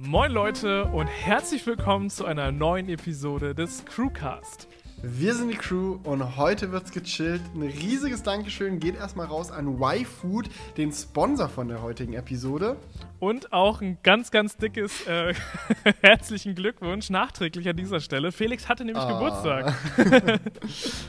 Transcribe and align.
Moin 0.00 0.30
Leute 0.30 0.84
und 0.84 1.08
herzlich 1.08 1.66
willkommen 1.66 2.08
zu 2.08 2.24
einer 2.24 2.52
neuen 2.52 2.88
Episode 2.88 3.52
des 3.52 3.84
Crewcast. 3.84 4.68
Wir 5.02 5.34
sind 5.34 5.48
die 5.50 5.56
Crew 5.56 5.98
und 6.04 6.36
heute 6.36 6.70
wird's 6.70 6.92
gechillt. 6.92 7.40
Ein 7.54 7.62
riesiges 7.62 8.22
Dankeschön 8.22 8.78
geht 8.78 8.94
erstmal 8.96 9.26
raus 9.26 9.50
an 9.50 9.80
Y-Food, 9.80 10.48
den 10.76 10.92
Sponsor 10.92 11.48
von 11.48 11.66
der 11.66 11.82
heutigen 11.82 12.14
Episode. 12.14 12.76
Und 13.18 13.52
auch 13.52 13.80
ein 13.80 13.98
ganz, 14.04 14.30
ganz 14.30 14.56
dickes 14.56 15.04
äh, 15.08 15.34
herzlichen 16.00 16.54
Glückwunsch 16.54 17.10
nachträglich 17.10 17.68
an 17.68 17.76
dieser 17.76 17.98
Stelle. 17.98 18.30
Felix 18.30 18.68
hatte 18.68 18.84
nämlich 18.84 19.02
Ah. 19.02 19.12
Geburtstag. 19.12 19.74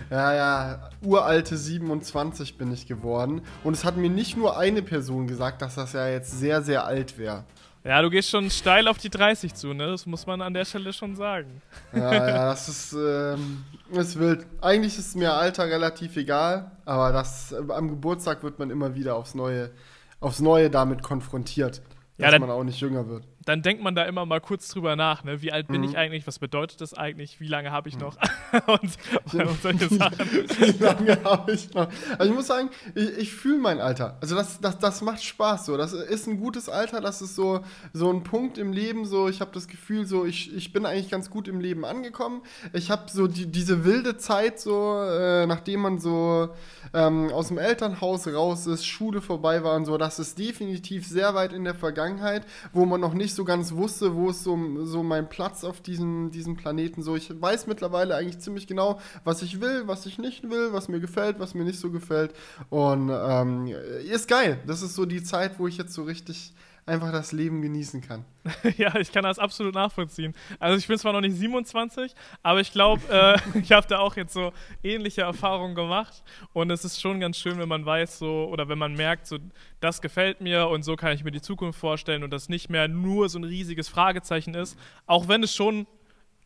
Ja, 0.09 0.33
ja, 0.33 0.89
uralte 1.03 1.55
27 1.55 2.57
bin 2.57 2.71
ich 2.73 2.87
geworden. 2.87 3.41
Und 3.63 3.73
es 3.73 3.85
hat 3.85 3.97
mir 3.97 4.09
nicht 4.09 4.35
nur 4.35 4.57
eine 4.57 4.81
Person 4.81 5.27
gesagt, 5.27 5.61
dass 5.61 5.75
das 5.75 5.93
ja 5.93 6.07
jetzt 6.09 6.39
sehr, 6.39 6.63
sehr 6.63 6.85
alt 6.85 7.19
wäre. 7.19 7.43
Ja, 7.83 8.01
du 8.01 8.09
gehst 8.09 8.29
schon 8.29 8.49
steil 8.49 8.87
auf 8.87 8.97
die 8.97 9.09
30 9.09 9.53
zu, 9.53 9.73
ne? 9.73 9.87
Das 9.87 10.05
muss 10.05 10.27
man 10.27 10.41
an 10.41 10.53
der 10.53 10.65
Stelle 10.65 10.91
schon 10.91 11.15
sagen. 11.15 11.61
Ja, 11.93 12.13
ja, 12.13 12.45
das 12.47 12.67
ist, 12.67 12.93
ähm, 12.93 13.63
ist 13.91 14.19
wild. 14.19 14.45
Eigentlich 14.61 14.97
ist 14.97 15.15
mir 15.15 15.33
Alter 15.33 15.65
relativ 15.65 16.17
egal, 16.17 16.71
aber 16.85 17.11
das, 17.13 17.53
äh, 17.53 17.57
am 17.71 17.89
Geburtstag 17.89 18.43
wird 18.43 18.59
man 18.59 18.69
immer 18.69 18.95
wieder 18.95 19.15
aufs 19.15 19.33
Neue, 19.33 19.71
aufs 20.19 20.41
Neue 20.41 20.69
damit 20.69 21.01
konfrontiert, 21.03 21.81
Ja, 22.17 22.25
dass 22.25 22.31
dann- 22.33 22.41
man 22.41 22.49
auch 22.51 22.63
nicht 22.65 22.81
jünger 22.81 23.07
wird. 23.07 23.23
Dann 23.49 23.63
denkt 23.63 23.81
man 23.81 23.95
da 23.95 24.03
immer 24.03 24.27
mal 24.27 24.39
kurz 24.39 24.67
drüber 24.67 24.95
nach, 24.95 25.23
ne? 25.23 25.41
Wie 25.41 25.51
alt 25.51 25.67
bin 25.69 25.81
Mhm. 25.81 25.89
ich 25.89 25.97
eigentlich? 25.97 26.27
Was 26.27 26.37
bedeutet 26.37 26.81
das 26.81 26.93
eigentlich? 26.93 27.39
Wie 27.39 27.47
lange 27.47 27.71
habe 27.71 27.89
ich 27.89 27.97
noch? 27.97 28.15
und, 28.67 28.91
und 29.33 29.61
solche 29.63 29.89
Sachen. 29.95 30.19
Wie 30.19 30.83
lange 30.83 31.23
habe 31.23 31.51
ich 31.53 31.73
noch? 31.73 31.87
Also 32.19 32.29
ich 32.31 32.35
muss 32.35 32.45
sagen, 32.45 32.69
ich, 32.93 33.17
ich 33.17 33.33
fühle 33.33 33.57
mein 33.57 33.79
Alter. 33.81 34.17
Also 34.21 34.35
das, 34.35 34.59
das, 34.61 34.77
das 34.77 35.01
macht 35.01 35.23
Spaß 35.23 35.65
so. 35.65 35.77
Das 35.77 35.93
ist 35.93 36.27
ein 36.27 36.39
gutes 36.39 36.69
Alter. 36.69 37.01
Das 37.01 37.23
ist 37.23 37.35
so, 37.35 37.61
so 37.91 38.11
ein 38.13 38.21
Punkt 38.21 38.59
im 38.59 38.71
Leben. 38.71 39.05
So, 39.05 39.27
ich 39.29 39.41
habe 39.41 39.49
das 39.51 39.67
Gefühl, 39.67 40.05
so 40.05 40.25
ich, 40.25 40.55
ich 40.55 40.71
bin 40.71 40.85
eigentlich 40.85 41.09
ganz 41.09 41.31
gut 41.31 41.47
im 41.47 41.59
Leben 41.59 41.85
angekommen. 41.85 42.43
Ich 42.73 42.91
habe 42.91 43.09
so 43.11 43.25
die, 43.25 43.47
diese 43.47 43.83
wilde 43.83 44.17
Zeit, 44.17 44.59
so 44.59 45.01
äh, 45.01 45.47
nachdem 45.47 45.79
man 45.81 45.97
so 45.99 46.49
ähm, 46.93 47.31
aus 47.31 47.47
dem 47.47 47.57
Elternhaus 47.57 48.27
raus 48.27 48.67
ist, 48.67 48.85
Schule 48.85 49.21
vorbei 49.21 49.63
war 49.63 49.75
und 49.75 49.85
so. 49.85 49.97
Das 49.97 50.19
ist 50.19 50.37
definitiv 50.37 51.07
sehr 51.07 51.33
weit 51.33 51.51
in 51.51 51.63
der 51.63 51.73
Vergangenheit, 51.73 52.45
wo 52.73 52.85
man 52.85 53.01
noch 53.01 53.15
nicht 53.15 53.33
so 53.33 53.38
ganz 53.45 53.73
wusste, 53.73 54.15
wo 54.15 54.29
ist 54.29 54.43
so, 54.43 54.57
so 54.85 55.03
mein 55.03 55.29
Platz 55.29 55.63
auf 55.63 55.81
diesem, 55.81 56.31
diesem 56.31 56.55
Planeten. 56.55 57.01
So, 57.01 57.15
ich 57.15 57.29
weiß 57.41 57.67
mittlerweile 57.67 58.15
eigentlich 58.15 58.39
ziemlich 58.39 58.67
genau, 58.67 58.99
was 59.23 59.41
ich 59.41 59.61
will, 59.61 59.87
was 59.87 60.05
ich 60.05 60.17
nicht 60.17 60.49
will, 60.49 60.73
was 60.73 60.87
mir 60.87 60.99
gefällt, 60.99 61.39
was 61.39 61.53
mir 61.53 61.63
nicht 61.63 61.79
so 61.79 61.91
gefällt. 61.91 62.33
Und 62.69 63.09
ähm, 63.09 63.67
ist 64.03 64.27
geil. 64.27 64.59
Das 64.67 64.81
ist 64.81 64.95
so 64.95 65.05
die 65.05 65.23
Zeit, 65.23 65.59
wo 65.59 65.67
ich 65.67 65.77
jetzt 65.77 65.93
so 65.93 66.03
richtig 66.03 66.53
einfach 66.89 67.11
das 67.11 67.31
Leben 67.31 67.61
genießen 67.61 68.01
kann. 68.01 68.25
Ja, 68.77 68.95
ich 68.97 69.11
kann 69.11 69.23
das 69.23 69.39
absolut 69.39 69.75
nachvollziehen. 69.75 70.33
Also 70.59 70.77
ich 70.77 70.87
bin 70.87 70.97
zwar 70.97 71.13
noch 71.13 71.21
nicht 71.21 71.35
27, 71.35 72.13
aber 72.43 72.59
ich 72.59 72.71
glaube, 72.71 73.01
äh, 73.09 73.37
ich 73.59 73.71
habe 73.71 73.87
da 73.87 73.99
auch 73.99 74.15
jetzt 74.15 74.33
so 74.33 74.51
ähnliche 74.83 75.21
Erfahrungen 75.21 75.75
gemacht. 75.75 76.23
Und 76.53 76.71
es 76.71 76.83
ist 76.83 76.99
schon 76.99 77.19
ganz 77.19 77.37
schön, 77.37 77.59
wenn 77.59 77.69
man 77.69 77.85
weiß 77.85 78.19
so, 78.19 78.49
oder 78.51 78.67
wenn 78.67 78.77
man 78.77 78.93
merkt, 78.93 79.27
so, 79.27 79.37
das 79.79 80.01
gefällt 80.01 80.41
mir 80.41 80.67
und 80.67 80.83
so 80.83 80.95
kann 80.95 81.13
ich 81.13 81.23
mir 81.23 81.31
die 81.31 81.41
Zukunft 81.41 81.79
vorstellen 81.79 82.23
und 82.23 82.31
das 82.31 82.49
nicht 82.49 82.69
mehr 82.69 82.87
nur 82.87 83.29
so 83.29 83.39
ein 83.39 83.43
riesiges 83.43 83.87
Fragezeichen 83.87 84.55
ist, 84.55 84.77
auch 85.05 85.27
wenn 85.27 85.43
es 85.43 85.53
schon 85.53 85.85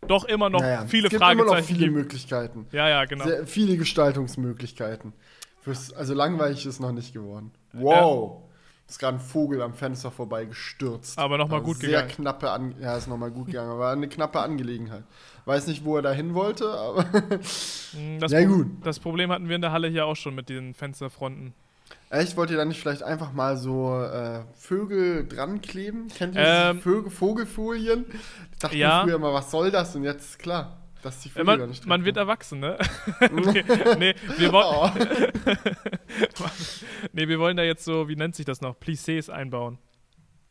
doch 0.07 0.25
immer 0.25 0.49
noch 0.49 0.59
Naja, 0.61 0.85
viele 0.85 1.07
es 1.07 1.11
gibt 1.11 1.21
immer 1.21 1.35
noch 1.35 1.43
Fragezeichen 1.45 1.67
viele 1.67 1.79
gibt. 1.85 1.93
Möglichkeiten. 1.95 2.67
Ja, 2.71 2.89
ja, 2.89 3.05
genau. 3.05 3.25
Sehr, 3.25 3.47
viele 3.47 3.77
Gestaltungsmöglichkeiten. 3.77 5.13
Fürs, 5.61 5.93
also 5.93 6.13
langweilig 6.13 6.65
ist 6.65 6.81
noch 6.81 6.91
nicht 6.91 7.13
geworden. 7.13 7.51
Wow. 7.71 8.42
Ist 8.87 8.99
gerade 8.99 9.17
ein 9.17 9.21
Vogel 9.21 9.61
am 9.61 9.73
Fenster 9.73 10.11
vorbei 10.11 10.45
gestürzt. 10.45 11.17
Aber 11.17 11.37
noch 11.37 11.47
mal 11.47 11.61
gut 11.61 11.77
sehr 11.77 11.89
gegangen. 11.89 12.09
knappe 12.09 12.51
An 12.51 12.75
Ja, 12.79 12.95
ist 12.97 13.07
nochmal 13.07 13.31
gut 13.31 13.47
gegangen. 13.47 13.71
Aber 13.71 13.89
eine 13.89 14.07
knappe 14.07 14.39
Angelegenheit. 14.39 15.03
Weiß 15.45 15.67
nicht, 15.67 15.83
wo 15.85 15.95
er 15.95 16.01
dahin 16.01 16.33
wollte, 16.33 16.69
aber. 16.69 17.03
Mm, 17.93 18.19
Das, 18.19 18.31
Ja, 18.31 18.43
gut. 18.45 18.67
das 18.83 18.99
Problem 18.99 19.31
hatten 19.31 19.47
wir 19.49 19.55
in 19.55 19.61
der 19.61 19.71
Halle 19.71 19.87
hier 19.87 20.05
auch 20.05 20.15
schon 20.15 20.35
mit 20.35 20.49
den 20.49 20.73
Fensterfronten. 20.73 21.53
Echt, 22.09 22.37
wollt 22.37 22.51
ihr 22.51 22.57
da 22.57 22.65
nicht 22.65 22.79
vielleicht 22.79 23.01
einfach 23.03 23.33
mal 23.33 23.57
so 23.57 23.99
äh, 24.03 24.41
Vögel 24.55 25.27
dran 25.27 25.61
kleben? 25.61 26.07
Kennt 26.09 26.35
ihr 26.35 26.41
Ähm, 26.45 26.81
Vögel, 26.81 27.09
Vogelfolien? 27.09 28.05
Ich 28.51 28.59
dachte 28.59 28.77
ja. 28.77 28.99
mir 28.99 29.03
früher 29.05 29.15
immer, 29.15 29.33
was 29.33 29.49
soll 29.49 29.71
das? 29.71 29.95
Und 29.95 30.03
jetzt 30.03 30.23
ist 30.31 30.39
klar, 30.39 30.77
dass 31.03 31.19
die 31.21 31.31
Man, 31.43 31.69
nicht 31.69 31.85
man 31.85 32.05
wird 32.05 32.17
erwachsen, 32.17 32.59
ne? 32.59 32.77
nee, 33.31 33.63
nee, 33.99 34.15
wir 34.37 34.51
wollen, 34.51 34.65
Oh. 34.67 34.89
nee, 37.13 37.27
wir 37.27 37.39
wollen 37.39 37.57
da 37.57 37.63
jetzt 37.63 37.83
so, 37.85 38.07
wie 38.07 38.15
nennt 38.15 38.35
sich 38.35 38.45
das 38.45 38.61
noch, 38.61 38.75
Plissés 38.79 39.29
einbauen. 39.29 39.77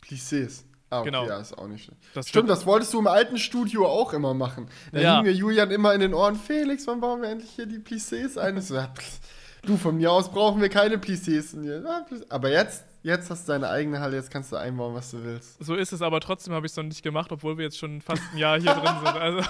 Plissés. 0.07 0.65
Ah, 0.91 1.01
okay, 1.01 1.07
Genau. 1.11 1.27
ja, 1.27 1.39
ist 1.41 1.57
auch 1.57 1.69
nicht 1.69 1.85
schlecht. 1.85 2.01
Das 2.15 2.29
Stimmt, 2.29 2.51
das 2.51 2.67
wolltest 2.67 2.93
du 2.93 2.99
im 2.99 3.07
alten 3.07 3.39
Studio 3.39 3.87
auch 3.87 4.13
immer 4.13 4.35
machen. 4.35 4.69
Da 4.93 5.01
Ja. 5.01 5.15
hing 5.17 5.25
mir 5.25 5.33
Julian 5.33 5.71
immer 5.71 5.95
in 5.95 6.01
den 6.01 6.13
Ohren, 6.13 6.37
Felix, 6.37 6.87
wann 6.87 7.01
bauen 7.01 7.23
wir 7.23 7.31
endlich 7.31 7.51
hier 7.51 7.67
die 7.67 7.79
Plissés 7.79 8.39
ein? 8.39 8.59
Ich 8.59 8.67
so, 8.67 8.75
ja, 8.75 8.89
pff, 8.89 9.21
du, 9.63 9.77
von 9.79 9.97
mir 9.97 10.13
aus 10.13 10.31
brauchen 10.31 10.61
wir 10.61 10.69
keine 10.69 10.97
Plissés. 10.99 11.55
Plissés. 11.57 12.27
Aber 12.29 12.51
jetzt, 12.51 12.85
jetzt 13.03 13.31
hast 13.31 13.49
du 13.49 13.53
deine 13.53 13.69
eigene 13.69 14.01
Halle, 14.01 14.17
jetzt 14.17 14.31
kannst 14.31 14.53
du 14.53 14.57
einbauen, 14.57 14.95
was 14.95 15.11
du 15.11 15.23
willst. 15.25 15.63
So 15.65 15.75
ist 15.75 15.93
es, 15.93 16.03
aber 16.03 16.21
trotzdem 16.21 16.55
habe 16.55 16.67
ich 16.67 16.73
es 16.73 16.77
noch 16.77 16.85
nicht 16.85 17.03
gemacht, 17.03 17.33
obwohl 17.33 17.57
wir 17.59 17.65
jetzt 17.65 17.79
schon 17.79 18.01
fast 18.01 18.23
ein 18.33 18.39
Jahr 18.39 18.61
hier 18.61 18.73
drin 18.75 18.95
sind. 19.05 19.17
Also, 19.17 19.39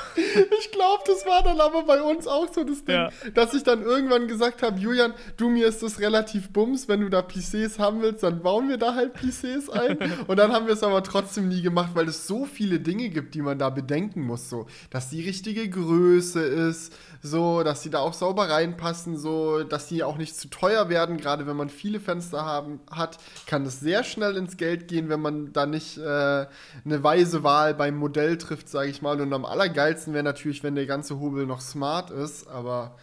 Ich 0.61 0.71
glaube, 0.73 1.03
das 1.07 1.27
war 1.27 1.43
dann 1.43 1.61
aber 1.61 1.83
bei 1.85 2.01
uns 2.03 2.27
auch 2.27 2.53
so 2.53 2.65
das 2.65 2.85
Ding, 2.85 2.95
Ja. 2.95 3.11
dass 3.35 3.53
ich 3.55 3.63
dann 3.63 3.83
irgendwann 3.83 4.27
gesagt 4.29 4.63
habe, 4.63 4.79
Julian, 4.79 5.13
du, 5.37 5.49
mir 5.49 5.67
ist 5.67 5.83
das 5.83 6.01
relativ 6.01 6.51
bums, 6.51 6.89
wenn 6.89 7.01
du 7.03 7.09
da 7.11 7.21
Plissés 7.21 7.79
haben 7.79 8.01
willst, 8.03 8.23
dann 8.23 8.43
bauen 8.43 8.69
wir 8.69 8.79
da 8.79 8.95
halt 8.95 9.15
Plissés 9.17 9.69
ein. 9.71 9.99
Und 10.27 10.37
dann 10.39 10.53
haben 10.53 10.67
wir 10.67 10.75
es 10.75 10.83
aber 10.83 11.03
trotzdem 11.03 11.49
nie 11.49 11.63
gemacht, 11.63 11.91
weil 11.95 12.09
es 12.09 12.27
so 12.27 12.47
viele 12.47 12.81
Dinge 12.81 13.09
gibt, 13.11 13.35
die 13.35 13.43
man 13.43 13.59
da 13.59 13.71
bedenken 13.71 14.23
muss, 14.23 14.49
so, 14.49 14.67
dass 14.91 15.11
die 15.11 15.23
richtige 15.23 15.69
Größe 15.69 16.43
ist, 16.43 16.95
so, 17.23 17.63
dass 17.63 17.83
die 17.83 17.91
da 17.91 17.99
auch 18.01 18.15
sauber 18.15 18.49
reinpassen, 18.49 19.17
so, 19.17 19.63
dass 19.63 19.87
die 19.89 20.03
auch 20.03 20.17
nicht 20.17 20.37
zu 20.37 20.49
teuer 20.49 20.89
werden, 20.89 21.17
gerade 21.19 21.47
wenn 21.47 21.57
man 21.57 21.69
viele 21.69 22.01
Fenster 22.01 22.45
haben, 22.45 22.81
hat, 22.91 23.19
kann 23.47 23.65
es 23.67 23.81
sehr 23.81 24.05
schnell 24.05 24.37
ins 24.37 24.57
Geld 24.57 24.89
gehen, 24.89 25.09
wenn 25.09 25.21
man 25.21 25.53
da 25.53 25.67
nicht 25.67 25.99
äh, 25.99 26.03
eine 26.03 27.03
weise 27.03 27.43
Wahl 27.43 27.75
beim 27.75 27.97
Modell 27.97 28.39
trifft, 28.39 28.69
sage 28.69 28.91
ich 28.91 29.03
mal. 29.03 29.21
Und 29.21 29.33
am 29.33 29.45
allergeilsten 29.45 30.13
wäre 30.15 30.25
natürlich, 30.25 30.63
wenn 30.63 30.75
der 30.75 30.87
ganze 30.87 31.19
Hobel 31.21 31.47
noch 31.47 31.61
smart 31.61 32.11
ist, 32.11 32.47
aber 32.49 32.97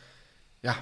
ja, 0.62 0.76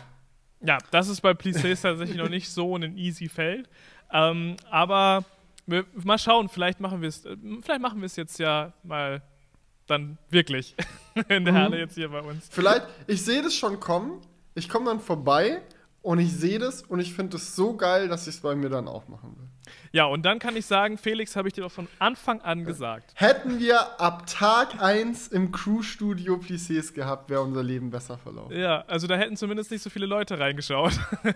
ja, 0.59 0.79
das 0.89 1.07
ist 1.07 1.21
bei 1.21 1.31
Plissés 1.31 1.81
tatsächlich 1.83 2.17
noch 2.17 2.29
nicht 2.29 2.49
so 2.49 2.75
ein 2.75 2.97
easy 2.97 3.29
Feld. 3.29 3.69
Ähm, 4.11 4.55
aber 4.71 5.23
wir, 5.67 5.85
mal 5.93 6.17
schauen, 6.17 6.49
vielleicht 6.49 6.79
machen 6.79 7.01
wir 7.01 7.09
es, 7.09 7.25
äh, 7.25 7.37
vielleicht 7.61 7.81
machen 7.81 7.99
wir 8.01 8.07
es 8.07 8.15
jetzt 8.15 8.39
ja 8.39 8.73
mal 8.83 9.21
dann 9.85 10.17
wirklich 10.29 10.75
in 11.29 11.45
der 11.45 11.53
Mhm. 11.53 11.57
Halle 11.57 11.77
jetzt 11.79 11.93
hier 11.95 12.09
bei 12.09 12.21
uns. 12.21 12.47
vielleicht, 12.49 12.83
ich 13.05 13.23
sehe 13.23 13.41
das 13.43 13.53
schon 13.53 13.79
kommen, 13.79 14.21
ich 14.55 14.67
komme 14.67 14.85
dann 14.85 14.99
vorbei 14.99 15.61
und 16.07 16.19
ich 16.19 16.31
sehe 16.31 16.57
das 16.57 16.83
und 16.83 17.01
ich 17.01 17.13
finde 17.13 17.35
es 17.35 17.53
so 17.53 17.75
geil, 17.75 18.07
dass 18.07 18.27
ich 18.27 18.35
es 18.35 18.41
bei 18.41 18.55
mir 18.55 18.69
dann 18.69 18.87
auch 18.87 19.09
machen 19.09 19.35
will. 19.37 19.47
Ja, 19.91 20.05
und 20.05 20.23
dann 20.25 20.39
kann 20.39 20.55
ich 20.55 20.65
sagen, 20.65 20.97
Felix, 20.97 21.35
habe 21.35 21.49
ich 21.49 21.53
dir 21.53 21.61
doch 21.63 21.71
von 21.71 21.89
Anfang 21.99 22.39
an 22.39 22.63
gesagt. 22.63 23.11
Hätten 23.15 23.59
wir 23.59 23.99
ab 23.99 24.23
Tag 24.25 24.81
1 24.81 25.27
im 25.27 25.51
Crew-Studio 25.51 26.35
Plissés 26.35 26.93
gehabt, 26.93 27.29
wäre 27.29 27.41
unser 27.41 27.61
Leben 27.61 27.89
besser 27.89 28.17
verlaufen. 28.17 28.57
Ja, 28.57 28.85
also 28.87 29.05
da 29.07 29.17
hätten 29.17 29.35
zumindest 29.35 29.69
nicht 29.69 29.81
so 29.83 29.89
viele 29.89 30.05
Leute 30.05 30.39
reingeschaut. 30.39 30.93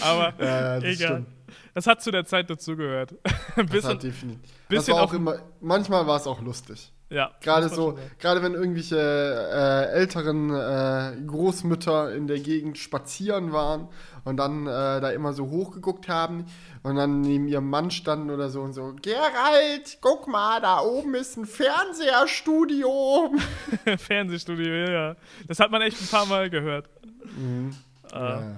Aber 0.00 0.32
Ja, 0.38 0.74
das 0.78 0.84
egal. 0.84 0.96
stimmt. 0.96 1.26
Das 1.74 1.86
hat 1.88 2.00
zu 2.00 2.12
der 2.12 2.24
Zeit 2.24 2.48
dazugehört. 2.48 3.14
Das 3.56 3.66
bisschen, 3.66 3.90
hat 3.90 4.02
definitiv. 4.04 4.50
Das 4.68 4.68
bisschen 4.68 4.94
war 4.94 5.02
auch 5.02 5.12
immer, 5.12 5.38
manchmal 5.60 6.06
war 6.06 6.16
es 6.16 6.26
auch 6.28 6.40
lustig. 6.40 6.92
Ja. 7.14 7.30
Gerade 7.40 7.68
so, 7.68 7.98
gerade 8.18 8.42
wenn 8.42 8.54
irgendwelche 8.54 8.98
äh, 8.98 9.92
älteren 9.92 10.50
äh, 10.50 11.16
Großmütter 11.26 12.14
in 12.14 12.26
der 12.26 12.40
Gegend 12.40 12.76
spazieren 12.78 13.52
waren 13.52 13.88
und 14.24 14.36
dann 14.36 14.66
äh, 14.66 15.00
da 15.00 15.10
immer 15.10 15.32
so 15.32 15.48
hochgeguckt 15.48 16.08
haben 16.08 16.46
und 16.82 16.96
dann 16.96 17.20
neben 17.20 17.46
ihrem 17.48 17.70
Mann 17.70 17.90
standen 17.90 18.30
oder 18.30 18.48
so 18.48 18.60
und 18.62 18.72
so, 18.72 18.94
Gerald, 19.00 19.98
guck 20.00 20.26
mal, 20.28 20.60
da 20.60 20.80
oben 20.80 21.14
ist 21.14 21.36
ein 21.36 21.46
Fernseherstudio. 21.46 23.32
Fernsehstudio, 23.98 24.74
ja. 24.90 25.16
Das 25.46 25.60
hat 25.60 25.70
man 25.70 25.82
echt 25.82 26.00
ein 26.00 26.08
paar 26.08 26.26
Mal 26.26 26.50
gehört. 26.50 26.88
Äh, 28.12 28.16
Ja. 28.18 28.56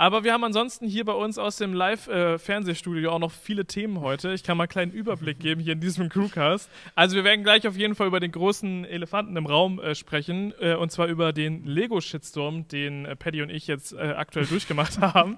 Aber 0.00 0.24
wir 0.24 0.32
haben 0.32 0.44
ansonsten 0.44 0.86
hier 0.86 1.04
bei 1.04 1.12
uns 1.12 1.36
aus 1.36 1.58
dem 1.58 1.74
Live-Fernsehstudio 1.74 3.10
auch 3.10 3.18
noch 3.18 3.30
viele 3.30 3.66
Themen 3.66 4.00
heute. 4.00 4.32
Ich 4.32 4.42
kann 4.42 4.56
mal 4.56 4.62
einen 4.62 4.70
kleinen 4.70 4.92
Überblick 4.92 5.38
geben 5.40 5.60
hier 5.60 5.74
in 5.74 5.80
diesem 5.80 6.08
Crewcast. 6.08 6.70
Also 6.94 7.16
wir 7.16 7.24
werden 7.24 7.42
gleich 7.42 7.68
auf 7.68 7.76
jeden 7.76 7.94
Fall 7.94 8.06
über 8.06 8.18
den 8.18 8.32
großen 8.32 8.86
Elefanten 8.86 9.36
im 9.36 9.44
Raum 9.44 9.78
äh, 9.78 9.94
sprechen. 9.94 10.54
Äh, 10.58 10.76
und 10.76 10.90
zwar 10.90 11.08
über 11.08 11.34
den 11.34 11.66
Lego-Shitstorm, 11.66 12.66
den 12.66 13.04
äh, 13.04 13.14
Paddy 13.14 13.42
und 13.42 13.50
ich 13.50 13.66
jetzt 13.66 13.92
äh, 13.92 14.14
aktuell 14.16 14.46
durchgemacht 14.46 14.98
haben. 15.02 15.36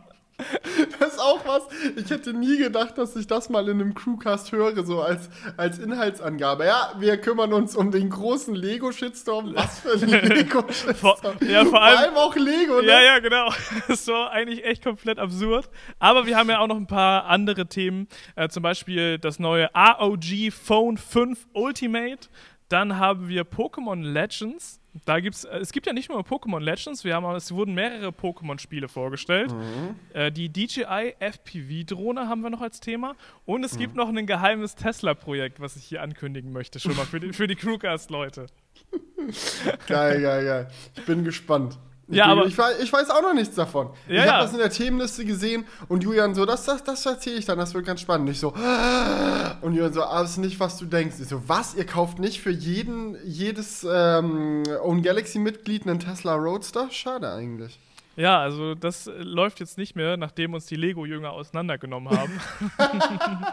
Das 0.98 1.14
ist 1.14 1.20
auch 1.20 1.44
was. 1.44 1.62
Ich 1.96 2.10
hätte 2.10 2.32
nie 2.32 2.58
gedacht, 2.58 2.96
dass 2.96 3.16
ich 3.16 3.26
das 3.26 3.48
mal 3.48 3.68
in 3.68 3.80
einem 3.80 3.94
Crewcast 3.94 4.52
höre, 4.52 4.84
so 4.84 5.00
als, 5.00 5.28
als 5.56 5.78
Inhaltsangabe. 5.78 6.64
Ja, 6.64 6.92
wir 6.98 7.16
kümmern 7.16 7.52
uns 7.52 7.74
um 7.74 7.90
den 7.90 8.10
großen 8.10 8.54
Lego-Shitstorm. 8.54 9.54
Was 9.54 9.80
für 9.80 9.92
ein 9.92 10.08
Lego-Shitstorm. 10.28 11.36
Ja, 11.40 11.64
vor 11.64 11.82
allem, 11.82 11.98
vor 11.98 11.98
allem 11.98 12.16
auch 12.16 12.36
Lego, 12.36 12.80
ne? 12.80 12.86
Ja, 12.86 13.02
ja, 13.02 13.18
genau. 13.18 13.50
Das 13.88 14.06
war 14.06 14.30
eigentlich 14.30 14.64
echt 14.64 14.84
komplett 14.84 15.18
absurd. 15.18 15.68
Aber 15.98 16.26
wir 16.26 16.36
haben 16.36 16.48
ja 16.48 16.58
auch 16.60 16.68
noch 16.68 16.76
ein 16.76 16.86
paar 16.86 17.26
andere 17.26 17.66
Themen. 17.66 18.08
Äh, 18.36 18.48
zum 18.48 18.62
Beispiel 18.62 19.18
das 19.18 19.38
neue 19.38 19.70
ROG 19.74 20.52
Phone 20.52 20.96
5 20.96 21.46
Ultimate. 21.52 22.28
Dann 22.68 22.98
haben 22.98 23.28
wir 23.28 23.44
Pokémon 23.44 24.02
Legends. 24.02 24.81
Da 25.06 25.20
gibt's, 25.20 25.44
äh, 25.44 25.58
es 25.58 25.72
gibt 25.72 25.86
ja 25.86 25.92
nicht 25.92 26.10
nur 26.10 26.20
Pokémon 26.20 26.60
Legends, 26.60 27.02
wir 27.04 27.14
haben, 27.14 27.24
es 27.34 27.50
wurden 27.52 27.74
mehrere 27.74 28.08
Pokémon-Spiele 28.10 28.88
vorgestellt. 28.88 29.50
Mhm. 29.52 29.96
Äh, 30.12 30.30
die 30.30 30.50
DJI 30.50 31.14
FPV-Drohne 31.18 32.28
haben 32.28 32.42
wir 32.42 32.50
noch 32.50 32.60
als 32.60 32.80
Thema. 32.80 33.14
Und 33.46 33.60
Mhm. 33.60 33.64
es 33.64 33.78
gibt 33.78 33.94
noch 33.94 34.08
ein 34.08 34.26
geheimes 34.26 34.74
Tesla-Projekt, 34.74 35.60
was 35.60 35.76
ich 35.76 35.84
hier 35.84 36.02
ankündigen 36.02 36.52
möchte, 36.52 36.78
schon 36.78 36.94
mal 36.96 37.06
für 37.06 37.20
die, 37.20 37.32
für 37.32 37.46
die 37.46 37.56
Crewcast-Leute. 37.56 38.46
Geil, 39.86 40.20
geil, 40.20 40.44
geil. 40.44 40.68
Ich 40.96 41.04
bin 41.06 41.24
gespannt. 41.24 41.78
Ich, 42.12 42.18
Ja, 42.18 42.26
aber- 42.26 42.44
ich, 42.46 42.56
weiß, 42.56 42.78
ich 42.80 42.92
weiß 42.92 43.08
auch 43.10 43.22
noch 43.22 43.32
nichts 43.32 43.54
davon. 43.56 43.88
Ja, 44.06 44.14
ich 44.14 44.20
habe 44.20 44.28
ja. 44.28 44.42
das 44.42 44.52
in 44.52 44.58
der 44.58 44.70
Themenliste 44.70 45.24
gesehen 45.24 45.64
und 45.88 46.04
Julian 46.04 46.34
so, 46.34 46.44
das, 46.44 46.64
das, 46.66 46.84
das 46.84 47.04
erzähle 47.06 47.36
ich 47.36 47.46
dann, 47.46 47.58
das 47.58 47.72
wird 47.72 47.86
ganz 47.86 48.02
spannend. 48.02 48.28
Ich 48.28 48.38
so, 48.38 48.48
und 49.62 49.72
Julian 49.74 49.92
so, 49.94 50.02
aber 50.04 50.20
das 50.20 50.32
ist 50.32 50.36
nicht, 50.36 50.60
was 50.60 50.76
du 50.76 50.84
denkst. 50.84 51.16
Ich 51.20 51.28
so, 51.28 51.48
was? 51.48 51.74
Ihr 51.74 51.86
kauft 51.86 52.18
nicht 52.18 52.42
für 52.42 52.50
jeden, 52.50 53.16
jedes 53.24 53.86
ähm, 53.90 54.62
Own 54.82 55.02
Galaxy-Mitglied 55.02 55.86
einen 55.86 55.98
Tesla 56.00 56.34
Roadster? 56.34 56.88
Schade 56.90 57.32
eigentlich. 57.32 57.78
Ja, 58.16 58.40
also 58.40 58.74
das 58.74 59.06
äh, 59.06 59.12
läuft 59.22 59.60
jetzt 59.60 59.78
nicht 59.78 59.96
mehr, 59.96 60.18
nachdem 60.18 60.52
uns 60.52 60.66
die 60.66 60.76
Lego-Jünger 60.76 61.32
auseinandergenommen 61.32 62.16
haben. 62.16 62.40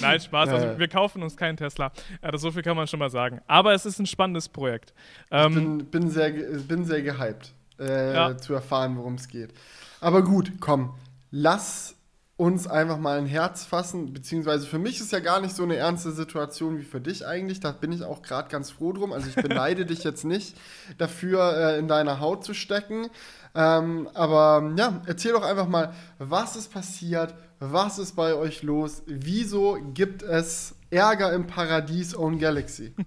Nein, 0.00 0.20
Spaß. 0.20 0.48
Also 0.50 0.78
wir 0.78 0.88
kaufen 0.88 1.22
uns 1.22 1.36
keinen 1.36 1.56
Tesla. 1.56 1.90
Ja, 2.22 2.30
das, 2.30 2.40
so 2.40 2.50
viel 2.50 2.62
kann 2.62 2.76
man 2.76 2.86
schon 2.86 2.98
mal 3.00 3.10
sagen. 3.10 3.40
Aber 3.46 3.72
es 3.74 3.86
ist 3.86 3.98
ein 3.98 4.06
spannendes 4.06 4.48
Projekt. 4.48 4.94
Ähm, 5.30 5.54
bin, 5.54 5.86
bin, 5.86 6.10
sehr, 6.10 6.30
bin 6.30 6.84
sehr 6.84 7.02
gehypt, 7.02 7.52
äh, 7.78 8.14
Ja. 8.14 8.36
zu 8.36 8.54
erfahren, 8.54 8.96
worum 8.96 9.14
es 9.14 9.28
geht. 9.28 9.52
Aber 10.00 10.22
gut, 10.22 10.52
komm, 10.60 10.94
lass 11.30 11.94
uns 12.36 12.68
einfach 12.68 12.98
mal 12.98 13.18
ein 13.18 13.26
Herz 13.26 13.64
fassen, 13.64 14.12
beziehungsweise 14.12 14.64
für 14.64 14.78
mich 14.78 15.00
ist 15.00 15.10
ja 15.10 15.18
gar 15.18 15.40
nicht 15.40 15.56
so 15.56 15.64
eine 15.64 15.74
ernste 15.74 16.12
Situation 16.12 16.78
wie 16.78 16.84
für 16.84 17.00
dich 17.00 17.26
eigentlich. 17.26 17.58
Da 17.58 17.72
bin 17.72 17.90
ich 17.90 18.04
auch 18.04 18.22
gerade 18.22 18.48
ganz 18.48 18.70
froh 18.70 18.92
drum. 18.92 19.12
Also 19.12 19.28
ich 19.28 19.34
beneide 19.34 19.84
dich 19.84 20.04
jetzt 20.04 20.24
nicht 20.24 20.56
dafür, 20.98 21.56
äh, 21.56 21.78
in 21.80 21.88
deiner 21.88 22.20
Haut 22.20 22.44
zu 22.44 22.54
stecken. 22.54 23.08
Ähm, 23.56 24.08
aber 24.14 24.72
ja, 24.76 25.02
erzähl 25.06 25.32
doch 25.32 25.42
einfach 25.42 25.66
mal, 25.66 25.92
was 26.18 26.54
ist 26.54 26.72
passiert, 26.72 27.34
was 27.58 27.98
ist 27.98 28.14
bei 28.14 28.34
euch 28.34 28.62
los, 28.62 29.02
wieso 29.06 29.76
gibt 29.94 30.22
es 30.22 30.76
Ärger 30.90 31.32
im 31.32 31.48
Paradies 31.48 32.16
Own 32.16 32.38
Galaxy? 32.38 32.94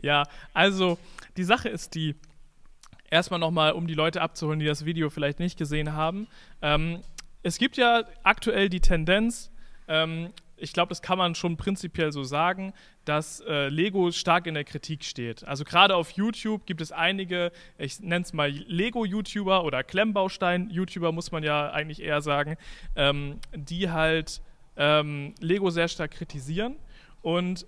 Ja, 0.00 0.22
also 0.54 0.98
die 1.36 1.44
Sache 1.44 1.68
ist 1.68 1.94
die, 1.94 2.14
erstmal 3.12 3.38
nochmal, 3.38 3.72
um 3.72 3.86
die 3.86 3.94
Leute 3.94 4.22
abzuholen, 4.22 4.58
die 4.58 4.66
das 4.66 4.84
Video 4.84 5.10
vielleicht 5.10 5.38
nicht 5.38 5.58
gesehen 5.58 5.92
haben. 5.92 6.26
Ähm, 6.62 7.00
es 7.42 7.58
gibt 7.58 7.76
ja 7.76 8.04
aktuell 8.22 8.68
die 8.68 8.80
Tendenz, 8.80 9.50
ähm, 9.86 10.30
ich 10.56 10.72
glaube, 10.72 10.90
das 10.90 11.02
kann 11.02 11.18
man 11.18 11.34
schon 11.34 11.56
prinzipiell 11.56 12.12
so 12.12 12.22
sagen, 12.22 12.72
dass 13.04 13.40
äh, 13.40 13.68
Lego 13.68 14.12
stark 14.12 14.46
in 14.46 14.54
der 14.54 14.64
Kritik 14.64 15.04
steht. 15.04 15.44
Also 15.44 15.64
gerade 15.64 15.96
auf 15.96 16.12
YouTube 16.12 16.66
gibt 16.66 16.80
es 16.80 16.92
einige, 16.92 17.50
ich 17.78 18.00
nenne 18.00 18.24
es 18.24 18.32
mal 18.32 18.48
Lego-YouTuber 18.48 19.64
oder 19.64 19.82
Klemmbaustein-YouTuber, 19.82 21.10
muss 21.10 21.32
man 21.32 21.42
ja 21.42 21.70
eigentlich 21.72 22.00
eher 22.00 22.22
sagen, 22.22 22.56
ähm, 22.94 23.40
die 23.54 23.90
halt 23.90 24.40
ähm, 24.76 25.34
Lego 25.40 25.70
sehr 25.70 25.88
stark 25.88 26.12
kritisieren. 26.12 26.76
Und 27.22 27.66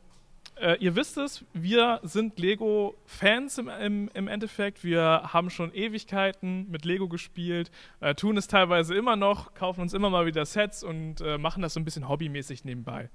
äh, 0.56 0.77
ihr 0.79 0.97
wisst 0.97 1.17
es, 1.17 1.45
wir 1.53 2.01
sind 2.03 2.39
Lego-Fans 2.39 3.59
im, 3.59 3.69
im, 3.69 4.11
im 4.15 4.29
Endeffekt. 4.29 4.85
Wir 4.85 5.31
haben 5.33 5.51
schon 5.51 5.75
Ewigkeiten 5.75 6.71
mit 6.71 6.85
Lego 6.85 7.09
gespielt, 7.09 7.71
äh, 8.01 8.15
tun 8.15 8.37
es 8.37 8.47
teilweise 8.47 8.95
immer 8.95 9.17
noch, 9.17 9.55
kaufen 9.55 9.81
uns 9.81 9.95
immer 9.95 10.11
mal 10.11 10.27
wieder 10.27 10.45
Sets 10.47 10.85
und 10.85 11.21
äh, 11.21 11.39
machen 11.39 11.62
das 11.62 11.75
so 11.75 11.81
ein 11.81 11.85
bisschen 11.85 12.09
hobbymäßig 12.09 12.65
nebenbei. 12.65 13.11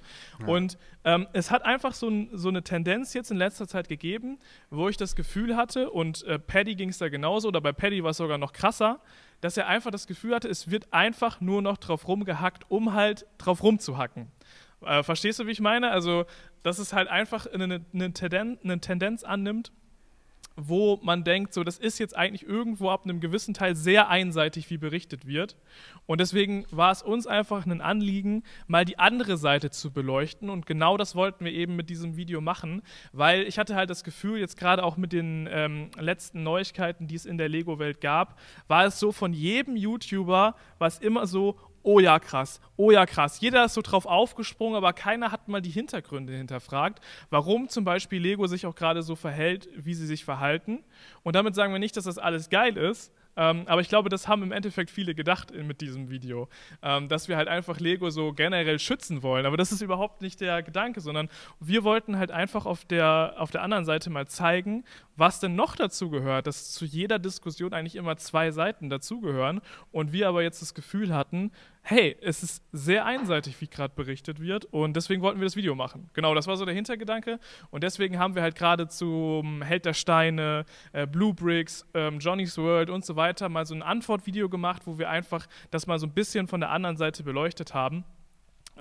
Und 0.46 0.78
ähm, 1.04 1.28
es 1.34 1.52
hat 1.52 1.66
einfach 1.66 1.94
so, 1.94 2.12
so 2.34 2.50
eine 2.50 2.64
Tendenz 2.64 3.14
jetzt 3.14 3.32
in 3.32 3.38
letzter 3.38 3.68
Zeit 3.68 3.90
gegeben, 3.90 4.40
wo 4.70 4.90
ich 4.90 4.98
das 4.98 5.16
Gefühl 5.16 5.56
hatte, 5.56 5.90
und 5.90 6.24
äh, 6.24 6.40
Paddy 6.40 6.76
ging 6.76 6.90
es 6.90 6.98
da 6.98 7.10
genauso, 7.10 7.48
oder 7.48 7.62
bei 7.62 7.72
Paddy 7.72 8.04
war 8.04 8.12
es 8.12 8.18
sogar 8.18 8.38
noch 8.38 8.54
krasser, 8.54 9.00
dass 9.42 9.58
er 9.58 9.68
einfach 9.68 9.92
das 9.92 10.08
Gefühl 10.08 10.36
hatte, 10.36 10.50
es 10.50 10.70
wird 10.70 10.92
einfach 10.92 11.40
nur 11.42 11.62
noch 11.62 11.78
drauf 11.78 12.08
rumgehackt, 12.08 12.70
um 12.70 12.94
halt 12.94 13.26
drauf 13.38 13.64
rumzuhacken. 13.64 14.28
Äh, 14.86 15.04
verstehst 15.04 15.40
du, 15.40 15.48
wie 15.48 15.52
ich 15.52 15.60
meine? 15.60 15.92
Also, 15.92 16.26
dass 16.64 16.80
es 16.80 16.94
halt 16.94 17.08
einfach 17.08 17.46
eine, 17.48 17.86
eine, 17.94 18.14
Tendenz, 18.14 18.60
eine 18.64 18.80
Tendenz 18.80 19.24
annimmt, 19.24 19.72
wo 20.56 21.00
man 21.02 21.24
denkt, 21.24 21.54
so, 21.54 21.64
das 21.64 21.78
ist 21.78 22.00
jetzt 22.00 22.16
eigentlich 22.16 22.46
irgendwo 22.46 22.90
ab 22.90 23.04
einem 23.04 23.20
gewissen 23.20 23.54
Teil 23.54 23.76
sehr 23.76 24.10
einseitig, 24.10 24.70
wie 24.70 24.78
berichtet 24.78 25.26
wird. 25.26 25.56
Und 26.06 26.20
deswegen 26.20 26.66
war 26.72 26.92
es 26.92 27.02
uns 27.02 27.28
einfach 27.28 27.66
ein 27.66 27.82
Anliegen, 27.82 28.44
mal 28.68 28.84
die 28.84 29.00
andere 29.00 29.38
Seite 29.38 29.70
zu 29.70 29.92
beleuchten. 29.92 30.50
Und 30.50 30.66
genau 30.66 30.98
das 30.98 31.16
wollten 31.16 31.46
wir 31.46 31.52
eben 31.52 31.76
mit 31.76 31.90
diesem 31.90 32.18
Video 32.18 32.42
machen, 32.42 32.82
weil 33.14 33.44
ich 33.44 33.58
hatte 33.58 33.76
halt 33.76 33.90
das 33.90 34.04
Gefühl, 34.04 34.40
jetzt 34.40 34.58
gerade 34.58 34.84
auch 34.84 34.98
mit 34.98 35.14
den 35.14 35.48
ähm, 35.52 35.92
letzten 35.98 36.44
Neuigkeiten, 36.44 37.08
die 37.08 37.16
es 37.16 37.26
in 37.26 37.38
der 37.38 37.50
Lego-Welt 37.50 38.02
gab, 38.02 38.40
war 38.68 38.86
es 38.86 39.00
so 39.00 39.12
von 39.12 39.34
jedem 39.34 39.76
YouTuber, 39.76 40.56
war 40.78 40.88
es 40.88 41.00
immer 41.00 41.28
so, 41.28 41.58
oh 41.84 42.00
ja, 42.00 42.20
krass, 42.20 42.60
oh 42.78 42.92
ja, 42.92 43.06
krass. 43.06 43.40
Jeder 43.40 43.66
ist 43.66 43.74
so 43.74 43.82
drauf 43.82 44.06
aufgesprungen, 44.06 44.76
aber 44.76 44.94
keiner 44.94 45.32
hat 45.32 45.48
mal 45.48 45.62
die 45.62 45.70
Hintergründe 45.70 46.34
hinterfragt, 46.34 47.04
warum 47.30 47.70
zum 47.70 47.84
Beispiel 47.84 48.22
Lego 48.22 48.48
sich 48.48 48.66
auch 48.66 48.76
gerade 48.76 49.04
so 49.04 49.16
verhält, 49.16 49.70
wie 49.76 49.94
sie 49.94 50.06
sich 50.06 50.26
verhalten. 50.26 50.84
Und 51.24 51.36
damit 51.36 51.56
sagen 51.56 51.74
wir 51.74 51.80
nicht, 51.80 51.98
dass 51.98 52.06
das 52.06 52.18
alles 52.18 52.50
geil 52.50 52.78
ist. 52.78 53.12
Ähm, 53.40 53.64
aber 53.68 53.80
ich 53.80 53.88
glaube, 53.88 54.10
das 54.10 54.28
haben 54.28 54.44
im 54.44 54.52
Endeffekt 54.52 54.92
viele 54.92 55.16
gedacht 55.16 55.50
in, 55.50 55.66
mit 55.66 55.80
diesem 55.80 56.10
Video, 56.10 56.50
ähm, 56.84 57.08
dass 57.08 57.30
wir 57.30 57.38
halt 57.38 57.48
einfach 57.48 57.80
Lego 57.80 58.10
so 58.10 58.34
generell 58.34 58.80
schützen 58.80 59.24
wollen. 59.24 59.46
Aber 59.46 59.56
das 59.56 59.72
ist 59.72 59.82
überhaupt 59.82 60.22
nicht 60.22 60.42
der 60.42 60.62
Gedanke, 60.62 61.00
sondern 61.00 61.30
wir 61.62 61.86
wollten 61.86 62.18
halt 62.18 62.32
einfach 62.32 62.66
auf 62.66 62.84
der, 62.84 63.36
auf 63.38 63.50
der 63.50 63.62
anderen 63.62 63.86
Seite 63.86 64.10
mal 64.10 64.28
zeigen, 64.28 64.84
was 65.16 65.40
denn 65.40 65.56
noch 65.56 65.78
dazu 65.78 66.10
gehört, 66.10 66.48
dass 66.48 66.74
zu 66.74 66.84
jeder 66.84 67.18
Diskussion 67.18 67.74
eigentlich 67.74 67.96
immer 67.96 68.18
zwei 68.18 68.52
Seiten 68.52 68.90
dazugehören 68.90 69.62
und 69.94 70.12
wir 70.12 70.28
aber 70.28 70.44
jetzt 70.44 70.62
das 70.62 70.74
Gefühl 70.74 71.16
hatten, 71.16 71.52
hey, 71.90 72.16
es 72.22 72.44
ist 72.44 72.64
sehr 72.72 73.04
einseitig, 73.04 73.60
wie 73.62 73.68
gerade 73.68 73.96
berichtet 73.96 74.40
wird 74.40 74.66
und 74.66 74.96
deswegen 74.96 75.24
wollten 75.24 75.40
wir 75.40 75.46
das 75.46 75.56
Video 75.56 75.74
machen. 75.74 76.08
Genau, 76.14 76.36
das 76.36 76.46
war 76.46 76.56
so 76.56 76.64
der 76.64 76.76
Hintergedanke 76.76 77.40
und 77.72 77.84
deswegen 77.84 78.20
haben 78.20 78.36
wir 78.36 78.44
halt 78.44 78.56
gerade 78.56 78.88
zum 78.88 79.64
Held 79.64 79.86
der 79.86 79.96
Steine, 79.96 80.66
äh, 80.94 81.08
Blue 81.08 81.34
Bricks, 81.34 81.88
ähm, 81.96 82.20
Johnny's 82.20 82.60
World 82.60 82.92
und 82.92 83.04
so 83.04 83.16
weiter 83.16 83.50
mal 83.50 83.66
so 83.66 83.74
ein 83.74 83.82
Antwortvideo 83.82 84.50
gemacht, 84.50 84.84
wo 84.86 85.00
wir 85.00 85.10
einfach 85.10 85.48
das 85.72 85.88
mal 85.88 85.98
so 85.98 86.06
ein 86.06 86.14
bisschen 86.14 86.48
von 86.48 86.60
der 86.60 86.70
anderen 86.70 86.96
Seite 86.96 87.24
beleuchtet 87.24 87.74
haben 87.74 88.06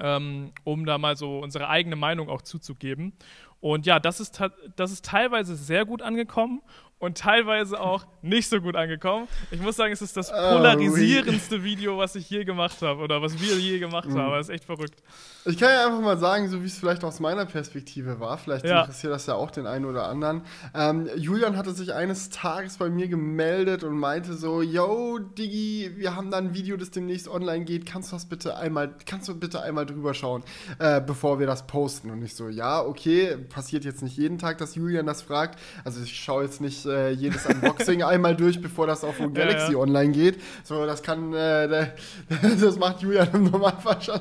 ähm, 0.00 0.52
um 0.64 0.84
da 0.84 0.98
mal 0.98 1.16
so 1.16 1.38
unsere 1.40 1.68
eigene 1.68 1.96
Meinung 1.96 2.28
auch 2.28 2.42
zuzugeben. 2.42 3.12
Und 3.60 3.86
ja, 3.86 3.98
das 3.98 4.20
ist, 4.20 4.40
das 4.76 4.92
ist 4.92 5.04
teilweise 5.04 5.56
sehr 5.56 5.84
gut 5.84 6.02
angekommen 6.02 6.62
und 6.98 7.16
teilweise 7.18 7.80
auch 7.80 8.04
nicht 8.22 8.48
so 8.48 8.60
gut 8.60 8.74
angekommen. 8.76 9.28
Ich 9.50 9.60
muss 9.60 9.76
sagen, 9.76 9.92
es 9.92 10.02
ist 10.02 10.16
das 10.16 10.30
polarisierendste 10.30 11.62
Video, 11.62 11.96
was 11.98 12.14
ich 12.16 12.28
je 12.28 12.44
gemacht 12.44 12.82
habe 12.82 13.00
oder 13.02 13.22
was 13.22 13.40
wir 13.40 13.56
je 13.56 13.78
gemacht 13.78 14.08
haben. 14.10 14.32
Das 14.32 14.48
ist 14.48 14.54
echt 14.54 14.64
verrückt. 14.64 15.02
Ich 15.44 15.56
kann 15.58 15.70
ja 15.70 15.86
einfach 15.86 16.00
mal 16.00 16.18
sagen, 16.18 16.48
so 16.48 16.60
wie 16.62 16.66
es 16.66 16.76
vielleicht 16.78 17.04
aus 17.04 17.20
meiner 17.20 17.46
Perspektive 17.46 18.20
war, 18.20 18.36
vielleicht 18.38 18.64
Ja. 18.66 18.80
interessiert 18.80 19.12
das 19.12 19.26
ja 19.26 19.34
auch 19.34 19.50
den 19.50 19.66
einen 19.66 19.84
oder 19.84 20.08
anderen. 20.08 20.42
Ähm, 20.74 21.08
Julian 21.16 21.56
hatte 21.56 21.72
sich 21.72 21.94
eines 21.94 22.30
Tages 22.30 22.76
bei 22.78 22.90
mir 22.90 23.08
gemeldet 23.08 23.84
und 23.84 23.96
meinte 23.98 24.34
so, 24.34 24.60
yo, 24.62 25.18
Diggi, 25.18 25.92
wir 25.96 26.16
haben 26.16 26.30
da 26.30 26.38
ein 26.38 26.54
Video, 26.54 26.76
das 26.76 26.90
demnächst 26.90 27.28
online 27.28 27.64
geht, 27.64 27.86
kannst 27.86 28.10
du 28.12 28.16
das 28.16 28.26
bitte 28.26 28.56
einmal, 28.56 28.94
kannst 29.06 29.28
du 29.28 29.38
bitte 29.38 29.62
einmal 29.62 29.86
drüber 29.86 30.14
schauen, 30.14 30.42
äh, 30.80 31.00
bevor 31.00 31.38
wir 31.38 31.46
das 31.46 31.66
posten? 31.66 32.10
Und 32.10 32.22
ich 32.22 32.34
so, 32.34 32.48
ja, 32.48 32.82
okay, 32.82 33.36
passiert 33.36 33.84
jetzt 33.84 34.02
nicht 34.02 34.16
jeden 34.16 34.38
Tag, 34.38 34.58
dass 34.58 34.74
Julian 34.74 35.06
das 35.06 35.22
fragt. 35.22 35.58
Also 35.84 36.02
ich 36.02 36.18
schaue 36.18 36.42
jetzt 36.42 36.60
nicht 36.60 36.87
äh, 36.88 37.10
jedes 37.10 37.46
Unboxing 37.46 38.02
einmal 38.02 38.34
durch, 38.34 38.60
bevor 38.60 38.86
das 38.86 39.04
auf 39.04 39.20
Ja, 39.20 39.26
Galaxy 39.26 39.72
ja. 39.72 39.78
online 39.78 40.12
geht. 40.12 40.40
So, 40.64 40.84
das 40.86 41.02
kann, 41.02 41.32
äh, 41.32 41.90
das 42.60 42.78
macht 42.78 43.02
Julian 43.02 43.28
im 43.32 43.44
Normalfall 43.44 44.02
schon, 44.02 44.20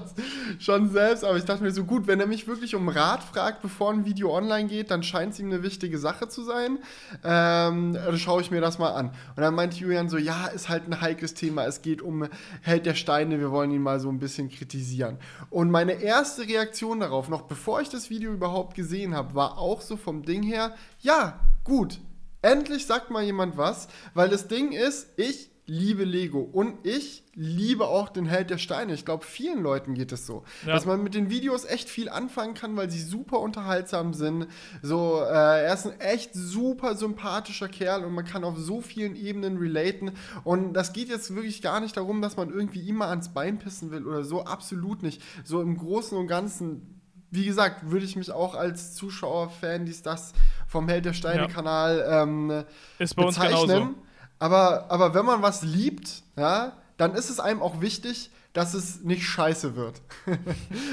schon 0.60 0.92
selbst. 0.92 1.24
Aber 1.24 1.38
ich 1.38 1.46
dachte 1.46 1.64
mir 1.64 1.72
so, 1.72 1.84
gut, 1.84 2.08
wenn 2.08 2.20
er 2.20 2.28
mich 2.28 2.48
wirklich 2.48 2.76
um 2.76 2.90
Rat 2.90 3.24
fragt, 3.24 3.62
bevor 3.62 3.92
ein 3.92 4.06
Video 4.06 4.36
online 4.36 4.68
geht, 4.68 4.92
dann 4.92 5.04
scheint 5.04 5.34
es 5.34 5.40
ihm 5.40 5.48
eine 5.48 5.64
wichtige 5.64 5.98
Sache 5.98 6.28
zu 6.28 6.44
sein. 6.44 6.80
Ähm, 7.24 7.94
dann 7.94 8.18
schaue 8.18 8.42
ich 8.42 8.52
mir 8.52 8.62
das 8.62 8.78
mal 8.78 8.92
an. 8.92 9.08
Und 9.36 9.42
dann 9.42 9.56
meinte 9.56 9.78
Julian 9.78 10.10
so, 10.10 10.18
ja, 10.18 10.48
ist 10.48 10.70
halt 10.70 10.88
ein 10.88 11.02
heikles 11.02 11.34
Thema. 11.34 11.66
Es 11.66 11.82
geht 11.82 12.02
um 12.02 12.28
Held 12.62 12.86
der 12.86 12.96
Steine. 12.96 13.40
Wir 13.40 13.52
wollen 13.52 13.72
ihn 13.72 13.82
mal 13.82 14.00
so 14.00 14.10
ein 14.10 14.20
bisschen 14.20 14.50
kritisieren. 14.50 15.18
Und 15.50 15.72
meine 15.72 15.94
erste 15.94 16.44
Reaktion 16.48 17.00
darauf, 17.00 17.30
noch 17.30 17.44
bevor 17.44 17.82
ich 17.82 17.90
das 17.90 18.10
Video 18.10 18.32
überhaupt 18.32 18.76
gesehen 18.76 19.16
habe, 19.16 19.34
war 19.34 19.58
auch 19.58 19.82
so 19.82 19.98
vom 19.98 20.24
Ding 20.24 20.44
her, 20.44 20.76
ja, 21.00 21.40
gut. 21.64 22.00
Endlich 22.42 22.86
sagt 22.86 23.10
mal 23.10 23.24
jemand 23.24 23.58
was, 23.58 23.88
weil 24.14 24.30
das 24.30 24.48
Ding 24.48 24.72
ist, 24.72 25.08
ich 25.18 25.52
liebe 25.70 26.06
Lego 26.06 26.40
und 26.40 26.86
ich 26.88 27.24
liebe 27.34 27.88
auch 27.88 28.08
den 28.08 28.26
Held 28.26 28.50
der 28.50 28.58
Steine. 28.58 28.94
Ich 28.94 29.04
glaube, 29.04 29.26
vielen 29.26 29.62
Leuten 29.62 29.96
geht 29.96 30.14
es 30.14 30.26
so, 30.26 30.44
ja. 30.66 30.74
dass 30.74 30.86
man 30.86 31.04
mit 31.04 31.14
den 31.14 31.30
Videos 31.30 31.66
echt 31.66 31.90
viel 31.90 32.08
anfangen 32.08 32.54
kann, 32.54 32.78
weil 32.78 32.90
sie 32.90 33.02
super 33.02 33.42
unterhaltsam 33.42 34.14
sind. 34.14 34.48
So, 34.82 35.22
äh, 35.22 35.66
er 35.66 35.74
ist 35.74 35.86
ein 35.86 36.00
echt 36.00 36.34
super 36.34 36.96
sympathischer 36.96 37.68
Kerl 37.68 38.06
und 38.06 38.14
man 38.14 38.24
kann 38.24 38.46
auf 38.46 38.58
so 38.58 38.80
vielen 38.80 39.18
Ebenen 39.18 39.58
relaten. 39.58 40.14
Und 40.46 40.74
das 40.74 40.94
geht 40.94 41.10
jetzt 41.10 41.36
wirklich 41.36 41.62
gar 41.62 41.82
nicht 41.82 41.98
darum, 41.98 42.22
dass 42.22 42.38
man 42.38 42.50
irgendwie 42.50 42.88
immer 42.88 43.08
ans 43.08 43.34
Bein 43.34 43.60
pissen 43.60 43.92
will 43.92 44.08
oder 44.08 44.24
so. 44.24 44.46
Absolut 44.46 45.04
nicht. 45.04 45.22
So 45.44 45.62
im 45.62 45.78
Großen 45.78 46.18
und 46.18 46.28
Ganzen 46.28 46.98
wie 47.30 47.46
gesagt, 47.46 47.92
würde 47.92 48.06
ich 48.06 48.16
mich 48.16 48.32
auch 48.32 48.56
als 48.56 48.96
Zuschauer, 48.96 49.50
Fan, 49.50 49.86
dies, 49.86 50.02
das 50.02 50.34
vom 50.68 50.88
Held 50.88 51.06
der 51.06 51.14
Steine-Kanal 51.14 52.06
ähm, 52.10 52.64
Ist 53.00 53.16
bei 53.16 53.26
bezeichnen. 53.26 53.60
Uns 53.60 53.68
genauso. 53.68 53.96
Aber, 54.40 54.86
aber 54.90 55.14
wenn 55.14 55.26
man 55.26 55.42
was 55.42 55.64
liebt, 55.64 56.22
ja, 56.38 56.74
dann 56.98 57.16
ist 57.16 57.30
es 57.30 57.40
einem 57.40 57.62
auch 57.62 57.82
wichtig, 57.82 58.30
dass 58.58 58.74
es 58.74 59.04
nicht 59.04 59.24
scheiße 59.24 59.76
wird. 59.76 60.02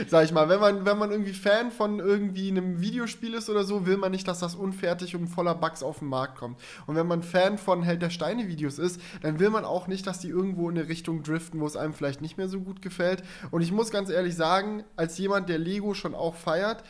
Sag 0.09 0.25
ich 0.25 0.33
mal, 0.33 0.51
wenn 0.51 0.61
man, 0.61 0.85
wenn 0.85 0.99
man 0.99 1.11
irgendwie 1.11 1.33
Fan 1.33 1.71
von 1.71 1.99
irgendwie 1.99 2.51
einem 2.51 2.83
Videospiel 2.83 3.33
ist 3.33 3.49
oder 3.49 3.65
so, 3.65 3.87
will 3.87 3.97
man 3.97 4.11
nicht, 4.11 4.29
dass 4.29 4.41
das 4.41 4.55
unfertig 4.55 5.17
und 5.17 5.29
voller 5.29 5.55
Bugs 5.55 5.83
auf 5.83 6.01
den 6.01 6.09
Markt 6.09 6.37
kommt. 6.37 6.61
Und 6.87 6.95
wenn 6.95 7.07
man 7.07 7.23
Fan 7.23 7.57
von 7.57 7.83
Held 7.83 8.03
der 8.03 8.11
Steine 8.11 8.49
Videos 8.49 8.79
ist, 8.79 9.01
dann 9.23 9.39
will 9.39 9.49
man 9.49 9.65
auch 9.65 9.87
nicht, 9.87 10.07
dass 10.07 10.19
die 10.19 10.29
irgendwo 10.29 10.69
in 10.69 10.77
eine 10.77 10.89
Richtung 10.89 11.23
driften, 11.23 11.59
wo 11.61 11.67
es 11.67 11.77
einem 11.77 11.95
vielleicht 11.95 12.21
nicht 12.21 12.37
mehr 12.37 12.49
so 12.49 12.61
gut 12.61 12.83
gefällt. 12.83 13.23
Und 13.51 13.63
ich 13.63 13.73
muss 13.73 13.91
ganz 13.91 14.11
ehrlich 14.11 14.37
sagen, 14.37 14.85
als 14.97 15.17
jemand, 15.17 15.49
der 15.49 15.59
Lego 15.59 15.95
schon 15.95 16.15
auch 16.15 16.35
feiert, 16.35 16.85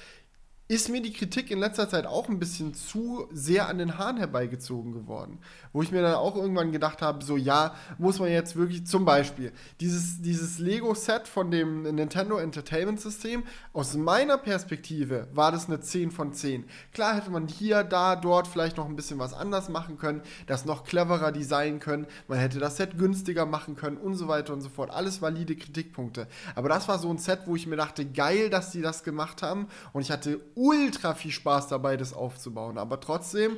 ist 0.66 0.88
mir 0.88 1.02
die 1.02 1.12
Kritik 1.12 1.50
in 1.50 1.58
letzter 1.58 1.90
Zeit 1.90 2.06
auch 2.06 2.30
ein 2.30 2.38
bisschen 2.38 2.72
zu 2.72 3.28
sehr 3.30 3.68
an 3.68 3.76
den 3.76 3.98
Haaren 3.98 4.16
herbeigezogen 4.16 4.92
geworden. 4.92 5.38
Wo 5.74 5.82
ich 5.82 5.92
mir 5.92 6.00
dann 6.00 6.14
auch 6.14 6.36
irgendwann 6.36 6.72
gedacht 6.72 7.02
habe, 7.02 7.22
so 7.22 7.36
ja, 7.36 7.74
muss 7.98 8.18
man 8.18 8.30
jetzt 8.30 8.56
wirklich 8.56 8.86
zum 8.86 9.04
Beispiel 9.04 9.52
dieses, 9.80 10.22
dieses 10.22 10.58
Lego-Set 10.58 11.28
von 11.28 11.50
dem 11.50 11.82
Nintendo 11.82 12.38
Entertainment 12.38 12.98
System, 12.98 13.44
aus 13.74 13.94
meiner 13.94 14.38
Perspektive 14.38 15.28
war 15.34 15.52
das 15.52 15.66
eine 15.66 15.80
10 15.80 16.10
von 16.10 16.32
10. 16.32 16.64
Klar 16.94 17.16
hätte 17.16 17.30
man 17.30 17.46
hier, 17.46 17.84
da, 17.84 18.16
dort 18.16 18.46
vielleicht 18.46 18.78
noch 18.78 18.86
ein 18.86 18.96
bisschen 18.96 19.18
was 19.18 19.34
anders 19.34 19.68
machen 19.68 19.98
können, 19.98 20.22
das 20.46 20.64
noch 20.64 20.84
cleverer 20.84 21.30
designen 21.30 21.78
können, 21.78 22.06
man 22.26 22.38
hätte 22.38 22.58
das 22.58 22.78
Set 22.78 22.96
günstiger 22.96 23.44
machen 23.44 23.76
können 23.76 23.98
und 23.98 24.14
so 24.14 24.28
weiter 24.28 24.54
und 24.54 24.62
so 24.62 24.70
fort. 24.70 24.90
Alles 24.90 25.20
valide 25.20 25.56
Kritikpunkte. 25.56 26.26
Aber 26.54 26.70
das 26.70 26.88
war 26.88 26.98
so 26.98 27.10
ein 27.10 27.18
Set, 27.18 27.40
wo 27.44 27.54
ich 27.54 27.66
mir 27.66 27.76
dachte, 27.76 28.06
geil, 28.06 28.48
dass 28.48 28.70
die 28.70 28.80
das 28.80 29.04
gemacht 29.04 29.42
haben 29.42 29.68
und 29.92 30.00
ich 30.00 30.10
hatte 30.10 30.40
ultra 30.54 31.14
viel 31.14 31.30
Spaß 31.30 31.68
dabei, 31.68 31.96
das 31.96 32.12
aufzubauen. 32.12 32.78
Aber 32.78 33.00
trotzdem 33.00 33.56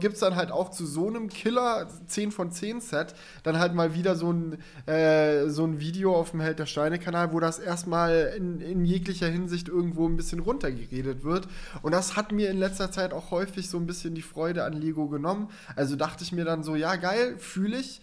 gibt 0.00 0.14
es 0.14 0.20
dann 0.20 0.36
halt 0.36 0.50
auch 0.50 0.70
zu 0.70 0.86
so 0.86 1.08
einem 1.08 1.28
Killer 1.28 1.88
10 2.06 2.32
von 2.32 2.50
10 2.50 2.80
Set 2.80 3.14
dann 3.42 3.58
halt 3.58 3.74
mal 3.74 3.94
wieder 3.94 4.16
so 4.16 4.32
ein, 4.32 4.58
äh, 4.86 5.48
so 5.48 5.64
ein 5.64 5.80
Video 5.80 6.14
auf 6.14 6.30
dem 6.30 6.40
Held 6.40 6.58
der 6.58 6.66
Steine-Kanal, 6.66 7.32
wo 7.32 7.40
das 7.40 7.58
erstmal 7.58 8.34
in, 8.36 8.60
in 8.60 8.84
jeglicher 8.84 9.28
Hinsicht 9.28 9.68
irgendwo 9.68 10.08
ein 10.08 10.16
bisschen 10.16 10.40
runtergeredet 10.40 11.24
wird. 11.24 11.48
Und 11.82 11.92
das 11.92 12.16
hat 12.16 12.32
mir 12.32 12.50
in 12.50 12.58
letzter 12.58 12.90
Zeit 12.90 13.12
auch 13.12 13.30
häufig 13.30 13.68
so 13.68 13.78
ein 13.78 13.86
bisschen 13.86 14.14
die 14.14 14.22
Freude 14.22 14.64
an 14.64 14.72
Lego 14.72 15.08
genommen. 15.08 15.48
Also 15.76 15.96
dachte 15.96 16.24
ich 16.24 16.32
mir 16.32 16.44
dann 16.44 16.62
so, 16.62 16.74
ja, 16.74 16.96
geil, 16.96 17.36
fühle 17.38 17.78
ich 17.78 18.00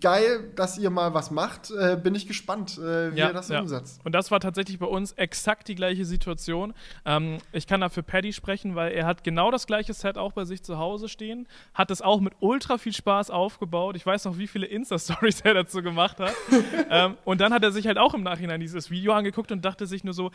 geil, 0.00 0.50
dass 0.56 0.78
ihr 0.78 0.90
mal 0.90 1.14
was 1.14 1.30
macht. 1.30 1.70
Äh, 1.70 1.96
bin 1.96 2.14
ich 2.14 2.26
gespannt, 2.26 2.76
äh, 2.78 3.14
wie 3.14 3.18
ja, 3.18 3.28
ihr 3.28 3.32
das 3.32 3.48
ja. 3.48 3.60
umsetzt. 3.60 4.00
Und 4.04 4.12
das 4.12 4.30
war 4.30 4.40
tatsächlich 4.40 4.78
bei 4.78 4.86
uns 4.86 5.12
exakt 5.12 5.68
die 5.68 5.74
gleiche 5.74 6.04
Situation. 6.04 6.74
Ähm, 7.04 7.38
ich 7.52 7.66
kann 7.66 7.80
da 7.80 7.88
für 7.88 8.02
Paddy 8.02 8.32
sprechen, 8.32 8.74
weil 8.74 8.92
er 8.92 9.06
hat 9.06 9.22
genau 9.22 9.50
das 9.50 9.66
gleiche 9.66 9.94
Set 9.94 10.18
auch 10.18 10.32
bei 10.32 10.44
sich 10.44 10.62
zu 10.62 10.78
Hause 10.78 11.08
stehen, 11.08 11.46
hat 11.72 11.90
es 11.90 12.02
auch 12.02 12.20
mit 12.20 12.34
ultra 12.40 12.78
viel 12.78 12.92
Spaß 12.92 13.30
aufgebaut. 13.30 13.96
Ich 13.96 14.04
weiß 14.04 14.24
noch, 14.24 14.38
wie 14.38 14.48
viele 14.48 14.66
Insta-Stories 14.66 15.40
er 15.44 15.54
dazu 15.54 15.82
gemacht 15.82 16.18
hat. 16.18 16.34
ähm, 16.90 17.16
und 17.24 17.40
dann 17.40 17.52
hat 17.52 17.62
er 17.62 17.70
sich 17.70 17.86
halt 17.86 17.98
auch 17.98 18.14
im 18.14 18.22
Nachhinein 18.22 18.60
dieses 18.60 18.90
Video 18.90 19.12
angeguckt 19.12 19.52
und 19.52 19.64
dachte 19.64 19.86
sich 19.86 20.02
nur 20.02 20.14
so, 20.14 20.30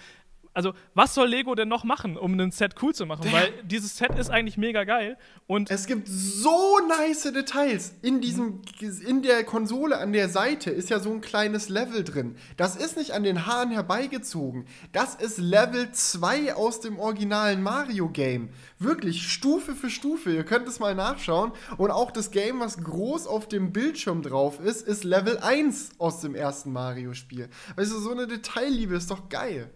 also 0.53 0.73
was 0.93 1.13
soll 1.13 1.27
Lego 1.27 1.55
denn 1.55 1.69
noch 1.69 1.83
machen, 1.83 2.17
um 2.17 2.37
ein 2.39 2.51
Set 2.51 2.75
cool 2.81 2.93
zu 2.93 3.05
machen? 3.05 3.31
Weil 3.31 3.53
dieses 3.63 3.97
Set 3.97 4.17
ist 4.17 4.29
eigentlich 4.29 4.57
mega 4.57 4.83
geil 4.83 5.17
und 5.47 5.71
es 5.71 5.85
gibt 5.85 6.07
so 6.07 6.79
nice 6.87 7.23
Details 7.31 7.93
in 8.01 8.19
diesem 8.19 8.61
in 9.07 9.21
der 9.21 9.43
Konsole 9.43 9.97
an 9.97 10.11
der 10.11 10.29
Seite 10.29 10.69
ist 10.69 10.89
ja 10.89 10.99
so 10.99 11.11
ein 11.11 11.21
kleines 11.21 11.69
Level 11.69 12.03
drin. 12.03 12.35
Das 12.57 12.75
ist 12.75 12.97
nicht 12.97 13.11
an 13.11 13.23
den 13.23 13.45
Haaren 13.45 13.71
herbeigezogen. 13.71 14.65
Das 14.91 15.15
ist 15.15 15.37
Level 15.37 15.91
2 15.91 16.55
aus 16.55 16.81
dem 16.81 16.99
originalen 16.99 17.63
Mario 17.63 18.09
Game. 18.09 18.49
Wirklich 18.79 19.31
Stufe 19.31 19.73
für 19.75 19.89
Stufe. 19.89 20.33
Ihr 20.33 20.43
könnt 20.43 20.67
es 20.67 20.79
mal 20.79 20.95
nachschauen 20.95 21.51
und 21.77 21.91
auch 21.91 22.11
das 22.11 22.31
Game, 22.31 22.59
was 22.59 22.83
groß 22.83 23.27
auf 23.27 23.47
dem 23.47 23.71
Bildschirm 23.71 24.21
drauf 24.21 24.59
ist, 24.59 24.87
ist 24.87 25.03
Level 25.03 25.37
1 25.39 25.91
aus 25.97 26.21
dem 26.21 26.35
ersten 26.35 26.71
Mario 26.71 27.13
Spiel. 27.13 27.49
Weißt 27.75 27.91
du, 27.91 27.99
so 27.99 28.11
eine 28.11 28.27
Detailliebe 28.27 28.95
ist 28.95 29.11
doch 29.11 29.29
geil. 29.29 29.69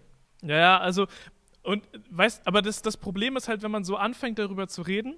Ja, 0.46 0.80
also, 0.80 1.08
und 1.64 1.84
weißt, 2.12 2.48
aber 2.48 2.62
das, 2.62 2.82
das 2.82 2.98
Problem 2.98 3.38
ist 3.38 3.48
halt, 3.48 3.64
wenn 3.64 3.72
man 3.72 3.84
so 3.84 3.98
anfängt, 3.98 4.40
darüber 4.40 4.68
zu 4.68 4.82
reden, 4.84 5.16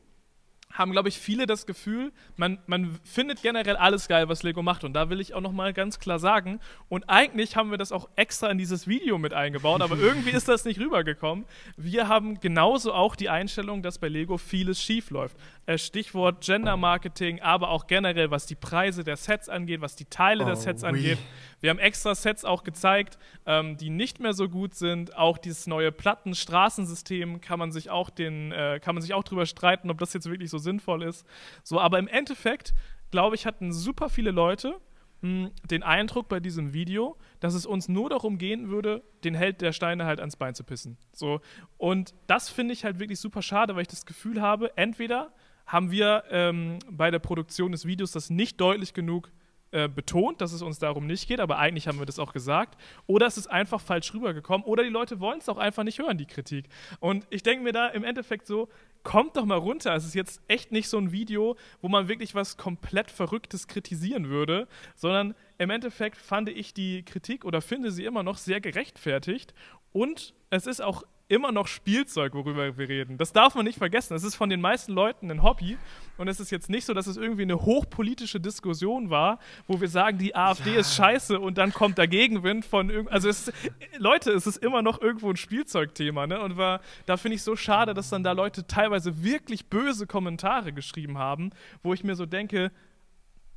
haben, 0.74 0.92
glaube 0.92 1.10
ich, 1.10 1.18
viele 1.18 1.46
das 1.46 1.66
Gefühl, 1.66 2.12
man, 2.36 2.60
man 2.68 3.00
findet 3.04 3.42
generell 3.42 3.78
alles 3.78 4.08
geil, 4.08 4.30
was 4.30 4.44
Lego 4.44 4.62
macht. 4.62 4.84
Und 4.84 4.94
da 4.94 5.10
will 5.10 5.20
ich 5.20 5.34
auch 5.34 5.42
noch 5.42 5.52
mal 5.52 5.74
ganz 5.74 6.00
klar 6.00 6.20
sagen, 6.20 6.60
und 6.90 7.10
eigentlich 7.10 7.56
haben 7.56 7.72
wir 7.72 7.78
das 7.78 7.92
auch 7.92 8.10
extra 8.16 8.50
in 8.50 8.58
dieses 8.58 8.88
Video 8.88 9.18
mit 9.18 9.34
eingebaut, 9.34 9.82
aber 9.82 9.98
irgendwie 10.00 10.32
ist 10.32 10.48
das 10.48 10.66
nicht 10.66 10.80
rübergekommen. 10.80 11.46
Wir 11.78 12.08
haben 12.08 12.40
genauso 12.40 12.94
auch 12.94 13.16
die 13.16 13.30
Einstellung, 13.30 13.82
dass 13.82 13.98
bei 13.98 14.10
Lego 14.10 14.38
vieles 14.38 14.82
schief 14.82 15.10
läuft. 15.10 15.38
Äh, 15.68 15.78
Stichwort 15.78 16.40
Gender 16.40 16.78
Marketing, 16.78 17.42
aber 17.42 17.70
auch 17.70 17.88
generell, 17.88 18.32
was 18.32 18.46
die 18.46 18.56
Preise 18.56 19.04
der 19.04 19.18
Sets 19.18 19.50
angeht, 19.50 19.82
was 19.82 19.98
die 19.98 20.06
Teile 20.06 20.44
oh, 20.44 20.48
der 20.48 20.56
Sets 20.56 20.86
angeht. 20.86 21.18
Wir 21.60 21.72
haben 21.72 21.78
extra 21.78 22.16
Sets 22.16 22.46
auch 22.46 22.64
gezeigt, 22.64 23.20
ähm, 23.46 23.76
die 23.76 23.90
nicht 23.90 24.22
mehr 24.22 24.32
so 24.32 24.48
gut 24.48 24.76
sind. 24.76 25.18
Auch 25.18 25.38
dieses 25.38 25.68
neue 25.68 25.92
Platten-Straßensystem 25.92 27.42
kann 27.42 27.60
man 27.60 27.74
sich 27.74 27.90
auch 27.90 28.10
den, 28.10 28.54
äh, 28.54 28.80
kann 28.82 28.96
man 28.96 29.02
sich 29.02 29.14
auch 29.14 29.26
drüber 29.26 29.46
streiten, 29.46 29.92
ob 29.92 29.98
das 29.98 30.14
jetzt 30.14 30.30
wirklich 30.30 30.50
so 30.50 30.58
sinnvoll 30.58 31.04
ist. 31.04 31.28
So, 31.64 31.82
aber 31.82 32.00
im 32.00 32.08
Endeffekt, 32.08 32.74
glaube 33.12 33.36
ich, 33.36 33.46
hatten 33.46 33.74
super 33.74 34.08
viele 34.08 34.32
Leute 34.32 34.80
mh, 35.20 35.48
hm, 35.48 35.52
den 35.70 35.84
Eindruck 35.84 36.30
bei 36.30 36.40
diesem 36.40 36.72
Video, 36.72 37.18
dass 37.42 37.54
es 37.54 37.66
uns 37.66 37.90
nur 37.90 38.10
darum 38.10 38.38
gehen 38.38 38.70
würde, 38.70 39.04
den 39.26 39.36
Held 39.36 39.60
der 39.60 39.74
Steine 39.74 40.06
halt 40.06 40.22
ans 40.22 40.38
Bein 40.38 40.56
zu 40.56 40.64
pissen. 40.64 40.98
So. 41.12 41.42
Und 41.78 42.14
das 42.28 42.50
finde 42.50 42.74
ich 42.74 42.86
halt 42.86 43.00
wirklich 43.00 43.20
super 43.20 43.42
schade, 43.42 43.76
weil 43.76 43.82
ich 43.82 43.90
das 43.90 44.06
Gefühl 44.06 44.42
habe, 44.42 44.78
entweder 44.78 45.34
haben 45.68 45.92
wir 45.92 46.24
ähm, 46.32 46.80
bei 46.90 47.12
der 47.12 47.20
Produktion 47.20 47.72
des 47.72 47.86
Videos 47.86 48.12
das 48.12 48.30
nicht 48.30 48.60
deutlich 48.60 48.94
genug 48.94 49.32
äh, 49.72 49.90
betont, 49.90 50.40
dass 50.40 50.54
es 50.54 50.62
uns 50.62 50.80
darum 50.80 51.08
nicht 51.08 51.28
geht, 51.28 51.42
aber 51.42 51.58
eigentlich 51.58 51.90
haben 51.90 52.00
wir 52.00 52.06
das 52.06 52.20
auch 52.20 52.32
gesagt. 52.32 52.80
Oder 53.06 53.28
es 53.28 53.38
ist 53.38 53.48
einfach 53.48 53.82
falsch 53.82 54.14
rübergekommen. 54.14 54.66
Oder 54.66 54.84
die 54.84 54.90
Leute 54.90 55.20
wollen 55.20 55.40
es 55.40 55.50
auch 55.50 55.58
einfach 55.58 55.84
nicht 55.84 56.00
hören, 56.00 56.18
die 56.18 56.26
Kritik. 56.26 56.70
Und 57.02 57.28
ich 57.30 57.44
denke 57.44 57.66
mir 57.66 57.74
da 57.74 57.88
im 57.90 58.06
Endeffekt 58.06 58.48
so, 58.48 58.70
kommt 59.04 59.36
doch 59.36 59.44
mal 59.44 59.58
runter. 59.58 59.94
Es 59.94 60.06
ist 60.06 60.16
jetzt 60.16 60.42
echt 60.48 60.72
nicht 60.72 60.88
so 60.88 60.98
ein 60.98 61.12
Video, 61.12 61.58
wo 61.82 61.90
man 61.90 62.08
wirklich 62.08 62.34
was 62.34 62.56
komplett 62.56 63.12
Verrücktes 63.12 63.68
kritisieren 63.68 64.30
würde, 64.30 64.70
sondern 64.96 65.36
im 65.58 65.70
Endeffekt 65.70 66.16
fand 66.16 66.48
ich 66.48 66.74
die 66.74 67.04
Kritik 67.04 67.44
oder 67.44 67.62
finde 67.62 67.92
sie 67.92 68.06
immer 68.06 68.24
noch 68.24 68.38
sehr 68.38 68.62
gerechtfertigt. 68.62 69.54
Und 69.92 70.34
es 70.50 70.66
ist 70.66 70.82
auch 70.82 71.04
immer 71.30 71.52
noch 71.52 71.68
Spielzeug, 71.68 72.34
worüber 72.34 72.78
wir 72.78 72.90
reden. 72.90 73.18
Das 73.18 73.34
darf 73.34 73.56
man 73.56 73.66
nicht 73.66 73.78
vergessen. 73.78 74.16
Es 74.16 74.24
ist 74.24 74.36
von 74.36 74.50
den 74.50 74.62
meisten 74.62 74.94
Leuten 74.94 75.30
ein 75.30 75.44
Hobby. 75.44 75.78
Und 76.18 76.28
es 76.28 76.40
ist 76.40 76.52
jetzt 76.52 76.70
nicht 76.70 76.86
so, 76.86 76.94
dass 76.94 77.06
es 77.06 77.18
irgendwie 77.18 77.44
eine 77.44 77.62
hochpolitische 77.62 78.40
Diskussion 78.40 79.10
war, 79.10 79.40
wo 79.68 79.80
wir 79.80 79.90
sagen, 79.90 80.18
die 80.18 80.36
AfD 80.36 80.74
ja. 80.74 80.80
ist 80.80 80.96
scheiße 80.96 81.40
und 81.40 81.58
dann 81.58 81.74
kommt 81.74 81.98
der 81.98 82.08
Gegenwind 82.08 82.66
von 82.66 82.90
irgend. 82.90 83.12
Also 83.12 83.30
es 83.30 83.50
ist, 83.50 83.54
Leute, 83.98 84.32
es 84.32 84.48
ist 84.48 84.58
immer 84.58 84.82
noch 84.82 85.02
irgendwo 85.02 85.30
ein 85.30 85.38
Spielzeugthema, 85.38 86.26
ne? 86.28 86.42
Und 86.42 86.58
war, 86.58 86.82
da 87.06 87.18
finde 87.18 87.36
ich 87.36 87.44
so 87.44 87.56
schade, 87.56 87.94
dass 87.94 88.10
dann 88.10 88.24
da 88.24 88.32
Leute 88.32 88.66
teilweise 88.66 89.24
wirklich 89.24 89.68
böse 89.68 90.08
Kommentare 90.08 90.74
geschrieben 90.74 91.18
haben, 91.18 91.52
wo 91.84 91.94
ich 91.94 92.04
mir 92.04 92.16
so 92.16 92.26
denke, 92.26 92.72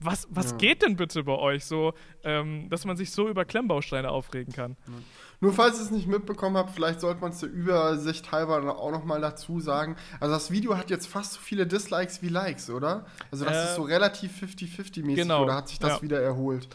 was, 0.01 0.27
was 0.31 0.53
ja. 0.53 0.57
geht 0.57 0.83
denn 0.83 0.97
bitte 0.97 1.25
bei 1.25 1.37
euch 1.37 1.65
so, 1.65 1.93
ähm, 2.25 2.69
dass 2.71 2.85
man 2.85 2.97
sich 2.97 3.11
so 3.11 3.29
über 3.29 3.45
Klemmbausteine 3.45 4.11
aufregen 4.11 4.53
kann? 4.53 4.77
Ja. 4.87 4.95
Nur 5.43 5.55
falls 5.55 5.79
ihr 5.79 5.85
es 5.85 5.91
nicht 5.91 6.07
mitbekommen 6.07 6.57
habt, 6.57 6.75
vielleicht 6.75 7.01
sollte 7.01 7.23
man 7.23 7.31
es 7.31 7.41
der 7.41 7.49
Übersicht 7.49 8.31
halber 8.31 8.79
auch 8.79 8.91
nochmal 8.91 9.23
dazu 9.23 9.59
sagen. 9.59 9.97
Also 10.21 10.35
das 10.35 10.51
Video 10.51 10.77
hat 10.77 10.91
jetzt 10.91 11.07
fast 11.07 11.33
so 11.33 11.41
viele 11.41 11.67
Dislikes 11.67 12.21
wie 12.21 12.29
Likes, 12.29 12.69
oder? 12.69 13.07
Also 13.31 13.47
das 13.47 13.57
äh, 13.57 13.65
ist 13.65 13.75
so 13.77 13.83
relativ 13.83 14.33
50-50 14.43 15.03
mäßig 15.03 15.23
genau. 15.23 15.45
oder 15.45 15.55
hat 15.55 15.69
sich 15.69 15.79
das 15.79 15.97
ja. 15.97 16.03
wieder 16.03 16.21
erholt? 16.21 16.69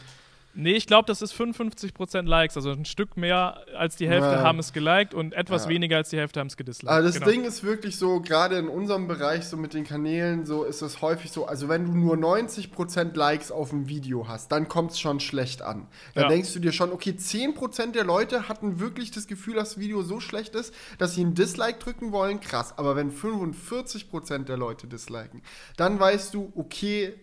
Nee, 0.58 0.72
ich 0.72 0.86
glaube, 0.86 1.06
das 1.06 1.20
ist 1.20 1.34
55% 1.34 2.22
Likes, 2.22 2.56
also 2.56 2.70
ein 2.70 2.86
Stück 2.86 3.18
mehr 3.18 3.60
als 3.76 3.96
die 3.96 4.08
Hälfte 4.08 4.32
ja. 4.32 4.42
haben 4.42 4.58
es 4.58 4.72
geliked 4.72 5.12
und 5.12 5.34
etwas 5.34 5.64
ja. 5.64 5.70
weniger 5.70 5.98
als 5.98 6.08
die 6.08 6.16
Hälfte 6.16 6.40
haben 6.40 6.46
es 6.46 6.56
gedisliked. 6.56 6.90
Also 6.90 7.08
das 7.08 7.18
genau. 7.18 7.30
Ding 7.30 7.44
ist 7.44 7.62
wirklich 7.62 7.98
so, 7.98 8.20
gerade 8.20 8.56
in 8.56 8.68
unserem 8.68 9.06
Bereich, 9.06 9.44
so 9.44 9.58
mit 9.58 9.74
den 9.74 9.84
Kanälen, 9.84 10.46
so 10.46 10.64
ist 10.64 10.80
es 10.80 11.02
häufig 11.02 11.30
so, 11.30 11.46
also 11.46 11.68
wenn 11.68 11.84
du 11.84 11.92
nur 11.92 12.16
90% 12.16 13.14
Likes 13.14 13.52
auf 13.52 13.68
dem 13.70 13.88
Video 13.88 14.28
hast, 14.28 14.50
dann 14.50 14.66
kommt 14.66 14.92
es 14.92 14.98
schon 14.98 15.20
schlecht 15.20 15.60
an. 15.60 15.88
Dann 16.14 16.24
ja. 16.24 16.28
denkst 16.30 16.54
du 16.54 16.60
dir 16.60 16.72
schon, 16.72 16.90
okay, 16.90 17.10
10% 17.10 17.92
der 17.92 18.04
Leute 18.04 18.48
hatten 18.48 18.80
wirklich 18.80 19.10
das 19.10 19.26
Gefühl, 19.26 19.56
dass 19.56 19.70
das 19.70 19.78
Video 19.78 20.02
so 20.02 20.20
schlecht 20.20 20.54
ist, 20.54 20.72
dass 20.96 21.14
sie 21.14 21.24
ein 21.24 21.34
Dislike 21.34 21.78
drücken 21.78 22.12
wollen, 22.12 22.40
krass. 22.40 22.78
Aber 22.78 22.96
wenn 22.96 23.12
45% 23.12 24.44
der 24.44 24.56
Leute 24.56 24.86
disliken, 24.86 25.42
dann 25.76 26.00
weißt 26.00 26.32
du, 26.32 26.50
okay, 26.56 27.14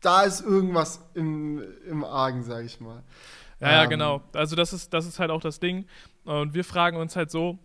da 0.00 0.22
ist 0.22 0.40
irgendwas 0.40 1.00
im, 1.14 1.62
im 1.86 2.04
Argen, 2.04 2.42
sag 2.42 2.64
ich 2.64 2.80
mal. 2.80 3.02
Ja, 3.60 3.70
ja, 3.70 3.84
Ähm, 3.84 3.90
genau. 3.90 4.22
Also 4.32 4.56
das 4.56 4.72
ist, 4.72 4.94
das 4.94 5.06
ist 5.06 5.18
halt 5.18 5.30
auch 5.30 5.40
das 5.40 5.60
Ding. 5.60 5.86
Und 6.24 6.54
wir 6.54 6.64
fragen 6.64 6.96
uns 6.96 7.16
halt 7.16 7.30
so, 7.30 7.58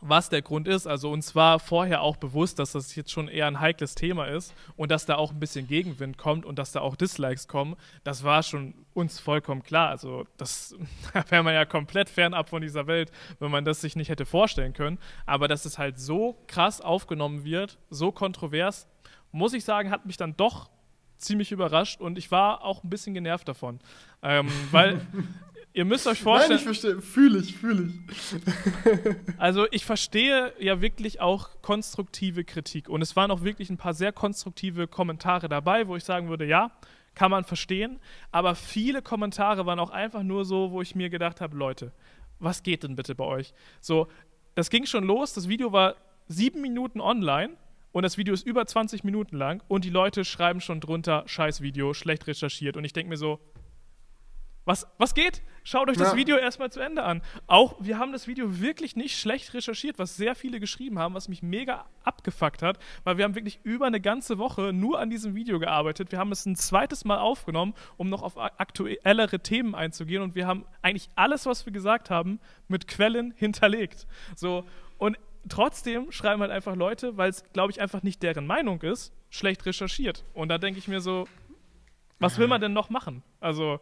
was 0.00 0.28
der 0.28 0.42
Grund 0.42 0.68
ist. 0.68 0.86
Also 0.86 1.10
uns 1.10 1.34
war 1.34 1.58
vorher 1.58 2.02
auch 2.02 2.16
bewusst, 2.16 2.58
dass 2.58 2.72
das 2.72 2.94
jetzt 2.94 3.10
schon 3.10 3.28
eher 3.28 3.46
ein 3.46 3.60
heikles 3.60 3.94
Thema 3.94 4.26
ist 4.26 4.54
und 4.76 4.90
dass 4.90 5.06
da 5.06 5.16
auch 5.16 5.32
ein 5.32 5.40
bisschen 5.40 5.66
Gegenwind 5.66 6.18
kommt 6.18 6.44
und 6.46 6.58
dass 6.58 6.72
da 6.72 6.80
auch 6.80 6.96
Dislikes 6.96 7.48
kommen. 7.48 7.76
Das 8.04 8.22
war 8.22 8.42
schon 8.42 8.74
uns 8.94 9.18
vollkommen 9.18 9.62
klar. 9.62 9.88
Also 9.88 10.26
das 10.36 10.76
da 11.14 11.24
wäre 11.30 11.42
man 11.42 11.54
ja 11.54 11.64
komplett 11.64 12.08
fernab 12.08 12.48
von 12.48 12.62
dieser 12.62 12.86
Welt, 12.86 13.10
wenn 13.40 13.50
man 13.50 13.64
das 13.64 13.80
sich 13.80 13.96
nicht 13.96 14.08
hätte 14.08 14.26
vorstellen 14.26 14.72
können. 14.72 14.98
Aber 15.26 15.48
dass 15.48 15.64
es 15.64 15.78
halt 15.78 15.98
so 15.98 16.36
krass 16.46 16.80
aufgenommen 16.80 17.44
wird, 17.44 17.78
so 17.90 18.12
kontrovers, 18.12 18.86
muss 19.32 19.52
ich 19.52 19.64
sagen, 19.64 19.90
hat 19.90 20.06
mich 20.06 20.16
dann 20.16 20.36
doch 20.36 20.70
ziemlich 21.18 21.52
überrascht 21.52 22.00
und 22.00 22.18
ich 22.18 22.30
war 22.30 22.64
auch 22.64 22.84
ein 22.84 22.90
bisschen 22.90 23.14
genervt 23.14 23.48
davon. 23.48 23.80
Ähm, 24.22 24.48
weil 24.70 25.00
ihr 25.72 25.84
müsst 25.84 26.06
euch 26.06 26.18
Nein, 26.18 26.24
vorstellen. 26.24 26.58
ich 26.58 26.64
verstehe, 26.64 27.00
fühle 27.00 27.38
ich, 27.40 27.56
fühle 27.56 27.92
ich. 28.10 29.38
Also 29.38 29.66
ich 29.70 29.84
verstehe 29.84 30.52
ja 30.58 30.80
wirklich 30.80 31.20
auch 31.20 31.50
konstruktive 31.62 32.44
Kritik 32.44 32.88
und 32.88 33.02
es 33.02 33.16
waren 33.16 33.30
auch 33.30 33.42
wirklich 33.42 33.70
ein 33.70 33.76
paar 33.76 33.94
sehr 33.94 34.12
konstruktive 34.12 34.86
Kommentare 34.88 35.48
dabei, 35.48 35.86
wo 35.88 35.96
ich 35.96 36.04
sagen 36.04 36.28
würde, 36.28 36.46
ja, 36.46 36.70
kann 37.14 37.30
man 37.30 37.44
verstehen, 37.44 37.98
aber 38.30 38.54
viele 38.54 39.02
Kommentare 39.02 39.66
waren 39.66 39.80
auch 39.80 39.90
einfach 39.90 40.22
nur 40.22 40.44
so, 40.44 40.70
wo 40.70 40.80
ich 40.82 40.94
mir 40.94 41.10
gedacht 41.10 41.40
habe, 41.40 41.56
Leute, 41.56 41.92
was 42.38 42.62
geht 42.62 42.84
denn 42.84 42.94
bitte 42.94 43.16
bei 43.16 43.24
euch? 43.24 43.52
So, 43.80 44.06
das 44.54 44.70
ging 44.70 44.86
schon 44.86 45.04
los, 45.04 45.32
das 45.32 45.48
Video 45.48 45.72
war 45.72 45.96
sieben 46.28 46.60
Minuten 46.60 47.00
online 47.00 47.56
und 47.92 48.02
das 48.02 48.18
Video 48.18 48.34
ist 48.34 48.46
über 48.46 48.66
20 48.66 49.04
Minuten 49.04 49.36
lang 49.36 49.62
und 49.68 49.84
die 49.84 49.90
Leute 49.90 50.24
schreiben 50.24 50.60
schon 50.60 50.80
drunter, 50.80 51.24
scheiß 51.26 51.60
Video, 51.60 51.94
schlecht 51.94 52.26
recherchiert 52.26 52.76
und 52.76 52.84
ich 52.84 52.92
denke 52.92 53.10
mir 53.10 53.16
so, 53.16 53.40
was, 54.68 54.86
was 54.98 55.14
geht? 55.14 55.40
Schaut 55.64 55.88
euch 55.88 55.96
das 55.96 56.12
Ja. 56.12 56.16
Video 56.16 56.36
erstmal 56.36 56.70
zu 56.70 56.80
Ende 56.80 57.02
an. 57.02 57.22
Auch 57.46 57.76
wir 57.80 57.98
haben 57.98 58.12
das 58.12 58.26
Video 58.26 58.60
wirklich 58.60 58.96
nicht 58.96 59.18
schlecht 59.18 59.54
recherchiert, 59.54 59.98
was 59.98 60.18
sehr 60.18 60.34
viele 60.34 60.60
geschrieben 60.60 60.98
haben, 60.98 61.14
was 61.14 61.26
mich 61.28 61.42
mega 61.42 61.86
abgefuckt 62.04 62.60
hat, 62.60 62.78
weil 63.02 63.16
wir 63.16 63.24
haben 63.24 63.34
wirklich 63.34 63.60
über 63.62 63.86
eine 63.86 63.98
ganze 63.98 64.36
Woche 64.36 64.74
nur 64.74 65.00
an 65.00 65.08
diesem 65.08 65.34
Video 65.34 65.58
gearbeitet. 65.58 66.12
Wir 66.12 66.18
haben 66.18 66.32
es 66.32 66.44
ein 66.44 66.54
zweites 66.54 67.06
Mal 67.06 67.16
aufgenommen, 67.16 67.72
um 67.96 68.10
noch 68.10 68.22
auf 68.22 68.36
aktuellere 68.36 69.40
Themen 69.40 69.74
einzugehen 69.74 70.22
und 70.22 70.34
wir 70.34 70.46
haben 70.46 70.66
eigentlich 70.82 71.08
alles, 71.14 71.46
was 71.46 71.64
wir 71.64 71.72
gesagt 71.72 72.10
haben, 72.10 72.38
mit 72.68 72.88
Quellen 72.88 73.32
hinterlegt. 73.36 74.06
So 74.36 74.66
und 74.98 75.16
trotzdem 75.48 76.10
schreiben 76.12 76.40
halt 76.42 76.50
einfach 76.50 76.74
Leute, 76.76 77.16
weil 77.16 77.30
es 77.30 77.42
glaube 77.52 77.72
ich 77.72 77.80
einfach 77.80 78.02
nicht 78.02 78.22
deren 78.22 78.46
Meinung 78.46 78.80
ist, 78.82 79.12
schlecht 79.30 79.64
recherchiert. 79.66 80.24
Und 80.34 80.48
da 80.48 80.58
denke 80.58 80.78
ich 80.78 80.88
mir 80.88 81.00
so, 81.00 81.26
was 82.18 82.38
will 82.38 82.48
man 82.48 82.60
denn 82.60 82.72
noch 82.72 82.90
machen? 82.90 83.22
Also 83.40 83.78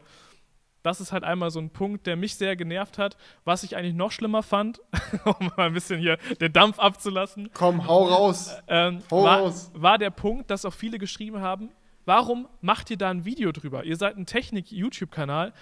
das 0.83 1.01
ist 1.01 1.11
halt 1.11 1.25
einmal 1.25 1.51
so 1.51 1.59
ein 1.59 1.71
Punkt, 1.71 2.07
der 2.07 2.15
mich 2.17 2.37
sehr 2.37 2.55
genervt 2.55 2.99
hat. 2.99 3.17
Was 3.45 3.65
ich 3.65 3.77
eigentlich 3.77 3.95
noch 3.95 4.13
schlimmer 4.13 4.43
fand, 4.45 4.81
um 5.25 5.51
mal 5.57 5.67
ein 5.67 5.73
bisschen 5.73 5.99
hier 5.99 6.17
den 6.41 6.53
Dampf 6.53 6.79
abzulassen, 6.79 7.51
Komm, 7.55 7.87
hau 7.89 8.05
raus. 8.07 8.55
ähm, 8.69 9.01
Hau 9.11 9.25
war, 9.25 9.41
raus. 9.41 9.71
war 9.75 9.99
der 9.99 10.11
Punkt, 10.11 10.51
dass 10.51 10.65
auch 10.65 10.73
viele 10.75 10.99
geschrieben 10.99 11.41
haben, 11.41 11.71
warum 12.05 12.47
macht 12.61 12.89
ihr 12.91 12.97
da 12.99 13.11
ein 13.11 13.25
Video 13.25 13.51
drüber? 13.51 13.83
Ihr 13.83 13.97
seid 13.97 14.17
ein 14.17 14.27
Technik-YouTube-Kanal. 14.27 15.53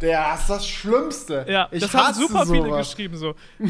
Der 0.00 0.34
ist 0.36 0.48
das 0.48 0.66
Schlimmste. 0.66 1.44
Ja, 1.48 1.68
ich 1.70 1.82
das 1.82 1.92
haben 1.92 2.14
super 2.14 2.46
viele 2.46 2.64
sowas. 2.68 2.88
geschrieben. 2.88 3.16
So, 3.18 3.34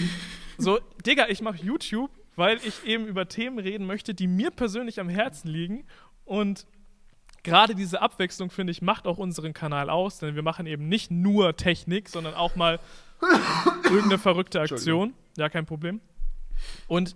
so 0.63 0.81
Digga, 1.05 1.27
ich 1.29 1.43
mache 1.43 1.59
YouTube, 1.59 2.11
weil 2.37 2.59
ich 2.65 2.85
eben 2.85 3.07
über 3.07 3.29
Themen 3.29 3.59
reden 3.59 3.87
möchte, 3.87 4.15
die 4.15 4.27
mir 4.27 4.51
persönlich 4.51 5.01
am 5.01 5.09
Herzen 5.09 5.49
liegen. 5.49 5.85
Und 6.25 6.67
gerade 7.43 7.75
diese 7.75 8.01
Abwechslung, 8.01 8.51
finde 8.51 8.71
ich, 8.71 8.83
macht 8.83 9.07
auch 9.07 9.19
unseren 9.19 9.53
Kanal 9.53 9.91
aus, 9.91 10.19
denn 10.19 10.35
wir 10.35 10.43
machen 10.43 10.67
eben 10.67 10.89
nicht 10.89 11.11
nur 11.11 11.57
Technik, 11.57 12.09
sondern 12.09 12.35
auch 12.35 12.57
mal 12.57 12.81
irgendeine 13.85 14.19
verrückte 14.19 14.61
Aktion. 14.61 15.15
Ja, 15.37 15.49
kein 15.49 15.67
Problem. 15.67 16.01
Und 16.87 17.15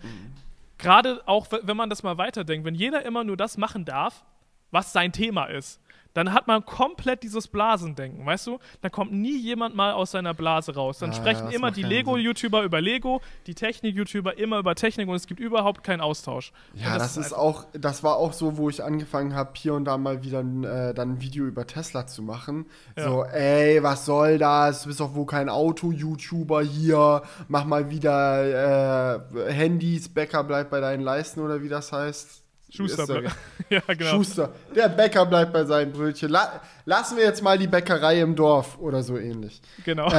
gerade 0.79 1.23
auch, 1.27 1.49
wenn 1.63 1.77
man 1.77 1.91
das 1.91 2.03
mal 2.03 2.19
weiterdenkt, 2.19 2.67
wenn 2.67 2.75
jeder 2.75 3.05
immer 3.05 3.25
nur 3.25 3.37
das 3.37 3.57
machen 3.57 3.85
darf, 3.85 4.25
was 4.71 4.93
sein 4.93 5.13
Thema 5.13 5.47
ist, 5.47 5.81
dann 6.17 6.33
hat 6.33 6.47
man 6.47 6.65
komplett 6.65 7.23
dieses 7.23 7.47
Blasendenken, 7.47 8.25
weißt 8.25 8.47
du? 8.47 8.59
Da 8.81 8.89
kommt 8.89 9.13
nie 9.13 9.37
jemand 9.37 9.77
mal 9.77 9.93
aus 9.93 10.13
seiner 10.13 10.33
Blase 10.33 10.75
raus. 10.75 10.99
Dann 10.99 11.11
Ah, 11.11 11.13
sprechen 11.13 11.45
das 11.47 11.55
immer 11.55 11.71
die 11.71 11.83
Lego-YouTuber 11.83 12.63
über 12.63 12.81
Lego, 12.81 13.21
die 13.47 13.55
Technik-YouTuber 13.55 14.39
immer 14.39 14.59
über 14.59 14.75
Technik 14.75 15.09
und 15.09 15.15
es 15.15 15.27
gibt 15.27 15.41
überhaupt 15.41 15.85
keinen 15.85 16.01
Austausch. 16.01 16.53
Ja, 16.73 16.95
Und 16.95 17.01
das, 17.01 17.19
ist 17.19 17.35
auch, 17.35 17.67
das 17.75 18.03
war 18.03 18.17
auch 18.17 18.33
so, 18.33 18.57
wo 18.57 18.71
ich 18.71 18.83
angefangen 18.83 19.35
habe, 19.35 19.51
hier 19.57 19.75
und 19.75 19.85
da 19.85 19.99
mal 19.99 20.23
wieder 20.23 20.39
ein, 20.41 20.65
äh, 20.65 20.95
dann 20.95 21.13
ein 21.17 21.21
Video 21.21 21.45
über 21.45 21.67
Tesla 21.67 22.07
zu 22.07 22.23
machen. 22.23 22.65
Ja. 22.97 23.05
So, 23.05 23.25
ey, 23.25 23.83
was 23.83 24.07
soll 24.07 24.39
das? 24.39 24.83
Du 24.85 24.89
bist 24.89 25.01
doch 25.01 25.15
wohl 25.15 25.27
kein 25.27 25.51
Auto-YouTuber 25.51 26.63
hier. 26.63 27.23
Mach 27.49 27.67
mal 27.67 27.91
wieder 27.91 29.17
äh, 29.47 29.53
Handys, 29.53 30.09
Bäcker 30.09 30.45
bleibt 30.45 30.71
bei 30.71 30.81
deinen 30.81 31.03
Leisten 31.03 31.41
oder 31.41 31.63
wie 31.63 31.69
das 31.69 31.93
heißt. 31.93 32.46
Schuster. 32.71 33.03
Ist 33.03 33.09
der- 33.09 33.23
ble- 33.23 33.33
ja, 33.71 33.81
genau. 33.95 34.11
Schuster. 34.17 34.53
Der 34.75 34.89
Bäcker 34.89 35.25
bleibt 35.27 35.53
bei 35.53 35.65
seinen 35.65 35.93
Brötchen. 35.93 36.31
La 36.31 36.61
lassen 36.85 37.17
wir 37.17 37.25
jetzt 37.25 37.43
mal 37.43 37.59
die 37.59 37.67
Bäckerei 37.69 38.21
im 38.21 38.35
Dorf 38.37 38.79
oder 38.79 39.03
so 39.03 39.17
ähnlich. 39.19 39.61
Genau. 39.85 40.09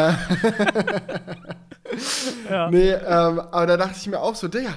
ja. 2.49 2.69
Nee, 2.71 2.91
ähm, 2.91 3.39
aber 3.39 3.65
da 3.67 3.77
dachte 3.77 3.95
ich 3.97 4.07
mir 4.07 4.19
auch 4.21 4.35
so, 4.35 4.47
Digga, 4.47 4.73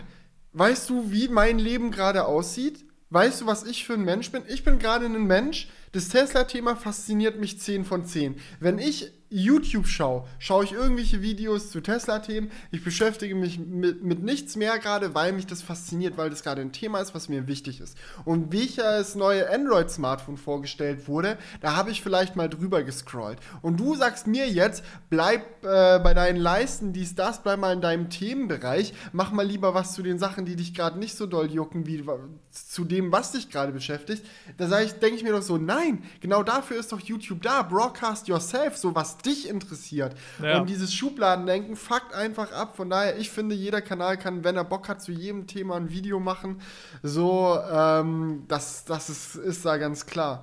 weißt 0.52 0.90
du, 0.90 1.11
wie 1.11 1.28
mein 1.28 1.59
Leben 1.59 1.90
gerade 1.90 2.24
aussieht? 2.26 2.85
Weißt 3.11 3.40
du, 3.40 3.46
was 3.46 3.64
ich 3.64 3.85
für 3.87 3.94
ein 3.94 4.04
Mensch 4.04 4.30
bin? 4.30 4.42
Ich 4.48 4.64
bin 4.64 4.78
gerade 4.78 5.06
ein 5.06 5.26
Mensch, 5.26 5.68
das 5.92 6.09
Tesla-Thema 6.09 6.76
fasziniert 6.76 7.40
mich 7.40 7.59
10 7.59 7.85
von 7.85 8.04
10. 8.04 8.37
Wenn 8.61 8.78
ich 8.78 9.11
YouTube 9.30 9.86
schaue, 9.86 10.24
schaue 10.40 10.64
ich 10.64 10.72
irgendwelche 10.72 11.22
Videos 11.22 11.70
zu 11.70 11.80
Tesla-Themen. 11.80 12.50
Ich 12.72 12.82
beschäftige 12.82 13.36
mich 13.36 13.60
mit, 13.60 14.02
mit 14.02 14.22
nichts 14.22 14.56
mehr 14.56 14.78
gerade, 14.80 15.14
weil 15.14 15.32
mich 15.32 15.46
das 15.46 15.62
fasziniert, 15.62 16.16
weil 16.16 16.30
das 16.30 16.42
gerade 16.42 16.60
ein 16.60 16.72
Thema 16.72 17.00
ist, 17.00 17.14
was 17.14 17.28
mir 17.28 17.46
wichtig 17.46 17.80
ist. 17.80 17.96
Und 18.24 18.52
wie 18.52 18.66
ja 18.66 18.98
das 18.98 19.14
neue 19.14 19.48
Android-Smartphone 19.48 20.36
vorgestellt 20.36 21.06
wurde, 21.06 21.38
da 21.60 21.76
habe 21.76 21.90
ich 21.90 22.02
vielleicht 22.02 22.34
mal 22.34 22.48
drüber 22.48 22.82
gescrollt. 22.82 23.38
Und 23.62 23.78
du 23.78 23.94
sagst 23.94 24.26
mir 24.26 24.48
jetzt, 24.48 24.84
bleib 25.10 25.42
äh, 25.64 26.00
bei 26.00 26.12
deinen 26.12 26.38
Leisten, 26.38 26.92
dies, 26.92 27.14
das, 27.14 27.42
bleib 27.42 27.60
mal 27.60 27.72
in 27.72 27.80
deinem 27.80 28.10
Themenbereich, 28.10 28.94
mach 29.12 29.30
mal 29.30 29.46
lieber 29.46 29.74
was 29.74 29.92
zu 29.92 30.02
den 30.02 30.18
Sachen, 30.18 30.44
die 30.44 30.56
dich 30.56 30.74
gerade 30.74 30.98
nicht 30.98 31.16
so 31.16 31.26
doll 31.26 31.50
jucken, 31.52 31.86
wie 31.86 32.04
zu 32.50 32.84
dem, 32.84 33.12
was 33.12 33.32
dich 33.32 33.48
gerade 33.48 33.70
beschäftigt. 33.70 34.24
Da 34.56 34.66
sage 34.66 34.86
ich, 34.86 34.92
denke 34.94 35.16
ich 35.16 35.22
mir 35.22 35.32
doch 35.32 35.42
so, 35.42 35.56
nein, 35.56 36.02
genau 36.20 36.42
dafür 36.42 36.78
ist 36.80 36.90
doch 36.90 37.00
YouTube 37.00 37.42
da. 37.42 37.62
Broadcast 37.62 38.26
yourself, 38.26 38.76
so 38.76 38.94
was 38.94 39.19
dich 39.22 39.48
interessiert. 39.48 40.14
Ja. 40.42 40.61
Und 40.61 40.68
dieses 40.68 40.94
Schubladendenken 40.94 41.76
fuckt 41.76 42.14
einfach 42.14 42.52
ab. 42.52 42.76
Von 42.76 42.90
daher, 42.90 43.18
ich 43.18 43.30
finde, 43.30 43.54
jeder 43.54 43.83
Kanal 43.83 44.16
kann, 44.16 44.44
wenn 44.44 44.56
er 44.56 44.64
Bock 44.64 44.88
hat, 44.88 45.02
zu 45.02 45.12
jedem 45.12 45.46
Thema 45.46 45.76
ein 45.76 45.90
Video 45.90 46.20
machen. 46.20 46.61
So, 47.02 47.59
ähm, 47.70 48.44
das, 48.48 48.85
das 48.85 49.11
ist, 49.11 49.37
ist 49.37 49.64
da 49.64 49.76
ganz 49.76 50.06
klar. 50.06 50.42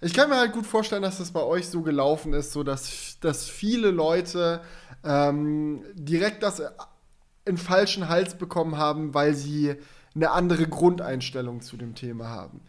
Ich 0.00 0.14
kann 0.14 0.30
mir 0.30 0.38
halt 0.38 0.52
gut 0.52 0.66
vorstellen, 0.66 1.02
dass 1.02 1.18
das 1.18 1.30
bei 1.30 1.42
euch 1.42 1.68
so 1.68 1.82
gelaufen 1.82 2.32
ist, 2.32 2.52
so 2.52 2.62
dass, 2.62 3.18
dass 3.20 3.46
viele 3.48 3.90
Leute 3.90 4.62
ähm, 5.04 5.84
direkt 5.94 6.42
das 6.42 6.62
in 7.44 7.58
falschen 7.58 8.08
Hals 8.08 8.36
bekommen 8.36 8.78
haben, 8.78 9.12
weil 9.12 9.34
sie 9.34 9.76
eine 10.14 10.30
andere 10.30 10.66
Grundeinstellung 10.66 11.60
zu 11.60 11.76
dem 11.76 11.94
Thema 11.94 12.28
haben. 12.28 12.62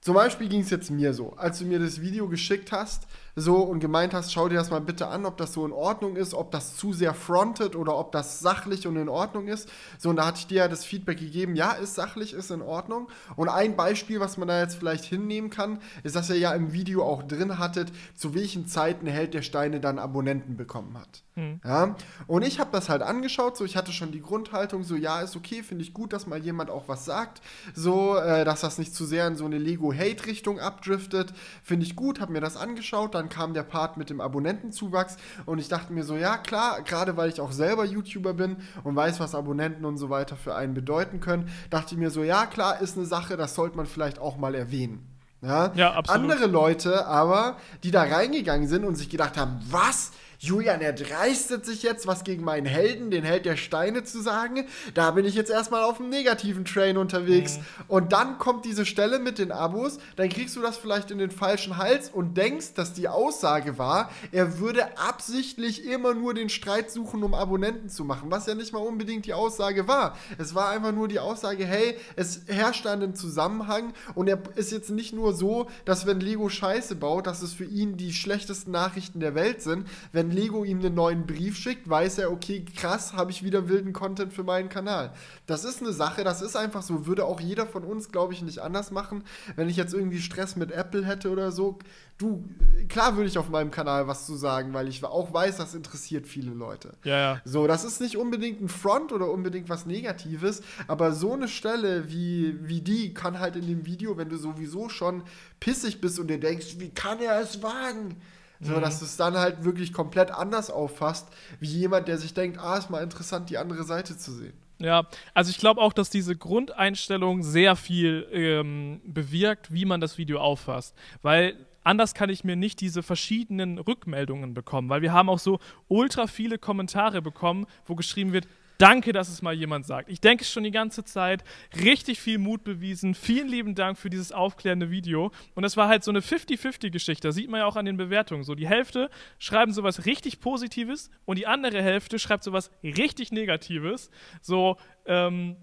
Zum 0.00 0.14
Beispiel 0.14 0.48
ging 0.48 0.60
es 0.60 0.70
jetzt 0.70 0.90
mir 0.90 1.12
so, 1.12 1.34
als 1.36 1.58
du 1.58 1.66
mir 1.66 1.78
das 1.78 2.00
Video 2.00 2.28
geschickt 2.28 2.72
hast, 2.72 3.06
so 3.36 3.56
und 3.56 3.80
gemeint 3.80 4.14
hast, 4.14 4.32
schau 4.32 4.48
dir 4.48 4.56
das 4.56 4.70
mal 4.70 4.80
bitte 4.80 5.06
an, 5.06 5.26
ob 5.26 5.36
das 5.36 5.52
so 5.52 5.64
in 5.64 5.72
Ordnung 5.72 6.16
ist, 6.16 6.34
ob 6.34 6.50
das 6.50 6.76
zu 6.76 6.92
sehr 6.92 7.14
frontet 7.14 7.76
oder 7.76 7.96
ob 7.96 8.12
das 8.12 8.40
sachlich 8.40 8.86
und 8.86 8.96
in 8.96 9.08
Ordnung 9.08 9.48
ist. 9.48 9.68
So, 9.98 10.10
und 10.10 10.16
da 10.16 10.26
hatte 10.26 10.38
ich 10.40 10.46
dir 10.46 10.58
ja 10.58 10.68
das 10.68 10.84
Feedback 10.84 11.18
gegeben, 11.18 11.56
ja, 11.56 11.72
ist 11.72 11.94
sachlich, 11.94 12.32
ist 12.32 12.50
in 12.50 12.62
Ordnung. 12.62 13.08
Und 13.36 13.48
ein 13.48 13.76
Beispiel, 13.76 14.20
was 14.20 14.36
man 14.36 14.48
da 14.48 14.60
jetzt 14.60 14.76
vielleicht 14.76 15.04
hinnehmen 15.04 15.50
kann, 15.50 15.80
ist, 16.02 16.16
dass 16.16 16.30
ihr 16.30 16.38
ja 16.38 16.52
im 16.52 16.72
Video 16.72 17.02
auch 17.02 17.22
drin 17.22 17.58
hattet, 17.58 17.92
zu 18.14 18.34
welchen 18.34 18.66
Zeiten 18.66 19.06
Held 19.06 19.34
der 19.34 19.42
Steine 19.42 19.80
dann 19.80 19.98
Abonnenten 19.98 20.56
bekommen 20.56 20.98
hat. 20.98 21.22
Ja? 21.64 21.96
Und 22.26 22.42
ich 22.42 22.60
habe 22.60 22.70
das 22.72 22.88
halt 22.88 23.02
angeschaut, 23.02 23.56
so 23.56 23.64
ich 23.64 23.76
hatte 23.76 23.92
schon 23.92 24.12
die 24.12 24.20
Grundhaltung, 24.20 24.82
so 24.82 24.96
ja, 24.96 25.20
ist 25.20 25.36
okay, 25.36 25.62
finde 25.62 25.82
ich 25.82 25.94
gut, 25.94 26.12
dass 26.12 26.26
mal 26.26 26.38
jemand 26.38 26.70
auch 26.70 26.88
was 26.88 27.04
sagt, 27.04 27.40
so, 27.74 28.16
äh, 28.16 28.44
dass 28.44 28.60
das 28.60 28.78
nicht 28.78 28.94
zu 28.94 29.04
sehr 29.04 29.26
in 29.26 29.36
so 29.36 29.44
eine 29.44 29.58
Lego-Hate-Richtung 29.58 30.60
abdriftet, 30.60 31.32
finde 31.62 31.86
ich 31.86 31.96
gut, 31.96 32.20
habe 32.20 32.32
mir 32.32 32.40
das 32.40 32.56
angeschaut, 32.56 33.14
dann 33.14 33.28
kam 33.28 33.54
der 33.54 33.62
Part 33.62 33.96
mit 33.96 34.10
dem 34.10 34.20
Abonnentenzuwachs 34.20 35.16
und 35.46 35.58
ich 35.58 35.68
dachte 35.68 35.92
mir 35.92 36.04
so, 36.04 36.16
ja 36.16 36.36
klar, 36.36 36.82
gerade 36.82 37.16
weil 37.16 37.28
ich 37.28 37.40
auch 37.40 37.52
selber 37.52 37.84
YouTuber 37.84 38.34
bin 38.34 38.56
und 38.84 38.96
weiß, 38.96 39.20
was 39.20 39.34
Abonnenten 39.34 39.84
und 39.84 39.96
so 39.96 40.10
weiter 40.10 40.36
für 40.36 40.54
einen 40.54 40.74
bedeuten 40.74 41.20
können, 41.20 41.48
dachte 41.70 41.94
ich 41.94 41.98
mir 41.98 42.10
so, 42.10 42.22
ja 42.22 42.46
klar, 42.46 42.80
ist 42.80 42.96
eine 42.96 43.06
Sache, 43.06 43.36
das 43.36 43.54
sollte 43.54 43.76
man 43.76 43.86
vielleicht 43.86 44.18
auch 44.18 44.36
mal 44.36 44.54
erwähnen. 44.54 45.06
Ja, 45.42 45.72
Ja, 45.74 45.92
absolut. 45.94 46.32
Andere 46.32 46.46
Leute 46.46 47.06
aber, 47.06 47.56
die 47.82 47.90
da 47.90 48.02
reingegangen 48.02 48.68
sind 48.68 48.84
und 48.84 48.96
sich 48.96 49.08
gedacht 49.08 49.38
haben, 49.38 49.60
was? 49.70 50.12
Julian, 50.42 50.80
er 50.80 50.94
dreistet 50.94 51.66
sich 51.66 51.82
jetzt, 51.82 52.06
was 52.06 52.24
gegen 52.24 52.44
meinen 52.44 52.64
Helden, 52.64 53.10
den 53.10 53.24
Held 53.24 53.44
der 53.44 53.58
Steine, 53.58 54.04
zu 54.04 54.22
sagen. 54.22 54.64
Da 54.94 55.10
bin 55.10 55.26
ich 55.26 55.34
jetzt 55.34 55.50
erstmal 55.50 55.82
auf 55.82 55.98
dem 55.98 56.08
negativen 56.08 56.64
Train 56.64 56.96
unterwegs. 56.96 57.58
Mhm. 57.58 57.64
Und 57.88 58.12
dann 58.14 58.38
kommt 58.38 58.64
diese 58.64 58.86
Stelle 58.86 59.18
mit 59.18 59.38
den 59.38 59.52
Abos, 59.52 59.98
dann 60.16 60.30
kriegst 60.30 60.56
du 60.56 60.62
das 60.62 60.78
vielleicht 60.78 61.10
in 61.10 61.18
den 61.18 61.30
falschen 61.30 61.76
Hals 61.76 62.08
und 62.08 62.38
denkst, 62.38 62.72
dass 62.72 62.94
die 62.94 63.06
Aussage 63.06 63.76
war, 63.76 64.10
er 64.32 64.58
würde 64.58 64.96
absichtlich 64.98 65.84
immer 65.84 66.14
nur 66.14 66.32
den 66.32 66.48
Streit 66.48 66.90
suchen, 66.90 67.22
um 67.22 67.34
Abonnenten 67.34 67.90
zu 67.90 68.06
machen, 68.06 68.30
was 68.30 68.46
ja 68.46 68.54
nicht 68.54 68.72
mal 68.72 68.78
unbedingt 68.78 69.26
die 69.26 69.34
Aussage 69.34 69.88
war. 69.88 70.16
Es 70.38 70.54
war 70.54 70.70
einfach 70.70 70.92
nur 70.92 71.08
die 71.08 71.18
Aussage, 71.18 71.66
hey, 71.66 71.98
es 72.16 72.40
herrscht 72.46 72.86
einen 72.86 73.14
Zusammenhang 73.14 73.92
und 74.14 74.26
er 74.26 74.40
ist 74.56 74.72
jetzt 74.72 74.88
nicht 74.88 75.12
nur 75.12 75.34
so, 75.34 75.68
dass 75.84 76.06
wenn 76.06 76.18
Lego 76.18 76.48
Scheiße 76.48 76.94
baut, 76.94 77.26
dass 77.26 77.42
es 77.42 77.52
für 77.52 77.66
ihn 77.66 77.98
die 77.98 78.14
schlechtesten 78.14 78.70
Nachrichten 78.70 79.20
der 79.20 79.34
Welt 79.34 79.60
sind. 79.60 79.86
Wenn 80.12 80.29
Lego 80.30 80.64
ihm 80.64 80.78
einen 80.78 80.94
neuen 80.94 81.26
Brief 81.26 81.56
schickt, 81.56 81.88
weiß 81.88 82.18
er, 82.18 82.30
okay, 82.30 82.64
krass, 82.76 83.12
habe 83.12 83.30
ich 83.30 83.42
wieder 83.42 83.68
wilden 83.68 83.92
Content 83.92 84.32
für 84.32 84.44
meinen 84.44 84.68
Kanal. 84.68 85.12
Das 85.46 85.64
ist 85.64 85.80
eine 85.80 85.92
Sache, 85.92 86.24
das 86.24 86.42
ist 86.42 86.56
einfach 86.56 86.82
so, 86.82 87.06
würde 87.06 87.24
auch 87.24 87.40
jeder 87.40 87.66
von 87.66 87.84
uns, 87.84 88.10
glaube 88.10 88.32
ich, 88.32 88.42
nicht 88.42 88.60
anders 88.60 88.90
machen. 88.90 89.24
Wenn 89.56 89.68
ich 89.68 89.76
jetzt 89.76 89.94
irgendwie 89.94 90.20
Stress 90.20 90.56
mit 90.56 90.72
Apple 90.72 91.04
hätte 91.04 91.30
oder 91.30 91.52
so, 91.52 91.78
du, 92.18 92.44
klar 92.88 93.16
würde 93.16 93.28
ich 93.28 93.38
auf 93.38 93.48
meinem 93.48 93.70
Kanal 93.70 94.06
was 94.06 94.26
zu 94.26 94.34
sagen, 94.34 94.72
weil 94.74 94.88
ich 94.88 95.02
auch 95.04 95.32
weiß, 95.32 95.56
das 95.56 95.74
interessiert 95.74 96.26
viele 96.26 96.52
Leute. 96.52 96.92
Ja, 97.04 97.18
ja. 97.18 97.40
So, 97.44 97.66
das 97.66 97.84
ist 97.84 98.00
nicht 98.00 98.16
unbedingt 98.16 98.60
ein 98.60 98.68
Front 98.68 99.12
oder 99.12 99.30
unbedingt 99.30 99.68
was 99.68 99.86
Negatives, 99.86 100.62
aber 100.86 101.12
so 101.12 101.32
eine 101.32 101.48
Stelle 101.48 102.10
wie, 102.10 102.56
wie 102.62 102.80
die 102.80 103.14
kann 103.14 103.38
halt 103.38 103.56
in 103.56 103.66
dem 103.66 103.86
Video, 103.86 104.16
wenn 104.16 104.28
du 104.28 104.36
sowieso 104.36 104.88
schon 104.88 105.22
pissig 105.58 106.00
bist 106.00 106.18
und 106.18 106.28
dir 106.28 106.40
denkst, 106.40 106.76
wie 106.78 106.90
kann 106.90 107.20
er 107.20 107.40
es 107.40 107.62
wagen? 107.62 108.16
So, 108.60 108.76
mhm. 108.76 108.82
dass 108.82 108.98
du 108.98 109.06
es 109.06 109.16
dann 109.16 109.36
halt 109.36 109.64
wirklich 109.64 109.92
komplett 109.92 110.30
anders 110.30 110.70
auffasst, 110.70 111.28
wie 111.60 111.66
jemand, 111.66 112.08
der 112.08 112.18
sich 112.18 112.34
denkt, 112.34 112.58
ah, 112.58 112.76
ist 112.76 112.90
mal 112.90 113.02
interessant, 113.02 113.48
die 113.48 113.58
andere 113.58 113.84
Seite 113.84 114.16
zu 114.16 114.32
sehen. 114.32 114.52
Ja, 114.78 115.06
also 115.34 115.50
ich 115.50 115.58
glaube 115.58 115.80
auch, 115.80 115.92
dass 115.92 116.08
diese 116.08 116.36
Grundeinstellung 116.36 117.42
sehr 117.42 117.76
viel 117.76 118.26
ähm, 118.32 119.00
bewirkt, 119.04 119.72
wie 119.72 119.84
man 119.84 120.00
das 120.00 120.16
Video 120.16 120.40
auffasst. 120.40 120.94
Weil 121.20 121.54
anders 121.84 122.14
kann 122.14 122.30
ich 122.30 122.44
mir 122.44 122.56
nicht 122.56 122.80
diese 122.80 123.02
verschiedenen 123.02 123.78
Rückmeldungen 123.78 124.54
bekommen, 124.54 124.88
weil 124.88 125.02
wir 125.02 125.12
haben 125.12 125.28
auch 125.28 125.38
so 125.38 125.58
ultra 125.88 126.26
viele 126.26 126.58
Kommentare 126.58 127.20
bekommen, 127.20 127.66
wo 127.86 127.94
geschrieben 127.94 128.32
wird, 128.32 128.48
Danke, 128.80 129.12
dass 129.12 129.28
es 129.28 129.42
mal 129.42 129.52
jemand 129.52 129.84
sagt. 129.84 130.08
Ich 130.08 130.22
denke 130.22 130.42
schon 130.42 130.62
die 130.62 130.70
ganze 130.70 131.04
Zeit, 131.04 131.44
richtig 131.84 132.18
viel 132.18 132.38
Mut 132.38 132.64
bewiesen. 132.64 133.14
Vielen 133.14 133.46
lieben 133.46 133.74
Dank 133.74 133.98
für 133.98 134.08
dieses 134.08 134.32
aufklärende 134.32 134.90
Video. 134.90 135.32
Und 135.54 135.64
das 135.64 135.76
war 135.76 135.86
halt 135.86 136.02
so 136.02 136.10
eine 136.10 136.20
50-50-Geschichte. 136.20 137.28
Das 137.28 137.34
sieht 137.34 137.50
man 137.50 137.60
ja 137.60 137.66
auch 137.66 137.76
an 137.76 137.84
den 137.84 137.98
Bewertungen. 137.98 138.42
So, 138.42 138.54
die 138.54 138.66
Hälfte 138.66 139.10
schreiben 139.38 139.74
sowas 139.74 140.06
richtig 140.06 140.40
Positives 140.40 141.10
und 141.26 141.36
die 141.36 141.46
andere 141.46 141.82
Hälfte 141.82 142.18
schreibt 142.18 142.42
sowas 142.42 142.70
richtig 142.82 143.32
Negatives. 143.32 144.10
So, 144.40 144.78
ähm, 145.04 145.56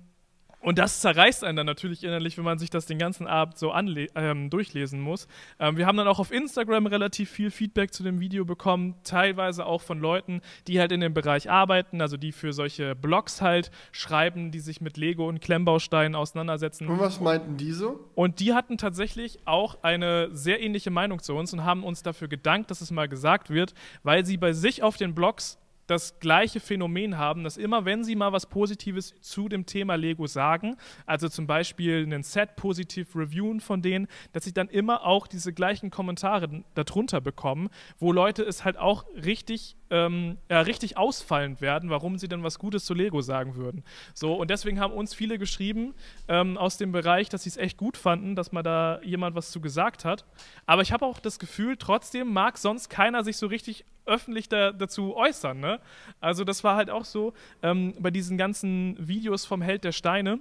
und 0.68 0.78
das 0.80 1.00
zerreißt 1.00 1.46
einen 1.46 1.56
dann 1.56 1.66
natürlich 1.66 2.04
innerlich, 2.04 2.38
wenn 2.38 2.44
man 2.44 2.60
sich 2.60 2.70
das 2.70 2.86
den 2.86 3.00
ganzen 3.00 3.26
Abend 3.26 3.58
so 3.58 3.74
ähm, 3.74 4.50
durchlesen 4.50 5.00
muss. 5.00 5.30
Ähm, 5.62 5.78
wir 5.78 5.86
haben 5.86 5.96
dann 5.96 6.10
auch 6.10 6.20
auf 6.20 6.30
Instagram 6.30 6.88
relativ 6.88 7.30
viel 7.30 7.52
Feedback 7.52 7.94
zu 7.94 8.04
dem 8.04 8.20
Video 8.20 8.44
bekommen, 8.44 8.96
teilweise 9.06 9.66
auch 9.66 9.82
von 9.82 10.02
Leuten, 10.02 10.42
die 10.68 10.82
halt 10.82 10.92
in 10.92 11.00
dem 11.00 11.14
Bereich 11.14 11.50
arbeiten, 11.50 12.02
also 12.02 12.18
die 12.18 12.34
für 12.34 12.52
solche 12.52 12.96
Blogs 12.96 13.42
halt 13.42 13.72
schreiben, 13.94 14.52
die 14.52 14.60
sich 14.60 14.82
mit 14.82 14.98
Lego 14.98 15.30
und 15.30 15.40
Klemmbausteinen 15.40 16.16
auseinandersetzen. 16.16 16.90
Und 16.90 17.00
was 17.00 17.22
meinten 17.22 17.56
die 17.56 17.72
so? 17.72 18.02
Und 18.14 18.42
die 18.42 18.54
hatten 18.54 18.78
tatsächlich 18.78 19.40
auch 19.46 19.82
eine 19.84 20.36
sehr 20.36 20.62
ähnliche 20.62 20.92
Meinung 20.92 21.22
zu 21.22 21.34
uns 21.34 21.54
und 21.54 21.64
haben 21.64 21.86
uns 21.86 22.04
dafür 22.04 22.28
gedankt, 22.28 22.72
dass 22.72 22.82
es 22.82 22.92
mal 22.92 23.08
gesagt 23.08 23.50
wird, 23.50 23.74
weil 24.04 24.26
sie 24.26 24.36
bei 24.36 24.52
sich 24.52 24.84
auf 24.84 24.98
den 24.98 25.16
Blogs 25.16 25.60
das 25.88 26.20
gleiche 26.20 26.60
Phänomen 26.60 27.18
haben, 27.18 27.44
dass 27.44 27.58
immer, 27.58 27.86
wenn 27.86 28.04
sie 28.04 28.16
mal 28.16 28.34
was 28.34 28.46
Positives 28.46 29.14
zu 29.22 29.50
dem 29.50 29.66
Thema 29.66 29.96
Lego 29.96 30.28
sagen, 30.28 30.78
also 31.06 31.30
zum 31.30 31.48
Beispiel 31.48 32.04
einen 32.04 32.24
Set 32.24 32.56
positiv 32.56 33.16
reviewen 33.16 33.60
von 33.60 33.82
denen, 33.82 34.08
dass 34.34 34.44
sie 34.44 34.54
dann 34.54 34.70
immer 34.70 35.06
auch 35.06 35.28
diese 35.28 35.54
gleichen 35.54 35.90
Kommentare 35.90 36.64
darunter 36.76 37.22
bekommen, 37.22 37.70
wo 38.00 38.12
Leute 38.12 38.44
es 38.44 38.66
halt 38.66 38.78
auch 38.78 39.06
richtig 39.16 39.78
ähm, 39.90 40.38
ja, 40.50 40.62
richtig 40.62 40.98
ausfallend 40.98 41.62
werden, 41.62 41.90
warum 41.90 42.18
sie 42.18 42.28
denn 42.28 42.44
was 42.44 42.60
Gutes 42.60 42.86
zu 42.86 42.94
Lego 42.94 43.22
sagen 43.22 43.56
würden. 43.56 43.84
So, 44.14 44.34
und 44.34 44.50
deswegen 44.50 44.80
haben 44.80 44.94
uns 44.94 45.14
viele 45.14 45.38
geschrieben 45.38 45.94
ähm, 46.28 46.58
aus 46.58 46.78
dem 46.78 46.92
Bereich, 46.92 47.30
dass 47.30 47.44
sie 47.44 47.50
es 47.50 47.58
echt 47.58 47.78
gut 47.78 47.98
fanden, 47.98 48.36
dass 48.36 48.52
mal 48.52 48.64
da 48.64 49.00
jemand 49.04 49.36
was 49.36 49.52
zu 49.52 49.62
gesagt 49.62 50.06
hat. 50.06 50.26
Aber 50.66 50.82
ich 50.82 50.92
habe 50.92 51.06
auch 51.06 51.20
das 51.20 51.40
Gefühl, 51.40 51.78
trotzdem 51.78 52.34
mag 52.34 52.58
sonst 52.58 52.90
keiner 52.90 53.24
sich 53.24 53.38
so 53.38 53.48
richtig 53.48 53.86
öffentlich 54.08 54.50
da, 54.50 54.72
dazu 54.72 55.16
äußern. 55.16 55.60
Ne? 55.60 55.80
Also, 56.20 56.44
das 56.44 56.64
war 56.64 56.76
halt 56.76 56.90
auch 56.90 57.06
so 57.06 57.34
ähm, 57.62 57.94
bei 58.00 58.12
diesen 58.12 58.38
ganzen 58.38 58.96
Videos 59.00 59.46
vom 59.46 59.62
Held 59.62 59.84
der 59.84 59.92
Steine 59.92 60.40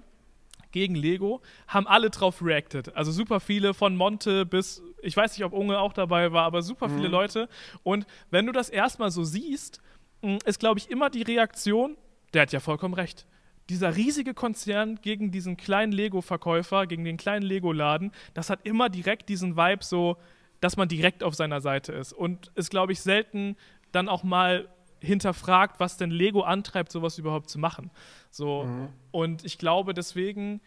gegen 0.77 0.95
Lego, 0.95 1.41
haben 1.69 1.87
alle 1.87 2.11
drauf 2.11 2.43
reacted. 2.43 2.95
Also 2.95 3.11
super 3.11 3.41
viele 3.41 3.73
von 3.73 3.97
Monte 3.97 4.45
bis, 4.45 4.83
ich 5.01 5.17
weiß 5.17 5.33
nicht, 5.33 5.45
ob 5.45 5.55
Unge 5.55 5.79
auch 5.79 5.95
dabei 5.95 6.33
war, 6.33 6.45
aber 6.45 6.61
super 6.61 6.91
viele 6.91 7.09
mhm. 7.09 7.13
Leute. 7.13 7.49
Und 7.83 8.07
wenn 8.31 8.45
du 8.45 8.53
das 8.53 8.69
erstmal 8.69 9.11
so 9.11 9.25
siehst, 9.25 9.81
hm, 10.23 10.39
ist, 10.45 10.61
glaube 10.61 10.79
ich, 10.79 10.91
immer 10.91 11.09
die 11.09 11.23
Reaktion, 11.23 11.97
der 12.35 12.43
hat 12.43 12.53
ja 12.53 12.61
vollkommen 12.61 12.93
recht. 12.93 13.27
Dieser 13.71 13.97
riesige 13.97 14.35
Konzern 14.35 15.01
gegen 15.01 15.31
diesen 15.31 15.57
kleinen 15.57 15.93
Lego-Verkäufer, 15.93 16.87
gegen 16.87 17.05
den 17.05 17.17
kleinen 17.17 17.47
Lego-Laden, 17.47 18.13
das 18.35 18.51
hat 18.51 18.61
immer 18.65 18.91
direkt 18.91 19.31
diesen 19.31 19.57
Vibe 19.57 19.83
so, 19.83 20.19
dass 20.61 20.77
man 20.77 20.89
direkt 20.89 21.23
auf 21.23 21.35
seiner 21.35 21.61
Seite 21.61 21.93
ist. 21.93 22.13
Und 22.13 22.51
ist, 22.55 22.71
glaube 22.71 22.93
ich, 22.93 23.01
selten 23.01 23.57
dann 23.93 24.09
auch 24.09 24.23
mal 24.23 24.69
hinterfragt, 25.01 25.79
was 25.79 25.97
denn 25.97 26.11
Lego 26.11 26.43
antreibt, 26.43 26.91
sowas 26.91 27.19
überhaupt 27.19 27.51
zu 27.51 27.59
machen. 27.59 27.91
So, 28.31 28.65
mhm. 28.65 28.89
und 29.11 29.45
ich 29.45 29.59
glaube, 29.59 29.95
deswegen 29.95 30.61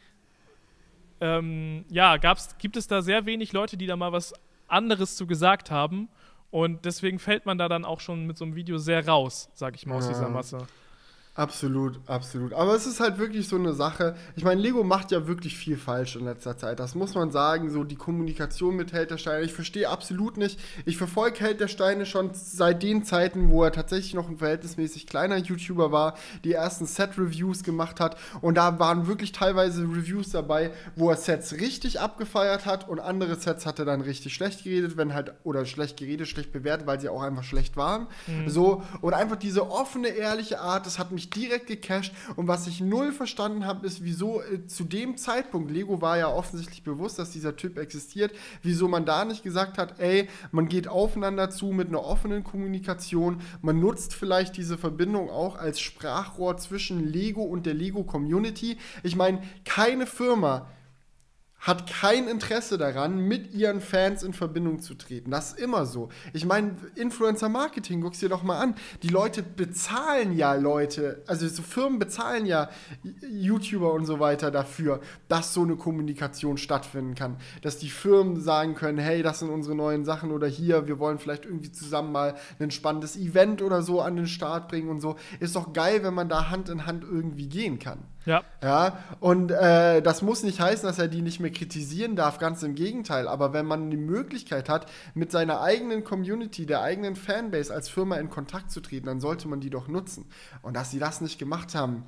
ähm, 1.22 1.86
ja, 1.90 2.18
gab's, 2.18 2.58
gibt 2.58 2.78
es 2.78 2.88
da 2.88 3.02
sehr 3.02 3.26
wenig 3.26 3.54
Leute, 3.54 3.78
die 3.78 3.88
da 3.88 3.96
mal 3.96 4.12
was 4.12 4.34
anderes 4.68 5.16
zu 5.16 5.28
gesagt 5.28 5.72
haben. 5.72 6.10
Und 6.52 6.86
deswegen 6.86 7.20
fällt 7.20 7.46
man 7.46 7.58
da 7.58 7.68
dann 7.68 7.86
auch 7.86 8.00
schon 8.00 8.26
mit 8.26 8.38
so 8.38 8.46
einem 8.46 8.56
Video 8.56 8.78
sehr 8.78 9.08
raus, 9.08 9.50
sag 9.54 9.76
ich 9.76 9.86
mal, 9.86 9.98
aus 9.98 10.06
ja. 10.06 10.14
dieser 10.14 10.30
Masse. 10.30 10.58
Absolut, 11.36 12.02
absolut. 12.06 12.52
Aber 12.54 12.76
es 12.76 12.86
ist 12.86 13.00
halt 13.00 13.18
wirklich 13.18 13.48
so 13.48 13.56
eine 13.56 13.72
Sache. 13.74 14.16
Ich 14.36 14.44
meine, 14.44 14.60
Lego 14.60 14.84
macht 14.84 15.12
ja 15.12 15.26
wirklich 15.26 15.58
viel 15.58 15.78
falsch 15.78 16.18
in 16.18 16.26
letzter 16.26 16.58
Zeit. 16.58 16.82
Das 16.82 16.96
muss 16.96 17.16
man 17.16 17.32
sagen. 17.32 17.70
So 17.70 17.86
die 17.86 17.96
Kommunikation 17.96 18.76
mit 18.76 18.92
Held 18.92 19.12
der 19.12 19.18
Steine. 19.18 19.46
Ich 19.46 19.54
verstehe 19.54 19.88
absolut 19.88 20.36
nicht. 20.36 20.60
Ich 20.86 20.98
verfolge 20.98 21.40
Held 21.40 21.62
der 21.62 21.70
Steine 21.70 22.06
schon 22.06 22.32
seit 22.34 22.84
den 22.84 23.06
Zeiten, 23.06 23.50
wo 23.52 23.64
er 23.64 23.72
tatsächlich 23.72 24.14
noch 24.16 24.28
ein 24.28 24.38
verhältnismäßig 24.40 25.08
kleiner 25.08 25.38
YouTuber 25.38 25.94
war, 25.94 26.16
die 26.44 26.52
ersten 26.52 26.86
Set-Reviews 26.86 27.64
gemacht 27.64 28.02
hat. 28.02 28.18
Und 28.42 28.56
da 28.56 28.78
waren 28.80 29.08
wirklich 29.08 29.32
teilweise 29.32 29.84
Reviews 29.84 30.32
dabei, 30.32 30.72
wo 30.98 31.10
er 31.10 31.16
Sets 31.16 31.54
richtig 31.54 32.02
abgefeiert 32.02 32.66
hat 32.66 32.90
und 32.90 33.00
andere 33.00 33.36
Sets 33.36 33.66
hat 33.66 33.80
er 33.80 33.86
dann 33.86 34.02
richtig 34.02 34.34
schlecht 34.34 34.66
geredet, 34.66 34.98
wenn 34.98 35.14
halt, 35.14 35.34
oder 35.44 35.66
schlecht 35.66 35.96
geredet, 35.96 36.28
schlecht 36.28 36.52
bewertet, 36.52 36.86
weil 36.86 37.00
sie 37.00 37.08
auch 37.08 37.22
einfach 37.22 37.44
schlecht 37.44 37.78
waren. 37.78 38.08
Mhm. 38.28 38.50
So, 38.50 38.84
und 39.00 39.14
einfach 39.14 39.38
diese 39.38 39.72
offene, 39.72 40.10
ehrliche 40.10 40.60
Art, 40.60 40.86
das 40.86 41.00
hat 41.00 41.12
mich 41.12 41.19
direkt 41.28 41.68
gecached. 41.68 42.14
Und 42.36 42.48
was 42.48 42.68
ich 42.68 42.80
null 42.80 43.12
verstanden 43.12 43.66
habe, 43.66 43.86
ist, 43.86 44.04
wieso 44.04 44.42
äh, 44.42 44.66
zu 44.68 44.84
dem 44.84 45.18
Zeitpunkt, 45.18 45.72
Lego 45.72 46.02
war 46.02 46.18
ja 46.18 46.30
offensichtlich 46.30 46.84
bewusst, 46.84 47.20
dass 47.20 47.32
dieser 47.32 47.56
Typ 47.56 47.78
existiert, 47.78 48.32
wieso 48.62 48.88
man 48.88 49.06
da 49.06 49.26
nicht 49.26 49.44
gesagt 49.44 49.78
hat, 49.78 50.00
ey, 50.00 50.30
man 50.52 50.70
geht 50.70 50.88
aufeinander 50.88 51.50
zu 51.50 51.68
mit 51.68 51.90
einer 51.90 52.04
offenen 52.04 52.44
Kommunikation, 52.44 53.42
man 53.62 53.80
nutzt 53.80 54.14
vielleicht 54.14 54.56
diese 54.56 54.78
Verbindung 54.78 55.30
auch 55.30 55.58
als 55.58 55.80
Sprachrohr 55.80 56.58
zwischen 56.58 57.06
Lego 57.06 57.42
und 57.42 57.66
der 57.66 57.74
Lego-Community. 57.74 58.78
Ich 59.04 59.16
meine, 59.16 59.42
keine 59.66 60.06
Firma 60.06 60.68
hat 61.60 61.90
kein 61.90 62.28
Interesse 62.28 62.78
daran, 62.78 63.20
mit 63.20 63.54
ihren 63.54 63.82
Fans 63.82 64.24
in 64.24 64.34
Verbindung 64.34 64.80
zu 64.80 64.94
treten. 64.94 65.32
Das 65.32 65.52
ist 65.52 65.60
immer 65.60 65.86
so. 65.86 66.10
Ich 66.34 66.46
meine, 66.46 66.76
Influencer-Marketing, 66.96 68.02
guck's 68.02 68.20
dir 68.20 68.30
doch 68.30 68.44
mal 68.44 68.60
an. 68.60 68.76
Die 69.04 69.10
Leute 69.10 69.44
bezahlen 69.44 70.38
ja 70.38 70.54
Leute, 70.54 71.22
also 71.28 71.48
so 71.48 71.62
Firmen 71.62 72.00
bezahlen 72.00 72.46
ja 72.46 72.70
YouTuber 73.30 73.92
und 73.94 74.06
so 74.06 74.20
weiter 74.20 74.52
dafür, 74.52 75.02
dass 75.28 75.54
so 75.54 75.64
eine 75.64 75.76
Kommunikation 75.76 76.58
stattfinden 76.58 77.16
kann. 77.16 77.38
Dass 77.62 77.78
die 77.78 77.90
Firmen 77.90 78.40
sagen 78.40 78.76
können, 78.76 78.98
hey, 78.98 79.22
das 79.22 79.40
sind 79.40 79.50
unsere 79.50 79.76
neuen 79.76 80.06
Sachen 80.06 80.32
oder 80.32 80.48
hier, 80.48 80.88
wir 80.88 80.98
wollen 81.00 81.20
vielleicht 81.20 81.46
irgendwie 81.46 81.72
zusammen 81.72 82.14
mal 82.14 82.36
ein 82.60 82.72
spannendes 82.72 83.18
Event 83.18 83.62
oder 83.62 83.82
so 83.82 84.02
an 84.02 84.16
den 84.16 84.28
Start 84.28 84.70
bringen 84.70 84.90
und 84.90 85.02
so. 85.02 85.18
Ist 85.42 85.56
doch 85.56 85.74
geil, 85.74 86.04
wenn 86.04 86.14
man 86.14 86.30
da 86.30 86.50
Hand 86.50 86.70
in 86.70 86.86
Hand 86.86 87.04
irgendwie 87.04 87.50
gehen 87.50 87.80
kann. 87.80 88.00
Ja. 88.26 88.44
Ja, 88.62 88.98
und 89.20 89.50
äh, 89.52 90.02
das 90.02 90.22
muss 90.22 90.44
nicht 90.44 90.60
heißen, 90.60 90.86
dass 90.88 91.00
er 91.00 91.08
die 91.08 91.22
nicht 91.22 91.40
mehr 91.40 91.52
kritisieren 91.52 92.16
darf, 92.16 92.38
ganz 92.38 92.62
im 92.64 92.76
Gegenteil. 92.76 93.28
Aber 93.28 93.54
wenn 93.54 93.66
man 93.66 93.90
die 93.90 93.98
Möglichkeit 93.98 94.70
hat, 94.70 94.88
mit 95.14 95.32
seiner 95.32 95.62
eigenen 95.62 96.04
Community, 96.04 96.66
der 96.66 96.82
eigenen 96.82 97.16
Fanbase 97.16 97.74
als 97.74 97.90
Firma 97.90 98.18
in 98.18 98.30
Kontakt 98.30 98.72
zu 98.72 98.82
treten, 98.82 99.06
dann 99.08 99.20
sollte 99.22 99.48
man 99.48 99.62
die 99.62 99.70
doch 99.70 99.88
nutzen. 99.88 100.26
Und 100.62 100.76
dass 100.76 100.92
sie 100.92 101.00
das 101.00 101.22
nicht 101.22 101.40
gemacht 101.40 101.74
haben, 101.76 102.04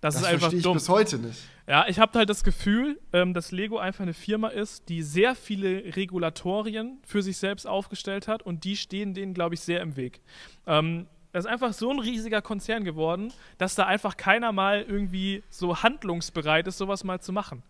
Das, 0.00 0.14
Das 0.14 0.22
ist 0.22 0.28
einfach 0.28 0.40
verstehe 0.40 0.58
ich 0.58 0.64
dumm. 0.64 0.74
bis 0.74 0.88
heute 0.88 1.18
nicht. 1.18 1.38
Ja, 1.68 1.86
ich 1.86 2.00
habe 2.00 2.18
halt 2.18 2.28
das 2.28 2.42
Gefühl, 2.42 2.98
ähm, 3.12 3.34
dass 3.34 3.52
Lego 3.52 3.78
einfach 3.78 4.02
eine 4.02 4.14
Firma 4.14 4.48
ist, 4.48 4.88
die 4.88 5.00
sehr 5.04 5.36
viele 5.36 5.94
Regulatorien 5.94 6.98
für 7.06 7.22
sich 7.22 7.36
selbst 7.36 7.66
aufgestellt 7.68 8.26
hat 8.26 8.42
und 8.42 8.64
die 8.64 8.76
stehen 8.76 9.14
denen, 9.14 9.32
glaube 9.32 9.54
ich, 9.54 9.60
sehr 9.60 9.80
im 9.80 9.94
Weg. 9.96 10.20
Ähm, 10.66 11.06
das 11.32 11.44
ist 11.44 11.50
einfach 11.50 11.72
so 11.72 11.90
ein 11.90 11.98
riesiger 11.98 12.42
Konzern 12.42 12.84
geworden, 12.84 13.32
dass 13.58 13.74
da 13.74 13.86
einfach 13.86 14.16
keiner 14.16 14.52
mal 14.52 14.82
irgendwie 14.82 15.42
so 15.48 15.82
handlungsbereit 15.82 16.66
ist, 16.66 16.78
sowas 16.78 17.04
mal 17.04 17.20
zu 17.20 17.32
machen. 17.32 17.62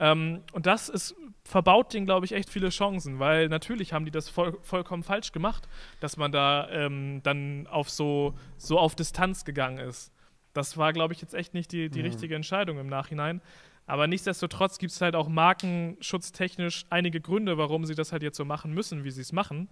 Ähm, 0.00 0.42
und 0.52 0.66
das 0.66 0.88
ist, 0.88 1.14
verbaut 1.44 1.94
denen, 1.94 2.06
glaube 2.06 2.26
ich, 2.26 2.32
echt 2.32 2.50
viele 2.50 2.70
Chancen, 2.70 3.20
weil 3.20 3.48
natürlich 3.48 3.92
haben 3.92 4.04
die 4.04 4.10
das 4.10 4.28
voll, 4.28 4.58
vollkommen 4.62 5.04
falsch 5.04 5.30
gemacht, 5.30 5.68
dass 6.00 6.16
man 6.16 6.32
da 6.32 6.68
ähm, 6.70 7.20
dann 7.22 7.66
auf 7.68 7.88
so, 7.88 8.34
so 8.56 8.78
auf 8.78 8.96
Distanz 8.96 9.44
gegangen 9.44 9.78
ist. 9.78 10.12
Das 10.52 10.76
war, 10.76 10.92
glaube 10.92 11.14
ich, 11.14 11.20
jetzt 11.20 11.34
echt 11.34 11.54
nicht 11.54 11.72
die, 11.72 11.90
die 11.90 12.00
richtige 12.00 12.34
Entscheidung 12.34 12.78
im 12.78 12.86
Nachhinein. 12.88 13.40
Aber 13.86 14.06
nichtsdestotrotz 14.06 14.78
gibt 14.78 14.92
es 14.92 15.00
halt 15.00 15.14
auch 15.14 15.28
markenschutztechnisch 15.28 16.86
einige 16.90 17.20
Gründe, 17.20 17.58
warum 17.58 17.84
sie 17.84 17.94
das 17.94 18.12
halt 18.12 18.22
jetzt 18.22 18.36
so 18.36 18.44
machen 18.44 18.72
müssen, 18.72 19.04
wie 19.04 19.10
sie 19.10 19.20
es 19.20 19.32
machen. 19.32 19.68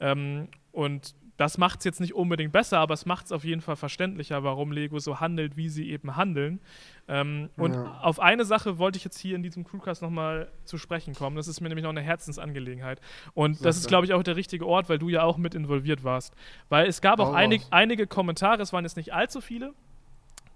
Ähm, 0.00 0.48
und 0.70 1.14
das 1.38 1.56
macht 1.56 1.78
es 1.78 1.84
jetzt 1.86 2.00
nicht 2.00 2.14
unbedingt 2.14 2.52
besser, 2.52 2.78
aber 2.80 2.92
es 2.94 3.06
macht 3.06 3.26
es 3.26 3.32
auf 3.32 3.44
jeden 3.44 3.60
Fall 3.62 3.76
verständlicher, 3.76 4.42
warum 4.44 4.72
Lego 4.72 4.98
so 4.98 5.20
handelt, 5.20 5.56
wie 5.56 5.68
sie 5.70 5.88
eben 5.90 6.16
handeln. 6.16 6.60
Ähm, 7.08 7.48
und 7.56 7.72
Ja. 7.74 7.98
auf 8.02 8.20
eine 8.20 8.44
Sache 8.44 8.76
wollte 8.78 8.98
ich 8.98 9.04
jetzt 9.04 9.18
hier 9.18 9.36
in 9.36 9.42
diesem 9.42 9.64
Crewcast 9.64 10.02
nochmal 10.02 10.50
zu 10.64 10.76
sprechen 10.78 11.14
kommen. 11.14 11.36
Das 11.36 11.48
ist 11.48 11.60
mir 11.60 11.68
nämlich 11.68 11.84
noch 11.84 11.90
eine 11.90 12.02
Herzensangelegenheit. 12.02 13.00
Und 13.34 13.64
das 13.64 13.76
Sag 13.76 13.80
ist, 13.82 13.88
glaube 13.88 14.04
ich, 14.04 14.12
auch 14.12 14.22
der 14.22 14.36
richtige 14.36 14.66
Ort, 14.66 14.88
weil 14.90 14.98
du 14.98 15.08
ja 15.08 15.22
auch 15.22 15.38
mit 15.38 15.54
involviert 15.54 16.04
warst. 16.04 16.34
Weil 16.68 16.86
es 16.88 17.00
gab 17.00 17.20
auch 17.20 17.32
einig, 17.32 17.62
einige 17.70 18.06
Kommentare, 18.06 18.60
es 18.60 18.72
waren 18.72 18.84
jetzt 18.84 18.96
nicht 18.96 19.14
allzu 19.14 19.40
viele, 19.40 19.72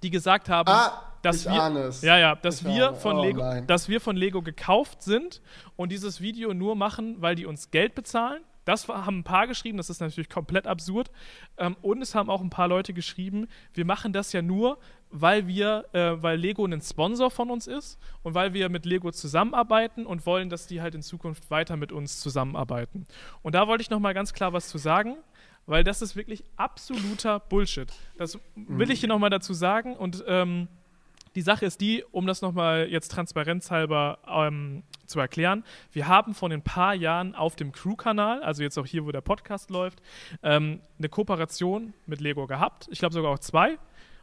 die 0.03 0.11
gesagt 0.11 0.49
haben, 0.49 0.69
Ah, 0.69 1.13
dass 1.23 1.45
wir, 1.47 1.53
ja, 2.03 2.19
ja, 2.19 2.35
dass 2.35 2.63
Ich 2.63 2.67
wir 2.67 2.95
von 2.97 3.19
oh 3.19 3.23
Lego, 3.25 3.41
nein. 3.41 3.67
dass 3.69 3.89
wir 3.89 4.01
von 4.01 4.17
Lego 4.17 4.43
gekauft 4.43 5.01
sind 5.03 5.41
und 5.77 5.93
dieses 5.93 6.21
Video 6.21 6.53
nur 6.53 6.75
machen, 6.75 7.17
weil 7.23 7.37
die 7.37 7.47
uns 7.47 7.71
Geld 7.71 7.95
bezahlen. 7.95 8.43
Das 8.65 8.89
haben 8.89 9.21
ein 9.21 9.25
paar 9.25 9.47
geschrieben, 9.47 9.77
das 9.77 9.91
ist 9.91 10.01
natürlich 10.01 10.29
komplett 10.29 10.67
absurd. 10.67 11.11
Ähm, 11.59 11.77
und 11.83 12.03
es 12.03 12.15
haben 12.15 12.31
auch 12.31 12.41
ein 12.41 12.51
paar 12.51 12.69
Leute 12.69 12.93
geschrieben, 12.93 13.49
wir 13.75 13.85
machen 13.85 14.13
das 14.13 14.33
ja 14.33 14.43
nur, 14.43 14.79
weil 15.11 15.47
wir, 15.47 15.87
äh, 15.93 16.23
weil 16.23 16.39
Lego 16.39 16.65
ein 16.65 16.81
Sponsor 16.81 17.31
von 17.31 17.51
uns 17.51 17.67
ist 17.67 17.99
und 18.23 18.35
weil 18.35 18.55
wir 18.55 18.69
mit 18.69 18.87
Lego 18.87 19.11
zusammenarbeiten 19.11 20.07
und 20.07 20.27
wollen, 20.27 20.49
dass 20.49 20.67
die 20.67 20.81
halt 20.81 20.95
in 20.95 21.03
Zukunft 21.03 21.51
weiter 21.51 21.77
mit 21.77 21.93
uns 21.93 22.21
zusammenarbeiten. 22.21 23.07
Und 23.43 23.55
da 23.55 23.69
wollte 23.69 23.83
ich 23.83 23.91
noch 23.91 24.01
mal 24.01 24.15
ganz 24.15 24.33
klar 24.33 24.53
was 24.53 24.69
zu 24.69 24.79
sagen, 24.79 25.17
weil 25.67 25.85
das 25.85 26.03
ist 26.03 26.17
wirklich 26.17 26.45
absoluter 26.57 27.41
Bullshit. 27.41 27.93
Das 28.17 28.39
will 28.57 28.91
ich 28.91 29.01
hier 29.01 29.09
noch 29.09 29.19
mal 29.19 29.31
dazu 29.31 29.55
sagen 29.55 29.97
und 29.97 30.25
ähm, 30.27 30.69
die 31.35 31.43
Sache 31.43 31.67
ist 31.67 31.81
die, 31.81 32.05
um 32.11 32.27
das 32.27 32.43
nochmal 32.43 32.89
jetzt 32.89 33.11
transparenzhalber 33.13 34.19
ähm, 34.27 34.83
zu 35.13 35.21
erklären, 35.21 35.65
wir 35.93 36.09
haben 36.09 36.35
vor 36.35 36.51
ein 36.51 36.63
paar 36.63 36.95
Jahren 36.95 37.35
auf 37.35 37.55
dem 37.57 37.71
Crew-Kanal, 37.73 38.43
also 38.43 38.63
jetzt 38.63 38.77
auch 38.79 38.87
hier, 38.87 39.05
wo 39.07 39.13
der 39.13 39.21
Podcast 39.21 39.71
läuft, 39.71 40.03
ähm, 40.43 40.81
eine 40.99 41.09
Kooperation 41.09 41.95
mit 42.07 42.21
Lego 42.21 42.47
gehabt. 42.47 42.89
Ich 42.91 42.99
glaube 42.99 43.15
sogar 43.15 43.31
auch 43.33 43.39
zwei 43.39 43.79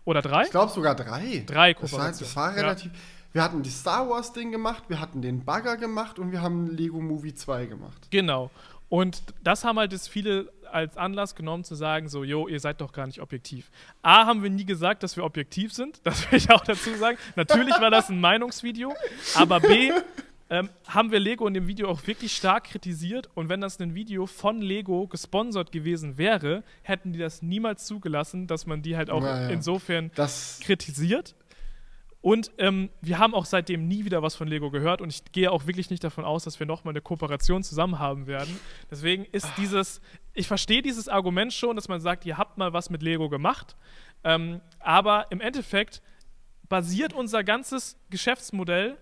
oder 0.05 0.21
drei. 0.21 0.43
Ich 0.43 0.51
glaube 0.51 0.71
sogar 0.71 0.95
drei. 0.95 1.43
Drei 1.45 1.73
Das 1.73 1.81
war, 1.83 1.89
Kooperationen. 1.89 2.19
das 2.19 2.35
war 2.35 2.49
Ja. 2.55 2.61
relativ. 2.61 2.91
Wir 3.31 3.43
hatten 3.43 3.61
die 3.61 3.69
Star 3.69 4.09
Wars 4.09 4.33
Ding 4.33 4.51
gemacht, 4.51 4.83
wir 4.87 4.99
hatten 4.99 5.21
den 5.21 5.45
Bagger 5.45 5.77
gemacht 5.77 6.17
und 6.17 6.31
wir 6.31 6.41
haben 6.41 6.75
Lego 6.75 6.99
Movie 6.99 7.35
2 7.35 7.67
gemacht. 7.67 8.07
Genau. 8.09 8.49
Und 8.89 9.21
das 9.43 9.63
haben 9.63 9.77
halt 9.77 9.91
jetzt 9.93 10.09
viele 10.09 10.51
als 10.71 10.97
Anlass 10.97 11.35
genommen 11.35 11.63
zu 11.63 11.75
sagen, 11.75 12.09
so, 12.09 12.23
jo, 12.23 12.47
ihr 12.47 12.59
seid 12.59 12.81
doch 12.81 12.91
gar 12.91 13.05
nicht 13.05 13.21
objektiv. 13.21 13.69
A, 14.01 14.25
haben 14.25 14.41
wir 14.41 14.49
nie 14.49 14.65
gesagt, 14.65 15.03
dass 15.03 15.15
wir 15.15 15.23
objektiv 15.25 15.73
sind. 15.73 15.99
Das 16.03 16.31
will 16.31 16.37
ich 16.39 16.49
auch 16.51 16.61
dazu 16.63 16.95
sagen. 16.95 17.17
Natürlich 17.35 17.79
war 17.79 17.91
das 17.91 18.09
ein 18.09 18.19
Meinungsvideo. 18.19 18.93
Aber 19.35 19.59
B, 19.59 19.91
ähm, 20.49 20.69
haben 20.87 21.11
wir 21.11 21.19
Lego 21.19 21.45
in 21.47 21.53
dem 21.53 21.67
Video 21.67 21.87
auch 21.89 22.07
wirklich 22.07 22.35
stark 22.35 22.65
kritisiert. 22.65 23.29
Und 23.35 23.49
wenn 23.49 23.61
das 23.61 23.79
ein 23.79 23.93
Video 23.93 24.25
von 24.25 24.61
Lego 24.61 25.07
gesponsert 25.07 25.71
gewesen 25.71 26.17
wäre, 26.17 26.63
hätten 26.81 27.13
die 27.13 27.19
das 27.19 27.41
niemals 27.41 27.85
zugelassen, 27.85 28.47
dass 28.47 28.65
man 28.65 28.81
die 28.81 28.97
halt 28.97 29.09
auch 29.09 29.21
Ja, 29.23 29.43
ja. 29.43 29.49
insofern 29.49 30.11
Das. 30.15 30.59
kritisiert. 30.63 31.35
Und 32.21 32.51
ähm, 32.57 32.89
wir 32.99 33.17
haben 33.17 33.33
auch 33.33 33.45
seitdem 33.45 33.87
nie 33.87 34.03
wieder 34.03 34.21
was 34.21 34.35
von 34.35 34.47
Lego 34.49 34.71
gehört 34.71 34.99
und 34.99 35.09
ich 35.09 35.31
gehe 35.31 35.49
auch 35.51 35.67
wirklich 35.67 35.89
nicht 35.89 36.03
davon 36.03 36.25
aus, 36.25 36.43
dass 36.43 36.59
wir 36.59 36.67
nochmal 36.67 36.91
eine 36.91 36.99
Kooperation 37.01 37.63
zusammen 37.63 37.97
haben 37.97 38.27
werden. 38.27 38.59
Deswegen 38.91 39.23
ist 39.31 39.47
dieses, 39.55 40.01
ich 40.33 40.45
verstehe 40.45 40.81
dieses 40.81 41.07
Argument 41.07 41.53
schon, 41.53 41.77
dass 41.77 41.87
man 41.87 42.01
sagt, 42.01 42.25
ihr 42.25 42.37
habt 42.37 42.57
mal 42.57 42.73
was 42.73 42.89
mit 42.89 43.03
Lego 43.03 43.29
gemacht, 43.29 43.77
ähm, 44.25 44.59
aber 44.79 45.27
im 45.29 45.39
Endeffekt 45.39 46.01
basiert 46.67 47.13
unser 47.13 47.45
ganzes 47.45 47.97
Geschäftsmodell 48.09 48.97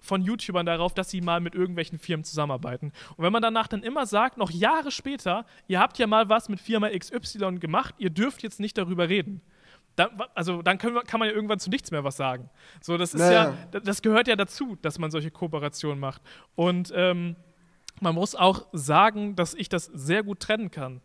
von 0.00 0.22
YouTubern 0.22 0.66
darauf, 0.66 0.94
dass 0.94 1.10
sie 1.10 1.20
mal 1.20 1.40
mit 1.40 1.54
irgendwelchen 1.54 1.98
Firmen 1.98 2.24
zusammenarbeiten. 2.24 2.92
Und 3.16 3.24
wenn 3.24 3.32
man 3.32 3.42
danach 3.42 3.68
dann 3.68 3.82
immer 3.82 4.06
sagt, 4.06 4.38
noch 4.38 4.50
Jahre 4.50 4.90
später, 4.90 5.44
ihr 5.68 5.78
habt 5.78 5.98
ja 5.98 6.06
mal 6.06 6.28
was 6.28 6.48
mit 6.48 6.60
Firma 6.60 6.88
XY 6.88 7.58
gemacht, 7.58 7.94
ihr 7.98 8.10
dürft 8.10 8.42
jetzt 8.42 8.60
nicht 8.60 8.78
darüber 8.78 9.08
reden. 9.08 9.42
Dann, 9.96 10.10
also 10.34 10.62
dann 10.62 10.80
wir, 10.80 11.02
kann 11.02 11.20
man 11.20 11.28
ja 11.28 11.34
irgendwann 11.34 11.58
zu 11.58 11.68
nichts 11.68 11.90
mehr 11.90 12.04
was 12.04 12.16
sagen. 12.16 12.48
So, 12.80 12.96
das 12.96 13.12
ist 13.12 13.20
Naja. 13.20 13.54
ja, 13.72 13.80
das 13.80 14.02
gehört 14.02 14.28
ja 14.28 14.36
dazu, 14.36 14.76
dass 14.80 14.98
man 14.98 15.10
solche 15.10 15.30
Kooperationen 15.30 16.00
macht. 16.00 16.22
Und 16.54 16.92
ähm, 16.94 17.36
man 18.00 18.14
muss 18.14 18.34
auch 18.34 18.66
sagen, 18.72 19.36
dass 19.36 19.54
ich 19.54 19.68
das 19.68 19.86
sehr 19.86 20.22
gut 20.22 20.40
trennen 20.40 20.70
kann. 20.70 21.02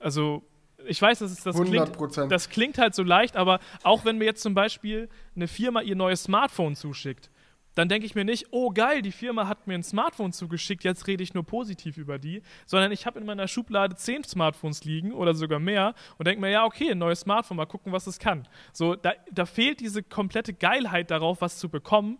Also 0.00 0.42
ich 0.86 1.00
weiß, 1.00 1.20
dass 1.20 1.30
es 1.30 1.42
das 1.42 1.54
100 1.54 1.96
klingt, 1.96 2.32
das 2.32 2.48
klingt 2.48 2.78
halt 2.78 2.94
so 2.94 3.02
leicht, 3.02 3.36
aber 3.36 3.60
auch 3.82 4.04
wenn 4.04 4.18
mir 4.18 4.24
jetzt 4.24 4.42
zum 4.42 4.54
Beispiel 4.54 5.08
eine 5.34 5.48
Firma 5.48 5.80
ihr 5.82 5.96
neues 5.96 6.24
Smartphone 6.24 6.76
zuschickt, 6.76 7.30
dann 7.78 7.88
denke 7.88 8.06
ich 8.06 8.16
mir 8.16 8.24
nicht, 8.24 8.46
oh 8.50 8.70
geil, 8.70 9.02
die 9.02 9.12
Firma 9.12 9.46
hat 9.46 9.68
mir 9.68 9.74
ein 9.74 9.84
Smartphone 9.84 10.32
zugeschickt, 10.32 10.82
jetzt 10.82 11.06
rede 11.06 11.22
ich 11.22 11.32
nur 11.32 11.44
positiv 11.44 11.96
über 11.96 12.18
die, 12.18 12.42
sondern 12.66 12.90
ich 12.90 13.06
habe 13.06 13.20
in 13.20 13.26
meiner 13.26 13.46
Schublade 13.46 13.94
zehn 13.94 14.24
Smartphones 14.24 14.82
liegen 14.82 15.12
oder 15.12 15.32
sogar 15.32 15.60
mehr 15.60 15.94
und 16.18 16.26
denke 16.26 16.40
mir, 16.40 16.50
ja, 16.50 16.64
okay, 16.64 16.90
ein 16.90 16.98
neues 16.98 17.20
Smartphone, 17.20 17.56
mal 17.56 17.66
gucken, 17.66 17.92
was 17.92 18.08
es 18.08 18.18
kann. 18.18 18.48
So, 18.72 18.96
da, 18.96 19.12
da 19.30 19.46
fehlt 19.46 19.78
diese 19.78 20.02
komplette 20.02 20.54
Geilheit 20.54 21.12
darauf, 21.12 21.40
was 21.40 21.58
zu 21.58 21.68
bekommen. 21.68 22.18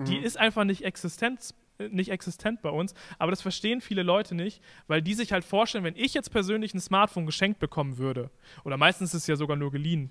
Die 0.00 0.16
ist 0.16 0.36
einfach 0.36 0.62
nicht 0.62 0.84
existent, 0.84 1.54
nicht 1.90 2.10
existent 2.10 2.62
bei 2.62 2.70
uns, 2.70 2.94
aber 3.18 3.30
das 3.30 3.42
verstehen 3.42 3.80
viele 3.80 4.02
Leute 4.02 4.34
nicht, 4.34 4.62
weil 4.86 5.02
die 5.02 5.14
sich 5.14 5.32
halt 5.32 5.44
vorstellen, 5.44 5.84
wenn 5.84 5.96
ich 5.96 6.14
jetzt 6.14 6.30
persönlich 6.30 6.74
ein 6.74 6.80
Smartphone 6.80 7.26
geschenkt 7.26 7.58
bekommen 7.58 7.98
würde, 7.98 8.30
oder 8.64 8.76
meistens 8.76 9.14
ist 9.14 9.22
es 9.22 9.26
ja 9.26 9.36
sogar 9.36 9.56
nur 9.56 9.70
geliehen, 9.70 10.10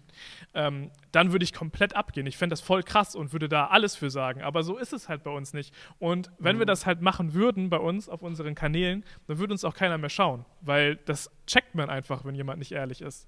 ähm, 0.53 0.91
dann 1.11 1.31
würde 1.31 1.43
ich 1.43 1.53
komplett 1.53 1.95
abgehen. 1.95 2.27
Ich 2.27 2.37
fände 2.37 2.53
das 2.53 2.61
voll 2.61 2.83
krass 2.83 3.15
und 3.15 3.33
würde 3.33 3.49
da 3.49 3.67
alles 3.67 3.95
für 3.95 4.09
sagen. 4.09 4.41
Aber 4.41 4.63
so 4.63 4.77
ist 4.77 4.93
es 4.93 5.09
halt 5.09 5.23
bei 5.23 5.31
uns 5.31 5.53
nicht. 5.53 5.73
Und 5.99 6.31
wenn 6.39 6.59
wir 6.59 6.65
das 6.65 6.85
halt 6.85 7.01
machen 7.01 7.33
würden 7.33 7.69
bei 7.69 7.77
uns 7.77 8.09
auf 8.09 8.21
unseren 8.21 8.55
Kanälen, 8.55 9.03
dann 9.27 9.39
würde 9.39 9.53
uns 9.53 9.63
auch 9.63 9.75
keiner 9.75 9.97
mehr 9.97 10.09
schauen. 10.09 10.45
Weil 10.61 10.97
das 10.97 11.31
checkt 11.45 11.75
man 11.75 11.89
einfach, 11.89 12.25
wenn 12.25 12.35
jemand 12.35 12.59
nicht 12.59 12.71
ehrlich 12.71 13.01
ist. 13.01 13.27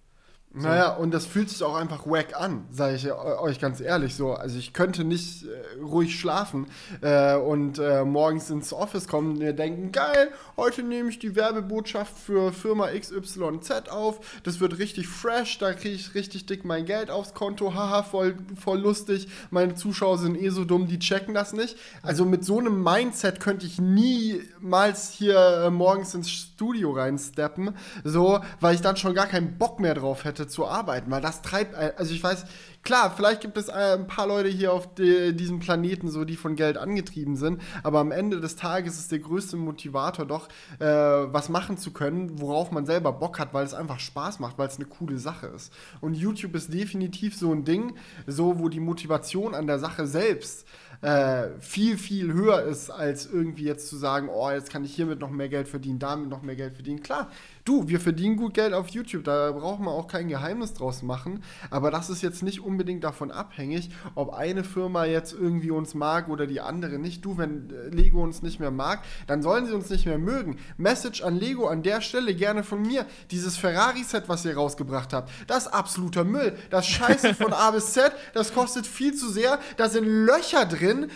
Naja, 0.52 0.96
und 0.96 1.14
das 1.14 1.28
fühlt 1.28 1.48
sich 1.48 1.62
auch 1.62 1.76
einfach 1.76 2.08
wack 2.08 2.36
an, 2.36 2.66
sage 2.72 2.96
ich 2.96 3.12
euch 3.12 3.60
ganz 3.60 3.82
ehrlich 3.82 4.16
so. 4.16 4.34
Also 4.34 4.58
ich 4.58 4.74
könnte 4.74 5.04
nicht 5.04 5.44
äh, 5.44 5.80
ruhig 5.80 6.20
schlafen 6.20 6.66
äh, 7.02 7.36
und 7.36 7.78
äh, 7.78 8.04
morgens 8.04 8.50
ins 8.50 8.74
Office 8.74 9.08
kommen 9.08 9.34
und 9.34 9.38
mir 9.38 9.54
denken, 9.54 9.92
geil, 9.92 10.30
heute 10.58 10.82
nehme 10.82 11.10
ich 11.10 11.20
die 11.20 11.36
Werbebotschaft 11.36 12.18
für 12.18 12.52
Firma 12.52 12.88
XYZ 12.88 13.90
auf, 13.92 14.42
das 14.42 14.60
wird 14.60 14.80
richtig 14.80 15.08
fresh, 15.08 15.60
da 15.60 15.74
kriege 15.74 15.94
ich 15.94 16.16
richtig 16.16 16.48
dick 16.48 16.66
mein 16.66 16.86
Geld 16.86 17.12
aufs 17.12 17.36
Konto, 17.36 17.76
haha, 17.76 18.02
voll, 18.02 18.36
voll 18.60 18.80
lustig, 18.80 19.28
meine 19.52 19.76
Zuschauer 19.76 20.18
sind 20.18 20.36
eh 20.36 20.50
so 20.50 20.66
dumm, 20.66 20.88
die 20.88 20.98
checken 20.98 21.36
das 21.36 21.54
nicht. 21.54 21.78
Also 22.02 22.26
mit 22.26 22.44
so 22.44 22.58
einem 22.58 22.84
Mindset 22.84 23.40
könnte 23.40 23.68
ich 23.68 23.80
niemals 23.80 25.12
hier 25.12 25.66
äh, 25.66 25.70
morgens 25.70 26.16
ins 26.16 26.49
Studio 26.60 26.92
reinsteppen, 26.92 27.74
so, 28.04 28.42
weil 28.60 28.76
ich 28.76 28.82
dann 28.82 28.98
schon 28.98 29.14
gar 29.14 29.28
keinen 29.28 29.58
Bock 29.58 29.80
mehr 29.80 29.94
drauf 29.94 30.26
hätte 30.26 30.46
zu 30.46 30.68
arbeiten, 30.68 31.10
weil 31.10 31.22
das 31.22 31.42
treibt, 31.42 31.74
also 31.74 32.14
ich 32.14 32.22
weiß, 32.22 32.44
klar, 32.84 33.14
vielleicht 33.16 33.42
gibt 33.42 33.58
es 33.58 33.68
äh, 33.70 33.98
ein 33.98 34.08
paar 34.08 34.28
Leute 34.28 34.50
hier 34.50 34.74
auf 34.74 34.94
de, 34.94 35.34
diesem 35.34 35.60
Planeten 35.60 36.10
so, 36.10 36.26
die 36.26 36.36
von 36.36 36.56
Geld 36.56 36.78
angetrieben 36.78 37.36
sind, 37.36 37.62
aber 37.84 38.00
am 38.00 38.12
Ende 38.12 38.40
des 38.40 38.56
Tages 38.56 38.98
ist 39.00 39.12
der 39.12 39.20
größte 39.20 39.58
Motivator 39.58 40.26
doch, 40.26 40.48
äh, 40.80 40.86
was 40.86 41.50
machen 41.50 41.78
zu 41.78 41.92
können, 41.92 42.40
worauf 42.40 42.72
man 42.72 42.86
selber 42.86 43.12
Bock 43.12 43.40
hat, 43.40 43.54
weil 43.54 43.66
es 43.66 43.74
einfach 43.74 44.00
Spaß 44.00 44.40
macht, 44.40 44.58
weil 44.58 44.68
es 44.68 44.78
eine 44.78 44.86
coole 44.86 45.18
Sache 45.18 45.48
ist. 45.48 45.74
Und 46.02 46.16
YouTube 46.16 46.56
ist 46.56 46.74
definitiv 46.74 47.36
so 47.36 47.52
ein 47.52 47.66
Ding, 47.66 47.96
so, 48.28 48.60
wo 48.60 48.70
die 48.70 48.80
Motivation 48.80 49.54
an 49.56 49.68
der 49.68 49.80
Sache 49.80 50.08
selbst 50.08 50.66
äh, 51.02 51.48
viel, 51.60 51.98
viel 51.98 52.34
höher 52.34 52.64
ist, 52.64 52.90
als 52.90 53.26
irgendwie 53.26 53.64
jetzt 53.64 53.88
zu 53.88 53.96
sagen, 53.96 54.28
oh, 54.30 54.52
jetzt 54.52 54.70
kann 54.70 54.84
ich 54.84 54.94
hiermit 54.94 55.20
noch 55.20 55.30
mehr 55.30 55.48
Geld 55.48 55.68
verdienen, 55.68 56.00
damit 56.00 56.30
noch 56.30 56.42
mehr 56.42 56.56
Geld 56.56 56.74
verdienen. 56.74 57.02
Klar, 57.02 57.30
du, 57.64 57.88
wir 57.88 58.00
verdienen 58.00 58.36
gut 58.36 58.54
Geld 58.54 58.74
auf 58.74 58.90
YouTube, 58.90 59.24
da 59.24 59.52
braucht 59.52 59.80
man 59.80 59.94
auch 59.94 60.08
kein 60.08 60.28
Geheimnis 60.28 60.74
draus 60.74 61.02
machen, 61.02 61.44
aber 61.70 61.90
das 61.92 62.10
ist 62.10 62.22
jetzt 62.22 62.44
nicht 62.44 62.60
unbedingt 62.70 63.04
davon 63.04 63.32
abhängig, 63.32 63.90
ob 64.16 64.34
eine 64.34 64.64
Firma 64.64 65.06
jetzt 65.06 65.34
irgendwie 65.34 65.72
uns 65.72 65.96
mag 65.96 66.30
oder 66.30 66.48
die 66.48 66.62
andere 66.62 67.00
nicht. 67.00 67.26
Du, 67.26 67.38
wenn 67.38 67.70
äh, 67.72 67.90
Lego 67.90 68.24
uns 68.24 68.42
nicht 68.42 68.60
mehr 68.60 68.72
mag, 68.72 69.04
dann 69.28 69.42
sollen 69.42 69.66
sie 69.66 69.74
uns 69.74 69.90
nicht 69.90 70.06
mehr 70.06 70.20
mögen. 70.20 70.58
Message 70.78 71.22
an 71.24 71.36
Lego 71.36 71.68
an 71.68 71.84
der 71.84 72.02
Stelle 72.02 72.34
gerne 72.36 72.64
von 72.64 72.82
mir. 72.82 73.06
Dieses 73.32 73.58
Ferrari-Set, 73.58 74.30
was 74.30 74.46
ihr 74.46 74.56
rausgebracht 74.56 75.12
habt, 75.12 75.32
das 75.48 75.66
ist 75.66 75.74
absoluter 75.74 76.24
Müll. 76.24 76.56
Das 76.70 76.88
Scheiße 76.88 77.34
von 77.34 77.52
A 77.54 77.72
bis 77.72 77.94
Z, 77.94 78.14
das 78.34 78.54
kostet 78.54 78.88
viel 78.88 79.14
zu 79.14 79.30
sehr. 79.30 79.60
Da 79.78 79.90
sind 79.90 80.06
Löcher 80.06 80.66
drin. 80.66 81.10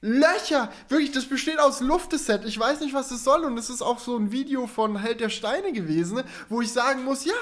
Löcher! 0.00 0.68
Wirklich, 0.88 1.12
das 1.12 1.26
besteht 1.26 1.60
aus 1.60 1.80
Lufteset. 1.80 2.44
Ich 2.44 2.58
weiß 2.58 2.80
nicht, 2.80 2.92
was 2.92 3.10
das 3.10 3.22
soll. 3.22 3.44
Und 3.44 3.56
es 3.56 3.70
ist 3.70 3.82
auch 3.82 4.00
so 4.00 4.16
ein 4.16 4.32
Video 4.32 4.66
von 4.66 4.98
Held 4.98 5.20
der 5.20 5.28
Steine 5.28 5.72
gewesen, 5.72 6.22
wo 6.48 6.60
ich 6.60 6.72
sagen 6.72 7.04
muss, 7.04 7.24
ja, 7.24 7.34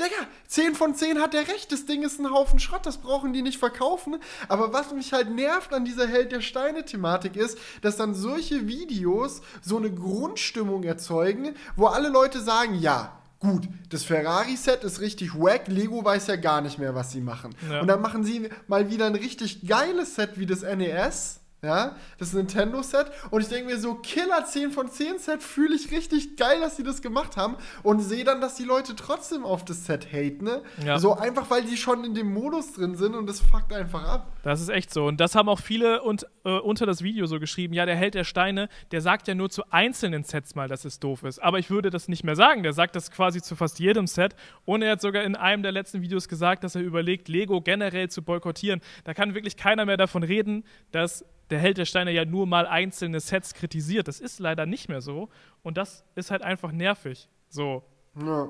Digga, 0.00 0.26
10 0.48 0.74
von 0.74 0.94
10 0.94 1.20
hat 1.20 1.34
er 1.34 1.46
recht, 1.48 1.70
das 1.70 1.84
Ding 1.84 2.02
ist 2.02 2.18
ein 2.18 2.30
Haufen 2.30 2.58
Schrott, 2.58 2.86
das 2.86 2.98
brauchen 2.98 3.32
die 3.32 3.42
nicht 3.42 3.58
verkaufen. 3.58 4.16
Aber 4.48 4.72
was 4.72 4.92
mich 4.92 5.12
halt 5.12 5.30
nervt 5.30 5.74
an 5.74 5.84
dieser 5.84 6.08
Held 6.08 6.32
der 6.32 6.40
Steine-Thematik 6.40 7.36
ist, 7.36 7.58
dass 7.82 7.96
dann 7.96 8.14
solche 8.14 8.66
Videos 8.66 9.42
so 9.60 9.76
eine 9.76 9.92
Grundstimmung 9.92 10.82
erzeugen, 10.84 11.54
wo 11.76 11.86
alle 11.86 12.08
Leute 12.08 12.40
sagen, 12.40 12.74
ja, 12.74 13.18
gut, 13.38 13.68
das 13.90 14.04
Ferrari-Set 14.04 14.82
ist 14.82 15.00
richtig 15.00 15.38
wack, 15.38 15.68
Lego 15.68 16.02
weiß 16.02 16.26
ja 16.28 16.36
gar 16.36 16.62
nicht 16.62 16.78
mehr, 16.78 16.94
was 16.94 17.12
sie 17.12 17.20
machen. 17.20 17.54
Ja. 17.70 17.80
Und 17.80 17.88
dann 17.88 18.00
machen 18.00 18.24
sie 18.24 18.48
mal 18.68 18.88
wieder 18.88 19.06
ein 19.06 19.14
richtig 19.14 19.66
geiles 19.66 20.14
Set 20.14 20.38
wie 20.38 20.46
das 20.46 20.62
NES 20.62 21.41
ja, 21.64 21.94
das 22.18 22.32
Nintendo-Set. 22.32 23.06
Und 23.30 23.40
ich 23.40 23.48
denke 23.48 23.72
mir 23.72 23.78
so, 23.78 23.94
Killer 23.94 24.44
10 24.44 24.72
von 24.72 24.90
10 24.90 25.20
Set 25.20 25.44
fühle 25.44 25.76
ich 25.76 25.92
richtig 25.92 26.36
geil, 26.36 26.58
dass 26.60 26.76
sie 26.76 26.82
das 26.82 27.02
gemacht 27.02 27.36
haben. 27.36 27.56
Und 27.84 28.00
sehe 28.00 28.24
dann, 28.24 28.40
dass 28.40 28.56
die 28.56 28.64
Leute 28.64 28.96
trotzdem 28.96 29.44
auf 29.44 29.64
das 29.64 29.86
Set 29.86 30.12
haten. 30.12 30.44
Ne? 30.44 30.62
Ja. 30.84 30.98
So 30.98 31.14
einfach, 31.14 31.50
weil 31.50 31.62
die 31.62 31.76
schon 31.76 32.02
in 32.02 32.14
dem 32.14 32.32
Modus 32.34 32.72
drin 32.72 32.96
sind 32.96 33.14
und 33.14 33.28
das 33.28 33.38
fuckt 33.38 33.72
einfach 33.72 34.02
ab. 34.02 34.32
Das 34.42 34.60
ist 34.60 34.70
echt 34.70 34.92
so. 34.92 35.06
Und 35.06 35.20
das 35.20 35.36
haben 35.36 35.48
auch 35.48 35.60
viele 35.60 36.02
und, 36.02 36.26
äh, 36.44 36.58
unter 36.58 36.84
das 36.84 37.02
Video 37.02 37.26
so 37.26 37.38
geschrieben. 37.38 37.74
Ja, 37.74 37.86
der 37.86 37.94
Held 37.94 38.14
der 38.14 38.24
Steine, 38.24 38.68
der 38.90 39.00
sagt 39.00 39.28
ja 39.28 39.36
nur 39.36 39.48
zu 39.48 39.62
einzelnen 39.70 40.24
Sets 40.24 40.56
mal, 40.56 40.66
dass 40.66 40.84
es 40.84 40.98
doof 40.98 41.22
ist. 41.22 41.38
Aber 41.38 41.60
ich 41.60 41.70
würde 41.70 41.90
das 41.90 42.08
nicht 42.08 42.24
mehr 42.24 42.34
sagen. 42.34 42.64
Der 42.64 42.72
sagt 42.72 42.96
das 42.96 43.12
quasi 43.12 43.40
zu 43.40 43.54
fast 43.54 43.78
jedem 43.78 44.08
Set. 44.08 44.34
Und 44.64 44.82
er 44.82 44.90
hat 44.90 45.00
sogar 45.00 45.22
in 45.22 45.36
einem 45.36 45.62
der 45.62 45.70
letzten 45.70 46.02
Videos 46.02 46.26
gesagt, 46.26 46.64
dass 46.64 46.74
er 46.74 46.82
überlegt, 46.82 47.28
Lego 47.28 47.60
generell 47.60 48.08
zu 48.08 48.20
boykottieren. 48.22 48.80
Da 49.04 49.14
kann 49.14 49.36
wirklich 49.36 49.56
keiner 49.56 49.86
mehr 49.86 49.96
davon 49.96 50.24
reden, 50.24 50.64
dass 50.90 51.24
der 51.52 51.60
Held 51.60 51.78
der 51.78 51.84
Steine 51.84 52.10
ja 52.10 52.24
nur 52.24 52.46
mal 52.46 52.66
einzelne 52.66 53.20
Sets 53.20 53.54
kritisiert. 53.54 54.08
Das 54.08 54.20
ist 54.20 54.40
leider 54.40 54.66
nicht 54.66 54.88
mehr 54.88 55.00
so. 55.00 55.28
Und 55.62 55.76
das 55.76 56.04
ist 56.14 56.30
halt 56.30 56.42
einfach 56.42 56.72
nervig. 56.72 57.28
So. 57.48 57.82
Ja. 58.20 58.48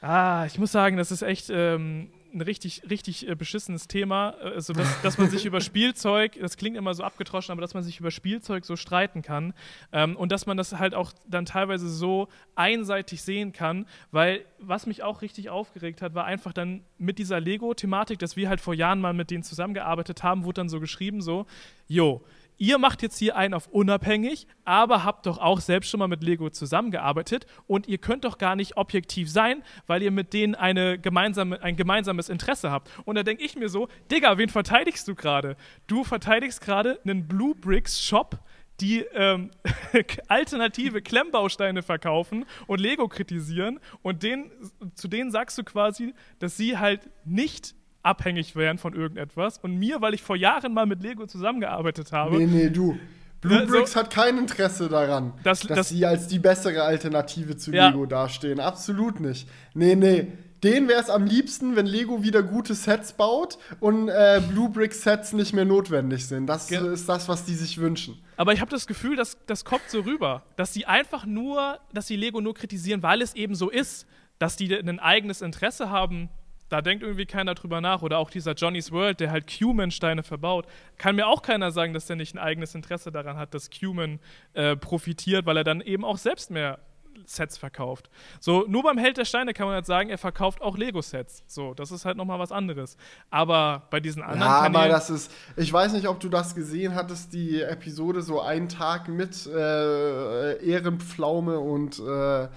Ah, 0.00 0.46
ich 0.46 0.58
muss 0.58 0.70
sagen, 0.70 0.96
das 0.96 1.10
ist 1.10 1.22
echt 1.22 1.50
ähm, 1.50 2.10
ein 2.32 2.40
richtig, 2.40 2.82
richtig 2.88 3.28
äh, 3.28 3.34
beschissenes 3.34 3.88
Thema. 3.88 4.34
Äh, 4.40 4.54
also, 4.54 4.72
dass, 4.72 5.02
dass 5.02 5.18
man 5.18 5.30
sich 5.30 5.44
über 5.46 5.60
Spielzeug, 5.60 6.38
das 6.40 6.56
klingt 6.56 6.76
immer 6.76 6.94
so 6.94 7.02
abgetroschen, 7.02 7.52
aber 7.52 7.60
dass 7.60 7.74
man 7.74 7.82
sich 7.82 8.00
über 8.00 8.10
Spielzeug 8.10 8.64
so 8.64 8.76
streiten 8.76 9.22
kann 9.22 9.54
ähm, 9.92 10.16
und 10.16 10.32
dass 10.32 10.46
man 10.46 10.56
das 10.56 10.78
halt 10.78 10.94
auch 10.94 11.12
dann 11.26 11.46
teilweise 11.46 11.88
so 11.88 12.28
einseitig 12.54 13.22
sehen 13.22 13.52
kann, 13.52 13.86
weil 14.10 14.44
was 14.58 14.86
mich 14.86 15.02
auch 15.02 15.22
richtig 15.22 15.50
aufgeregt 15.50 16.02
hat, 16.02 16.14
war 16.14 16.24
einfach 16.24 16.52
dann 16.52 16.82
mit 16.98 17.18
dieser 17.18 17.40
Lego-Thematik, 17.40 18.18
dass 18.18 18.36
wir 18.36 18.48
halt 18.48 18.60
vor 18.60 18.74
Jahren 18.74 19.00
mal 19.00 19.12
mit 19.12 19.30
denen 19.30 19.42
zusammengearbeitet 19.42 20.22
haben, 20.22 20.44
wurde 20.44 20.60
dann 20.60 20.68
so 20.68 20.80
geschrieben, 20.80 21.22
so, 21.22 21.46
jo, 21.86 22.22
ihr 22.58 22.78
macht 22.78 23.02
jetzt 23.02 23.18
hier 23.18 23.36
einen 23.36 23.54
auf 23.54 23.68
unabhängig, 23.68 24.46
aber 24.64 25.04
habt 25.04 25.26
doch 25.26 25.38
auch 25.38 25.60
selbst 25.60 25.88
schon 25.88 25.98
mal 25.98 26.08
mit 26.08 26.22
Lego 26.22 26.50
zusammengearbeitet 26.50 27.46
und 27.66 27.88
ihr 27.88 27.98
könnt 27.98 28.24
doch 28.24 28.36
gar 28.36 28.56
nicht 28.56 28.76
objektiv 28.76 29.30
sein, 29.30 29.62
weil 29.86 30.02
ihr 30.02 30.10
mit 30.10 30.32
denen 30.32 30.54
eine 30.54 30.98
gemeinsame, 30.98 31.62
ein 31.62 31.76
gemeinsames 31.76 32.28
Interesse 32.28 32.70
habt. 32.70 32.90
Und 33.04 33.14
da 33.14 33.22
denke 33.22 33.44
ich 33.44 33.56
mir 33.56 33.68
so, 33.68 33.88
Digga, 34.10 34.36
wen 34.38 34.48
verteidigst 34.48 35.06
du 35.08 35.14
gerade? 35.14 35.56
Du 35.86 36.04
verteidigst 36.04 36.60
gerade 36.60 37.00
einen 37.04 37.26
Blue 37.26 37.54
Bricks 37.54 38.02
Shop, 38.02 38.38
die 38.80 39.00
ähm, 39.12 39.50
alternative 40.28 41.02
Klemmbausteine 41.02 41.82
verkaufen 41.82 42.44
und 42.66 42.80
Lego 42.80 43.08
kritisieren 43.08 43.80
und 44.02 44.22
denen, 44.22 44.50
zu 44.94 45.08
denen 45.08 45.30
sagst 45.30 45.58
du 45.58 45.64
quasi, 45.64 46.14
dass 46.38 46.56
sie 46.56 46.78
halt 46.78 47.08
nicht 47.24 47.74
abhängig 48.08 48.56
wären 48.56 48.78
von 48.78 48.94
irgendetwas. 48.94 49.58
Und 49.58 49.76
mir, 49.76 50.00
weil 50.00 50.14
ich 50.14 50.22
vor 50.22 50.36
Jahren 50.36 50.74
mal 50.74 50.86
mit 50.86 51.02
Lego 51.02 51.26
zusammengearbeitet 51.26 52.12
habe. 52.12 52.38
Nee, 52.38 52.46
nee, 52.46 52.70
du. 52.70 52.98
Blue 53.40 53.66
Bricks 53.66 53.92
so, 53.92 54.00
hat 54.00 54.10
kein 54.10 54.36
Interesse 54.36 54.88
daran, 54.88 55.32
das, 55.44 55.60
dass 55.60 55.76
das, 55.76 55.88
sie 55.90 56.04
als 56.04 56.26
die 56.26 56.40
bessere 56.40 56.82
Alternative 56.82 57.56
zu 57.56 57.70
ja. 57.70 57.88
Lego 57.88 58.04
dastehen. 58.04 58.58
Absolut 58.58 59.20
nicht. 59.20 59.48
Nee, 59.74 59.94
nee. 59.94 60.32
Den 60.64 60.88
wäre 60.88 61.00
es 61.00 61.08
am 61.08 61.24
liebsten, 61.24 61.76
wenn 61.76 61.86
Lego 61.86 62.24
wieder 62.24 62.42
gute 62.42 62.74
Sets 62.74 63.12
baut 63.12 63.58
und 63.78 64.08
äh, 64.08 64.42
Blue 64.48 64.68
Brick 64.68 64.92
Sets 64.92 65.32
nicht 65.32 65.52
mehr 65.52 65.64
notwendig 65.64 66.26
sind. 66.26 66.48
Das 66.48 66.66
Ge 66.66 66.92
ist 66.92 67.08
das, 67.08 67.28
was 67.28 67.44
die 67.44 67.54
sich 67.54 67.78
wünschen. 67.78 68.20
Aber 68.36 68.52
ich 68.52 68.60
habe 68.60 68.70
das 68.70 68.88
Gefühl, 68.88 69.14
dass 69.14 69.38
das 69.46 69.64
kommt 69.64 69.88
so 69.88 70.00
rüber, 70.00 70.42
dass 70.56 70.74
sie 70.74 70.84
einfach 70.84 71.26
nur, 71.26 71.78
dass 71.92 72.08
sie 72.08 72.16
Lego 72.16 72.40
nur 72.40 72.54
kritisieren, 72.54 73.04
weil 73.04 73.22
es 73.22 73.36
eben 73.36 73.54
so 73.54 73.70
ist, 73.70 74.04
dass 74.40 74.56
die 74.56 74.74
ein 74.74 74.98
eigenes 74.98 75.42
Interesse 75.42 75.90
haben 75.90 76.28
da 76.68 76.82
denkt 76.82 77.02
irgendwie 77.02 77.26
keiner 77.26 77.54
drüber 77.54 77.80
nach. 77.80 78.02
Oder 78.02 78.18
auch 78.18 78.30
dieser 78.30 78.52
Johnny's 78.52 78.92
World, 78.92 79.20
der 79.20 79.30
halt 79.30 79.46
Cuman-Steine 79.46 80.22
verbaut. 80.22 80.66
Kann 80.96 81.16
mir 81.16 81.26
auch 81.26 81.42
keiner 81.42 81.70
sagen, 81.70 81.94
dass 81.94 82.06
der 82.06 82.16
nicht 82.16 82.34
ein 82.34 82.38
eigenes 82.38 82.74
Interesse 82.74 83.10
daran 83.12 83.36
hat, 83.36 83.54
dass 83.54 83.70
Cuman 83.70 84.20
äh, 84.54 84.76
profitiert, 84.76 85.46
weil 85.46 85.56
er 85.56 85.64
dann 85.64 85.80
eben 85.80 86.04
auch 86.04 86.18
selbst 86.18 86.50
mehr 86.50 86.78
Sets 87.26 87.58
verkauft. 87.58 88.10
So, 88.40 88.64
nur 88.68 88.82
beim 88.82 88.98
Held 88.98 89.16
der 89.16 89.24
Steine 89.24 89.52
kann 89.52 89.66
man 89.66 89.74
halt 89.74 89.86
sagen, 89.86 90.10
er 90.10 90.18
verkauft 90.18 90.62
auch 90.62 90.76
Lego-Sets. 90.76 91.44
So, 91.46 91.74
das 91.74 91.90
ist 91.90 92.04
halt 92.04 92.16
nochmal 92.16 92.38
was 92.38 92.52
anderes. 92.52 92.96
Aber 93.30 93.86
bei 93.90 94.00
diesen 94.00 94.22
anderen. 94.22 94.40
Ja, 94.40 94.60
aber 94.60 94.88
das 94.88 95.10
ist. 95.10 95.32
Ich 95.56 95.72
weiß 95.72 95.92
nicht, 95.92 96.06
ob 96.08 96.20
du 96.20 96.28
das 96.28 96.54
gesehen 96.54 96.94
hattest, 96.94 97.32
die 97.32 97.60
Episode 97.60 98.22
so 98.22 98.40
einen 98.40 98.68
Tag 98.68 99.08
mit 99.08 99.46
äh, 99.46 100.64
Ehrenpflaume 100.64 101.58
und. 101.58 101.98
Äh, 101.98 102.48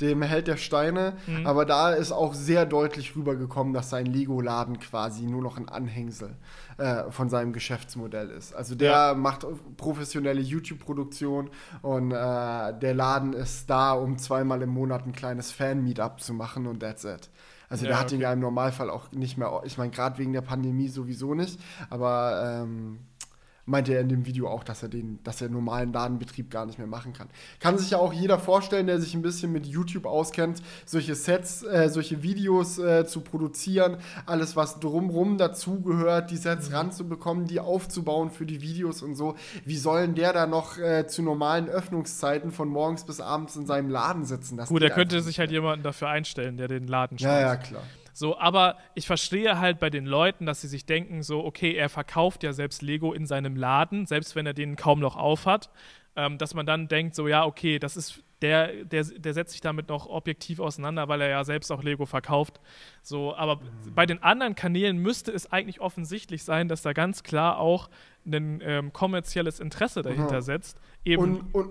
dem 0.00 0.22
Held 0.22 0.46
der 0.46 0.56
Steine. 0.56 1.14
Mhm. 1.26 1.46
Aber 1.46 1.64
da 1.64 1.92
ist 1.92 2.12
auch 2.12 2.34
sehr 2.34 2.66
deutlich 2.66 3.16
rübergekommen, 3.16 3.72
dass 3.72 3.90
sein 3.90 4.06
Lego-Laden 4.06 4.78
quasi 4.78 5.24
nur 5.24 5.42
noch 5.42 5.56
ein 5.56 5.68
Anhängsel 5.68 6.36
äh, 6.78 7.10
von 7.10 7.28
seinem 7.28 7.52
Geschäftsmodell 7.52 8.30
ist. 8.30 8.54
Also 8.54 8.74
der 8.74 8.90
ja. 8.90 9.14
macht 9.14 9.46
professionelle 9.76 10.40
YouTube-Produktion 10.40 11.50
und 11.82 12.12
äh, 12.12 12.14
der 12.14 12.94
Laden 12.94 13.32
ist 13.32 13.68
da, 13.68 13.92
um 13.92 14.18
zweimal 14.18 14.62
im 14.62 14.70
Monat 14.70 15.06
ein 15.06 15.12
kleines 15.12 15.52
Fan-Meetup 15.52 16.20
zu 16.20 16.34
machen 16.34 16.66
und 16.66 16.80
that's 16.80 17.04
it. 17.04 17.30
Also 17.68 17.84
ja, 17.84 17.90
der 17.90 18.00
hat 18.00 18.06
okay. 18.06 18.16
ihn 18.16 18.20
ja 18.22 18.32
im 18.32 18.40
Normalfall 18.40 18.90
auch 18.90 19.12
nicht 19.12 19.38
mehr, 19.38 19.62
ich 19.64 19.78
meine, 19.78 19.90
gerade 19.90 20.18
wegen 20.18 20.32
der 20.32 20.40
Pandemie 20.40 20.88
sowieso 20.88 21.34
nicht, 21.34 21.60
aber 21.88 22.62
ähm, 22.62 22.98
meinte 23.66 23.94
er 23.94 24.00
in 24.00 24.08
dem 24.08 24.26
Video 24.26 24.48
auch, 24.48 24.64
dass 24.64 24.82
er 24.82 24.88
den, 24.88 25.18
dass 25.24 25.40
er 25.40 25.48
normalen 25.48 25.92
Ladenbetrieb 25.92 26.50
gar 26.50 26.66
nicht 26.66 26.78
mehr 26.78 26.86
machen 26.86 27.12
kann. 27.12 27.28
Kann 27.60 27.78
sich 27.78 27.90
ja 27.90 27.98
auch 27.98 28.12
jeder 28.12 28.38
vorstellen, 28.38 28.86
der 28.86 29.00
sich 29.00 29.14
ein 29.14 29.22
bisschen 29.22 29.52
mit 29.52 29.66
YouTube 29.66 30.06
auskennt, 30.06 30.62
solche 30.84 31.14
Sets, 31.14 31.62
äh, 31.62 31.88
solche 31.88 32.22
Videos 32.22 32.78
äh, 32.78 33.06
zu 33.06 33.20
produzieren, 33.20 33.98
alles 34.26 34.56
was 34.56 34.80
drumrum 34.80 35.38
dazugehört, 35.38 36.30
die 36.30 36.36
Sets 36.36 36.70
mhm. 36.70 36.76
ranzubekommen, 36.76 37.46
die 37.46 37.60
aufzubauen 37.60 38.30
für 38.30 38.46
die 38.46 38.60
Videos 38.60 39.02
und 39.02 39.14
so. 39.14 39.36
Wie 39.64 39.76
sollen 39.76 40.14
der 40.14 40.32
da 40.32 40.46
noch 40.46 40.78
äh, 40.78 41.06
zu 41.06 41.22
normalen 41.22 41.68
Öffnungszeiten 41.68 42.50
von 42.50 42.68
morgens 42.68 43.04
bis 43.04 43.20
abends 43.20 43.56
in 43.56 43.66
seinem 43.66 43.90
Laden 43.90 44.24
sitzen? 44.24 44.56
Das 44.56 44.68
Gut, 44.68 44.82
er 44.82 44.90
könnte 44.90 45.20
sich 45.20 45.38
halt 45.38 45.50
jemanden 45.50 45.82
dafür 45.82 46.08
einstellen, 46.08 46.56
der 46.56 46.68
den 46.68 46.86
Laden 46.86 47.18
schmeißt. 47.18 47.32
Ja, 47.32 47.40
ja, 47.40 47.56
klar. 47.56 47.82
So, 48.20 48.38
aber 48.38 48.76
ich 48.94 49.06
verstehe 49.06 49.58
halt 49.60 49.80
bei 49.80 49.88
den 49.88 50.04
Leuten, 50.04 50.44
dass 50.44 50.60
sie 50.60 50.68
sich 50.68 50.84
denken, 50.84 51.22
so, 51.22 51.42
okay, 51.42 51.72
er 51.72 51.88
verkauft 51.88 52.42
ja 52.42 52.52
selbst 52.52 52.82
Lego 52.82 53.14
in 53.14 53.24
seinem 53.24 53.56
Laden, 53.56 54.04
selbst 54.04 54.36
wenn 54.36 54.44
er 54.44 54.52
den 54.52 54.76
kaum 54.76 55.00
noch 55.00 55.16
aufhat, 55.16 55.70
ähm, 56.16 56.36
dass 56.36 56.52
man 56.52 56.66
dann 56.66 56.86
denkt, 56.86 57.14
so, 57.14 57.28
ja, 57.28 57.46
okay, 57.46 57.78
das 57.78 57.96
ist, 57.96 58.22
der, 58.42 58.84
der, 58.84 59.04
der 59.04 59.32
setzt 59.32 59.52
sich 59.52 59.62
damit 59.62 59.88
noch 59.88 60.06
objektiv 60.06 60.60
auseinander, 60.60 61.08
weil 61.08 61.22
er 61.22 61.30
ja 61.30 61.44
selbst 61.44 61.72
auch 61.72 61.82
Lego 61.82 62.04
verkauft. 62.04 62.60
So, 63.02 63.34
aber 63.34 63.56
mhm. 63.56 63.94
bei 63.94 64.04
den 64.04 64.22
anderen 64.22 64.54
Kanälen 64.54 64.98
müsste 64.98 65.32
es 65.32 65.50
eigentlich 65.50 65.80
offensichtlich 65.80 66.44
sein, 66.44 66.68
dass 66.68 66.82
da 66.82 66.92
ganz 66.92 67.22
klar 67.22 67.58
auch 67.58 67.88
ein 68.26 68.60
ähm, 68.62 68.92
kommerzielles 68.92 69.60
Interesse 69.60 70.02
dahinter 70.02 70.34
Aha. 70.34 70.42
setzt. 70.42 70.78
Eben, 71.06 71.22
und, 71.22 71.54
und, 71.54 71.70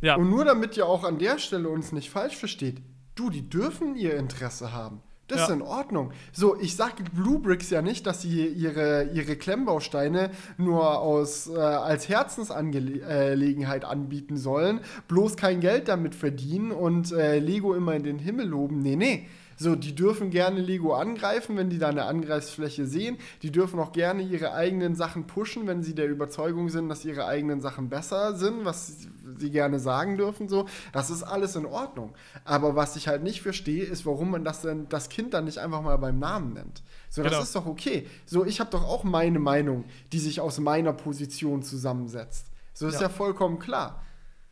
ja. 0.00 0.16
und 0.16 0.28
nur 0.28 0.44
damit 0.44 0.76
ihr 0.76 0.86
auch 0.86 1.04
an 1.04 1.20
der 1.20 1.38
Stelle 1.38 1.68
uns 1.68 1.92
nicht 1.92 2.10
falsch 2.10 2.34
versteht, 2.34 2.82
du, 3.14 3.30
die 3.30 3.48
dürfen 3.48 3.94
ihr 3.94 4.16
Interesse 4.16 4.72
haben. 4.72 5.00
Das 5.26 5.38
ja. 5.38 5.44
ist 5.44 5.50
in 5.52 5.62
Ordnung. 5.62 6.12
So, 6.32 6.58
ich 6.60 6.76
sage 6.76 7.02
Blue 7.14 7.38
Bricks 7.38 7.70
ja 7.70 7.80
nicht, 7.80 8.06
dass 8.06 8.22
sie 8.22 8.46
ihre, 8.46 9.08
ihre 9.14 9.36
Klemmbausteine 9.36 10.30
nur 10.58 10.98
aus, 10.98 11.48
äh, 11.48 11.58
als 11.58 12.08
Herzensangelegenheit 12.10 13.86
anbieten 13.86 14.36
sollen, 14.36 14.80
bloß 15.08 15.36
kein 15.36 15.60
Geld 15.60 15.88
damit 15.88 16.14
verdienen 16.14 16.72
und 16.72 17.12
äh, 17.12 17.38
Lego 17.38 17.74
immer 17.74 17.94
in 17.94 18.02
den 18.02 18.18
Himmel 18.18 18.48
loben. 18.48 18.80
Nee, 18.80 18.96
nee. 18.96 19.26
So, 19.56 19.76
die 19.76 19.94
dürfen 19.94 20.30
gerne 20.30 20.60
Lego 20.60 20.94
angreifen, 20.94 21.56
wenn 21.56 21.70
die 21.70 21.78
da 21.78 21.88
eine 21.88 22.04
Angreifsfläche 22.04 22.86
sehen. 22.86 23.18
Die 23.42 23.50
dürfen 23.52 23.78
auch 23.78 23.92
gerne 23.92 24.22
ihre 24.22 24.52
eigenen 24.52 24.94
Sachen 24.94 25.26
pushen, 25.26 25.66
wenn 25.66 25.82
sie 25.82 25.94
der 25.94 26.08
Überzeugung 26.08 26.68
sind, 26.68 26.88
dass 26.88 27.04
ihre 27.04 27.26
eigenen 27.26 27.60
Sachen 27.60 27.88
besser 27.88 28.34
sind, 28.36 28.64
was 28.64 29.06
sie 29.38 29.50
gerne 29.50 29.78
sagen 29.78 30.16
dürfen. 30.16 30.48
So, 30.48 30.66
das 30.92 31.10
ist 31.10 31.22
alles 31.22 31.56
in 31.56 31.66
Ordnung. 31.66 32.14
Aber 32.44 32.76
was 32.76 32.96
ich 32.96 33.08
halt 33.08 33.22
nicht 33.22 33.42
verstehe, 33.42 33.84
ist, 33.84 34.06
warum 34.06 34.30
man 34.30 34.44
das 34.44 34.62
denn, 34.62 34.88
das 34.88 35.08
Kind 35.08 35.34
dann 35.34 35.44
nicht 35.44 35.58
einfach 35.58 35.82
mal 35.82 35.96
beim 35.96 36.18
Namen 36.18 36.52
nennt. 36.52 36.82
So, 37.10 37.22
das 37.22 37.30
Genau. 37.32 37.42
ist 37.42 37.54
doch 37.56 37.66
okay. 37.66 38.06
So, 38.26 38.44
ich 38.44 38.60
habe 38.60 38.70
doch 38.70 38.84
auch 38.84 39.04
meine 39.04 39.38
Meinung, 39.38 39.84
die 40.12 40.18
sich 40.18 40.40
aus 40.40 40.58
meiner 40.58 40.92
Position 40.92 41.62
zusammensetzt. 41.62 42.46
So 42.72 42.86
ist 42.88 42.94
Ja. 42.96 43.02
ja 43.02 43.08
vollkommen 43.08 43.58
klar. 43.58 44.03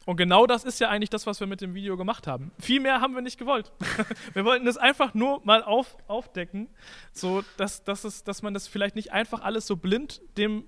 Und 0.05 0.17
genau 0.17 0.47
das 0.47 0.65
ist 0.65 0.81
ja 0.81 0.89
eigentlich 0.89 1.11
das, 1.11 1.27
was 1.27 1.41
wir 1.41 1.47
mit 1.47 1.61
dem 1.61 1.75
Video 1.75 1.97
gemacht 1.97 2.27
haben. 2.27 2.53
Viel 2.59 2.81
mehr 2.81 3.01
haben 3.01 3.15
wir 3.15 3.23
nicht 3.23 3.39
gewollt. 3.39 3.73
wir 4.35 4.45
wollten 4.45 4.67
das 4.67 4.77
einfach 4.77 5.15
nur 5.15 5.41
mal 5.45 5.63
auf, 5.63 5.97
aufdecken, 6.09 6.69
so 7.13 7.43
dass, 7.57 7.85
dass, 7.85 8.05
es, 8.05 8.25
dass 8.25 8.43
man 8.43 8.55
das 8.55 8.69
vielleicht 8.69 8.97
nicht 8.97 9.13
einfach 9.13 9.43
alles 9.43 9.67
so 9.67 9.77
blind 9.77 10.21
dem 10.37 10.65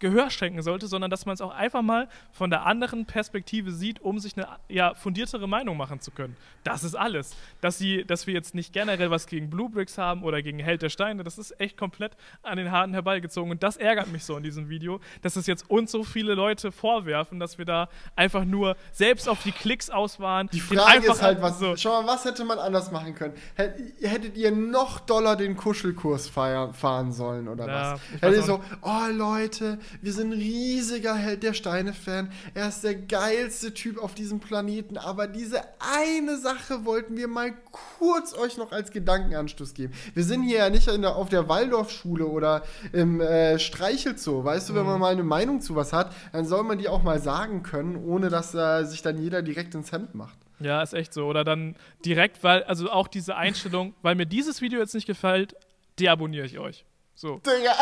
Gehör 0.00 0.30
schenken 0.30 0.62
sollte, 0.62 0.86
sondern 0.88 1.10
dass 1.10 1.26
man 1.26 1.34
es 1.34 1.40
auch 1.40 1.52
einfach 1.54 1.82
mal 1.82 2.08
von 2.32 2.50
der 2.50 2.66
anderen 2.66 3.06
Perspektive 3.06 3.70
sieht, 3.70 4.00
um 4.00 4.18
sich 4.18 4.36
eine 4.36 4.48
ja, 4.68 4.94
fundiertere 4.94 5.46
Meinung 5.46 5.76
machen 5.76 6.00
zu 6.00 6.10
können. 6.10 6.36
Das 6.64 6.82
ist 6.84 6.94
alles. 6.94 7.36
Dass, 7.60 7.78
sie, 7.78 8.04
dass 8.04 8.26
wir 8.26 8.34
jetzt 8.34 8.54
nicht 8.54 8.72
generell 8.72 9.10
was 9.10 9.26
gegen 9.26 9.50
Blue 9.50 9.70
Bricks 9.70 9.98
haben 9.98 10.24
oder 10.24 10.42
gegen 10.42 10.58
Held 10.58 10.82
der 10.82 10.88
Steine, 10.88 11.22
das 11.22 11.38
ist 11.38 11.58
echt 11.60 11.76
komplett 11.76 12.16
an 12.42 12.56
den 12.56 12.70
Haaren 12.70 12.92
herbeigezogen. 12.92 13.50
Und 13.50 13.62
das 13.62 13.76
ärgert 13.76 14.08
mich 14.10 14.24
so 14.24 14.36
in 14.36 14.42
diesem 14.42 14.68
Video, 14.68 15.00
dass 15.22 15.36
es 15.36 15.46
jetzt 15.46 15.68
uns 15.70 15.92
so 15.92 16.02
viele 16.02 16.34
Leute 16.34 16.72
vorwerfen, 16.72 17.38
dass 17.38 17.58
wir 17.58 17.64
da 17.66 17.88
einfach 18.16 18.44
nur 18.44 18.76
selbst 18.92 19.28
auf 19.28 19.42
die 19.42 19.52
Klicks 19.52 19.90
aus 19.90 20.18
waren. 20.18 20.48
Die 20.52 20.60
Frage 20.60 21.06
ist 21.06 21.22
halt, 21.22 21.42
was, 21.42 21.58
so. 21.58 21.76
schau 21.76 22.02
mal, 22.02 22.14
was 22.14 22.24
hätte 22.24 22.44
man 22.44 22.58
anders 22.58 22.90
machen 22.90 23.14
können? 23.14 23.34
Hät- 23.54 23.74
Hättet 24.00 24.36
ihr 24.36 24.50
noch 24.50 25.00
doller 25.00 25.36
den 25.36 25.56
Kuschelkurs 25.56 26.28
fahren 26.28 27.12
sollen 27.12 27.48
oder 27.48 27.66
Ja, 27.66 27.92
was? 27.92 28.00
Hättet 28.22 28.36
ihr 28.36 28.42
so, 28.42 28.64
oh 28.82 29.06
Leute, 29.12 29.78
wir 30.02 30.12
sind 30.12 30.32
ein 30.32 30.38
riesiger 30.38 31.14
Held 31.14 31.42
der 31.42 31.54
Steine-Fan, 31.54 32.30
er 32.54 32.68
ist 32.68 32.82
der 32.84 32.94
geilste 32.94 33.74
Typ 33.74 34.02
auf 34.02 34.14
diesem 34.14 34.40
Planeten, 34.40 34.96
aber 34.96 35.26
diese 35.26 35.62
eine 35.78 36.36
Sache 36.38 36.84
wollten 36.84 37.16
wir 37.16 37.28
mal 37.28 37.52
kurz 37.98 38.34
euch 38.34 38.56
noch 38.56 38.72
als 38.72 38.90
Gedankenanstoß 38.90 39.74
geben. 39.74 39.92
Wir 40.14 40.24
sind 40.24 40.42
hier 40.42 40.58
ja 40.58 40.70
nicht 40.70 40.86
der, 40.86 41.16
auf 41.16 41.28
der 41.28 41.48
Waldorfschule 41.48 42.26
oder 42.26 42.62
im 42.92 43.20
äh, 43.20 43.58
Streichelzoo, 43.58 44.44
weißt 44.44 44.68
du, 44.70 44.74
wenn 44.74 44.82
Mhm. 44.82 44.86
man 44.88 45.00
mal 45.00 45.12
eine 45.12 45.22
Meinung 45.24 45.60
zu 45.60 45.76
was 45.76 45.92
hat, 45.92 46.12
dann 46.32 46.44
soll 46.46 46.62
man 46.62 46.78
die 46.78 46.88
auch 46.88 47.02
mal 47.02 47.20
sagen 47.20 47.62
können, 47.62 47.96
ohne 47.96 48.28
dass 48.28 48.54
äh, 48.54 48.84
sich 48.84 49.02
dann 49.02 49.18
jeder 49.18 49.42
direkt 49.42 49.74
ins 49.74 49.92
Hemd 49.92 50.14
macht. 50.14 50.38
Ja, 50.58 50.82
ist 50.82 50.92
echt 50.92 51.14
so. 51.14 51.26
Oder 51.26 51.42
dann 51.44 51.76
direkt, 52.04 52.42
weil, 52.44 52.62
also 52.64 52.90
auch 52.90 53.08
diese 53.08 53.36
Einstellung, 53.36 53.94
weil 54.02 54.14
mir 54.14 54.26
dieses 54.26 54.60
Video 54.60 54.78
jetzt 54.80 54.94
nicht 54.94 55.06
gefällt, 55.06 55.54
deabonniere 55.98 56.44
ich 56.46 56.58
euch. 56.58 56.84
So. 57.14 57.40
Digga. 57.46 57.72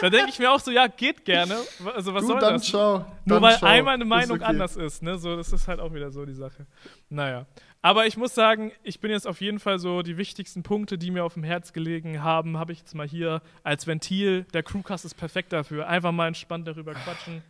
Da 0.00 0.10
denke 0.10 0.30
ich 0.30 0.38
mir 0.38 0.50
auch 0.50 0.60
so, 0.60 0.70
ja, 0.70 0.86
geht 0.86 1.24
gerne. 1.24 1.56
Also 1.94 2.14
was 2.14 2.22
Du, 2.22 2.28
soll 2.28 2.40
dann 2.40 2.54
das? 2.54 2.66
schau. 2.66 3.04
Nur 3.24 3.42
weil 3.42 3.56
schau. 3.58 3.66
einmal 3.66 3.94
eine 3.94 4.04
Meinung 4.04 4.36
okay. 4.38 4.44
anders 4.46 4.76
ist, 4.76 5.02
ne? 5.02 5.18
So, 5.18 5.36
das 5.36 5.52
ist 5.52 5.68
halt 5.68 5.80
auch 5.80 5.92
wieder 5.92 6.10
so 6.10 6.24
die 6.24 6.34
Sache. 6.34 6.66
Naja. 7.08 7.46
Aber 7.82 8.06
ich 8.06 8.16
muss 8.18 8.34
sagen, 8.34 8.72
ich 8.82 9.00
bin 9.00 9.10
jetzt 9.10 9.26
auf 9.26 9.40
jeden 9.40 9.58
Fall 9.58 9.78
so 9.78 10.02
die 10.02 10.18
wichtigsten 10.18 10.62
Punkte, 10.62 10.98
die 10.98 11.10
mir 11.10 11.24
auf 11.24 11.34
dem 11.34 11.44
Herz 11.44 11.72
gelegen 11.72 12.22
haben, 12.22 12.58
habe 12.58 12.72
ich 12.72 12.80
jetzt 12.80 12.94
mal 12.94 13.08
hier 13.08 13.40
als 13.62 13.86
Ventil. 13.86 14.44
Der 14.52 14.62
Crewcast 14.62 15.04
ist 15.06 15.14
perfekt 15.14 15.52
dafür. 15.52 15.88
Einfach 15.88 16.12
mal 16.12 16.28
entspannt 16.28 16.68
darüber 16.68 16.92
quatschen. 16.92 17.42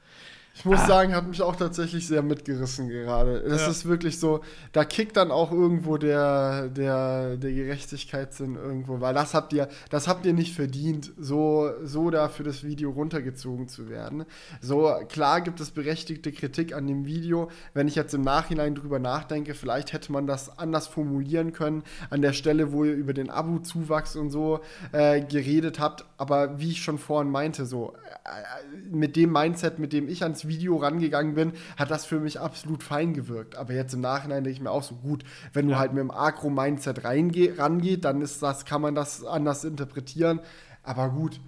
Ich 0.53 0.65
muss 0.65 0.85
sagen, 0.87 1.15
hat 1.15 1.27
mich 1.27 1.41
auch 1.41 1.57
tatsächlich 1.57 2.07
sehr 2.07 2.23
mitgerissen 2.23 2.89
gerade. 2.89 3.37
Es 3.39 3.63
Ja. 3.63 3.69
ist 3.71 3.87
wirklich 3.87 4.19
so, 4.19 4.41
da 4.73 4.85
kickt 4.85 5.17
dann 5.17 5.31
auch 5.31 5.53
irgendwo 5.53 5.97
der, 5.97 6.69
der, 6.69 7.37
der 7.37 7.53
Gerechtigkeitssinn 7.53 8.57
irgendwo, 8.57 9.01
weil 9.01 9.15
das 9.15 9.33
habt 9.33 9.53
ihr, 9.53 9.69
das 9.91 10.07
habt 10.09 10.27
ihr 10.27 10.33
nicht 10.35 10.55
verdient, 10.55 11.13
so, 11.19 11.71
so 11.85 12.11
da 12.11 12.29
für 12.29 12.43
das 12.43 12.63
Video 12.65 12.91
runtergezogen 12.91 13.69
zu 13.69 13.89
werden. 13.89 14.25
So, 14.61 14.93
klar 15.09 15.41
gibt 15.41 15.61
es 15.61 15.71
berechtigte 15.71 16.33
Kritik 16.33 16.75
an 16.75 16.87
dem 16.87 17.07
Video. 17.07 17.49
Wenn 17.73 17.89
ich 17.89 17.95
jetzt 17.95 18.13
im 18.13 18.23
Nachhinein 18.23 18.75
drüber 18.75 18.99
nachdenke, 18.99 19.55
vielleicht 19.55 19.93
hätte 19.93 20.13
man 20.13 20.27
das 20.27 20.59
anders 20.59 20.89
formulieren 20.89 21.53
können, 21.53 21.85
an 22.11 22.23
der 22.23 22.33
Stelle, 22.33 22.73
wo 22.73 22.85
ihr 22.85 22.95
über 22.95 23.15
den 23.15 23.31
Abo-Zuwachs 23.31 24.17
und 24.17 24.31
so 24.31 24.61
äh, 24.93 25.23
geredet 25.23 25.79
habt. 25.79 26.05
Aber 26.19 26.59
wie 26.59 26.71
ich 26.73 26.83
schon 26.83 26.99
vorhin 26.99 27.31
meinte, 27.31 27.65
so, 27.67 27.95
äh, 28.25 28.91
mit 28.91 29.17
dem 29.17 29.33
Mindset, 29.33 29.79
mit 29.79 29.93
dem 29.93 30.09
ich 30.09 30.23
ans 30.23 30.40
Video 30.49 30.77
rangegangen 30.77 31.35
bin, 31.35 31.53
hat 31.77 31.91
das 31.91 32.05
für 32.05 32.21
mich 32.21 32.41
absolut 32.41 32.83
fein 32.83 33.15
gewirkt. 33.15 33.57
Aber 33.57 33.73
jetzt 33.73 33.95
im 33.95 34.01
Nachhinein 34.01 34.45
denke 34.45 34.57
ich 34.57 34.63
mir 34.63 34.71
auch 34.71 34.83
so, 34.83 34.95
gut, 34.97 35.25
wenn 35.53 35.67
du 35.67 35.73
Ja. 35.73 35.79
halt 35.79 35.93
mit 35.93 36.01
dem 36.01 36.11
Agro-Mindset 36.11 37.05
rangeht, 37.05 38.05
dann 38.05 38.23
ist 38.23 38.43
das, 38.43 38.65
kann 38.65 38.83
man 38.83 38.95
das 38.95 39.25
anders 39.25 39.65
interpretieren. 39.65 40.41
Aber 40.83 41.11
gut, 41.11 41.41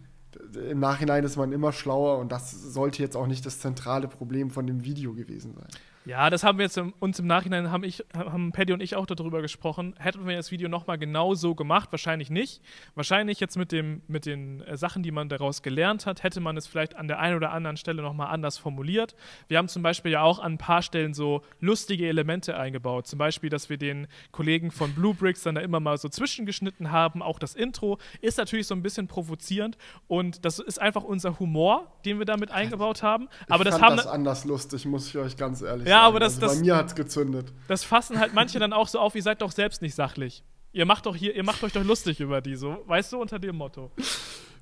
im 0.70 0.80
Nachhinein 0.80 1.24
ist 1.24 1.36
man 1.36 1.53
immer 1.53 1.72
schlauer 1.72 2.18
und 2.18 2.32
das 2.32 2.51
sollte 2.51 3.03
jetzt 3.03 3.16
auch 3.16 3.26
nicht 3.26 3.45
das 3.47 3.61
zentrale 3.61 4.09
Problem 4.09 4.51
von 4.51 4.66
dem 4.66 4.84
Video 4.84 5.14
gewesen 5.14 5.55
sein. 5.55 5.68
Ja, 6.05 6.31
das 6.31 6.43
haben 6.43 6.59
wir 6.59 6.65
jetzt 6.65 6.77
im, 6.79 6.93
uns 6.99 7.21
im 7.21 7.29
Nachhinein, 7.29 7.71
haben, 7.71 7.85
ich, 7.85 8.05
haben 8.13 8.51
Paddy 8.51 8.73
und 8.73 8.83
ich 8.83 8.97
auch 8.97 9.07
darüber 9.07 9.41
gesprochen. 9.41 9.95
Hätten 9.99 10.27
wir 10.27 10.35
das 10.35 10.51
Video 10.51 10.69
nochmal 10.69 10.99
genau 10.99 11.35
so 11.35 11.55
gemacht? 11.55 11.93
Wahrscheinlich 11.93 12.29
nicht. 12.29 12.61
Wahrscheinlich 12.97 13.39
jetzt 13.39 13.57
mit, 13.57 13.71
dem, 13.71 14.03
mit 14.09 14.27
den 14.27 14.63
äh, 14.63 14.77
Sachen, 14.77 15.05
die 15.05 15.13
man 15.13 15.29
daraus 15.29 15.63
gelernt 15.63 16.07
hat, 16.07 16.25
hätte 16.25 16.41
man 16.41 16.57
es 16.57 16.67
vielleicht 16.67 16.97
an 16.97 17.07
der 17.07 17.21
einen 17.21 17.37
oder 17.37 17.53
anderen 17.53 17.77
Stelle 17.77 18.03
nochmal 18.03 18.29
anders 18.29 18.59
formuliert. 18.59 19.15
Wir 19.47 19.59
haben 19.59 19.69
zum 19.69 19.83
Beispiel 19.83 20.11
ja 20.11 20.23
auch 20.23 20.41
an 20.41 20.55
ein 20.55 20.59
paar 20.59 20.83
Stellen 20.83 21.15
so 21.15 21.43
lustige 21.61 22.09
Elemente 22.09 22.57
eingebaut. 22.57 23.07
Zum 23.07 23.19
Beispiel, 23.21 23.49
dass 23.49 23.71
wir 23.71 23.79
den 23.79 24.09
Kollegen 24.33 24.73
von 24.73 24.95
Blue 24.95 25.15
Bricks 25.15 25.43
dann 25.43 25.55
da 25.55 25.61
immer 25.61 25.79
mal 25.79 25.99
so 25.99 26.09
zwischengeschnitten 26.09 26.91
haben. 26.91 27.23
Auch 27.23 27.39
das 27.39 27.55
Intro 27.55 27.99
ist 28.21 28.39
natürlich 28.39 28.67
so 28.67 28.75
ein 28.75 28.83
bisschen 28.83 29.07
provozierend 29.07 29.79
und 30.09 30.45
das 30.45 30.59
ist 30.59 30.81
einfach 30.81 31.05
unser 31.05 31.39
Humor, 31.39 31.93
den 32.05 32.19
wir 32.19 32.27
damit 32.27 32.51
eingebaut 32.51 33.05
haben. 33.05 33.29
Aber 33.49 33.65
ich 33.65 33.71
das 33.71 33.79
fand 33.79 33.85
haben 33.85 33.97
das 33.99 34.07
anders 34.09 34.45
lustig, 34.45 34.85
muss 34.87 35.09
ich 35.09 35.17
euch 35.17 35.37
ganz 35.37 35.63
ehrlich 35.63 35.87
Ja, 35.87 35.91
sagen. 35.95 36.07
aber 36.07 36.20
das- 36.20 36.34
also 36.34 36.47
das- 36.47 36.57
bei 36.57 36.61
mir 36.64 36.76
hat's 36.76 36.95
gezündet. 36.95 37.53
das 37.68 37.84
fassen 37.84 38.18
halt 38.18 38.34
manche 38.34 38.59
dann 38.59 38.72
auch 38.72 38.88
so 38.88 38.99
auf, 38.99 39.14
ihr 39.14 39.22
seid 39.22 39.43
doch 39.43 39.53
selbst 39.53 39.82
nicht 39.82 39.95
sachlich. 39.95 40.43
Ihr 40.72 40.86
macht 40.86 41.05
doch 41.07 41.14
hier, 41.14 41.34
ihr 41.36 41.45
macht 41.45 41.62
euch 41.64 41.72
doch 41.72 41.84
lustig 41.84 42.20
über 42.20 42.40
die, 42.40 42.57
so, 42.57 42.78
weißt 42.86 43.12
du, 43.12 43.20
unter 43.20 43.38
dem 43.38 43.57
Motto. 43.57 43.90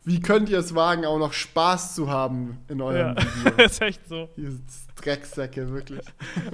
Wie 0.05 0.20
könnt 0.20 0.48
ihr 0.48 0.59
es 0.59 0.74
wagen, 0.74 1.05
auch 1.05 1.18
noch 1.18 1.32
Spaß 1.32 1.94
zu 1.94 2.11
haben 2.11 2.59
in 2.68 2.80
eurem 2.80 3.16
Ja, 3.16 3.16
Video? 3.16 3.64
ist 3.64 3.82
echt 3.82 4.09
so. 4.09 4.28
Ihr 4.36 4.53
Drecksäcke, 5.01 5.72
wirklich. 5.72 6.01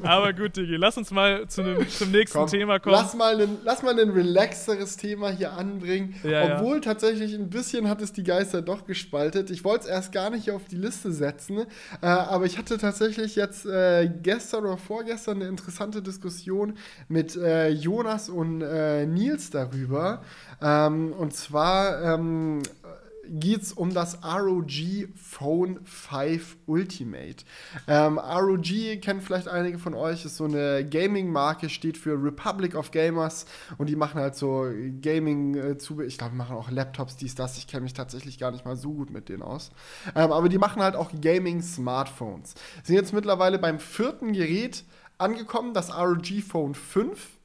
Aber 0.02 0.32
gut, 0.32 0.56
Digi, 0.56 0.76
lass 0.76 0.96
uns 0.96 1.10
mal 1.10 1.46
zu 1.48 1.62
nem, 1.62 1.88
zum 1.88 2.10
nächsten 2.10 2.38
Komm, 2.38 2.48
Thema 2.48 2.78
kommen. 2.78 2.94
Lass 2.94 3.14
mal, 3.14 3.40
ein, 3.40 3.58
lass 3.64 3.82
mal 3.82 3.98
ein 3.98 4.10
relaxeres 4.10 4.96
Thema 4.96 5.30
hier 5.30 5.52
anbringen. 5.52 6.14
Ja, 6.22 6.30
ja. 6.30 6.56
Obwohl 6.56 6.80
tatsächlich 6.80 7.34
ein 7.34 7.50
bisschen 7.50 7.88
hat 7.88 8.00
es 8.02 8.12
die 8.12 8.22
Geister 8.22 8.62
doch 8.62 8.86
gespaltet. 8.86 9.50
Ich 9.50 9.64
wollte 9.64 9.84
es 9.84 9.90
erst 9.90 10.12
gar 10.12 10.30
nicht 10.30 10.50
auf 10.50 10.64
die 10.68 10.76
Liste 10.76 11.12
setzen, 11.12 11.66
äh, 12.02 12.06
aber 12.06 12.44
ich 12.46 12.58
hatte 12.58 12.78
tatsächlich 12.78 13.36
jetzt 13.36 13.66
äh, 13.66 14.08
gestern 14.22 14.64
oder 14.64 14.76
vorgestern 14.76 15.40
eine 15.40 15.48
interessante 15.48 16.02
Diskussion 16.02 16.74
mit 17.08 17.36
äh, 17.36 17.68
Jonas 17.68 18.28
und 18.28 18.62
äh, 18.62 19.06
Nils 19.06 19.50
darüber. 19.50 20.22
Ähm, 20.62 21.12
und 21.12 21.34
zwar 21.34 22.14
ähm, 22.14 22.62
geht 23.28 23.62
es 23.62 23.72
um 23.72 23.92
das 23.92 24.18
ROG 24.24 24.70
Phone 25.14 25.80
5 25.84 26.56
Ultimate. 26.66 27.44
Ähm, 27.86 28.18
ROG 28.18 29.00
kennen 29.00 29.20
vielleicht 29.20 29.48
einige 29.48 29.78
von 29.78 29.94
euch, 29.94 30.24
ist 30.24 30.36
so 30.36 30.44
eine 30.44 30.86
Gaming-Marke, 30.88 31.68
steht 31.68 31.96
für 31.96 32.22
Republic 32.22 32.74
of 32.74 32.90
Gamers 32.90 33.46
und 33.78 33.88
die 33.88 33.96
machen 33.96 34.20
halt 34.20 34.36
so 34.36 34.66
Gaming-Zubehör. 35.02 36.08
ich 36.08 36.18
glaube, 36.18 36.32
die 36.32 36.38
machen 36.38 36.56
auch 36.56 36.70
Laptops, 36.70 37.16
dies, 37.16 37.34
das. 37.34 37.58
Ich 37.58 37.66
kenne 37.66 37.82
mich 37.82 37.94
tatsächlich 37.94 38.38
gar 38.38 38.50
nicht 38.50 38.64
mal 38.64 38.76
so 38.76 38.92
gut 38.92 39.10
mit 39.10 39.28
denen 39.28 39.42
aus. 39.42 39.70
Ähm, 40.14 40.32
aber 40.32 40.48
die 40.48 40.58
machen 40.58 40.82
halt 40.82 40.96
auch 40.96 41.10
Gaming-Smartphones. 41.20 42.54
Sind 42.84 42.96
jetzt 42.96 43.12
mittlerweile 43.12 43.58
beim 43.58 43.78
vierten 43.78 44.32
Gerät 44.32 44.84
angekommen, 45.18 45.74
das 45.74 45.96
ROG 45.96 46.42
Phone 46.46 46.74
5 46.74 47.36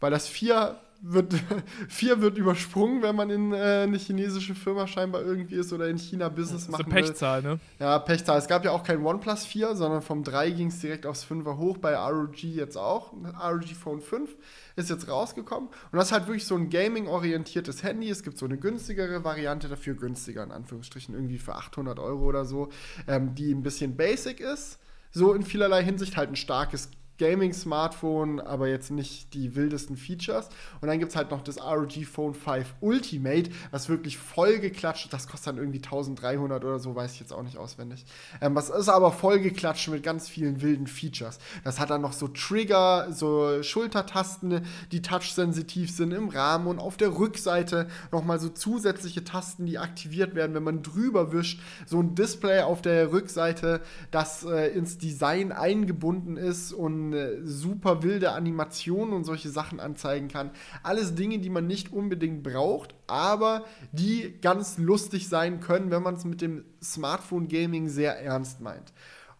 weil 0.00 0.10
das 0.10 0.28
4 0.28 0.78
wird, 1.00 1.34
4 1.88 2.20
wird 2.20 2.38
übersprungen, 2.38 3.02
wenn 3.02 3.16
man 3.16 3.30
in 3.30 3.52
äh, 3.52 3.56
eine 3.56 3.96
chinesische 3.98 4.54
Firma 4.54 4.86
scheinbar 4.86 5.22
irgendwie 5.22 5.56
ist 5.56 5.72
oder 5.72 5.88
in 5.88 5.98
China 5.98 6.28
Business 6.28 6.66
so 6.66 6.72
machen 6.72 6.86
will. 6.86 7.02
Pechzahl, 7.02 7.42
ne? 7.42 7.58
Ja, 7.78 7.98
Pechzahl. 7.98 8.38
Es 8.38 8.48
gab 8.48 8.64
ja 8.64 8.72
auch 8.72 8.82
kein 8.82 9.04
OnePlus 9.04 9.44
4, 9.46 9.76
sondern 9.76 10.02
vom 10.02 10.22
3 10.22 10.50
ging 10.50 10.68
es 10.68 10.80
direkt 10.80 11.06
aufs 11.06 11.24
5er 11.24 11.56
hoch, 11.56 11.78
bei 11.78 11.96
ROG 11.96 12.42
jetzt 12.42 12.76
auch. 12.76 13.12
ROG 13.12 13.68
Phone 13.74 14.00
5 14.00 14.34
ist 14.76 14.90
jetzt 14.90 15.08
rausgekommen. 15.08 15.68
Und 15.68 15.98
das 15.98 16.06
ist 16.06 16.12
halt 16.12 16.26
wirklich 16.26 16.46
so 16.46 16.56
ein 16.56 16.70
Gaming-orientiertes 16.70 17.82
Handy. 17.82 18.10
Es 18.10 18.22
gibt 18.22 18.38
so 18.38 18.46
eine 18.46 18.58
günstigere 18.58 19.24
Variante 19.24 19.68
dafür, 19.68 19.94
günstiger 19.94 20.42
in 20.42 20.52
Anführungsstrichen, 20.52 21.14
irgendwie 21.14 21.38
für 21.38 21.54
800 21.54 21.98
Euro 21.98 22.24
oder 22.24 22.44
so, 22.44 22.68
ähm, 23.06 23.34
die 23.34 23.52
ein 23.52 23.62
bisschen 23.62 23.96
basic 23.96 24.40
ist. 24.40 24.78
So 25.12 25.32
in 25.32 25.42
vielerlei 25.42 25.82
Hinsicht 25.82 26.16
halt 26.16 26.28
ein 26.28 26.36
starkes 26.36 26.90
Gaming-Smartphone, 27.18 28.40
aber 28.40 28.68
jetzt 28.68 28.90
nicht 28.90 29.34
die 29.34 29.54
wildesten 29.54 29.96
Features. 29.96 30.48
Und 30.80 30.88
dann 30.88 30.98
gibt 30.98 31.10
es 31.10 31.16
halt 31.16 31.30
noch 31.30 31.42
das 31.42 31.60
ROG 31.60 32.04
Phone 32.04 32.34
5 32.34 32.74
Ultimate, 32.80 33.50
was 33.70 33.88
wirklich 33.88 34.18
voll 34.18 34.58
geklatscht 34.58 35.12
Das 35.12 35.28
kostet 35.28 35.48
dann 35.48 35.58
irgendwie 35.58 35.78
1300 35.78 36.64
oder 36.64 36.78
so, 36.78 36.94
weiß 36.94 37.14
ich 37.14 37.20
jetzt 37.20 37.32
auch 37.32 37.42
nicht 37.42 37.56
auswendig. 37.56 38.04
Ähm, 38.40 38.54
was 38.54 38.68
ist 38.68 38.88
aber 38.88 39.12
voll 39.12 39.40
geklatscht 39.40 39.88
mit 39.88 40.02
ganz 40.02 40.28
vielen 40.28 40.60
wilden 40.62 40.86
Features. 40.86 41.38
Das 41.64 41.80
hat 41.80 41.90
dann 41.90 42.02
noch 42.02 42.12
so 42.12 42.28
Trigger, 42.28 43.08
so 43.12 43.62
Schultertasten, 43.62 44.62
die 44.92 45.02
touchsensitiv 45.02 45.90
sind 45.90 46.12
im 46.12 46.28
Rahmen 46.28 46.66
und 46.66 46.78
auf 46.78 46.96
der 46.96 47.18
Rückseite 47.18 47.88
nochmal 48.12 48.38
so 48.38 48.48
zusätzliche 48.48 49.24
Tasten, 49.24 49.66
die 49.66 49.78
aktiviert 49.78 50.34
werden, 50.34 50.54
wenn 50.54 50.62
man 50.62 50.82
drüber 50.82 51.32
wischt. 51.32 51.60
So 51.86 52.00
ein 52.00 52.14
Display 52.14 52.60
auf 52.60 52.82
der 52.82 53.12
Rückseite, 53.12 53.80
das 54.10 54.44
äh, 54.44 54.68
ins 54.68 54.98
Design 54.98 55.52
eingebunden 55.52 56.36
ist 56.36 56.72
und 56.72 57.05
super 57.44 58.02
wilde 58.02 58.32
Animationen 58.32 59.14
und 59.14 59.24
solche 59.24 59.50
Sachen 59.50 59.80
anzeigen 59.80 60.28
kann. 60.28 60.50
Alles 60.82 61.14
Dinge, 61.14 61.38
die 61.38 61.50
man 61.50 61.66
nicht 61.66 61.92
unbedingt 61.92 62.42
braucht, 62.42 62.94
aber 63.06 63.64
die 63.92 64.34
ganz 64.40 64.78
lustig 64.78 65.28
sein 65.28 65.60
können, 65.60 65.90
wenn 65.90 66.02
man 66.02 66.14
es 66.14 66.24
mit 66.24 66.40
dem 66.40 66.64
Smartphone-Gaming 66.82 67.88
sehr 67.88 68.20
ernst 68.22 68.60
meint. 68.60 68.92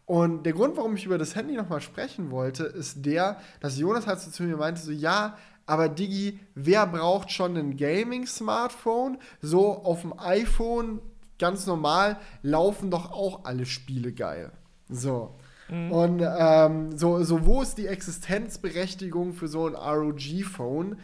Und 0.05 0.45
der 0.45 0.53
Grund, 0.53 0.77
warum 0.77 0.95
ich 0.95 1.05
über 1.05 1.19
das 1.19 1.35
Handy 1.35 1.55
nochmal 1.55 1.81
sprechen 1.81 2.31
wollte, 2.31 2.65
ist 2.65 3.05
der, 3.05 3.41
dass 3.61 3.79
Jonas 3.79 4.07
halt 4.07 4.21
so 4.21 4.31
zu 4.31 4.45
mir 4.45 4.57
meinte, 4.57 4.81
so 4.81 4.93
ja, 4.93 5.37
aber 5.67 5.89
Digi, 5.89 6.39
wer 6.55 6.87
braucht 6.87 7.33
schon 7.33 7.57
ein 7.57 7.77
Gaming-Smartphone? 7.77 9.19
So 9.43 9.83
auf 9.83 10.03
dem 10.03 10.17
iPhone 10.19 11.01
ganz 11.39 11.67
normal 11.67 12.19
laufen 12.43 12.91
doch 12.91 13.11
auch 13.11 13.45
alle 13.45 13.67
Spiele 13.67 14.13
geil. 14.13 14.53
So. 14.89 15.35
Mhm. 15.69 15.93
Und 15.93 16.23
ähm, 16.25 16.97
so, 16.97 17.23
so, 17.23 17.45
wo 17.47 17.63
ist 17.63 17.79
die 17.79 17.87
Existenzberechtigung 17.87 19.33
für 19.33 19.49
so 19.49 19.67
ein 19.67 19.75
ROG-Phone, 19.75 20.97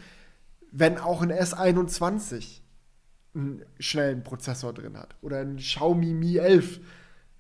wenn 0.71 0.99
auch 0.99 1.23
ein 1.23 1.33
S21 1.33 2.61
einen 3.35 3.65
schnellen 3.79 4.23
Prozessor 4.23 4.73
drin 4.73 4.97
hat? 4.97 5.17
Oder 5.23 5.41
ein 5.41 5.57
Xiaomi 5.57 6.15
Mi 6.15 6.37
11? 6.37 6.81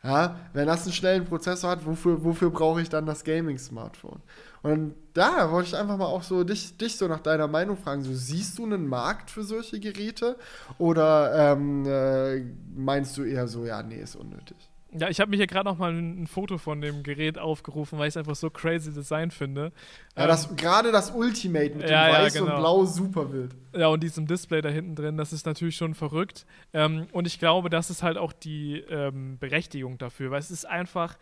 Ja, 0.04 0.40
wenn 0.52 0.66
das 0.66 0.82
einen 0.82 0.92
schnellen 0.92 1.24
Prozessor 1.24 1.70
hat, 1.70 1.86
wofür, 1.86 2.24
wofür 2.24 2.50
brauche 2.50 2.82
ich 2.82 2.88
dann 2.88 3.06
das 3.06 3.22
Gaming-Smartphone? 3.22 4.20
Und 4.62 4.94
da 5.12 5.52
wollte 5.52 5.68
ich 5.68 5.76
einfach 5.76 5.96
mal 5.96 6.06
auch 6.06 6.24
so 6.24 6.42
dich, 6.42 6.76
dich 6.76 6.96
so 6.96 7.06
nach 7.06 7.20
deiner 7.20 7.46
Meinung 7.46 7.76
fragen. 7.76 8.02
So, 8.02 8.12
siehst 8.12 8.58
du 8.58 8.64
einen 8.64 8.88
Markt 8.88 9.30
für 9.30 9.44
solche 9.44 9.78
Geräte? 9.78 10.36
Oder 10.78 11.52
ähm, 11.52 11.84
äh, 11.86 12.40
meinst 12.74 13.16
du 13.16 13.22
eher 13.22 13.46
so, 13.46 13.64
ja, 13.64 13.82
nee, 13.82 14.00
ist 14.00 14.16
unnötig? 14.16 14.71
Ja, 14.95 15.09
ich 15.09 15.20
habe 15.20 15.30
mir 15.30 15.36
hier 15.36 15.47
gerade 15.47 15.68
noch 15.68 15.78
mal 15.78 15.90
ein, 15.90 16.22
ein, 16.22 16.26
Foto 16.26 16.59
von 16.59 16.80
dem 16.80 17.03
Gerät 17.03 17.38
aufgerufen, 17.38 17.99
weil 17.99 18.09
ich 18.09 18.12
es 18.12 18.16
einfach 18.18 18.36
so 18.36 18.51
crazy 18.51 18.93
Design 18.93 19.30
finde. 19.30 19.72
Ja, 20.16 20.26
das, 20.26 20.51
ähm, 20.51 20.57
gerade 20.57 20.93
das 20.93 21.11
Ultimate 21.12 21.74
mit 21.74 21.88
ja, 21.88 22.07
dem 22.07 22.14
Weiß 22.14 22.34
ja, 22.34 22.40
genau. 22.40 22.55
und 22.55 22.61
Blau 22.61 22.84
super 22.84 23.32
wild. 23.32 23.55
Ja, 23.74 23.86
und 23.88 24.03
diesem 24.03 24.26
Display 24.26 24.61
da 24.61 24.68
hinten 24.68 24.95
drin, 24.95 25.16
das 25.16 25.32
ist 25.32 25.47
natürlich 25.47 25.76
schon 25.76 25.95
verrückt. 25.95 26.45
Ähm, 26.74 27.07
und 27.12 27.26
ich 27.26 27.38
glaube, 27.38 27.70
das 27.70 27.88
ist 27.88 28.03
halt 28.03 28.18
auch 28.18 28.34
die 28.34 28.80
ähm, 28.90 29.38
Berechtigung 29.38 29.97
dafür, 29.97 30.30
weil 30.30 30.40
es 30.40 30.51
ist 30.51 30.66
einfach, 30.66 31.16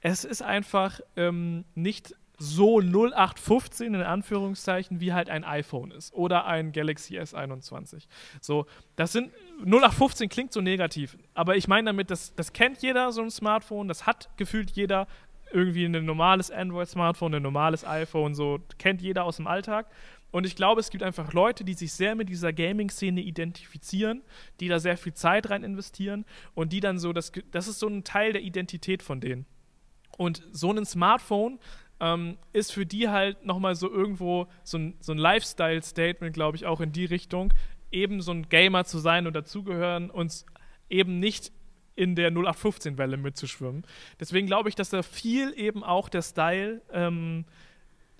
es 0.00 0.24
ist 0.24 0.42
einfach 0.42 1.00
ähm, 1.16 1.64
nicht 1.74 2.14
so 2.38 2.80
0815 2.80 3.94
in 3.94 4.02
Anführungszeichen 4.02 5.00
wie 5.00 5.12
halt 5.12 5.28
ein 5.28 5.44
iPhone 5.44 5.90
ist 5.90 6.14
oder 6.14 6.46
ein 6.46 6.72
Galaxy 6.72 7.18
S21. 7.18 8.06
So, 8.40 8.66
das 8.96 9.12
sind 9.12 9.32
0815 9.64 10.28
klingt 10.28 10.52
so 10.52 10.60
negativ, 10.60 11.18
aber 11.34 11.56
ich 11.56 11.66
meine 11.66 11.86
damit, 11.86 12.10
das, 12.10 12.34
das 12.34 12.52
kennt 12.52 12.80
jeder 12.80 13.10
so 13.12 13.22
ein 13.22 13.30
Smartphone, 13.30 13.88
das 13.88 14.06
hat 14.06 14.30
gefühlt 14.36 14.70
jeder 14.70 15.08
irgendwie 15.52 15.84
ein 15.84 16.04
normales 16.04 16.50
Android-Smartphone, 16.50 17.34
ein 17.34 17.42
normales 17.42 17.84
iPhone, 17.84 18.34
so 18.34 18.60
kennt 18.78 19.02
jeder 19.02 19.24
aus 19.24 19.36
dem 19.36 19.46
Alltag. 19.46 19.86
Und 20.30 20.44
ich 20.44 20.56
glaube, 20.56 20.80
es 20.80 20.90
gibt 20.90 21.02
einfach 21.02 21.32
Leute, 21.32 21.64
die 21.64 21.72
sich 21.72 21.92
sehr 21.94 22.14
mit 22.14 22.28
dieser 22.28 22.52
Gaming-Szene 22.52 23.22
identifizieren, 23.22 24.22
die 24.60 24.68
da 24.68 24.78
sehr 24.78 24.98
viel 24.98 25.14
Zeit 25.14 25.48
rein 25.48 25.64
investieren 25.64 26.26
und 26.54 26.72
die 26.72 26.80
dann 26.80 26.98
so, 26.98 27.14
das, 27.14 27.32
das 27.50 27.66
ist 27.66 27.78
so 27.78 27.88
ein 27.88 28.04
Teil 28.04 28.34
der 28.34 28.42
Identität 28.42 29.02
von 29.02 29.20
denen. 29.20 29.46
Und 30.18 30.42
so 30.52 30.70
ein 30.70 30.84
Smartphone 30.84 31.58
ähm, 32.00 32.38
ist 32.52 32.72
für 32.72 32.86
die 32.86 33.08
halt 33.08 33.44
nochmal 33.44 33.74
so 33.74 33.90
irgendwo 33.90 34.46
so 34.62 34.78
ein, 34.78 34.94
so 35.00 35.12
ein 35.12 35.18
Lifestyle-Statement, 35.18 36.32
glaube 36.32 36.56
ich, 36.56 36.66
auch 36.66 36.80
in 36.80 36.92
die 36.92 37.04
Richtung, 37.04 37.52
eben 37.90 38.20
so 38.20 38.32
ein 38.32 38.48
Gamer 38.48 38.84
zu 38.84 38.98
sein 38.98 39.26
und 39.26 39.34
dazugehören 39.34 40.10
und 40.10 40.44
eben 40.88 41.18
nicht 41.18 41.52
in 41.96 42.14
der 42.14 42.30
0815-Welle 42.30 43.16
mitzuschwimmen. 43.16 43.84
Deswegen 44.20 44.46
glaube 44.46 44.68
ich, 44.68 44.76
dass 44.76 44.90
da 44.90 45.02
viel 45.02 45.52
eben 45.56 45.82
auch 45.82 46.08
der 46.08 46.22
Style 46.22 46.80
ähm, 46.92 47.44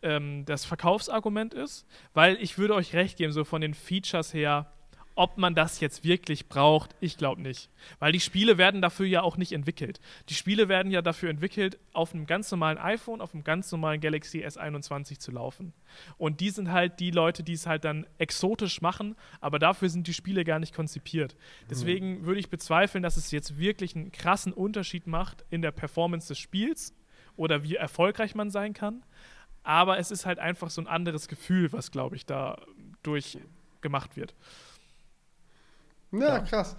ähm, 0.02 0.44
das 0.44 0.64
Verkaufsargument 0.64 1.54
ist, 1.54 1.86
weil 2.12 2.36
ich 2.40 2.58
würde 2.58 2.74
euch 2.74 2.94
recht 2.94 3.18
geben, 3.18 3.32
so 3.32 3.44
von 3.44 3.60
den 3.60 3.74
Features 3.74 4.34
her 4.34 4.72
ob 5.18 5.36
man 5.36 5.56
das 5.56 5.80
jetzt 5.80 6.04
wirklich 6.04 6.48
braucht, 6.48 6.94
ich 7.00 7.16
glaube 7.16 7.42
nicht. 7.42 7.70
Weil 7.98 8.12
die 8.12 8.20
Spiele 8.20 8.56
werden 8.56 8.80
dafür 8.80 9.04
ja 9.04 9.22
auch 9.22 9.36
nicht 9.36 9.50
entwickelt. 9.50 9.98
Die 10.28 10.34
Spiele 10.34 10.68
werden 10.68 10.92
ja 10.92 11.02
dafür 11.02 11.28
entwickelt, 11.28 11.76
auf 11.92 12.14
einem 12.14 12.24
ganz 12.24 12.52
normalen 12.52 12.78
iPhone, 12.78 13.20
auf 13.20 13.34
einem 13.34 13.42
ganz 13.42 13.72
normalen 13.72 14.00
Galaxy 14.00 14.46
S21 14.46 15.18
zu 15.18 15.32
laufen. 15.32 15.72
Und 16.18 16.38
die 16.38 16.50
sind 16.50 16.70
halt 16.70 17.00
die 17.00 17.10
Leute, 17.10 17.42
die 17.42 17.54
es 17.54 17.66
halt 17.66 17.84
dann 17.84 18.06
exotisch 18.18 18.80
machen, 18.80 19.16
aber 19.40 19.58
dafür 19.58 19.88
sind 19.88 20.06
die 20.06 20.14
Spiele 20.14 20.44
gar 20.44 20.60
nicht 20.60 20.72
konzipiert. 20.72 21.34
Deswegen 21.68 22.24
würde 22.24 22.38
ich 22.38 22.48
bezweifeln, 22.48 23.02
dass 23.02 23.16
es 23.16 23.32
jetzt 23.32 23.58
wirklich 23.58 23.96
einen 23.96 24.12
krassen 24.12 24.52
Unterschied 24.52 25.08
macht 25.08 25.44
in 25.50 25.62
der 25.62 25.72
Performance 25.72 26.28
des 26.28 26.38
Spiels 26.38 26.94
oder 27.34 27.64
wie 27.64 27.74
erfolgreich 27.74 28.36
man 28.36 28.50
sein 28.50 28.72
kann. 28.72 29.02
Aber 29.64 29.98
es 29.98 30.12
ist 30.12 30.26
halt 30.26 30.38
einfach 30.38 30.70
so 30.70 30.80
ein 30.80 30.86
anderes 30.86 31.26
Gefühl, 31.26 31.72
was, 31.72 31.90
glaube 31.90 32.14
ich, 32.14 32.24
da 32.24 32.62
durch 33.02 33.36
gemacht 33.80 34.16
wird. 34.16 34.36
Ja, 36.12 36.18
ja. 36.20 36.38
krass. 36.40 36.76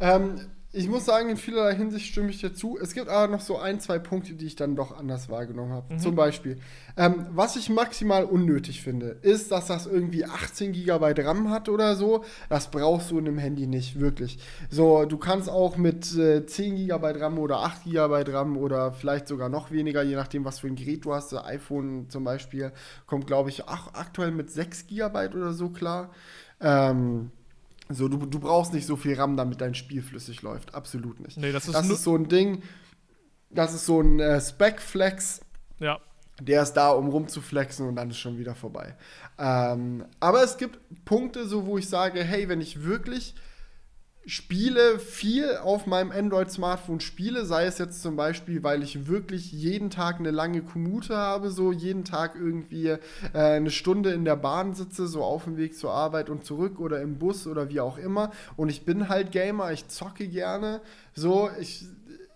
Ähm, 0.00 0.40
ich 0.70 0.86
muss 0.86 1.06
sagen, 1.06 1.30
in 1.30 1.38
vielerlei 1.38 1.74
Hinsicht 1.74 2.06
stimme 2.06 2.28
ich 2.28 2.40
dir 2.40 2.52
zu. 2.52 2.78
Es 2.78 2.92
gibt 2.92 3.08
aber 3.08 3.32
noch 3.32 3.40
so 3.40 3.58
ein, 3.58 3.80
zwei 3.80 3.98
Punkte, 3.98 4.34
die 4.34 4.44
ich 4.44 4.54
dann 4.54 4.76
doch 4.76 4.96
anders 4.96 5.30
wahrgenommen 5.30 5.72
habe. 5.72 5.94
Mhm. 5.94 5.98
Zum 5.98 6.14
Beispiel, 6.14 6.58
ähm, 6.98 7.26
was 7.30 7.56
ich 7.56 7.70
maximal 7.70 8.24
unnötig 8.24 8.82
finde, 8.82 9.16
ist, 9.22 9.50
dass 9.50 9.68
das 9.68 9.86
irgendwie 9.86 10.26
18 10.26 10.72
GB 10.72 11.22
RAM 11.22 11.50
hat 11.50 11.70
oder 11.70 11.96
so. 11.96 12.22
Das 12.50 12.70
brauchst 12.70 13.10
du 13.10 13.18
in 13.18 13.26
einem 13.26 13.38
Handy 13.38 13.66
nicht, 13.66 13.98
wirklich. 13.98 14.38
So, 14.68 15.06
du 15.06 15.16
kannst 15.16 15.48
auch 15.48 15.78
mit 15.78 16.14
äh, 16.18 16.44
10 16.44 16.76
GB 16.76 17.12
RAM 17.18 17.38
oder 17.38 17.60
8 17.60 17.84
GB 17.84 18.30
RAM 18.30 18.58
oder 18.58 18.92
vielleicht 18.92 19.26
sogar 19.26 19.48
noch 19.48 19.70
weniger, 19.70 20.02
je 20.02 20.16
nachdem, 20.16 20.44
was 20.44 20.58
für 20.58 20.66
ein 20.66 20.76
Gerät 20.76 21.06
du 21.06 21.14
hast. 21.14 21.32
Das 21.32 21.46
iPhone 21.46 22.10
zum 22.10 22.24
Beispiel 22.24 22.72
kommt, 23.06 23.26
glaube 23.26 23.48
ich, 23.48 23.64
ach, 23.66 23.94
aktuell 23.94 24.32
mit 24.32 24.50
6 24.50 24.86
GB 24.86 25.28
oder 25.34 25.54
so 25.54 25.70
klar. 25.70 26.10
Ähm, 26.60 27.30
so, 27.88 28.08
du, 28.08 28.18
du 28.26 28.38
brauchst 28.38 28.72
nicht 28.72 28.86
so 28.86 28.96
viel 28.96 29.14
RAM, 29.14 29.36
damit 29.36 29.60
dein 29.60 29.74
Spiel 29.74 30.02
flüssig 30.02 30.42
läuft. 30.42 30.74
Absolut 30.74 31.20
nicht. 31.20 31.38
Nee, 31.38 31.52
das 31.52 31.66
ist, 31.66 31.74
das 31.74 31.88
ist 31.88 32.04
so 32.04 32.16
ein 32.16 32.28
Ding, 32.28 32.62
das 33.50 33.74
ist 33.74 33.86
so 33.86 34.00
ein 34.00 34.20
äh, 34.20 34.40
Spec-Flex. 34.40 35.40
Ja. 35.78 35.98
Der 36.40 36.62
ist 36.62 36.74
da, 36.74 36.90
um 36.90 37.08
rumzuflexen 37.08 37.88
und 37.88 37.96
dann 37.96 38.10
ist 38.10 38.18
schon 38.18 38.38
wieder 38.38 38.54
vorbei. 38.54 38.94
Ähm, 39.38 40.04
aber 40.20 40.44
es 40.44 40.56
gibt 40.56 40.78
Punkte, 41.04 41.46
so 41.46 41.66
wo 41.66 41.78
ich 41.78 41.88
sage, 41.88 42.22
hey, 42.22 42.48
wenn 42.48 42.60
ich 42.60 42.84
wirklich 42.84 43.34
spiele 44.28 44.98
viel 44.98 45.56
auf 45.56 45.86
meinem 45.86 46.12
Android-Smartphone 46.12 47.00
spiele, 47.00 47.46
sei 47.46 47.64
es 47.64 47.78
jetzt 47.78 48.02
zum 48.02 48.14
Beispiel, 48.14 48.62
weil 48.62 48.82
ich 48.82 49.06
wirklich 49.06 49.50
jeden 49.52 49.88
Tag 49.88 50.18
eine 50.18 50.30
lange 50.30 50.60
Kommute 50.60 51.16
habe, 51.16 51.50
so 51.50 51.72
jeden 51.72 52.04
Tag 52.04 52.34
irgendwie 52.34 52.88
äh, 52.88 52.98
eine 53.32 53.70
Stunde 53.70 54.12
in 54.12 54.26
der 54.26 54.36
Bahn 54.36 54.74
sitze, 54.74 55.08
so 55.08 55.22
auf 55.24 55.44
dem 55.44 55.56
Weg 55.56 55.76
zur 55.76 55.92
Arbeit 55.92 56.28
und 56.28 56.44
zurück 56.44 56.78
oder 56.78 57.00
im 57.00 57.18
Bus 57.18 57.46
oder 57.46 57.70
wie 57.70 57.80
auch 57.80 57.96
immer. 57.96 58.30
Und 58.56 58.68
ich 58.68 58.84
bin 58.84 59.08
halt 59.08 59.32
Gamer, 59.32 59.72
ich 59.72 59.88
zocke 59.88 60.28
gerne. 60.28 60.82
So, 61.14 61.48
ich 61.58 61.86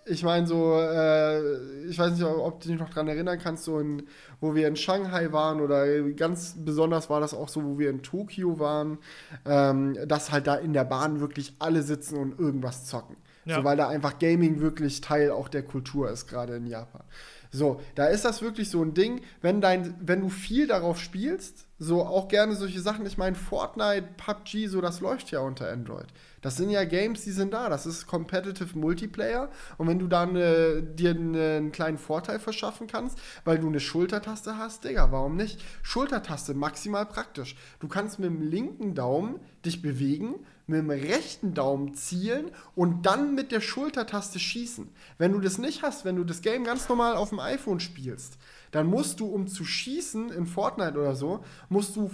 ich 0.04 0.22
meine, 0.24 0.46
so, 0.46 0.78
äh, 0.80 1.86
ich 1.86 1.98
weiß 1.98 2.12
nicht, 2.12 2.24
ob 2.24 2.60
du 2.60 2.68
dich 2.68 2.78
noch 2.78 2.88
daran 2.88 3.08
erinnern 3.08 3.38
kannst, 3.38 3.64
so 3.64 3.78
in, 3.78 4.04
wo 4.40 4.54
wir 4.54 4.66
in 4.66 4.76
Shanghai 4.76 5.32
waren 5.32 5.60
oder 5.60 6.02
ganz 6.12 6.56
besonders 6.58 7.08
war 7.08 7.20
das 7.20 7.34
auch 7.34 7.48
so, 7.48 7.64
wo 7.64 7.78
wir 7.78 7.90
in 7.90 8.02
Tokio 8.02 8.58
waren, 8.58 8.98
ähm, 9.44 9.96
dass 10.06 10.32
halt 10.32 10.46
da 10.46 10.56
in 10.56 10.72
der 10.72 10.84
Bahn 10.84 11.20
wirklich 11.20 11.54
alle 11.58 11.82
sitzen 11.82 12.16
und 12.18 12.38
irgendwas 12.38 12.86
zocken. 12.86 13.16
Ja. 13.44 13.56
So, 13.56 13.64
weil 13.64 13.76
da 13.76 13.88
einfach 13.88 14.18
Gaming 14.18 14.60
wirklich 14.60 15.00
Teil 15.00 15.30
auch 15.30 15.48
der 15.48 15.62
Kultur 15.62 16.10
ist, 16.10 16.26
gerade 16.28 16.56
in 16.56 16.66
Japan. 16.66 17.02
So, 17.50 17.80
da 17.94 18.06
ist 18.06 18.24
das 18.24 18.40
wirklich 18.40 18.70
so 18.70 18.82
ein 18.82 18.94
Ding, 18.94 19.20
wenn, 19.40 19.60
dein, 19.60 19.94
wenn 20.00 20.20
du 20.20 20.30
viel 20.30 20.66
darauf 20.66 20.98
spielst, 20.98 21.66
so 21.82 22.04
auch 22.04 22.28
gerne 22.28 22.54
solche 22.54 22.80
Sachen, 22.80 23.04
ich 23.06 23.18
meine, 23.18 23.34
Fortnite, 23.34 24.06
PUBG, 24.16 24.68
so, 24.68 24.80
das 24.80 25.00
läuft 25.00 25.32
ja 25.32 25.40
unter 25.40 25.68
Android. 25.68 26.06
Das 26.40 26.56
sind 26.56 26.70
ja 26.70 26.84
Games, 26.84 27.22
die 27.22 27.32
sind 27.32 27.52
da. 27.52 27.68
Das 27.68 27.86
ist 27.86 28.06
Competitive 28.06 28.78
Multiplayer. 28.78 29.50
Und 29.78 29.88
wenn 29.88 29.98
du 29.98 30.06
dann 30.06 30.36
äh, 30.36 30.82
dir 30.82 31.10
einen 31.10 31.72
kleinen 31.72 31.98
Vorteil 31.98 32.38
verschaffen 32.38 32.86
kannst, 32.86 33.18
weil 33.44 33.58
du 33.58 33.68
eine 33.68 33.80
Schultertaste 33.80 34.58
hast, 34.58 34.84
Digga, 34.84 35.10
warum 35.10 35.36
nicht? 35.36 35.60
Schultertaste, 35.82 36.54
maximal 36.54 37.06
praktisch. 37.06 37.56
Du 37.80 37.88
kannst 37.88 38.18
mit 38.18 38.28
dem 38.28 38.42
linken 38.42 38.94
Daumen 38.94 39.40
dich 39.64 39.82
bewegen, 39.82 40.34
mit 40.66 40.78
dem 40.78 40.90
rechten 40.90 41.54
Daumen 41.54 41.94
zielen 41.94 42.50
und 42.74 43.06
dann 43.06 43.34
mit 43.34 43.52
der 43.52 43.60
Schultertaste 43.60 44.38
schießen. 44.38 44.88
Wenn 45.18 45.32
du 45.32 45.40
das 45.40 45.58
nicht 45.58 45.82
hast, 45.82 46.04
wenn 46.04 46.16
du 46.16 46.24
das 46.24 46.42
Game 46.42 46.64
ganz 46.64 46.88
normal 46.88 47.16
auf 47.16 47.30
dem 47.30 47.40
iPhone 47.40 47.80
spielst, 47.80 48.38
dann 48.72 48.86
musst 48.86 49.20
du, 49.20 49.26
um 49.26 49.46
zu 49.46 49.64
schießen 49.64 50.32
in 50.32 50.46
Fortnite 50.46 50.98
oder 50.98 51.14
so, 51.14 51.44
musst 51.68 51.94
du 51.94 52.10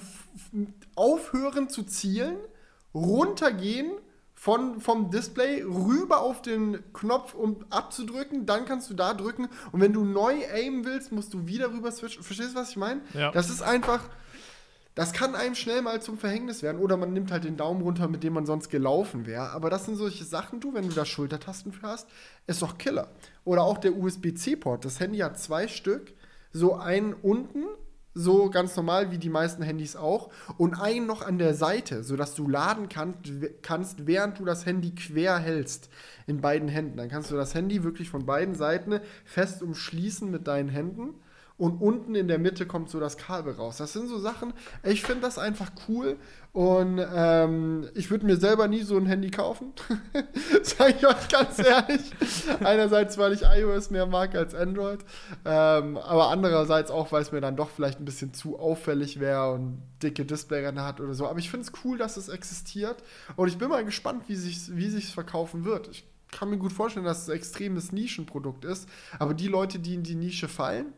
aufhören 0.94 1.68
zu 1.68 1.84
zielen, 1.84 2.36
runtergehen 2.92 3.92
von, 4.34 4.80
vom 4.80 5.10
Display 5.10 5.62
rüber 5.62 6.20
auf 6.20 6.42
den 6.42 6.78
Knopf, 6.92 7.34
um 7.34 7.64
abzudrücken. 7.70 8.44
Dann 8.44 8.66
kannst 8.66 8.90
du 8.90 8.94
da 8.94 9.14
drücken. 9.14 9.48
Und 9.72 9.80
wenn 9.80 9.92
du 9.92 10.04
neu 10.04 10.34
aimen 10.52 10.84
willst, 10.84 11.12
musst 11.12 11.32
du 11.32 11.46
wieder 11.46 11.72
rüber 11.72 11.90
switchen. 11.92 12.22
Verstehst 12.22 12.54
du, 12.54 12.56
was 12.56 12.70
ich 12.70 12.76
meine? 12.76 13.00
Ja. 13.14 13.30
Das 13.30 13.50
ist 13.50 13.62
einfach. 13.62 14.00
Das 14.96 15.12
kann 15.12 15.36
einem 15.36 15.54
schnell 15.54 15.80
mal 15.82 16.02
zum 16.02 16.18
Verhängnis 16.18 16.64
werden. 16.64 16.80
Oder 16.80 16.96
man 16.96 17.12
nimmt 17.12 17.30
halt 17.30 17.44
den 17.44 17.56
Daumen 17.56 17.82
runter, 17.82 18.08
mit 18.08 18.24
dem 18.24 18.32
man 18.32 18.46
sonst 18.46 18.68
gelaufen 18.68 19.26
wäre. 19.26 19.50
Aber 19.50 19.70
das 19.70 19.84
sind 19.84 19.94
solche 19.94 20.24
Sachen, 20.24 20.58
du, 20.58 20.74
wenn 20.74 20.88
du 20.88 20.94
da 20.94 21.04
Schultertasten 21.04 21.72
für 21.72 21.86
hast, 21.86 22.08
ist 22.48 22.62
doch 22.62 22.78
Killer. 22.78 23.08
Oder 23.44 23.62
auch 23.62 23.78
der 23.78 23.96
USB-C-Port. 23.96 24.84
Das 24.84 24.98
Handy 24.98 25.18
hat 25.18 25.38
zwei 25.38 25.68
Stück. 25.68 26.14
So 26.52 26.74
einen 26.74 27.14
unten 27.14 27.64
so 28.14 28.50
ganz 28.50 28.74
normal 28.74 29.12
wie 29.12 29.18
die 29.18 29.28
meisten 29.28 29.62
Handys 29.62 29.94
auch, 29.94 30.30
und 30.56 30.74
einen 30.74 31.06
noch 31.06 31.22
an 31.24 31.38
der 31.38 31.54
Seite, 31.54 32.02
sodass 32.02 32.34
du 32.34 32.48
laden 32.48 32.88
kann, 32.88 33.14
kannst, 33.62 34.06
während 34.06 34.40
du 34.40 34.44
das 34.44 34.66
Handy 34.66 34.92
quer 34.94 35.38
hältst 35.38 35.88
in 36.26 36.40
beiden 36.40 36.68
Händen. 36.68 36.96
Dann 36.96 37.08
kannst 37.08 37.30
du 37.30 37.36
das 37.36 37.54
Handy 37.54 37.84
wirklich 37.84 38.10
von 38.10 38.26
beiden 38.26 38.56
Seiten 38.56 39.00
fest 39.24 39.62
umschließen 39.62 40.28
mit 40.30 40.48
deinen 40.48 40.68
Händen 40.68 41.14
und 41.58 41.80
unten 41.82 42.14
in 42.14 42.28
der 42.28 42.38
Mitte 42.38 42.66
kommt 42.66 42.88
so 42.88 43.00
das 43.00 43.16
Kabel 43.16 43.54
raus. 43.54 43.76
Das 43.78 43.92
sind 43.92 44.08
so 44.08 44.18
Sachen, 44.18 44.54
ich 44.84 45.02
finde 45.02 45.22
das 45.22 45.38
einfach 45.38 45.72
cool 45.88 46.16
und 46.52 47.04
ähm, 47.14 47.88
ich 47.94 48.10
würde 48.10 48.24
mir 48.26 48.36
selber 48.36 48.68
nie 48.68 48.82
so 48.82 48.96
ein 48.96 49.06
Handy 49.06 49.30
kaufen. 49.30 49.72
Sage 50.62 50.94
ich 50.98 51.06
euch 51.06 51.28
ganz 51.28 51.58
ehrlich. 51.58 52.00
Einerseits, 52.60 53.18
weil 53.18 53.32
ich 53.32 53.42
iOS 53.42 53.90
mehr 53.90 54.06
mag 54.06 54.36
als 54.36 54.54
Android, 54.54 55.00
ähm, 55.44 55.96
aber 55.96 56.28
andererseits 56.28 56.92
auch, 56.92 57.10
weil 57.10 57.22
es 57.22 57.32
mir 57.32 57.40
dann 57.40 57.56
doch 57.56 57.70
vielleicht 57.70 58.00
ein 58.00 58.04
bisschen 58.04 58.32
zu 58.32 58.58
auffällig 58.58 59.18
wäre 59.18 59.52
und 59.52 59.82
dicke 60.00 60.24
Displayränder 60.24 60.86
hat 60.86 61.00
oder 61.00 61.14
so. 61.14 61.26
Aber 61.26 61.40
ich 61.40 61.50
finde 61.50 61.66
es 61.66 61.72
cool, 61.84 61.98
dass 61.98 62.16
es 62.16 62.28
existiert 62.28 63.02
und 63.34 63.48
ich 63.48 63.58
bin 63.58 63.68
mal 63.68 63.84
gespannt, 63.84 64.24
wie 64.28 64.36
sich 64.36 64.76
wie 64.76 64.88
sich's 64.88 65.10
verkaufen 65.10 65.64
wird. 65.64 65.88
Ich 65.88 66.04
kann 66.30 66.50
mir 66.50 66.58
gut 66.58 66.72
vorstellen, 66.72 67.06
dass 67.06 67.22
es 67.22 67.30
ein 67.30 67.36
extremes 67.36 67.90
Nischenprodukt 67.90 68.64
ist, 68.64 68.88
aber 69.18 69.34
die 69.34 69.48
Leute, 69.48 69.80
die 69.80 69.94
in 69.94 70.04
die 70.04 70.14
Nische 70.14 70.46
fallen, 70.46 70.92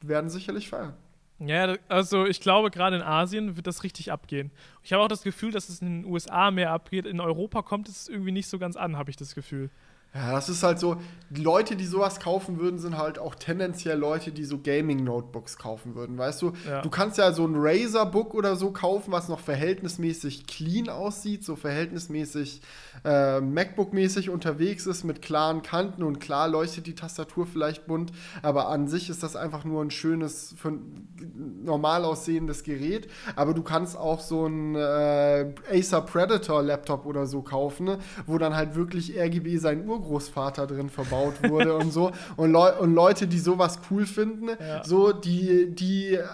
werden 0.00 0.30
sicherlich 0.30 0.68
feiern. 0.68 0.94
Ja, 1.40 1.76
also 1.88 2.26
ich 2.26 2.40
glaube, 2.40 2.70
gerade 2.70 2.96
in 2.96 3.02
Asien 3.02 3.56
wird 3.56 3.66
das 3.66 3.84
richtig 3.84 4.10
abgehen. 4.10 4.50
Ich 4.82 4.92
habe 4.92 5.04
auch 5.04 5.08
das 5.08 5.22
Gefühl, 5.22 5.52
dass 5.52 5.68
es 5.68 5.80
in 5.80 6.02
den 6.02 6.12
USA 6.12 6.50
mehr 6.50 6.72
abgeht. 6.72 7.06
In 7.06 7.20
Europa 7.20 7.62
kommt 7.62 7.88
es 7.88 8.08
irgendwie 8.08 8.32
nicht 8.32 8.48
so 8.48 8.58
ganz 8.58 8.74
an, 8.76 8.96
habe 8.96 9.10
ich 9.10 9.16
das 9.16 9.36
Gefühl. 9.36 9.70
Ja, 10.14 10.32
das 10.32 10.48
ist 10.48 10.62
halt 10.62 10.78
so, 10.78 10.96
die 11.30 11.42
Leute, 11.42 11.76
die 11.76 11.84
sowas 11.84 12.20
kaufen 12.20 12.58
würden, 12.58 12.78
sind 12.78 12.96
halt 12.96 13.18
auch 13.18 13.34
tendenziell 13.34 13.98
Leute, 13.98 14.32
die 14.32 14.44
so 14.44 14.58
Gaming-Notebooks 14.58 15.58
kaufen 15.58 15.94
würden, 15.94 16.16
weißt 16.16 16.40
du? 16.40 16.52
Ja. 16.66 16.80
Du 16.80 16.88
kannst 16.88 17.18
ja 17.18 17.32
so 17.32 17.46
ein 17.46 17.54
Razer-Book 17.54 18.32
oder 18.32 18.56
so 18.56 18.70
kaufen, 18.70 19.12
was 19.12 19.28
noch 19.28 19.40
verhältnismäßig 19.40 20.46
clean 20.46 20.88
aussieht, 20.88 21.44
so 21.44 21.54
verhältnismäßig 21.54 22.62
äh, 23.04 23.40
MacBook-mäßig 23.40 24.30
unterwegs 24.30 24.86
ist, 24.86 25.04
mit 25.04 25.20
klaren 25.20 25.60
Kanten 25.62 26.02
und 26.02 26.18
klar 26.18 26.48
leuchtet 26.48 26.86
die 26.86 26.94
Tastatur 26.94 27.46
vielleicht 27.46 27.86
bunt, 27.86 28.10
aber 28.42 28.68
an 28.68 28.88
sich 28.88 29.10
ist 29.10 29.22
das 29.22 29.36
einfach 29.36 29.64
nur 29.64 29.84
ein 29.84 29.90
schönes, 29.90 30.54
normal 31.62 32.06
aussehendes 32.06 32.64
Gerät. 32.64 33.08
Aber 33.36 33.52
du 33.52 33.62
kannst 33.62 33.96
auch 33.96 34.20
so 34.20 34.46
ein 34.46 34.74
äh, 34.74 35.52
Acer 35.70 36.00
Predator-Laptop 36.00 37.04
oder 37.04 37.26
so 37.26 37.42
kaufen, 37.42 37.84
ne? 37.84 37.98
wo 38.26 38.38
dann 38.38 38.56
halt 38.56 38.74
wirklich 38.74 39.18
RGB 39.18 39.58
sein 39.58 39.86
Uhr 39.86 39.97
Urgroßvater 39.98 40.66
drin 40.66 40.88
verbaut 40.90 41.42
wurde 41.42 41.74
und 41.76 41.90
so. 41.92 42.12
Und, 42.36 42.52
Leu 42.52 42.78
und, 42.78 42.94
Leute, 42.94 43.26
die 43.26 43.38
sowas 43.38 43.78
cool 43.90 44.06
finden, 44.06 44.48
ja. 44.48 44.84
so, 44.84 45.12
die, 45.12 45.74
die 45.74 46.14
äh, 46.14 46.24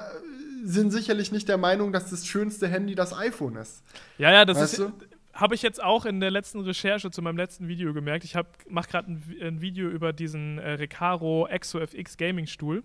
sind 0.64 0.92
sicherlich 0.92 1.32
nicht 1.32 1.48
der 1.48 1.58
Meinung, 1.58 1.92
dass 1.92 2.10
das 2.10 2.26
schönste 2.26 2.68
Handy 2.68 2.94
das 2.94 3.12
iPhone 3.12 3.56
ist. 3.56 3.82
Ja, 4.18 4.32
ja, 4.32 4.44
das 4.44 4.58
weißt 4.58 4.78
ist. 4.78 4.92
Habe 5.32 5.56
ich 5.56 5.62
jetzt 5.62 5.82
auch 5.82 6.04
in 6.04 6.20
der 6.20 6.30
letzten 6.30 6.60
Recherche 6.60 7.10
zu 7.10 7.20
meinem 7.20 7.36
letzten 7.36 7.66
Video 7.66 7.92
gemerkt. 7.92 8.24
Ich 8.24 8.36
mache 8.68 8.88
gerade 8.88 9.10
ein, 9.10 9.22
ein, 9.42 9.60
Video 9.60 9.88
über 9.88 10.12
diesen 10.12 10.58
äh, 10.58 10.74
Recaro 10.74 11.48
Exo 11.48 11.80
FX 11.80 12.16
Gaming 12.16 12.46
Stuhl. 12.46 12.84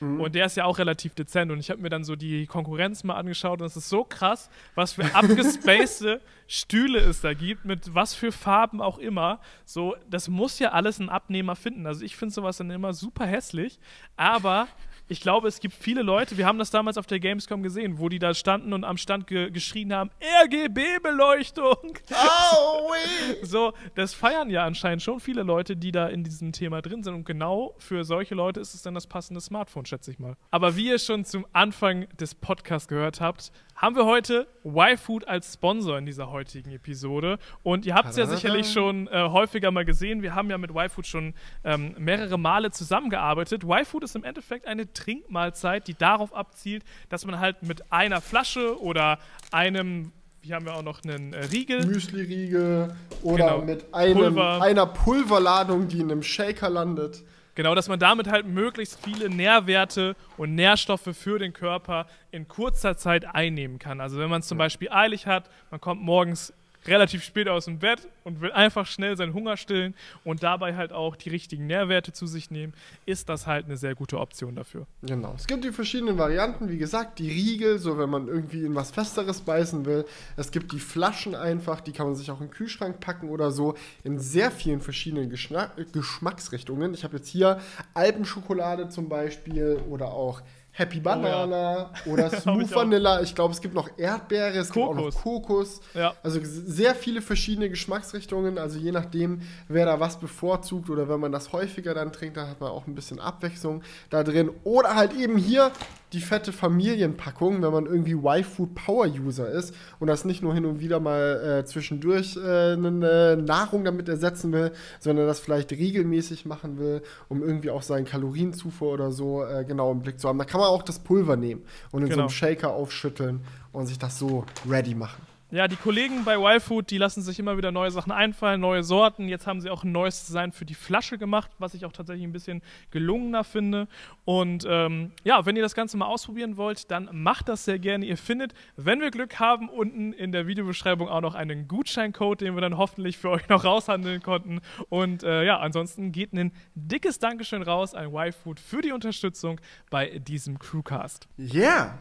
Mhm. 0.00 0.20
Und 0.20 0.34
der 0.34 0.46
ist 0.46 0.56
ja 0.56 0.64
auch 0.64 0.78
relativ 0.78 1.14
dezent. 1.14 1.50
Und 1.50 1.58
ich 1.58 1.70
habe 1.70 1.80
mir 1.80 1.90
dann 1.90 2.04
so 2.04 2.16
die 2.16 2.46
Konkurrenz 2.46 3.04
mal 3.04 3.14
angeschaut 3.14 3.60
und 3.60 3.66
es 3.66 3.76
ist 3.76 3.88
so 3.88 4.04
krass, 4.04 4.50
was 4.74 4.94
für 4.94 5.14
abgespacede 5.14 6.20
Stühle 6.46 7.00
es 7.00 7.20
da 7.20 7.34
gibt, 7.34 7.64
mit 7.64 7.94
was 7.94 8.14
für 8.14 8.32
Farben 8.32 8.80
auch 8.80 8.98
immer. 8.98 9.40
So, 9.64 9.96
das 10.08 10.28
muss 10.28 10.58
ja 10.58 10.72
alles 10.72 10.98
ein 10.98 11.08
Abnehmer 11.08 11.56
finden. 11.56 11.86
Also 11.86 12.04
ich 12.04 12.16
finde 12.16 12.34
sowas 12.34 12.58
dann 12.58 12.70
immer 12.70 12.92
super 12.92 13.26
hässlich, 13.26 13.78
aber 14.16 14.68
ich 15.06 15.20
glaube, 15.20 15.48
es 15.48 15.60
gibt 15.60 15.74
viele 15.74 16.02
Leute, 16.02 16.38
wir 16.38 16.46
haben 16.46 16.58
das 16.58 16.70
damals 16.70 16.96
auf 16.96 17.06
der 17.06 17.20
Gamescom 17.20 17.62
gesehen, 17.62 17.98
wo 17.98 18.08
die 18.08 18.18
da 18.18 18.32
standen 18.32 18.72
und 18.72 18.84
am 18.84 18.96
Stand 18.96 19.26
ge 19.26 19.50
geschrien 19.50 19.92
haben, 19.92 20.10
RGB-Beleuchtung. 20.44 21.98
Oh, 22.12 22.92
so, 23.42 23.74
das 23.94 24.14
feiern 24.14 24.48
ja 24.48 24.64
anscheinend 24.64 25.02
schon 25.02 25.20
viele 25.20 25.42
Leute, 25.42 25.76
die 25.76 25.92
da 25.92 26.08
in 26.08 26.24
diesem 26.24 26.52
Thema 26.52 26.80
drin 26.80 27.02
sind. 27.02 27.14
Und 27.14 27.24
genau 27.24 27.74
für 27.78 28.04
solche 28.04 28.34
Leute 28.34 28.60
ist 28.60 28.74
es 28.74 28.82
dann 28.82 28.94
das 28.94 29.06
passende 29.06 29.40
Smartphone, 29.40 29.84
schätze 29.84 30.10
ich 30.10 30.18
mal. 30.18 30.36
Aber 30.50 30.76
wie 30.76 30.86
ihr 30.88 30.98
schon 30.98 31.24
zum 31.24 31.46
Anfang 31.52 32.08
des 32.18 32.34
Podcasts 32.34 32.88
gehört 32.88 33.20
habt, 33.20 33.52
haben 33.76 33.96
wir 33.96 34.06
heute 34.06 34.46
YFood 34.64 35.28
als 35.28 35.52
Sponsor 35.52 35.98
in 35.98 36.06
dieser 36.06 36.30
heutigen 36.30 36.70
Episode. 36.70 37.38
Und 37.62 37.86
ihr 37.86 37.94
habt 37.94 38.10
es 38.10 38.16
ja 38.16 38.26
sicherlich 38.26 38.72
schon 38.72 39.08
äh, 39.08 39.28
häufiger 39.28 39.70
mal 39.70 39.84
gesehen. 39.84 40.22
Wir 40.22 40.34
haben 40.34 40.48
ja 40.48 40.58
mit 40.58 40.70
YFood 40.74 41.06
schon 41.06 41.34
ähm, 41.64 41.94
mehrere 41.98 42.38
Male 42.38 42.70
zusammengearbeitet. 42.70 43.64
YFood 43.64 44.04
ist 44.04 44.16
im 44.16 44.24
Endeffekt 44.24 44.66
eine 44.66 44.92
Trinkmahlzeit, 44.94 45.86
die 45.88 45.94
darauf 45.94 46.34
abzielt, 46.34 46.84
dass 47.08 47.26
man 47.26 47.40
halt 47.40 47.62
mit 47.62 47.92
einer 47.92 48.20
Flasche 48.20 48.80
oder 48.80 49.18
einem 49.50 50.12
hier 50.44 50.56
haben 50.56 50.66
wir 50.66 50.74
auch 50.74 50.82
noch 50.82 51.02
einen 51.04 51.32
äh, 51.32 51.46
Riegel. 51.46 51.86
Müsli-Riegel 51.86 52.94
oder 53.22 53.44
genau. 53.44 53.62
mit 53.62 53.94
einem, 53.94 54.14
Pulver. 54.14 54.60
einer 54.60 54.84
Pulverladung, 54.84 55.88
die 55.88 56.00
in 56.00 56.12
einem 56.12 56.22
Shaker 56.22 56.68
landet. 56.68 57.22
Genau, 57.54 57.74
dass 57.74 57.88
man 57.88 57.98
damit 57.98 58.28
halt 58.28 58.46
möglichst 58.46 59.02
viele 59.02 59.30
Nährwerte 59.30 60.16
und 60.36 60.54
Nährstoffe 60.54 61.16
für 61.16 61.38
den 61.38 61.52
Körper 61.52 62.06
in 62.30 62.48
kurzer 62.48 62.96
Zeit 62.96 63.24
einnehmen 63.32 63.78
kann. 63.78 64.00
Also 64.00 64.18
wenn 64.18 64.28
man 64.28 64.40
es 64.40 64.48
zum 64.48 64.58
Beispiel 64.58 64.90
eilig 64.90 65.26
hat, 65.26 65.48
man 65.70 65.80
kommt 65.80 66.02
morgens 66.02 66.52
relativ 66.86 67.22
spät 67.22 67.48
aus 67.48 67.66
dem 67.66 67.78
Bett 67.78 68.08
und 68.24 68.40
will 68.40 68.52
einfach 68.52 68.86
schnell 68.86 69.16
seinen 69.16 69.34
Hunger 69.34 69.56
stillen 69.56 69.94
und 70.24 70.42
dabei 70.42 70.76
halt 70.76 70.92
auch 70.92 71.16
die 71.16 71.30
richtigen 71.30 71.66
Nährwerte 71.66 72.12
zu 72.12 72.26
sich 72.26 72.50
nehmen, 72.50 72.72
ist 73.06 73.28
das 73.28 73.46
halt 73.46 73.66
eine 73.66 73.76
sehr 73.76 73.94
gute 73.94 74.18
Option 74.18 74.54
dafür. 74.54 74.86
Genau. 75.02 75.34
Es 75.36 75.46
gibt 75.46 75.64
die 75.64 75.72
verschiedenen 75.72 76.18
Varianten, 76.18 76.68
wie 76.68 76.78
gesagt, 76.78 77.18
die 77.18 77.30
Riegel, 77.30 77.78
so 77.78 77.98
wenn 77.98 78.10
man 78.10 78.28
irgendwie 78.28 78.64
in 78.64 78.74
was 78.74 78.90
Festeres 78.90 79.40
beißen 79.40 79.84
will. 79.86 80.04
Es 80.36 80.50
gibt 80.50 80.72
die 80.72 80.80
Flaschen 80.80 81.34
einfach, 81.34 81.80
die 81.80 81.92
kann 81.92 82.06
man 82.06 82.14
sich 82.14 82.30
auch 82.30 82.40
in 82.40 82.48
den 82.48 82.52
Kühlschrank 82.52 83.00
packen 83.00 83.28
oder 83.28 83.50
so, 83.50 83.74
in 84.02 84.18
sehr 84.18 84.50
vielen 84.50 84.80
verschiedenen 84.80 85.30
Geschmack 85.30 85.72
Geschmacksrichtungen. 85.92 86.94
Ich 86.94 87.04
habe 87.04 87.16
jetzt 87.16 87.28
hier 87.28 87.60
Alpenschokolade 87.94 88.88
zum 88.88 89.08
Beispiel 89.08 89.80
oder 89.88 90.08
auch 90.08 90.42
Happy 90.76 90.98
Banana 90.98 91.90
oh, 92.04 92.08
ja. 92.08 92.12
oder 92.12 92.30
Smooth 92.40 92.74
Vanilla. 92.74 93.22
Ich 93.22 93.32
glaube, 93.32 93.54
es 93.54 93.60
gibt 93.60 93.74
noch 93.74 93.88
Erdbeere, 93.96 94.58
es 94.58 94.70
Kokos. 94.70 94.96
gibt 94.96 94.98
auch 94.98 95.14
noch 95.14 95.22
Kokos. 95.22 95.80
Ja. 95.94 96.14
Also 96.24 96.40
sehr 96.42 96.96
viele 96.96 97.22
verschiedene 97.22 97.70
Geschmacksrichtungen. 97.70 98.58
Also 98.58 98.80
je 98.80 98.90
nachdem, 98.90 99.42
wer 99.68 99.86
da 99.86 100.00
was 100.00 100.18
bevorzugt 100.18 100.90
oder 100.90 101.08
wenn 101.08 101.20
man 101.20 101.30
das 101.30 101.52
häufiger 101.52 101.94
dann 101.94 102.12
trinkt, 102.12 102.36
dann 102.36 102.48
hat 102.48 102.60
man 102.60 102.72
auch 102.72 102.88
ein 102.88 102.96
bisschen 102.96 103.20
Abwechslung 103.20 103.82
da 104.10 104.24
drin. 104.24 104.50
Oder 104.64 104.96
halt 104.96 105.12
eben 105.14 105.36
hier 105.36 105.70
die 106.14 106.20
fette 106.20 106.52
Familienpackung, 106.52 107.60
wenn 107.60 107.72
man 107.72 107.86
irgendwie 107.86 108.12
Y-Food 108.12 108.74
Power 108.74 109.06
User 109.06 109.48
ist 109.48 109.74
und 109.98 110.06
das 110.06 110.24
nicht 110.24 110.42
nur 110.42 110.54
hin 110.54 110.64
und 110.64 110.78
wieder 110.78 111.00
mal 111.00 111.60
äh, 111.60 111.64
zwischendurch 111.64 112.36
äh, 112.36 112.72
eine 112.72 113.36
Nahrung 113.36 113.84
damit 113.84 114.08
ersetzen 114.08 114.52
will, 114.52 114.72
sondern 115.00 115.26
das 115.26 115.40
vielleicht 115.40 115.72
regelmäßig 115.72 116.46
machen 116.46 116.78
will, 116.78 117.02
um 117.28 117.42
irgendwie 117.42 117.70
auch 117.70 117.82
seinen 117.82 118.04
Kalorienzufuhr 118.04 118.92
oder 118.92 119.10
so 119.10 119.44
äh, 119.44 119.64
genau 119.64 119.90
im 119.90 120.00
Blick 120.00 120.20
zu 120.20 120.28
haben. 120.28 120.38
Da 120.38 120.44
kann 120.44 120.60
man 120.60 120.63
auch 120.68 120.82
das 120.82 120.98
Pulver 120.98 121.36
nehmen 121.36 121.62
und 121.90 122.02
in 122.02 122.08
genau. 122.08 122.16
so 122.16 122.20
einem 122.22 122.30
Shaker 122.30 122.72
aufschütteln 122.72 123.40
und 123.72 123.86
sich 123.86 123.98
das 123.98 124.18
so 124.18 124.44
ready 124.68 124.94
machen. 124.94 125.33
Ja, 125.54 125.68
die 125.68 125.76
Kollegen 125.76 126.24
bei 126.24 126.34
YFood, 126.56 126.90
die 126.90 126.98
lassen 126.98 127.22
sich 127.22 127.38
immer 127.38 127.56
wieder 127.56 127.70
neue 127.70 127.92
Sachen 127.92 128.10
einfallen, 128.10 128.60
neue 128.60 128.82
Sorten. 128.82 129.28
Jetzt 129.28 129.46
haben 129.46 129.60
sie 129.60 129.70
auch 129.70 129.84
ein 129.84 129.92
neues 129.92 130.26
Design 130.26 130.50
für 130.50 130.64
die 130.64 130.74
Flasche 130.74 131.16
gemacht, 131.16 131.52
was 131.60 131.74
ich 131.74 131.84
auch 131.84 131.92
tatsächlich 131.92 132.26
ein 132.26 132.32
bisschen 132.32 132.60
gelungener 132.90 133.44
finde. 133.44 133.86
Und 134.24 134.66
ähm, 134.68 135.12
ja, 135.22 135.46
wenn 135.46 135.54
ihr 135.54 135.62
das 135.62 135.76
Ganze 135.76 135.96
mal 135.96 136.06
ausprobieren 136.06 136.56
wollt, 136.56 136.90
dann 136.90 137.08
macht 137.12 137.48
das 137.48 137.64
sehr 137.64 137.78
gerne. 137.78 138.04
Ihr 138.04 138.16
findet, 138.16 138.52
wenn 138.74 139.00
wir 139.00 139.12
Glück 139.12 139.38
haben, 139.38 139.68
unten 139.68 140.12
in 140.12 140.32
der 140.32 140.48
Videobeschreibung 140.48 141.08
auch 141.08 141.20
noch 141.20 141.36
einen 141.36 141.68
Gutscheincode, 141.68 142.40
den 142.40 142.56
wir 142.56 142.60
dann 142.60 142.76
hoffentlich 142.76 143.16
für 143.16 143.30
euch 143.30 143.48
noch 143.48 143.62
raushandeln 143.62 144.24
konnten. 144.24 144.60
Und 144.88 145.22
äh, 145.22 145.44
ja, 145.44 145.60
ansonsten 145.60 146.10
geht 146.10 146.32
ein 146.32 146.50
dickes 146.74 147.20
Dankeschön 147.20 147.62
raus 147.62 147.94
an 147.94 148.12
YFood 148.12 148.58
für 148.58 148.82
die 148.82 148.90
Unterstützung 148.90 149.60
bei 149.88 150.18
diesem 150.18 150.58
Crewcast. 150.58 151.28
Ja, 151.36 151.60
yeah. 151.60 151.98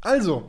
also, 0.00 0.48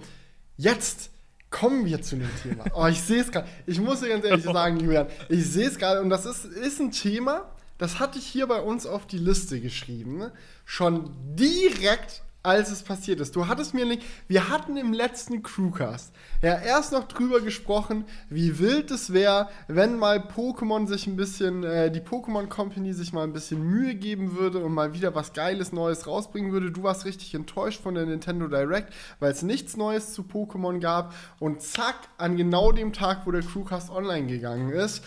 jetzt 0.55 1.11
kommen 1.55 1.85
wir 1.85 2.01
zu 2.01 2.17
dem 2.17 2.29
Thema. 2.43 2.65
Oh, 2.73 2.85
ich 2.87 3.01
sehe 3.01 3.21
es 3.21 3.31
gerade. 3.31 3.47
Ich 3.65 3.79
muss 3.79 4.01
dir 4.01 4.09
ganz 4.09 4.25
ehrlich 4.25 4.43
sagen, 4.53 4.77
Julian, 4.77 5.07
ich 5.29 5.45
sehe 5.49 5.67
es 5.67 5.77
gerade 5.77 6.01
und 6.01 6.09
das 6.09 6.25
ist, 6.25 6.43
ist 6.43 6.81
ein 6.81 6.91
Thema, 6.91 7.49
das 7.77 7.99
hatte 7.99 8.19
ich 8.19 8.27
hier 8.27 8.47
bei 8.47 8.59
uns 8.59 8.85
auf 8.85 9.07
die 9.07 9.17
Liste 9.17 9.61
geschrieben. 9.61 10.31
Schon 10.65 11.11
direkt 11.35 12.23
als 12.45 12.71
es 12.71 12.83
passiert 12.83 13.19
ist. 13.19 13.35
Du 13.35 13.47
hattest 13.47 13.73
mir 13.73 13.85
nicht, 13.85 14.03
wir 14.27 14.49
hatten 14.49 14.77
im 14.77 14.93
letzten 14.93 15.43
Crewcast 15.43 16.13
ja 16.41 16.59
erst 16.59 16.91
noch 16.91 17.07
drüber 17.07 17.41
gesprochen, 17.41 18.05
wie 18.29 18.59
wild 18.59 18.91
es 18.91 19.13
wäre, 19.13 19.49
wenn 19.67 19.97
mal 19.97 20.19
Pokémon 20.19 20.87
sich 20.87 21.07
ein 21.07 21.15
bisschen, 21.15 21.63
äh, 21.63 21.91
die 21.91 22.01
Pokémon 22.01 22.47
Company 22.47 22.93
sich 22.93 23.13
mal 23.13 23.23
ein 23.23 23.33
bisschen 23.33 23.63
Mühe 23.63 23.95
geben 23.95 24.35
würde 24.35 24.59
und 24.59 24.73
mal 24.73 24.93
wieder 24.93 25.15
was 25.15 25.33
Geiles 25.33 25.71
Neues 25.71 26.07
rausbringen 26.07 26.51
würde. 26.51 26.71
Du 26.71 26.83
warst 26.83 27.05
richtig 27.05 27.33
enttäuscht 27.33 27.81
von 27.81 27.95
der 27.95 28.05
Nintendo 28.05 28.47
Direct, 28.47 28.93
weil 29.19 29.31
es 29.31 29.41
nichts 29.41 29.77
Neues 29.77 30.13
zu 30.13 30.23
Pokémon 30.23 30.79
gab 30.79 31.13
und 31.39 31.61
zack, 31.61 31.95
an 32.17 32.37
genau 32.37 32.71
dem 32.71 32.93
Tag, 32.93 33.25
wo 33.25 33.31
der 33.31 33.41
Crewcast 33.41 33.89
online 33.89 34.27
gegangen 34.27 34.69
ist, 34.71 35.03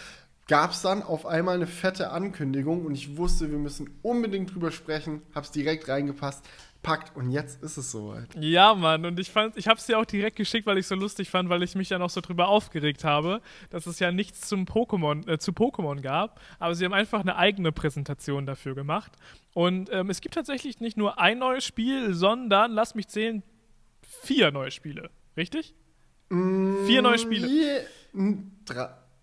gab 0.49 0.73
es 0.73 0.81
dann 0.81 1.03
auf 1.03 1.27
einmal 1.27 1.55
eine 1.55 1.67
fette 1.67 2.11
Ankündigung 2.11 2.85
und 2.87 2.95
ich 2.95 3.17
wusste, 3.17 3.51
wir 3.51 3.59
müssen 3.59 3.91
unbedingt 4.03 4.53
drüber 4.53 4.71
sprechen, 4.71 5.23
hab's 5.35 5.53
direkt 5.53 5.89
reingepasst 5.89 6.45
packt 6.83 7.15
und 7.17 7.31
jetzt 7.31 7.63
ist 7.63 7.77
es 7.77 7.91
soweit. 7.91 8.29
Ja, 8.39 8.75
Mann, 8.75 9.05
und 9.05 9.19
ich 9.19 9.31
fand, 9.31 9.57
ich 9.57 9.69
hab's 9.69 9.87
dir 9.87 9.99
auch 9.99 10.05
direkt 10.05 10.37
geschickt, 10.37 10.67
weil 10.67 10.79
ich 10.79 10.87
so 10.87 10.95
lustig 10.95 11.31
fand, 11.31 11.49
weil 11.49 11.63
ich 11.63 11.75
mich 11.75 11.91
ja 11.91 11.99
noch 11.99 12.11
so 12.11 12.21
drüber 12.21 12.49
aufgeregt 12.49 13.05
habe, 13.05 13.41
dass 13.71 13.87
es 13.87 13.99
ja 13.99 14.13
nichts 14.13 14.49
zum 14.49 14.65
Pokémon, 14.65 15.29
äh, 15.29 15.39
zu 15.39 15.53
Pokémon 15.53 16.01
gab, 16.01 16.41
aber 16.59 16.75
sie 16.75 16.85
haben 16.85 16.93
einfach 16.93 17.21
eine 17.21 17.37
eigene 17.37 17.73
Präsentation 17.73 18.47
dafür 18.47 18.75
gemacht. 18.75 19.13
Und 19.55 19.91
ähm, 19.93 20.11
es 20.11 20.21
gibt 20.21 20.35
tatsächlich 20.35 20.81
nicht 20.81 20.97
nur 20.97 21.19
ein 21.19 21.39
neues 21.39 21.65
Spiel, 21.65 22.15
sondern, 22.15 22.73
lass 22.73 22.95
mich 22.95 23.09
zählen, 23.09 23.43
vier 24.23 24.51
neue 24.51 24.71
Spiele. 24.71 25.11
Richtig? 25.37 25.75
Mm, 26.29 26.87
vier 26.87 27.03
neue 27.03 27.19
Spiele. 27.19 27.49
Je, 27.49 27.81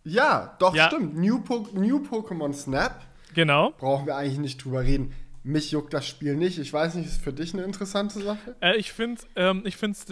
ja, 0.04 0.56
doch, 0.60 0.76
ja. 0.76 0.88
stimmt. 0.88 1.18
New, 1.18 1.42
po 1.42 1.68
New 1.74 1.98
Pokémon 1.98 2.54
Snap. 2.54 3.02
Genau. 3.34 3.72
Brauchen 3.72 4.06
wir 4.06 4.16
eigentlich 4.16 4.38
nicht 4.38 4.64
drüber 4.64 4.84
reden. 4.84 5.14
Mich 5.48 5.70
juckt 5.70 5.94
das 5.94 6.08
Spiel 6.08 6.36
nicht. 6.36 6.58
Ich 6.58 6.74
weiß 6.74 6.96
nicht, 6.96 7.06
ist 7.06 7.22
für 7.22 7.32
dich 7.32 7.54
eine 7.54 7.62
interessante 7.62 8.20
Sache? 8.20 8.56
Äh, 8.62 8.78
ich 8.78 8.92
finde 8.92 9.22
es 9.22 9.28
ähm, 9.36 9.64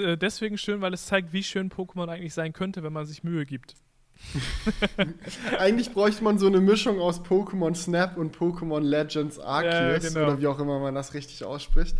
äh, 0.06 0.16
deswegen 0.16 0.60
schön, 0.60 0.80
weil 0.82 0.94
es 0.94 1.08
zeigt, 1.08 1.34
wie 1.34 1.42
schön 1.42 1.72
Pokémon 1.72 2.08
eigentlich 2.08 2.36
sein 2.36 2.54
könnte, 2.54 2.84
wenn 2.84 2.94
man 2.94 3.08
sich 3.08 3.24
Mühe 3.24 3.44
gibt. 3.48 3.74
Eigentlich 5.58 5.92
bräuchte 5.92 6.24
man 6.24 6.38
so 6.38 6.46
eine 6.46 6.62
Mischung 6.62 7.00
aus 7.00 7.20
Pokémon 7.20 7.74
Snap 7.74 8.16
und 8.16 8.38
Pokémon 8.38 8.82
Legends 8.82 9.40
Arceus, 9.40 10.04
ja, 10.04 10.10
genau. 10.10 10.28
oder 10.28 10.40
wie 10.40 10.46
auch 10.46 10.60
immer 10.60 10.80
man 10.80 10.94
das 10.94 11.16
richtig 11.16 11.44
ausspricht. 11.44 11.96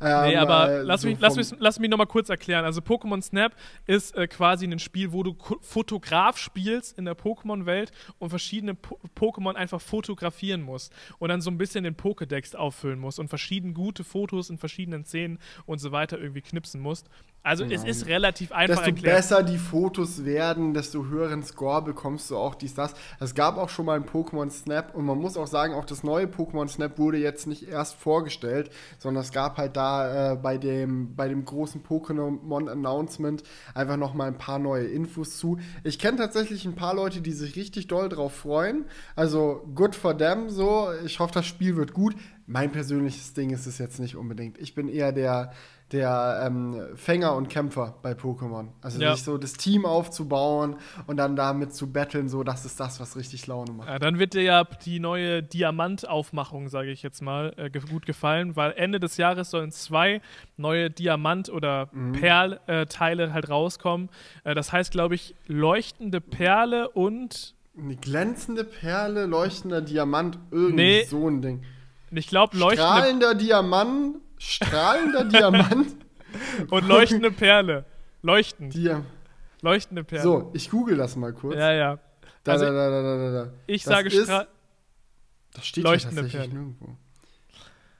Ähm, 0.00 0.28
nee, 0.28 0.36
aber 0.36 0.70
äh, 0.70 0.82
lass, 0.82 1.02
so 1.02 1.08
mich, 1.08 1.18
lass, 1.20 1.36
mich, 1.36 1.52
lass 1.58 1.78
mich 1.78 1.90
nochmal 1.90 2.06
kurz 2.06 2.28
erklären. 2.28 2.64
Also 2.64 2.80
Pokémon 2.80 3.22
Snap 3.22 3.54
ist 3.86 4.16
äh, 4.16 4.26
quasi 4.26 4.66
ein 4.66 4.78
Spiel, 4.78 5.12
wo 5.12 5.22
du 5.22 5.36
Fotograf 5.60 6.38
spielst 6.38 6.98
in 6.98 7.04
der 7.04 7.16
Pokémon-Welt 7.16 7.92
und 8.18 8.30
verschiedene 8.30 8.74
po 8.74 8.98
Pokémon 9.16 9.54
einfach 9.54 9.80
fotografieren 9.80 10.62
musst 10.62 10.92
und 11.18 11.28
dann 11.28 11.40
so 11.40 11.50
ein 11.50 11.58
bisschen 11.58 11.84
den 11.84 11.96
Pokédex 11.96 12.56
auffüllen 12.56 12.98
musst 12.98 13.18
und 13.18 13.28
verschiedene 13.28 13.72
gute 13.72 14.04
Fotos 14.04 14.50
in 14.50 14.58
verschiedenen 14.58 15.04
Szenen 15.04 15.38
und 15.66 15.78
so 15.78 15.92
weiter 15.92 16.18
irgendwie 16.18 16.42
knipsen 16.42 16.80
musst. 16.80 17.08
Also 17.44 17.64
genau. 17.64 17.74
es 17.74 17.84
ist 17.84 18.06
relativ 18.06 18.52
einfach 18.52 18.76
Desto 18.76 18.90
erklärt. 18.90 19.16
besser 19.16 19.42
die 19.42 19.58
Fotos 19.58 20.24
werden, 20.24 20.74
desto 20.74 21.06
höheren 21.06 21.42
Score 21.42 21.82
bekommst 21.82 22.30
du 22.30 22.36
auch 22.36 22.54
dies, 22.54 22.74
das. 22.74 22.94
Es 23.18 23.34
gab 23.34 23.56
auch 23.58 23.68
schon 23.68 23.86
mal 23.86 23.96
ein 23.96 24.06
Pokémon 24.06 24.48
Snap 24.48 24.94
und 24.94 25.04
man 25.04 25.18
muss 25.18 25.36
auch 25.36 25.48
sagen, 25.48 25.74
auch 25.74 25.84
das 25.84 26.04
neue 26.04 26.26
Pokémon 26.26 26.68
Snap 26.68 26.98
wurde 26.98 27.18
jetzt 27.18 27.48
nicht 27.48 27.68
erst 27.68 27.96
vorgestellt, 27.96 28.70
sondern 28.98 29.24
es 29.24 29.32
gab 29.32 29.56
halt 29.56 29.71
da 29.76 30.32
äh, 30.32 30.36
bei, 30.36 30.58
dem, 30.58 31.14
bei 31.14 31.28
dem 31.28 31.44
großen 31.44 31.82
Pokémon 31.82 32.70
Announcement 32.70 33.42
einfach 33.74 33.96
noch 33.96 34.14
mal 34.14 34.28
ein 34.28 34.38
paar 34.38 34.58
neue 34.58 34.86
Infos 34.86 35.38
zu. 35.38 35.58
Ich 35.84 35.98
kenne 35.98 36.18
tatsächlich 36.18 36.64
ein 36.64 36.74
paar 36.74 36.94
Leute, 36.94 37.20
die 37.20 37.32
sich 37.32 37.56
richtig 37.56 37.86
doll 37.86 38.08
drauf 38.08 38.34
freuen. 38.34 38.86
Also 39.16 39.66
good 39.74 39.94
for 39.94 40.16
them 40.16 40.50
so. 40.50 40.88
Ich 41.04 41.18
hoffe, 41.20 41.34
das 41.34 41.46
Spiel 41.46 41.76
wird 41.76 41.92
gut. 41.92 42.14
Mein 42.46 42.72
persönliches 42.72 43.34
Ding 43.34 43.50
ist 43.50 43.66
es 43.66 43.78
jetzt 43.78 44.00
nicht 44.00 44.16
unbedingt. 44.16 44.58
Ich 44.58 44.74
bin 44.74 44.88
eher 44.88 45.12
der 45.12 45.52
der 45.92 46.42
ähm, 46.46 46.96
Fänger 46.96 47.34
und 47.34 47.48
Kämpfer 47.48 47.94
bei 48.02 48.12
Pokémon. 48.12 48.68
Also 48.80 49.00
ja. 49.00 49.14
sich 49.14 49.24
so 49.24 49.36
das 49.36 49.52
Team 49.54 49.84
aufzubauen 49.84 50.76
und 51.06 51.18
dann 51.18 51.36
damit 51.36 51.74
zu 51.74 51.92
battlen, 51.92 52.28
so 52.28 52.42
das 52.42 52.64
ist 52.64 52.80
das, 52.80 52.98
was 53.00 53.16
richtig 53.16 53.46
Laune 53.46 53.72
macht. 53.72 53.88
Ja, 53.88 53.98
dann 53.98 54.18
wird 54.18 54.34
dir 54.34 54.42
ja 54.42 54.64
die 54.64 55.00
neue 55.00 55.42
Diamantaufmachung, 55.42 56.68
sage 56.68 56.90
ich 56.90 57.02
jetzt 57.02 57.20
mal, 57.20 57.52
äh, 57.56 57.70
gut 57.70 58.06
gefallen, 58.06 58.56
weil 58.56 58.72
Ende 58.72 59.00
des 59.00 59.16
Jahres 59.16 59.50
sollen 59.50 59.70
zwei 59.70 60.20
neue 60.56 60.90
Diamant- 60.90 61.50
oder 61.50 61.88
mhm. 61.92 62.12
Perlteile 62.12 63.32
halt 63.32 63.50
rauskommen. 63.50 64.08
Äh, 64.44 64.54
das 64.54 64.72
heißt, 64.72 64.92
glaube 64.92 65.14
ich, 65.14 65.34
leuchtende 65.46 66.20
Perle 66.20 66.88
und 66.88 67.54
eine 67.76 67.96
glänzende 67.96 68.64
Perle, 68.64 69.26
leuchtender 69.26 69.80
Diamant, 69.80 70.38
irgendwie 70.50 70.74
nee, 70.74 71.04
so 71.04 71.28
ein 71.28 71.40
Ding. 71.40 71.62
Ich 72.10 72.26
glaube, 72.26 72.56
leuchtende. 72.56 72.92
Strahlender 72.92 73.34
Diamant 73.34 74.16
strahlender 74.42 75.24
Diamant. 75.24 75.96
Und 76.70 76.88
leuchtende 76.88 77.30
Perle. 77.30 77.84
Leuchtend. 78.22 78.74
Dia 78.74 79.04
leuchtende 79.62 80.04
Perle. 80.04 80.22
So, 80.22 80.50
ich 80.52 80.70
google 80.70 80.96
das 80.96 81.16
mal 81.16 81.32
kurz. 81.32 81.56
Ja, 81.56 81.72
ja. 81.72 81.98
Da, 82.44 82.52
also, 82.52 82.66
da, 82.66 82.72
da, 82.72 83.02
da, 83.02 83.16
da, 83.16 83.44
da. 83.44 83.52
Ich 83.66 83.84
das 83.84 83.92
sage 83.92 84.10
strahlende 84.10 84.48
Das 85.54 85.66
steht 85.66 85.84
leuchtende 85.84 86.22
tatsächlich 86.22 86.50
Perle. 86.50 86.64
nirgendwo. 86.64 86.96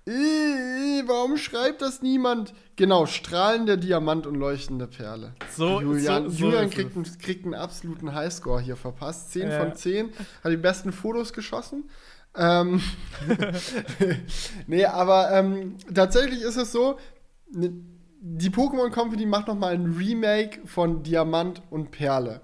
Äh, 0.05 1.07
warum 1.07 1.37
schreibt 1.37 1.81
das 1.81 2.03
niemand? 2.03 2.53
Genau, 2.75 3.07
strahlender 3.07 3.77
Diamant 3.77 4.27
und 4.27 4.35
leuchtende 4.35 4.89
Perle. 4.89 5.35
So, 5.51 5.81
Julian, 5.81 6.25
so, 6.25 6.31
so 6.31 6.45
Julian 6.47 6.71
kriegt, 6.71 6.97
einen, 6.97 7.19
kriegt 7.19 7.45
einen 7.45 7.55
absoluten 7.55 8.13
Highscore 8.13 8.61
hier 8.61 8.77
verpasst. 8.77 9.31
10 9.31 9.49
ja. 9.49 9.61
von 9.61 9.77
10. 9.77 10.13
Hat 10.43 10.51
die 10.51 10.57
besten 10.57 10.93
Fotos 10.93 11.33
geschossen. 11.33 11.89
Ähm, 12.37 12.81
nee, 14.67 14.85
aber 14.85 15.33
ähm, 15.33 15.77
tatsächlich 15.93 16.43
ist 16.43 16.57
es 16.57 16.73
so, 16.73 16.99
ne, 17.51 17.73
die 18.21 18.51
Pokémon 18.51 18.91
Company 18.91 19.27
macht 19.27 19.49
noch 19.49 19.57
mal 19.57 19.75
ein 19.75 19.95
Remake 19.95 20.67
von 20.67 21.03
Diamant 21.03 21.61
und 21.71 21.91
Perle. 21.91 22.41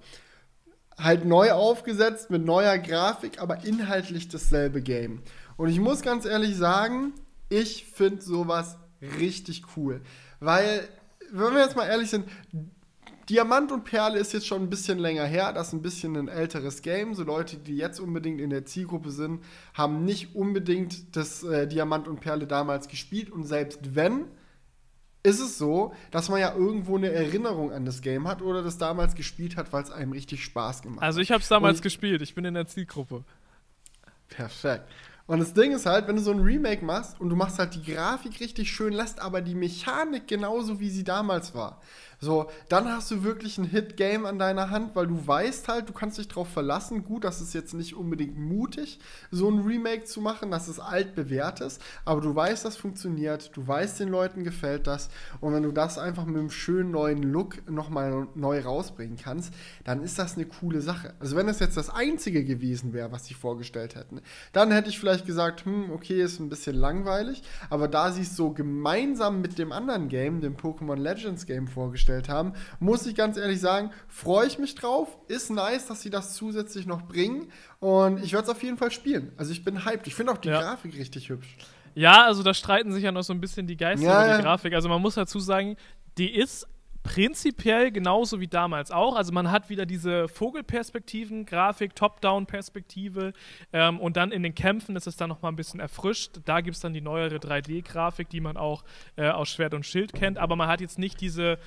Halt 0.99 1.25
neu 1.25 1.53
aufgesetzt 1.53 2.31
mit 2.31 2.45
neuer 2.45 2.77
Grafik, 2.79 3.41
aber 3.41 3.65
inhaltlich 3.65 4.29
dasselbe 4.29 4.83
Game. 4.83 5.23
Und 5.57 5.69
ich 5.69 5.79
muss 5.79 6.03
ganz 6.03 6.25
ehrlich 6.25 6.57
sagen, 6.57 7.13
ich 7.49 7.85
finde 7.85 8.23
sowas 8.23 8.77
richtig 9.01 9.63
cool. 9.77 10.01
Weil, 10.41 10.89
wenn 11.31 11.55
wir 11.55 11.63
jetzt 11.63 11.77
mal 11.77 11.87
ehrlich 11.87 12.11
sind, 12.11 12.27
Diamant 13.29 13.73
und 13.73 13.85
Perle 13.85 14.19
ist 14.19 14.33
jetzt 14.33 14.47
schon 14.47 14.63
ein 14.63 14.71
bisschen 14.71 14.99
länger 14.99 15.25
her. 15.25 15.53
Das 15.53 15.69
ist 15.69 15.73
ein 15.75 15.83
bisschen 15.83 16.17
ein 16.17 16.29
älteres 16.29 16.81
Game. 16.83 17.15
So 17.15 17.25
Leute, 17.25 17.57
die 17.57 17.77
jetzt 17.77 18.01
unbedingt 18.01 18.41
in 18.41 18.51
der 18.51 18.65
Zielgruppe 18.65 19.11
sind, 19.11 19.45
haben 19.75 20.05
nicht 20.05 20.35
unbedingt 20.35 21.15
das 21.17 21.43
äh, 21.43 21.67
Diamant 21.67 22.09
und 22.09 22.21
Perle 22.21 22.47
damals 22.47 22.89
gespielt. 22.89 23.31
Und 23.31 23.45
selbst 23.45 23.95
wenn, 23.95 24.25
ist 25.23 25.41
es 25.41 25.59
so, 25.59 25.93
dass 26.11 26.31
man 26.31 26.41
ja 26.41 26.55
irgendwo 26.55 26.97
eine 26.97 27.11
Erinnerung 27.13 27.73
an 27.73 27.85
das 27.85 28.01
Game 28.01 28.27
hat 28.27 28.41
oder 28.41 28.63
das 28.63 28.79
damals 28.79 29.15
gespielt 29.15 29.57
hat, 29.57 29.73
weil 29.73 29.83
es 29.83 29.91
einem 29.91 30.13
richtig 30.13 30.43
Spaß 30.45 30.81
gemacht 30.81 31.01
hat. 31.01 31.07
Also 31.07 31.21
ich 31.21 31.31
habe 31.31 31.43
es 31.43 31.49
damals 31.49 31.79
und 31.79 31.83
gespielt. 31.83 32.23
Ich 32.23 32.35
bin 32.35 32.47
in 32.47 32.55
der 32.55 32.67
Zielgruppe. 32.67 33.25
Perfekt. 34.29 34.85
Und 35.29 35.41
das 35.41 35.53
Ding 35.53 35.73
ist 35.73 35.85
halt, 35.85 36.09
wenn 36.09 36.17
du 36.17 36.23
so 36.23 36.31
ein 36.31 36.41
Remake 36.41 36.83
machst 36.83 37.21
und 37.21 37.29
du 37.29 37.37
machst 37.37 37.59
halt 37.59 37.75
die 37.75 37.83
Grafik 37.83 38.41
richtig 38.41 38.71
schön, 38.71 38.95
lässt 38.95 39.21
aber 39.21 39.43
die 39.43 39.55
Mechanik 39.55 40.27
genauso, 40.27 40.81
wie 40.81 40.89
sie 40.89 41.05
damals 41.05 41.55
war. 41.55 41.83
So, 42.21 42.51
dann 42.69 42.89
hast 42.89 43.13
du 43.13 43.23
wirklich 43.23 43.59
ein 43.59 43.65
Hit-Game 43.65 44.27
an 44.27 44.41
deiner 44.41 44.71
Hand, 44.71 44.97
weil 44.97 45.07
du 45.07 45.25
weißt 45.25 45.69
halt, 45.69 45.89
du 45.89 45.93
kannst 45.93 46.19
dich 46.19 46.27
darauf 46.27 46.49
verlassen. 46.49 47.05
Gut, 47.05 47.23
das 47.23 47.41
ist 47.41 47.55
jetzt 47.55 47.75
nicht 47.75 47.95
unbedingt 47.95 48.37
mutig, 48.37 48.99
so 49.31 49.49
ein 49.49 49.61
Remake 49.61 50.03
zu 50.03 50.21
machen, 50.21 50.51
dass 50.51 50.67
es 50.67 50.81
altbewährt 50.81 51.61
ist, 51.61 51.81
aber 52.05 52.21
du 52.21 52.35
weißt, 52.35 52.65
das 52.65 52.77
funktioniert, 52.77 53.57
du 53.57 53.67
weißt, 53.67 54.01
den 54.01 54.09
Leuten 54.09 54.43
gefällt 54.43 54.89
das. 54.89 55.11
Und 55.41 55.53
wenn 55.55 55.63
du 55.63 55.71
das 55.71 55.97
einfach 55.97 56.25
mit 56.25 56.39
einem 56.39 56.51
schönen 56.51 56.91
neuen 56.91 57.23
Look 57.23 57.71
nochmal 57.71 58.27
neu 58.35 58.63
rausbringen 58.63 59.17
kannst, 59.17 59.55
dann 59.85 60.03
ist 60.03 60.19
das 60.19 60.35
eine 60.35 60.47
coole 60.47 60.81
Sache. 60.81 61.15
Also, 61.21 61.37
wenn 61.37 61.47
das 61.47 61.61
jetzt 61.61 61.77
das 61.77 61.89
einzige 61.89 62.45
gewesen 62.45 62.93
wäre, 62.93 63.13
was 63.13 63.27
sie 63.27 63.35
vorgestellt 63.35 63.95
hätten, 63.95 64.23
dann 64.53 64.73
hätte 64.73 64.89
ich 64.89 64.99
vielleicht 64.99 65.25
gesagt, 65.25 65.65
hm, 65.67 65.93
okay, 65.93 66.21
ist 66.21 66.41
ein 66.41 66.49
bisschen 66.49 66.75
langweilig, 66.75 67.45
aber 67.71 67.87
da 67.87 68.11
sie 68.11 68.23
es 68.23 68.35
so 68.35 68.51
gemeinsam 68.51 69.41
mit 69.41 69.57
dem 69.57 69.71
anderen 69.71 70.09
Game, 70.09 70.41
dem 70.41 70.57
Pokémon 70.57 70.97
Legends 70.97 71.47
Game 71.47 71.69
vorgestellt 71.69 72.08
vorgestellt 72.09 72.29
haben. 72.29 72.53
Muss 72.81 73.07
ich 73.07 73.15
ganz 73.15 73.37
ehrlich 73.37 73.61
sagen, 73.61 73.91
freue 74.09 74.47
ich 74.47 74.59
mich 74.59 74.75
drauf. 74.75 75.17
Ist 75.29 75.51
nice, 75.51 75.87
dass 75.87 76.03
sie 76.03 76.11
das 76.11 76.35
zusätzlich 76.35 76.87
noch 76.87 77.03
bringen. 77.03 77.51
Und 77.81 78.23
ich 78.23 78.33
werde 78.33 78.45
es 78.45 78.51
auf 78.51 78.63
jeden 78.63 78.79
Fall 78.79 78.91
spielen. 78.91 79.33
Also 79.37 79.53
ich 79.53 79.65
bin 79.65 79.85
hyped. 79.85 80.07
Ich 80.07 80.15
finde 80.15 80.33
auch 80.33 80.39
die 80.39 80.49
ja. 80.49 80.61
Grafik 80.61 80.97
richtig 80.97 81.29
hübsch. 81.29 81.57
Ja, 81.95 82.25
also 82.25 82.43
da 82.43 82.55
streiten 82.55 82.93
sich 82.93 83.05
ja 83.05 83.13
noch 83.13 83.23
so 83.23 83.33
ein 83.33 83.41
bisschen 83.41 83.67
die 83.67 83.77
Geister 83.77 84.07
ja, 84.07 84.25
über 84.25 84.25
die 84.25 84.39
ja. 84.39 84.41
Grafik. 84.41 84.75
Also 84.75 84.89
man 84.89 85.03
muss 85.03 85.15
dazu 85.15 85.41
sagen, 85.41 85.77
die 86.17 86.35
ist 86.35 86.67
prinzipiell 87.09 87.91
genauso 87.91 88.39
wie 88.39 88.49
damals 88.49 88.91
auch. 88.91 89.17
Also 89.17 89.33
man 89.33 89.51
hat 89.51 89.71
wieder 89.71 89.87
diese 89.87 90.29
Vogelperspektiven, 90.29 91.47
Grafik, 91.47 91.95
Top-Down-Perspektive 91.95 93.33
ähm, 93.73 93.99
und 93.99 94.19
dann 94.19 94.31
in 94.31 94.43
den 94.43 94.55
Kämpfen 94.55 94.95
ist 94.95 95.07
es 95.07 95.17
dann 95.17 95.31
nochmal 95.31 95.53
ein 95.53 95.57
bisschen 95.57 95.81
erfrischt. 95.81 96.41
Da 96.45 96.61
gibt 96.61 96.77
es 96.77 96.83
dann 96.83 96.93
die 96.93 97.01
neuere 97.01 97.37
3D-Grafik, 97.37 98.29
die 98.29 98.41
man 98.41 98.59
auch 98.59 98.85
äh, 99.17 99.29
aus 99.29 99.49
Schwert 99.49 99.73
und 99.73 99.87
Schild 99.87 100.13
kennt, 100.13 100.37
aber 100.37 100.55
man 100.55 100.69
hat 100.69 100.83
jetzt 100.83 100.99
nicht 100.99 101.21
diese 101.21 101.59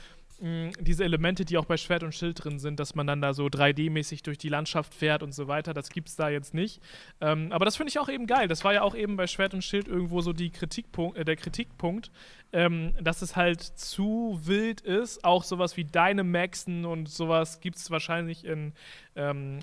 diese 0.42 1.04
Elemente, 1.04 1.46
die 1.46 1.58
auch 1.58 1.66
bei 1.66 1.78
Schwert 1.78 2.02
und 2.02 2.16
Schild 2.16 2.44
drin 2.44 2.58
sind, 2.58 2.80
dass 2.80 2.96
man 2.96 3.06
dann 3.06 3.22
da 3.22 3.34
so 3.34 3.46
3D-mäßig 3.46 4.24
durch 4.24 4.40
die 4.40 4.50
Landschaft 4.50 4.96
fährt 4.96 5.22
und 5.22 5.36
so 5.36 5.48
weiter. 5.48 5.74
Das 5.74 5.90
gibt 5.90 6.10
es 6.10 6.16
da 6.16 6.30
jetzt 6.30 6.56
nicht. 6.56 6.82
Ähm, 7.20 7.52
aber 7.52 7.66
das 7.66 7.78
finde 7.78 7.90
ich 7.90 8.00
auch 8.00 8.10
eben 8.10 8.26
geil. 8.26 8.48
Das 8.48 8.64
war 8.64 8.74
ja 8.74 8.82
auch 8.82 8.96
eben 8.96 9.18
bei 9.18 9.28
Schwert 9.28 9.54
und 9.54 9.64
Schild 9.64 9.88
irgendwo 9.88 10.22
so 10.22 10.34
Kritikpunkt, 10.34 11.18
äh, 11.18 11.26
der 11.26 11.36
Kritikpunkt, 11.36 12.10
ähm, 12.54 12.94
dass 13.00 13.22
es 13.22 13.36
halt 13.36 13.62
zu 13.62 14.40
wild 14.44 14.82
ist. 14.82 15.24
Auch 15.24 15.44
sowas 15.44 15.78
wie 15.78 15.84
Dynamaxen 15.84 16.86
und 16.86 17.08
sowas 17.08 17.60
gibt 17.60 17.78
es 17.78 17.92
wahrscheinlich 17.92 18.44
in, 18.44 18.74
ähm, 19.16 19.60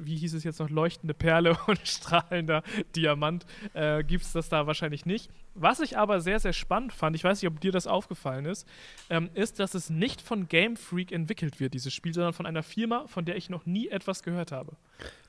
wie 0.00 0.16
hieß 0.16 0.34
es 0.34 0.44
jetzt 0.44 0.60
noch, 0.60 0.70
leuchtende 0.70 1.14
Perle 1.14 1.56
und 1.66 1.80
strahlender 1.86 2.62
Diamant, 2.94 3.46
äh, 3.74 4.04
gibt 4.04 4.24
es 4.24 4.32
das 4.32 4.48
da 4.48 4.66
wahrscheinlich 4.66 5.06
nicht. 5.06 5.30
Was 5.54 5.80
ich 5.80 5.98
aber 5.98 6.20
sehr, 6.20 6.38
sehr 6.38 6.52
spannend 6.52 6.92
fand, 6.92 7.16
ich 7.16 7.24
weiß 7.24 7.42
nicht, 7.42 7.50
ob 7.50 7.60
dir 7.60 7.72
das 7.72 7.88
aufgefallen 7.88 8.44
ist, 8.44 8.68
ähm, 9.10 9.28
ist, 9.34 9.58
dass 9.58 9.74
es 9.74 9.90
nicht 9.90 10.20
von 10.20 10.46
Game 10.46 10.76
Freak 10.76 11.10
entwickelt 11.10 11.58
wird, 11.58 11.74
dieses 11.74 11.92
Spiel, 11.92 12.14
sondern 12.14 12.32
von 12.32 12.46
einer 12.46 12.62
Firma, 12.62 13.06
von 13.08 13.24
der 13.24 13.36
ich 13.36 13.50
noch 13.50 13.66
nie 13.66 13.88
etwas 13.88 14.22
gehört 14.22 14.52
habe. 14.52 14.76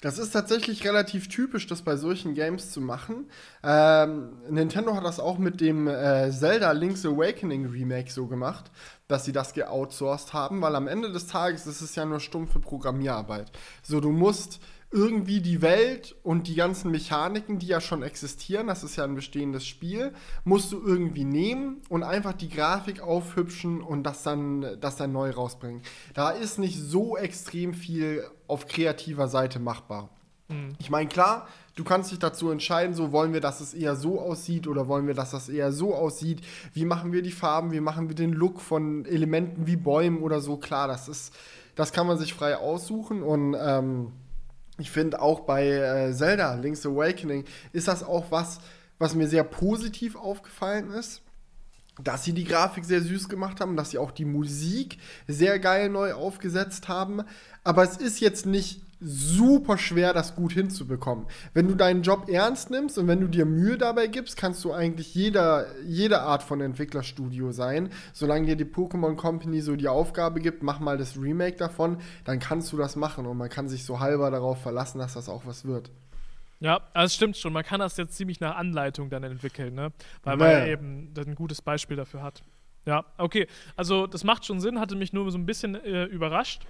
Das 0.01 0.19
ist 0.19 0.31
tatsächlich 0.31 0.85
relativ 0.85 1.29
typisch, 1.29 1.65
das 1.65 1.81
bei 1.81 1.95
solchen 1.95 2.35
Games 2.35 2.71
zu 2.71 2.79
machen. 2.79 3.25
Ähm, 3.63 4.33
Nintendo 4.49 4.95
hat 4.95 5.03
das 5.03 5.19
auch 5.19 5.39
mit 5.39 5.61
dem 5.61 5.87
äh, 5.87 6.31
Zelda 6.31 6.73
Link's 6.73 7.05
Awakening 7.05 7.65
Remake 7.65 8.11
so 8.11 8.27
gemacht, 8.27 8.69
dass 9.09 9.25
sie 9.25 9.31
das 9.33 9.53
geoutsourced 9.53 10.33
haben, 10.33 10.61
weil 10.61 10.75
am 10.75 10.87
Ende 10.87 11.11
des 11.11 11.27
Tages 11.27 11.67
ist 11.67 11.81
es 11.81 11.95
ja 11.95 12.05
nur 12.05 12.19
stumpfe 12.19 12.59
Programmierarbeit. 12.59 13.51
So, 13.81 13.99
du 13.99 14.11
musst 14.11 14.61
irgendwie 14.91 15.41
die 15.41 15.61
Welt 15.61 16.15
und 16.23 16.47
die 16.47 16.55
ganzen 16.55 16.91
Mechaniken, 16.91 17.59
die 17.59 17.67
ja 17.67 17.81
schon 17.81 18.03
existieren, 18.03 18.67
das 18.67 18.83
ist 18.83 18.95
ja 18.95 19.03
ein 19.03 19.15
bestehendes 19.15 19.65
Spiel, 19.65 20.13
musst 20.43 20.71
du 20.71 20.81
irgendwie 20.81 21.25
nehmen 21.25 21.81
und 21.89 22.03
einfach 22.03 22.33
die 22.33 22.49
Grafik 22.49 23.01
aufhübschen 23.01 23.81
und 23.81 24.03
das 24.03 24.23
dann, 24.23 24.79
das 24.79 24.95
dann 24.95 25.11
neu 25.11 25.31
rausbringen. 25.31 25.81
Da 26.13 26.29
ist 26.29 26.59
nicht 26.59 26.79
so 26.79 27.17
extrem 27.17 27.73
viel 27.73 28.23
auf 28.47 28.67
kreativer 28.67 29.27
Seite 29.27 29.59
machbar. 29.59 30.09
Mhm. 30.49 30.75
Ich 30.79 30.89
meine, 30.91 31.09
klar, 31.09 31.47
du 31.79 31.85
kannst 31.85 32.11
dich 32.11 32.19
dazu 32.19 32.51
entscheiden, 32.51 32.93
so 32.93 33.13
wollen 33.13 33.31
wir, 33.31 33.39
dass 33.39 33.61
es 33.61 33.73
eher 33.73 33.95
so 33.95 34.19
aussieht 34.19 34.67
oder 34.67 34.89
wollen 34.89 35.07
wir, 35.07 35.13
dass 35.13 35.31
das 35.31 35.47
eher 35.47 35.71
so 35.71 35.95
aussieht. 35.95 36.41
Wie 36.73 36.83
machen 36.83 37.13
wir 37.13 37.21
die 37.21 37.31
Farben, 37.31 37.71
wie 37.71 37.79
machen 37.79 38.09
wir 38.09 38.15
den 38.15 38.33
Look 38.33 38.59
von 38.59 39.05
Elementen 39.05 39.65
wie 39.65 39.77
Bäumen 39.77 40.21
oder 40.21 40.41
so. 40.41 40.57
Klar, 40.57 40.89
das 40.89 41.07
ist, 41.07 41.33
das 41.75 41.93
kann 41.93 42.05
man 42.05 42.17
sich 42.17 42.33
frei 42.33 42.57
aussuchen 42.57 43.23
und 43.23 43.55
ähm, 43.57 44.11
ich 44.77 44.91
finde 44.91 45.21
auch 45.21 45.41
bei 45.41 45.67
äh, 45.67 46.13
Zelda, 46.13 46.55
Link's 46.55 46.85
Awakening, 46.85 47.45
ist 47.71 47.87
das 47.87 48.03
auch 48.03 48.25
was, 48.29 48.59
was 48.97 49.15
mir 49.15 49.27
sehr 49.27 49.45
positiv 49.45 50.17
aufgefallen 50.17 50.91
ist. 50.91 51.21
Dass 52.03 52.23
sie 52.23 52.33
die 52.33 52.45
Grafik 52.45 52.85
sehr 52.85 53.01
süß 53.01 53.29
gemacht 53.29 53.59
haben, 53.59 53.75
dass 53.75 53.91
sie 53.91 53.97
auch 53.97 54.11
die 54.11 54.25
Musik 54.25 54.97
sehr 55.27 55.59
geil 55.59 55.89
neu 55.89 56.13
aufgesetzt 56.13 56.87
haben. 56.87 57.23
Aber 57.63 57.83
es 57.83 57.97
ist 57.97 58.19
jetzt 58.19 58.45
nicht 58.45 58.81
super 59.01 59.77
schwer, 59.77 60.13
das 60.13 60.35
gut 60.35 60.51
hinzubekommen. 60.51 61.25
Wenn 61.53 61.67
du 61.67 61.75
deinen 61.75 62.01
Job 62.01 62.27
ernst 62.29 62.69
nimmst 62.69 62.97
und 62.97 63.07
wenn 63.07 63.21
du 63.21 63.27
dir 63.27 63.45
Mühe 63.45 63.77
dabei 63.77 64.07
gibst, 64.07 64.35
kannst 64.35 64.63
du 64.65 64.73
eigentlich 64.73 65.15
jeder, 65.15 65.67
jede 65.85 66.21
Art 66.21 66.43
von 66.43 66.59
Entwicklerstudio 66.59 67.51
sein. 67.51 67.89
Solange 68.13 68.47
dir 68.47 68.55
die 68.57 68.65
Pokémon 68.65 69.15
Company 69.15 69.61
so 69.61 69.75
die 69.75 69.87
Aufgabe 69.87 70.41
gibt, 70.41 70.63
mach 70.63 70.79
mal 70.79 70.97
das 70.97 71.17
Remake 71.17 71.57
davon, 71.57 71.97
dann 72.25 72.39
kannst 72.39 72.73
du 72.73 72.77
das 72.77 72.95
machen 72.95 73.25
und 73.25 73.37
man 73.37 73.49
kann 73.49 73.69
sich 73.69 73.85
so 73.85 73.99
halber 73.99 74.31
darauf 74.31 74.61
verlassen, 74.61 74.99
dass 74.99 75.13
das 75.13 75.29
auch 75.29 75.45
was 75.45 75.63
wird. 75.65 75.91
Ja, 76.59 76.81
also 76.93 77.05
es 77.05 77.15
stimmt 77.15 77.37
schon. 77.37 77.53
Man 77.53 77.63
kann 77.63 77.79
das 77.79 77.95
jetzt 77.97 78.15
ziemlich 78.15 78.39
nach 78.39 78.55
Anleitung 78.55 79.09
dann 79.09 79.23
entwickeln, 79.23 79.75
ne? 79.75 79.93
Weil 80.23 80.37
man 80.37 80.49
ja 80.49 80.65
eben 80.65 81.13
ein 81.15 81.35
gutes 81.35 81.61
Beispiel 81.61 81.95
dafür 81.95 82.21
hat. 82.21 82.43
Ja, 82.85 83.05
okay. 83.17 83.47
Also 83.75 84.07
das 84.07 84.23
macht 84.23 84.45
schon 84.45 84.59
Sinn, 84.59 84.79
hatte 84.79 84.95
mich 84.95 85.13
nur 85.13 85.31
so 85.31 85.37
ein 85.37 85.45
bisschen 85.45 85.75
äh, 85.75 86.05
überrascht. 86.05 86.63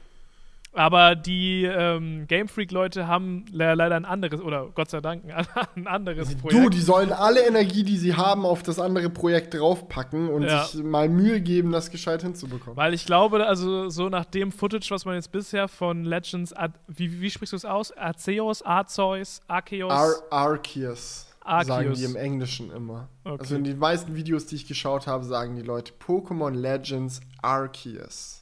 Aber 0.72 1.16
die 1.16 1.64
ähm, 1.64 2.28
Game 2.28 2.48
Freak-Leute 2.48 3.08
haben 3.08 3.46
leider 3.52 3.96
ein 3.96 4.06
anderes, 4.06 4.40
oder 4.40 4.68
Gott 4.76 4.90
sei 4.92 5.02
Dank, 5.02 5.24
ein 5.76 5.88
anderes 5.88 6.36
Projekt. 6.36 6.64
Du, 6.64 6.70
die 6.70 6.82
sollen 6.82 7.12
alle 7.12 7.46
Energie, 7.48 7.84
die 7.84 7.98
sie 7.98 8.16
haben, 8.16 8.46
auf 8.46 8.62
das 8.62 8.80
andere 8.80 9.10
Projekt 9.10 9.56
draufpacken 9.56 10.30
und 10.30 10.44
ja. 10.44 10.66
sich 10.66 10.84
mal 10.84 11.10
Mühe 11.10 11.42
geben, 11.42 11.72
das 11.72 11.90
gescheit 11.90 12.22
hinzubekommen. 12.22 12.78
Weil 12.78 12.94
ich 12.94 13.06
glaube, 13.06 13.46
also 13.46 13.90
so 13.90 14.10
nach 14.10 14.26
dem 14.26 14.52
Footage, 14.52 14.92
was 14.92 15.06
man 15.06 15.16
jetzt 15.16 15.32
bisher 15.32 15.68
von 15.68 16.04
Legends, 16.04 16.54
wie, 16.88 17.20
wie 17.20 17.32
sprichst 17.32 17.54
du 17.54 17.58
es 17.58 17.66
aus? 17.66 17.92
Arceus, 17.98 18.62
Arceus, 18.62 19.42
Arceus? 19.48 19.92
Ar 19.92 20.14
Arceus. 20.30 21.26
Arceus. 21.42 21.68
Sagen 21.68 21.94
die 21.96 22.04
im 22.04 22.16
Englischen 22.16 22.72
immer. 22.72 23.10
Okay. 23.24 23.38
Also 23.40 23.56
in 23.56 23.64
den 23.64 23.80
meisten 23.80 24.16
Videos, 24.16 24.46
die 24.46 24.56
ich 24.56 24.68
geschaut 24.68 25.08
habe, 25.08 25.24
sagen 25.24 25.56
die 25.56 25.64
Leute 25.64 25.94
Pokémon 25.94 26.52
Legends 26.52 27.22
Arceus. 27.42 28.39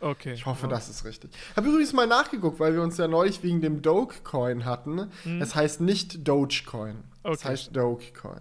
Okay. 0.00 0.32
Ich 0.32 0.46
hoffe, 0.46 0.62
ja. 0.62 0.68
das 0.68 0.88
ist 0.88 1.04
richtig. 1.04 1.30
Ich 1.50 1.56
habe 1.56 1.68
übrigens 1.68 1.92
mal 1.92 2.06
nachgeguckt, 2.06 2.58
weil 2.58 2.74
wir 2.74 2.82
uns 2.82 2.96
ja 2.96 3.06
neulich 3.06 3.42
wegen 3.42 3.60
dem 3.60 3.82
Dogecoin 3.82 4.64
hatten. 4.64 5.10
Mhm. 5.24 5.42
Es 5.42 5.54
heißt 5.54 5.80
nicht 5.82 6.26
Dogecoin. 6.26 7.04
Okay. 7.22 7.34
Es 7.34 7.44
heißt 7.44 7.76
Dogecoin. 7.76 8.40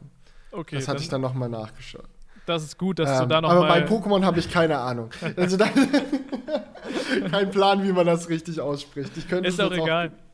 Okay. 0.52 0.76
Das 0.76 0.88
hatte 0.88 1.02
ich 1.02 1.10
dann 1.10 1.22
nochmal 1.22 1.50
nachgeschaut. 1.50 2.06
Das 2.46 2.64
ist 2.64 2.78
gut, 2.78 2.98
dass 2.98 3.10
ähm, 3.12 3.20
du 3.20 3.28
da 3.28 3.42
noch 3.42 3.52
Aber 3.52 3.68
bei 3.68 3.86
Pokémon 3.86 4.24
habe 4.24 4.40
ich 4.40 4.50
keine 4.50 4.80
Ahnung. 4.80 5.12
also 5.36 5.58
da 5.58 5.68
kein 7.32 7.52
Plan, 7.52 7.84
wie 7.84 7.92
man 7.92 8.08
das 8.08 8.30
richtig 8.30 8.60
ausspricht. 8.60 9.12
Ich 9.18 9.28
könnte 9.28 9.50
ist 9.50 9.62
auch 9.62 9.72
egal. 9.72 10.08
Auch 10.08 10.29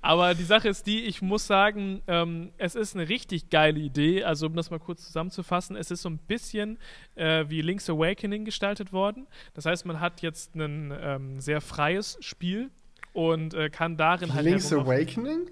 aber 0.00 0.34
die 0.34 0.44
Sache 0.44 0.68
ist 0.68 0.86
die, 0.86 1.04
ich 1.04 1.22
muss 1.22 1.46
sagen, 1.46 2.02
ähm, 2.06 2.52
es 2.58 2.74
ist 2.74 2.96
eine 2.96 3.08
richtig 3.08 3.50
geile 3.50 3.78
Idee. 3.78 4.24
Also, 4.24 4.46
um 4.46 4.54
das 4.54 4.70
mal 4.70 4.78
kurz 4.78 5.04
zusammenzufassen, 5.06 5.76
es 5.76 5.90
ist 5.90 6.02
so 6.02 6.08
ein 6.08 6.18
bisschen 6.18 6.78
äh, 7.14 7.44
wie 7.48 7.62
Link's 7.62 7.88
Awakening 7.88 8.44
gestaltet 8.44 8.92
worden. 8.92 9.26
Das 9.54 9.66
heißt, 9.66 9.86
man 9.86 10.00
hat 10.00 10.22
jetzt 10.22 10.54
ein 10.54 10.92
ähm, 11.00 11.40
sehr 11.40 11.60
freies 11.60 12.18
Spiel 12.20 12.70
und 13.12 13.54
äh, 13.54 13.70
kann 13.70 13.96
darin 13.96 14.34
halt. 14.34 14.44
Link's 14.44 14.72
Awakening? 14.72 15.50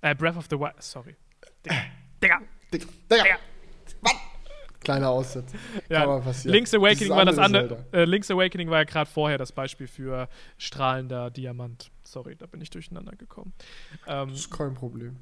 Äh, 0.00 0.14
Breath 0.14 0.36
of 0.36 0.46
the 0.50 0.58
Wild, 0.58 0.82
sorry. 0.82 1.16
Digga. 1.64 1.76
Digga. 2.22 2.40
Digga. 2.72 2.86
Digga. 3.10 3.38
Was? 4.00 4.12
Kleiner 4.80 5.10
Aussetzer. 5.10 5.56
Ja, 5.88 6.00
Kann 6.00 6.08
mal 6.08 6.20
passieren. 6.22 6.54
Link's 6.54 6.72
Awakening 6.72 7.10
war 7.10 7.24
das 7.24 7.38
andere. 7.38 7.84
Äh, 7.92 8.04
Link's 8.04 8.30
Awakening 8.30 8.70
war 8.70 8.78
ja 8.78 8.84
gerade 8.84 9.10
vorher 9.10 9.38
das 9.38 9.52
Beispiel 9.52 9.86
für 9.86 10.28
strahlender 10.56 11.30
Diamant. 11.30 11.90
Sorry, 12.10 12.36
da 12.36 12.46
bin 12.46 12.60
ich 12.60 12.70
durcheinander 12.70 13.16
gekommen. 13.16 13.52
Ähm, 14.06 14.30
das 14.30 14.40
ist 14.40 14.50
kein 14.50 14.74
Problem. 14.74 15.16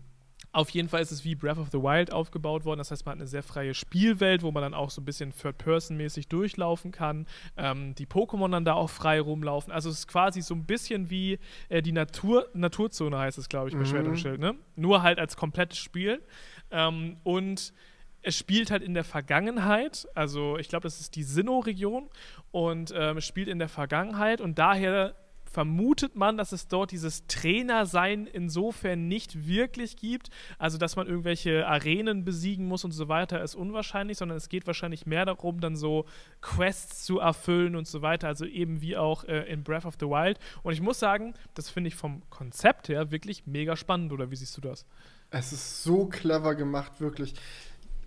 Auf 0.52 0.70
jeden 0.70 0.88
Fall 0.88 1.02
ist 1.02 1.10
es 1.10 1.22
wie 1.22 1.34
Breath 1.34 1.58
of 1.58 1.68
the 1.70 1.78
Wild 1.78 2.12
aufgebaut 2.12 2.64
worden. 2.64 2.78
Das 2.78 2.90
heißt, 2.90 3.04
man 3.04 3.12
hat 3.12 3.18
eine 3.18 3.28
sehr 3.28 3.42
freie 3.42 3.74
Spielwelt, 3.74 4.42
wo 4.42 4.52
man 4.52 4.62
dann 4.62 4.72
auch 4.72 4.88
so 4.88 5.02
ein 5.02 5.04
bisschen 5.04 5.34
Third-Person-mäßig 5.36 6.28
durchlaufen 6.28 6.92
kann. 6.92 7.26
Ähm, 7.58 7.94
die 7.94 8.06
Pokémon 8.06 8.50
dann 8.50 8.64
da 8.64 8.72
auch 8.72 8.88
frei 8.88 9.20
rumlaufen. 9.20 9.70
Also 9.70 9.90
es 9.90 9.98
ist 9.98 10.08
quasi 10.08 10.40
so 10.40 10.54
ein 10.54 10.64
bisschen 10.64 11.10
wie 11.10 11.38
äh, 11.68 11.82
die 11.82 11.92
Natur 11.92 12.48
Naturzone 12.54 13.18
heißt 13.18 13.36
es, 13.36 13.50
glaube 13.50 13.68
ich, 13.68 13.74
bei 13.74 13.80
mhm. 13.80 13.86
Schwert 13.86 14.06
und 14.06 14.16
Schild. 14.16 14.40
Ne? 14.40 14.54
Nur 14.76 15.02
halt 15.02 15.18
als 15.18 15.36
komplettes 15.36 15.76
Spiel. 15.76 16.22
Ähm, 16.70 17.18
und 17.22 17.74
es 18.22 18.36
spielt 18.36 18.70
halt 18.70 18.82
in 18.82 18.94
der 18.94 19.04
Vergangenheit, 19.04 20.08
also 20.14 20.56
ich 20.58 20.68
glaube, 20.68 20.82
das 20.82 21.00
ist 21.00 21.14
die 21.14 21.22
Sinnoh-Region 21.22 22.08
und 22.50 22.92
ähm, 22.96 23.20
spielt 23.20 23.46
in 23.46 23.58
der 23.58 23.68
Vergangenheit 23.68 24.40
und 24.40 24.58
daher 24.58 25.14
vermutet 25.56 26.16
man, 26.16 26.36
dass 26.36 26.52
es 26.52 26.68
dort 26.68 26.90
dieses 26.90 27.26
Trainersein 27.28 28.26
insofern 28.26 29.08
nicht 29.08 29.46
wirklich 29.46 29.96
gibt. 29.96 30.28
Also, 30.58 30.76
dass 30.76 30.96
man 30.96 31.06
irgendwelche 31.06 31.66
Arenen 31.66 32.26
besiegen 32.26 32.68
muss 32.68 32.84
und 32.84 32.92
so 32.92 33.08
weiter, 33.08 33.42
ist 33.42 33.54
unwahrscheinlich, 33.54 34.18
sondern 34.18 34.36
es 34.36 34.50
geht 34.50 34.66
wahrscheinlich 34.66 35.06
mehr 35.06 35.24
darum, 35.24 35.62
dann 35.62 35.74
so 35.74 36.04
Quests 36.42 37.06
zu 37.06 37.20
erfüllen 37.20 37.74
und 37.74 37.88
so 37.88 38.02
weiter. 38.02 38.28
Also 38.28 38.44
eben 38.44 38.82
wie 38.82 38.98
auch 38.98 39.24
äh, 39.24 39.50
in 39.50 39.64
Breath 39.64 39.86
of 39.86 39.94
the 39.98 40.04
Wild. 40.04 40.38
Und 40.62 40.74
ich 40.74 40.82
muss 40.82 40.98
sagen, 40.98 41.32
das 41.54 41.70
finde 41.70 41.88
ich 41.88 41.94
vom 41.94 42.20
Konzept 42.28 42.90
her 42.90 43.10
wirklich 43.10 43.46
mega 43.46 43.76
spannend, 43.76 44.12
oder 44.12 44.30
wie 44.30 44.36
siehst 44.36 44.58
du 44.58 44.60
das? 44.60 44.84
Es 45.30 45.54
ist 45.54 45.84
so 45.84 46.04
clever 46.04 46.54
gemacht, 46.54 47.00
wirklich 47.00 47.32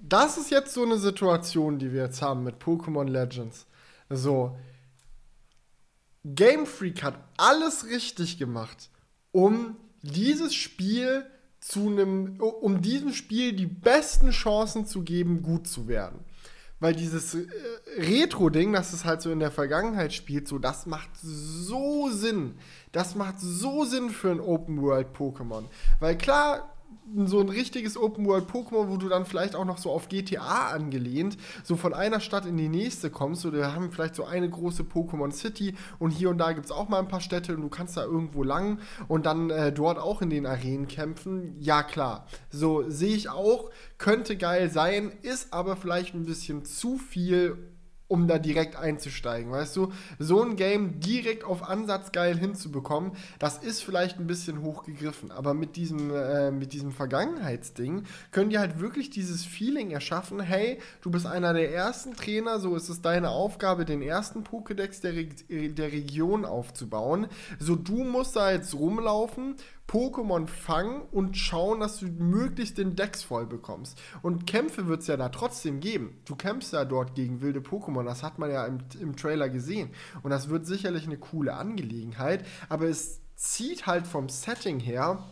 das 0.01 0.37
ist 0.37 0.49
jetzt 0.49 0.73
so 0.73 0.83
eine 0.83 0.97
Situation, 0.97 1.77
die 1.77 1.91
wir 1.91 2.03
jetzt 2.03 2.21
haben 2.21 2.43
mit 2.43 2.61
Pokémon 2.63 3.09
Legends. 3.09 3.67
So, 4.09 4.55
Game 6.25 6.65
Freak 6.65 7.03
hat 7.03 7.15
alles 7.37 7.85
richtig 7.85 8.37
gemacht, 8.37 8.89
um 9.31 9.77
dieses 10.01 10.53
Spiel 10.53 11.25
zu 11.59 11.87
einem, 11.87 12.39
um 12.39 12.81
diesem 12.81 13.13
Spiel 13.13 13.53
die 13.53 13.65
besten 13.65 14.31
Chancen 14.31 14.85
zu 14.85 15.03
geben, 15.03 15.41
gut 15.41 15.67
zu 15.67 15.87
werden. 15.87 16.19
Weil 16.79 16.95
dieses 16.95 17.35
äh, 17.35 17.45
Retro-Ding, 17.97 18.71
das 18.71 18.93
es 18.93 19.03
halt 19.03 19.21
so 19.21 19.31
in 19.31 19.39
der 19.39 19.51
Vergangenheit 19.51 20.13
spielt, 20.13 20.47
so, 20.47 20.59
das 20.59 20.85
macht 20.85 21.09
so 21.21 22.09
Sinn. 22.09 22.55
Das 22.93 23.15
macht 23.15 23.39
so 23.39 23.83
Sinn 23.83 24.09
für 24.09 24.31
ein 24.31 24.39
Open-World-Pokémon. 24.39 25.65
Weil 25.99 26.17
klar, 26.17 26.73
so 27.25 27.39
ein 27.39 27.49
richtiges 27.49 27.97
Open-World-Pokémon, 27.97 28.89
wo 28.89 28.97
du 28.97 29.09
dann 29.09 29.25
vielleicht 29.25 29.55
auch 29.55 29.65
noch 29.65 29.77
so 29.77 29.91
auf 29.91 30.09
GTA 30.09 30.69
angelehnt, 30.69 31.37
so 31.63 31.75
von 31.75 31.93
einer 31.93 32.19
Stadt 32.19 32.45
in 32.45 32.57
die 32.57 32.69
nächste 32.69 33.09
kommst. 33.09 33.41
So, 33.41 33.53
wir 33.53 33.73
haben 33.73 33.91
vielleicht 33.91 34.15
so 34.15 34.25
eine 34.25 34.49
große 34.49 34.83
Pokémon 34.83 35.31
City 35.31 35.75
und 35.97 36.11
hier 36.11 36.29
und 36.29 36.37
da 36.37 36.53
gibt 36.53 36.65
es 36.65 36.71
auch 36.71 36.89
mal 36.89 36.99
ein 36.99 37.07
paar 37.07 37.21
Städte 37.21 37.55
und 37.55 37.61
du 37.61 37.69
kannst 37.69 37.97
da 37.97 38.03
irgendwo 38.03 38.43
lang 38.43 38.79
und 39.07 39.25
dann 39.25 39.49
äh, 39.49 39.71
dort 39.71 39.97
auch 39.97 40.21
in 40.21 40.29
den 40.29 40.45
Arenen 40.45 40.87
kämpfen. 40.87 41.55
Ja, 41.59 41.83
klar. 41.83 42.27
So 42.49 42.89
sehe 42.89 43.15
ich 43.15 43.29
auch, 43.29 43.69
könnte 43.97 44.37
geil 44.37 44.69
sein, 44.69 45.11
ist 45.21 45.53
aber 45.53 45.75
vielleicht 45.75 46.13
ein 46.13 46.25
bisschen 46.25 46.65
zu 46.65 46.97
viel 46.97 47.57
um 48.09 48.27
da 48.27 48.39
direkt 48.39 48.75
einzusteigen. 48.75 49.51
Weißt 49.51 49.75
du, 49.77 49.93
so 50.17 50.43
ein 50.43 50.55
Game 50.57 50.99
direkt 50.99 51.45
auf 51.45 51.63
Ansatz 51.63 52.11
geil 52.11 52.37
hinzubekommen, 52.37 53.11
das 53.37 53.59
ist 53.59 53.83
vielleicht 53.83 54.19
ein 54.19 54.27
bisschen 54.27 54.63
hochgegriffen. 54.63 55.31
Aber 55.31 55.53
mit 55.53 55.75
diesem, 55.75 56.13
äh, 56.13 56.51
mit 56.51 56.73
diesem 56.73 56.91
Vergangenheitsding 56.91 58.03
können 58.31 58.49
die 58.49 58.57
halt 58.57 58.79
wirklich 58.79 59.11
dieses 59.11 59.45
Feeling 59.45 59.91
erschaffen, 59.91 60.41
hey, 60.41 60.79
du 61.01 61.11
bist 61.11 61.27
einer 61.27 61.53
der 61.53 61.71
ersten 61.71 62.15
Trainer, 62.15 62.59
so 62.59 62.75
ist 62.75 62.89
es 62.89 63.01
deine 63.01 63.29
Aufgabe, 63.29 63.85
den 63.85 64.01
ersten 64.01 64.43
Pokédex 64.43 65.01
der, 65.01 65.13
Re 65.13 65.27
der 65.69 65.91
Region 65.91 66.45
aufzubauen. 66.45 67.27
So, 67.59 67.75
du 67.75 68.03
musst 68.03 68.35
da 68.35 68.51
jetzt 68.51 68.73
rumlaufen 68.73 69.55
Pokémon 69.89 70.45
fangen 70.45 71.01
und 71.11 71.35
schauen, 71.35 71.79
dass 71.79 71.99
du 71.99 72.05
möglichst 72.05 72.77
den 72.77 72.95
Decks 72.95 73.23
voll 73.23 73.47
bekommst. 73.47 73.99
Und 74.21 74.45
Kämpfe 74.45 74.87
wird 74.87 75.01
es 75.01 75.07
ja 75.07 75.17
da 75.17 75.29
trotzdem 75.29 75.79
geben. 75.79 76.21
Du 76.25 76.35
kämpfst 76.35 76.73
ja 76.73 76.85
dort 76.85 77.15
gegen 77.15 77.41
wilde 77.41 77.59
Pokémon, 77.59 78.03
das 78.03 78.21
hat 78.21 78.37
man 78.37 78.51
ja 78.51 78.67
im, 78.67 78.77
im 78.99 79.15
Trailer 79.15 79.49
gesehen. 79.49 79.89
Und 80.21 80.29
das 80.29 80.49
wird 80.49 80.67
sicherlich 80.67 81.05
eine 81.05 81.17
coole 81.17 81.55
Angelegenheit, 81.55 82.45
aber 82.69 82.85
es 82.85 83.19
zieht 83.35 83.87
halt 83.87 84.05
vom 84.05 84.29
Setting 84.29 84.79
her 84.79 85.23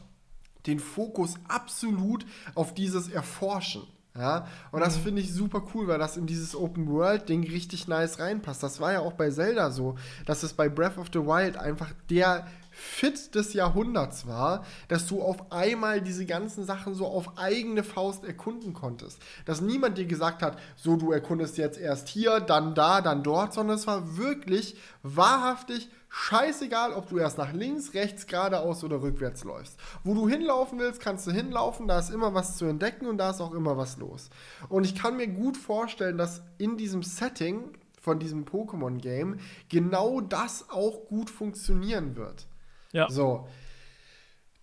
den 0.66 0.80
Fokus 0.80 1.36
absolut 1.47 2.26
auf 2.55 2.74
dieses 2.74 3.10
Erforschen. 3.10 3.84
Ja, 4.18 4.47
und 4.72 4.80
das 4.80 4.97
mhm. 4.97 5.01
finde 5.03 5.22
ich 5.22 5.32
super 5.32 5.62
cool, 5.76 5.88
weil 5.88 5.99
das 5.99 6.18
in 6.18 6.26
dieses 6.26 6.55
Open 6.55 6.88
World 6.88 7.30
Ding 7.30 7.43
richtig 7.43 7.88
nice 7.88 8.18
reinpasst. 8.18 8.64
Das 8.64 8.80
war 8.80 8.91
ja 8.91 9.01
auch 9.01 9.14
bei 9.14 9.30
Zelda 9.30 9.70
so, 9.70 9.95
dass 10.26 10.41
es 10.41 10.53
bei 10.53 10.68
Breath 10.68 10.97
of 10.97 11.10
the 11.14 11.20
Wild 11.20 11.55
einfach 11.55 11.93
der 12.10 12.47
Fit 12.80 13.34
des 13.34 13.54
Jahrhunderts 13.54 14.28
war, 14.28 14.64
dass 14.88 15.08
du 15.08 15.22
auf 15.24 15.52
einmal 15.52 16.00
diese 16.00 16.28
ganzen 16.28 16.64
Sachen 16.64 16.94
so 16.94 17.08
auf 17.08 17.38
eigene 17.40 17.84
Faust 17.84 18.24
erkunden 18.24 18.74
konntest. 18.74 19.20
Dass 19.46 19.62
niemand 19.62 19.98
dir 19.98 20.06
gesagt 20.06 20.44
hat, 20.44 20.60
so 20.76 20.96
du 20.96 21.12
erkundest 21.12 21.58
jetzt 21.58 21.80
erst 21.80 22.08
hier, 22.08 22.40
dann 22.40 22.76
da, 22.76 23.02
dann 23.02 23.24
dort, 23.24 23.54
sondern 23.54 23.78
es 23.78 23.88
war 23.88 24.18
wirklich 24.18 24.78
wahrhaftig 25.02 25.90
scheißegal, 26.10 26.94
ob 26.94 27.10
du 27.10 27.18
erst 27.18 27.40
nach 27.40 27.52
links, 27.52 27.96
rechts, 27.96 28.28
geradeaus 28.28 28.84
oder 28.84 29.02
rückwärts 29.02 29.44
läufst. 29.44 29.80
Wo 30.04 30.14
du 30.14 30.30
hinlaufen 30.30 30.78
willst, 30.78 31.02
kannst 31.02 31.26
du 31.26 31.32
hinlaufen, 31.32 31.88
da 31.88 31.98
ist 31.98 32.12
immer 32.12 32.36
was 32.36 32.58
zu 32.58 32.66
entdecken 32.66 33.08
und 33.08 33.18
da 33.18 33.32
ist 33.32 33.42
auch 33.42 33.54
immer 33.54 33.76
was 33.76 33.98
los. 33.98 34.30
Und 34.70 34.86
ich 34.86 34.94
kann 34.94 35.18
mir 35.18 35.28
gut 35.28 35.58
vorstellen, 35.58 36.18
dass 36.20 36.44
in 36.60 36.78
diesem 36.78 37.02
Setting 37.02 37.72
von 38.00 38.20
diesem 38.20 38.46
Pokémon-Game 38.46 39.40
genau 39.68 40.22
das 40.22 40.70
auch 40.70 41.08
gut 41.08 41.30
funktionieren 41.30 42.16
wird. 42.16 42.46
Ja. 42.92 43.10
So. 43.10 43.48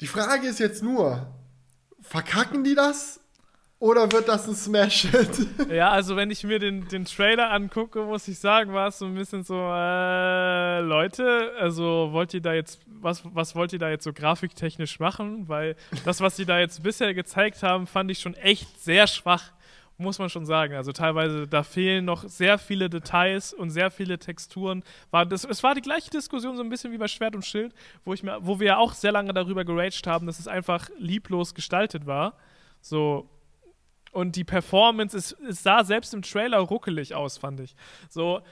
Die 0.00 0.06
Frage 0.06 0.46
ist 0.48 0.58
jetzt 0.58 0.82
nur, 0.82 1.26
verkacken 2.02 2.64
die 2.64 2.74
das 2.74 3.20
oder 3.78 4.10
wird 4.12 4.28
das 4.28 4.48
ein 4.48 4.54
Smash-Hit? 4.54 5.46
Ja, 5.70 5.90
also 5.90 6.16
wenn 6.16 6.30
ich 6.30 6.44
mir 6.44 6.58
den, 6.58 6.88
den 6.88 7.04
Trailer 7.04 7.50
angucke, 7.50 8.02
muss 8.02 8.26
ich 8.28 8.38
sagen, 8.38 8.72
war 8.72 8.88
es 8.88 8.98
so 8.98 9.06
ein 9.06 9.14
bisschen 9.14 9.44
so, 9.44 9.54
äh, 9.56 10.80
Leute, 10.80 11.52
also 11.58 12.08
wollt 12.12 12.32
ihr 12.34 12.40
da 12.40 12.54
jetzt, 12.54 12.80
was, 12.86 13.22
was 13.24 13.54
wollt 13.54 13.72
ihr 13.72 13.78
da 13.78 13.90
jetzt 13.90 14.04
so 14.04 14.12
grafiktechnisch 14.12 15.00
machen? 15.00 15.48
Weil 15.48 15.76
das, 16.04 16.20
was 16.20 16.36
sie 16.36 16.46
da 16.46 16.58
jetzt 16.58 16.82
bisher 16.82 17.12
gezeigt 17.14 17.62
haben, 17.62 17.86
fand 17.86 18.10
ich 18.10 18.20
schon 18.20 18.34
echt 18.34 18.82
sehr 18.82 19.06
schwach 19.06 19.52
muss 19.96 20.18
man 20.18 20.28
schon 20.28 20.44
sagen. 20.44 20.74
Also 20.74 20.92
teilweise, 20.92 21.46
da 21.46 21.62
fehlen 21.62 22.04
noch 22.04 22.24
sehr 22.28 22.58
viele 22.58 22.90
Details 22.90 23.52
und 23.52 23.70
sehr 23.70 23.90
viele 23.90 24.18
Texturen. 24.18 24.82
War 25.10 25.24
das, 25.26 25.44
es 25.44 25.62
war 25.62 25.74
die 25.74 25.80
gleiche 25.80 26.10
Diskussion 26.10 26.56
so 26.56 26.62
ein 26.62 26.68
bisschen 26.68 26.92
wie 26.92 26.98
bei 26.98 27.08
Schwert 27.08 27.34
und 27.34 27.44
Schild, 27.44 27.74
wo, 28.04 28.12
ich 28.12 28.22
mir, 28.22 28.38
wo 28.40 28.58
wir 28.58 28.66
ja 28.66 28.76
auch 28.78 28.92
sehr 28.92 29.12
lange 29.12 29.32
darüber 29.32 29.64
geraged 29.64 30.06
haben, 30.06 30.26
dass 30.26 30.38
es 30.38 30.48
einfach 30.48 30.88
lieblos 30.98 31.54
gestaltet 31.54 32.06
war. 32.06 32.36
So. 32.80 33.28
Und 34.12 34.36
die 34.36 34.44
Performance, 34.44 35.16
es, 35.16 35.32
es 35.32 35.62
sah 35.62 35.84
selbst 35.84 36.14
im 36.14 36.22
Trailer 36.22 36.58
ruckelig 36.58 37.14
aus, 37.14 37.38
fand 37.38 37.60
ich. 37.60 37.74
So, 38.08 38.42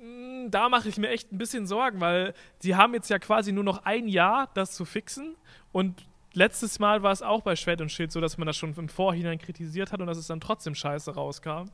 mm, 0.00 0.50
da 0.50 0.68
mache 0.68 0.88
ich 0.88 0.96
mir 0.96 1.08
echt 1.10 1.32
ein 1.32 1.38
bisschen 1.38 1.66
Sorgen, 1.66 2.00
weil 2.00 2.34
sie 2.58 2.74
haben 2.74 2.94
jetzt 2.94 3.10
ja 3.10 3.18
quasi 3.18 3.52
nur 3.52 3.64
noch 3.64 3.84
ein 3.84 4.08
Jahr, 4.08 4.50
das 4.54 4.72
zu 4.72 4.84
fixen. 4.84 5.36
Und 5.72 6.06
letztes 6.32 6.78
Mal 6.78 7.02
war 7.02 7.12
es 7.12 7.22
auch 7.22 7.42
bei 7.42 7.56
Schwert 7.56 7.80
und 7.80 7.90
Schild 7.90 8.12
so, 8.12 8.20
dass 8.20 8.38
man 8.38 8.46
das 8.46 8.56
schon 8.56 8.74
im 8.74 8.88
Vorhinein 8.88 9.38
kritisiert 9.38 9.92
hat 9.92 10.00
und 10.00 10.06
dass 10.06 10.18
es 10.18 10.26
dann 10.26 10.40
trotzdem 10.40 10.74
scheiße 10.74 11.14
rauskam. 11.14 11.70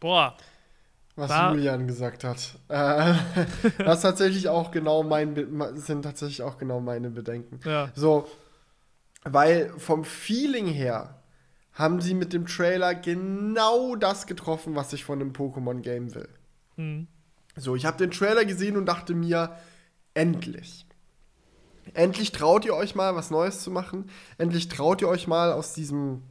Boah. 0.00 0.36
Was 1.16 1.30
da 1.30 1.52
Julian 1.52 1.86
gesagt 1.86 2.24
hat. 2.24 2.58
Äh, 2.68 3.14
das 3.78 4.02
tatsächlich 4.02 4.48
auch 4.48 4.70
genau 4.70 5.02
mein 5.02 5.34
sind 5.76 6.02
tatsächlich 6.02 6.42
auch 6.42 6.58
genau 6.58 6.80
meine 6.80 7.08
Bedenken. 7.10 7.60
Ja. 7.64 7.90
So, 7.94 8.28
weil 9.24 9.70
vom 9.78 10.04
Feeling 10.04 10.66
her 10.66 11.22
haben 11.72 12.00
sie 12.00 12.14
mit 12.14 12.32
dem 12.32 12.46
Trailer 12.46 12.94
genau 12.94 13.96
das 13.96 14.26
getroffen, 14.26 14.76
was 14.76 14.92
ich 14.92 15.04
von 15.04 15.20
einem 15.20 15.32
Pokémon-Game 15.32 16.14
will. 16.14 16.28
Mhm. 16.76 17.06
So, 17.56 17.74
ich 17.76 17.86
habe 17.86 17.96
den 17.96 18.10
Trailer 18.10 18.44
gesehen 18.44 18.76
und 18.76 18.86
dachte 18.86 19.14
mir, 19.14 19.56
endlich. 20.14 20.85
Endlich 21.94 22.32
traut 22.32 22.64
ihr 22.64 22.74
euch 22.74 22.94
mal, 22.94 23.14
was 23.14 23.30
Neues 23.30 23.62
zu 23.62 23.70
machen. 23.70 24.10
Endlich 24.38 24.68
traut 24.68 25.00
ihr 25.00 25.08
euch 25.08 25.26
mal 25.26 25.52
aus 25.52 25.72
diesem 25.72 26.22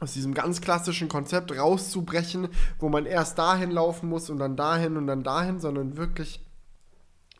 aus 0.00 0.12
diesem 0.12 0.34
ganz 0.34 0.60
klassischen 0.60 1.08
Konzept 1.08 1.56
rauszubrechen, 1.56 2.48
wo 2.80 2.88
man 2.88 3.06
erst 3.06 3.38
dahin 3.38 3.70
laufen 3.70 4.08
muss 4.08 4.28
und 4.28 4.38
dann 4.38 4.56
dahin 4.56 4.96
und 4.96 5.06
dann 5.06 5.22
dahin, 5.22 5.60
sondern 5.60 5.96
wirklich 5.96 6.40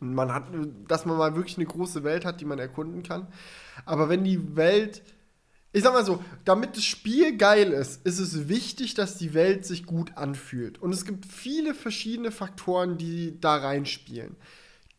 man 0.01 0.33
hat, 0.33 0.45
dass 0.89 1.07
man 1.07 1.17
mal 1.17 1.35
wirklich 1.35 1.57
eine 1.57 1.67
große 1.67 2.05
Welt 2.05 2.25
hat, 2.25 2.41
die 2.41 2.45
man 2.45 2.59
erkunden 2.59 3.03
kann. 3.03 3.27
Aber 3.85 4.09
wenn 4.09 4.25
die 4.25 4.57
Welt, 4.57 5.03
ich 5.73 5.83
sag 5.83 5.93
mal 5.93 6.05
so, 6.05 6.23
damit 6.45 6.77
das 6.77 6.85
Spiel 6.85 7.37
geil 7.37 7.73
ist, 7.73 8.05
ist 8.07 8.19
es 8.19 8.49
wichtig, 8.49 8.95
dass 8.95 9.19
die 9.19 9.35
Welt 9.35 9.65
sich 9.65 9.87
gut 9.87 10.17
anfühlt. 10.17 10.81
Und 10.81 10.93
es 10.93 11.05
gibt 11.05 11.27
viele 11.27 11.75
verschiedene 11.75 12.31
Faktoren, 12.31 12.99
die 12.99 13.41
da 13.41 13.57
reinspielen. 13.57 14.37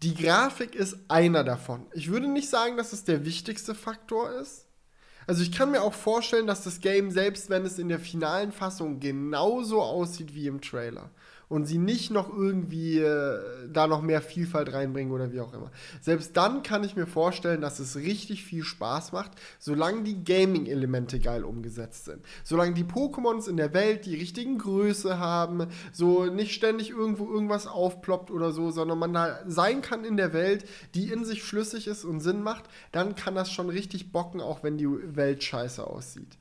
Die 0.04 0.14
Grafik 0.14 0.76
ist 0.76 0.98
einer 1.08 1.44
davon. 1.44 1.86
Ich 1.94 2.10
würde 2.10 2.28
nicht 2.28 2.50
sagen, 2.50 2.78
dass 2.78 2.94
es 2.94 3.04
der 3.04 3.26
wichtigste 3.26 3.74
Faktor 3.74 4.32
ist. 4.32 4.68
Also 5.28 5.42
ich 5.42 5.52
kann 5.52 5.72
mir 5.72 5.82
auch 5.82 5.94
vorstellen, 5.94 6.48
dass 6.48 6.64
das 6.64 6.82
Game, 6.82 7.10
selbst 7.10 7.50
wenn 7.50 7.66
es 7.66 7.80
in 7.80 7.90
der 7.90 8.00
finalen 8.00 8.52
Fassung 8.52 9.00
genauso 9.00 9.82
aussieht 9.82 10.36
wie 10.36 10.48
im 10.48 10.62
Trailer, 10.62 11.10
und 11.50 11.66
sie 11.66 11.78
nicht 11.78 12.12
noch 12.12 12.36
irgendwie 12.36 13.00
äh, 13.00 13.40
da 13.72 13.88
noch 13.88 14.02
mehr 14.02 14.22
Vielfalt 14.22 14.74
reinbringen 14.74 15.14
oder 15.14 15.32
wie 15.32 15.42
auch 15.42 15.54
immer. 15.54 15.72
Selbst 16.02 16.36
dann 16.38 16.64
kann 16.64 16.84
ich 16.84 16.96
mir 16.96 17.08
vorstellen, 17.08 17.62
dass 17.62 17.80
es 17.80 17.96
richtig 17.96 18.44
viel 18.44 18.64
Spaß 18.64 19.12
macht, 19.12 19.32
solange 19.60 20.04
die 20.04 20.24
Gaming-Elemente 20.24 21.20
geil 21.20 21.44
umgesetzt 21.44 22.06
sind. 22.06 22.24
Solange 22.44 22.74
die 22.74 22.84
Pokémons 22.84 23.50
in 23.50 23.58
der 23.58 23.74
Welt 23.74 24.06
die 24.06 24.16
richtigen 24.16 24.58
Größe 24.58 25.20
haben, 25.20 25.68
so 25.92 26.26
nicht 26.26 26.54
ständig 26.54 26.90
irgendwo 26.90 27.32
irgendwas 27.32 27.68
aufploppt 27.68 28.32
oder 28.32 28.52
so, 28.52 28.72
sondern 28.72 29.00
man 29.00 29.14
da 29.14 29.40
sein 29.48 29.82
kann 29.82 30.04
in 30.04 30.18
der 30.18 30.34
Welt, 30.34 30.66
die 30.94 31.12
in 31.12 31.26
sich 31.26 31.44
schlüssig 31.44 31.88
ist 31.88 32.06
und 32.06 32.20
Sinn 32.20 32.42
macht, 32.42 32.66
dann 32.92 33.16
kann 33.16 33.36
das 33.36 33.52
schon 33.52 33.70
richtig 33.70 34.12
bocken, 34.12 34.42
auch 34.42 34.64
wenn 34.64 34.78
die 34.78 34.88
Welt 35.16 35.44
scheiße 35.44 35.86
aussieht. 35.86 36.38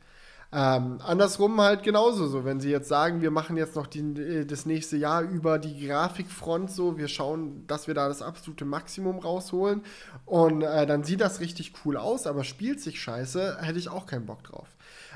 Ähm, 0.56 1.00
andersrum 1.02 1.60
halt 1.60 1.82
genauso 1.82 2.28
so, 2.28 2.44
wenn 2.44 2.60
sie 2.60 2.70
jetzt 2.70 2.88
sagen, 2.88 3.20
wir 3.22 3.32
machen 3.32 3.56
jetzt 3.56 3.74
noch 3.74 3.88
die, 3.88 3.98
äh, 3.98 4.46
das 4.46 4.66
nächste 4.66 4.96
Jahr 4.96 5.22
über 5.22 5.58
die 5.58 5.84
Grafikfront 5.84 6.70
so, 6.70 6.96
wir 6.96 7.08
schauen, 7.08 7.66
dass 7.66 7.88
wir 7.88 7.94
da 7.94 8.06
das 8.06 8.22
absolute 8.22 8.64
Maximum 8.64 9.18
rausholen 9.18 9.82
und 10.26 10.62
äh, 10.62 10.86
dann 10.86 11.02
sieht 11.02 11.20
das 11.20 11.40
richtig 11.40 11.72
cool 11.84 11.96
aus, 11.96 12.28
aber 12.28 12.44
spielt 12.44 12.80
sich 12.80 13.00
scheiße, 13.00 13.58
hätte 13.62 13.80
ich 13.80 13.88
auch 13.88 14.06
keinen 14.06 14.26
Bock 14.26 14.44
drauf. 14.44 14.68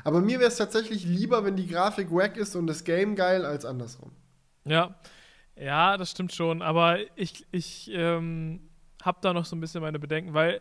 Aber 0.03 0.21
mir 0.21 0.41
wäre 0.41 0.49
es 0.49 0.57
tatsächlich 0.57 1.05
lieber, 1.05 1.45
wenn 1.45 1.55
die 1.55 1.69
Grafik 1.69 2.11
wack 2.11 2.37
ist 2.37 2.57
und 2.57 2.67
das 2.67 2.83
Game 2.83 3.15
geil, 3.15 3.45
als 3.45 3.65
andersrum. 3.65 4.11
Ja, 4.65 4.97
ja, 5.55 5.97
das 5.97 6.11
stimmt 6.11 6.33
schon, 6.33 6.63
aber 6.63 6.99
ich, 7.15 7.47
ich 7.53 7.89
ähm, 7.93 8.69
habe 9.03 9.19
da 9.23 9.33
noch 9.33 9.45
so 9.45 9.55
ein 9.55 9.61
bisschen 9.61 9.83
meine 9.83 10.01
Bedenken, 10.01 10.35
weil 10.35 10.61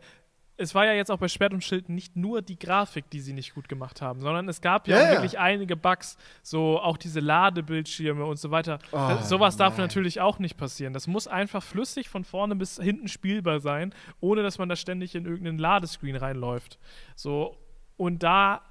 es 0.57 0.73
war 0.73 0.85
ja 0.85 0.93
jetzt 0.93 1.11
auch 1.11 1.19
bei 1.19 1.27
Schwert 1.27 1.53
und 1.53 1.63
Schild 1.63 1.87
nicht 1.87 2.15
nur 2.15 2.41
die 2.41 2.57
Grafik, 2.57 3.09
die 3.11 3.21
sie 3.21 3.33
nicht 3.33 3.53
gut 3.53 3.69
gemacht 3.69 4.01
haben, 4.01 4.21
sondern 4.21 4.49
es 4.49 4.59
gab 4.59 4.87
ja, 4.87 4.99
ja, 4.99 5.11
wirklich 5.11 5.37
einige 5.37 5.75
Bugs, 5.77 6.17
so 6.41 6.79
auch 6.79 6.97
diese 6.97 7.19
Ladebildschirme 7.19 8.25
und 8.25 8.37
so 8.37 8.49
weiter. 8.49 8.79
Oh, 8.91 8.97
das, 8.97 9.29
sowas 9.29 9.53
nein. 9.53 9.69
darf 9.69 9.77
natürlich 9.77 10.19
auch 10.19 10.39
nicht 10.39 10.57
passieren. 10.57 10.93
Das 10.93 11.05
muss 11.05 11.27
einfach 11.27 11.61
flüssig 11.61 12.09
von 12.09 12.23
vorne 12.23 12.55
bis 12.55 12.77
hinten 12.77 13.07
spielbar 13.07 13.59
sein, 13.59 13.93
ohne 14.19 14.41
dass 14.41 14.57
man 14.57 14.67
da 14.67 14.75
ständig 14.75 15.13
in 15.13 15.25
irgendeinen 15.25 15.59
Ladescreen 15.59 16.15
reinläuft. 16.15 16.79
So 17.15 17.57
und 17.95 18.23
da 18.23 18.61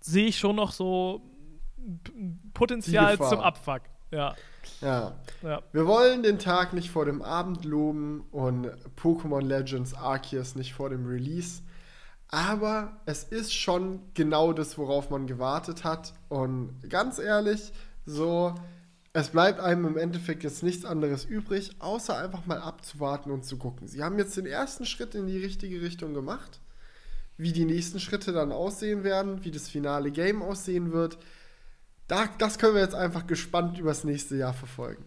sehe 0.00 0.26
ich 0.26 0.38
schon 0.38 0.56
noch 0.56 0.72
so 0.72 1.22
Potenzial 2.54 3.18
zum 3.18 3.40
Abfuck. 3.40 3.82
Ja. 4.10 4.34
Ja. 4.80 5.14
Ja. 5.42 5.62
Wir 5.72 5.86
wollen 5.86 6.22
den 6.22 6.38
Tag 6.38 6.72
nicht 6.72 6.90
vor 6.90 7.04
dem 7.04 7.22
Abend 7.22 7.64
loben 7.64 8.24
und 8.30 8.68
Pokémon 9.00 9.42
Legends 9.42 9.94
Arceus 9.94 10.54
nicht 10.54 10.74
vor 10.74 10.90
dem 10.90 11.06
Release. 11.06 11.62
Aber 12.28 12.96
es 13.04 13.24
ist 13.24 13.52
schon 13.52 14.00
genau 14.14 14.54
das, 14.54 14.78
worauf 14.78 15.10
man 15.10 15.26
gewartet 15.26 15.84
hat. 15.84 16.14
Und 16.30 16.80
ganz 16.88 17.18
ehrlich, 17.18 17.72
so, 18.06 18.54
es 19.12 19.28
bleibt 19.28 19.60
einem 19.60 19.86
im 19.86 19.98
Endeffekt 19.98 20.42
jetzt 20.42 20.62
nichts 20.62 20.86
anderes 20.86 21.26
übrig, 21.26 21.72
außer 21.78 22.16
einfach 22.16 22.46
mal 22.46 22.58
abzuwarten 22.58 23.30
und 23.30 23.44
zu 23.44 23.58
gucken. 23.58 23.86
Sie 23.86 24.02
haben 24.02 24.18
jetzt 24.18 24.36
den 24.38 24.46
ersten 24.46 24.86
Schritt 24.86 25.14
in 25.14 25.26
die 25.26 25.36
richtige 25.36 25.82
Richtung 25.82 26.14
gemacht. 26.14 26.60
Wie 27.36 27.52
die 27.52 27.66
nächsten 27.66 28.00
Schritte 28.00 28.32
dann 28.32 28.50
aussehen 28.50 29.04
werden, 29.04 29.44
wie 29.44 29.50
das 29.50 29.68
finale 29.68 30.10
Game 30.10 30.42
aussehen 30.42 30.92
wird, 30.92 31.18
da, 32.08 32.28
das 32.38 32.58
können 32.58 32.74
wir 32.74 32.82
jetzt 32.82 32.94
einfach 32.94 33.26
gespannt 33.26 33.78
übers 33.78 34.04
nächste 34.04 34.36
Jahr 34.36 34.54
verfolgen. 34.54 35.04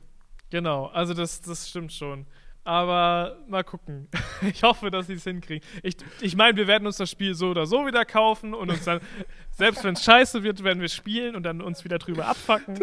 Genau, 0.50 0.88
also 0.88 1.14
das, 1.14 1.42
das 1.42 1.70
stimmt 1.70 1.94
schon. 1.94 2.26
Aber 2.66 3.38
mal 3.48 3.64
gucken. 3.64 4.08
Ich 4.42 4.64
hoffe, 4.64 4.92
dass 4.92 5.08
sie 5.08 5.14
es 5.14 5.24
hinkriegen. 5.24 5.66
Ich, 5.82 5.96
ich 6.20 6.36
meine, 6.36 6.58
wir 6.58 6.68
werden 6.68 6.86
uns 6.86 6.98
das 6.98 7.10
Spiel 7.10 7.36
so 7.36 7.48
oder 7.48 7.66
so 7.66 7.88
wieder 7.88 8.04
kaufen 8.04 8.54
und 8.54 8.70
uns 8.70 8.84
dann, 8.84 9.00
selbst 9.52 9.84
wenn 9.86 9.94
es 9.94 10.04
scheiße 10.04 10.44
wird, 10.44 10.64
werden 10.64 10.82
wir 10.82 10.90
spielen 10.90 11.36
und 11.36 11.44
dann 11.44 11.62
uns 11.62 11.86
wieder 11.86 12.00
drüber 12.00 12.28
abfacken. 12.28 12.78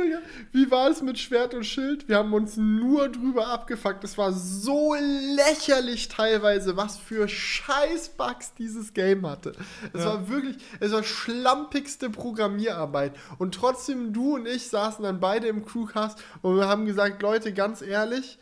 Wie 0.50 0.70
war 0.70 0.88
es 0.88 1.02
mit 1.02 1.18
Schwert 1.18 1.52
und 1.52 1.64
Schild? 1.64 2.08
Wir 2.08 2.16
haben 2.16 2.32
uns 2.32 2.56
nur 2.56 3.10
drüber 3.10 3.48
abgefuckt. 3.48 4.02
Es 4.02 4.16
war 4.16 4.32
so 4.32 4.94
lächerlich 4.94 6.08
teilweise, 6.08 6.76
was 6.76 6.96
für 6.96 7.28
Scheißbugs 7.28 8.54
dieses 8.54 8.94
Game 8.94 9.28
hatte. 9.28 9.52
Es 9.92 10.00
ja. 10.00 10.06
war 10.06 10.28
wirklich, 10.30 10.56
es 10.80 10.92
war 10.92 11.04
schlampigste 11.04 12.08
Programmierarbeit. 12.08 13.12
Und 13.38 13.54
trotzdem, 13.54 14.14
du 14.14 14.36
und 14.36 14.48
ich 14.48 14.68
saßen 14.68 15.04
dann 15.04 15.20
beide 15.20 15.48
im 15.48 15.66
Crewcast 15.66 16.22
und 16.40 16.56
wir 16.56 16.66
haben 16.66 16.86
gesagt, 16.86 17.20
Leute, 17.20 17.52
ganz 17.52 17.82
ehrlich, 17.82 18.38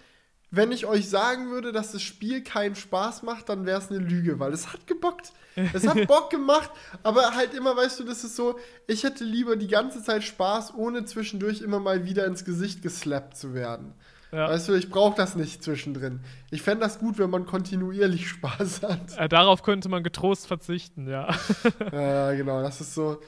wenn 0.51 0.73
ich 0.73 0.87
euch 0.87 1.09
sagen 1.09 1.51
würde, 1.51 1.73
dass 1.73 1.93
das 1.93 2.03
Spiel 2.03 2.43
keinen 2.43 2.75
Spaß 2.75 3.23
macht, 3.23 3.49
dann 3.49 3.67
wäre 3.67 3.79
es 3.79 3.91
eine 3.91 4.01
Lüge, 4.01 4.41
weil 4.41 4.53
es 4.53 4.73
hat 4.73 4.87
gebockt. 4.87 5.33
Es 5.73 5.87
hat 5.87 6.07
Bock 6.09 6.31
gemacht, 6.31 6.71
aber 7.03 7.35
halt 7.35 7.55
immer, 7.55 7.77
weißt 7.77 8.01
du, 8.01 8.05
das 8.05 8.25
ist 8.25 8.37
so, 8.37 8.59
ich 8.87 9.05
hätte 9.05 9.25
lieber 9.25 9.57
die 9.57 9.69
ganze 9.69 10.03
Zeit 10.03 10.25
Spaß, 10.25 10.75
ohne 10.75 11.05
zwischendurch 11.05 11.63
immer 11.63 11.79
mal 11.79 12.05
wieder 12.05 12.27
ins 12.27 12.45
Gesicht 12.45 12.83
geslappt 12.83 13.37
zu 13.37 13.55
werden. 13.55 13.95
Ja. 14.33 14.49
Weißt 14.49 14.69
du, 14.69 14.75
ich 14.75 14.91
brauche 14.91 15.17
das 15.17 15.35
nicht 15.35 15.63
zwischendrin. 15.63 16.21
Ich 16.51 16.63
fände 16.63 16.85
das 16.85 17.01
gut, 17.01 17.19
wenn 17.19 17.31
man 17.31 17.47
kontinuierlich 17.47 18.29
Spaß 18.31 18.83
hat. 18.83 19.19
Äh, 19.19 19.29
darauf 19.29 19.63
könnte 19.63 19.89
man 19.89 20.03
getrost 20.03 20.47
verzichten, 20.47 21.09
ja. 21.09 21.29
Ja, 21.93 22.33
genau, 22.33 22.63
das 22.63 22.81
ist 22.81 22.95
so. 22.95 23.21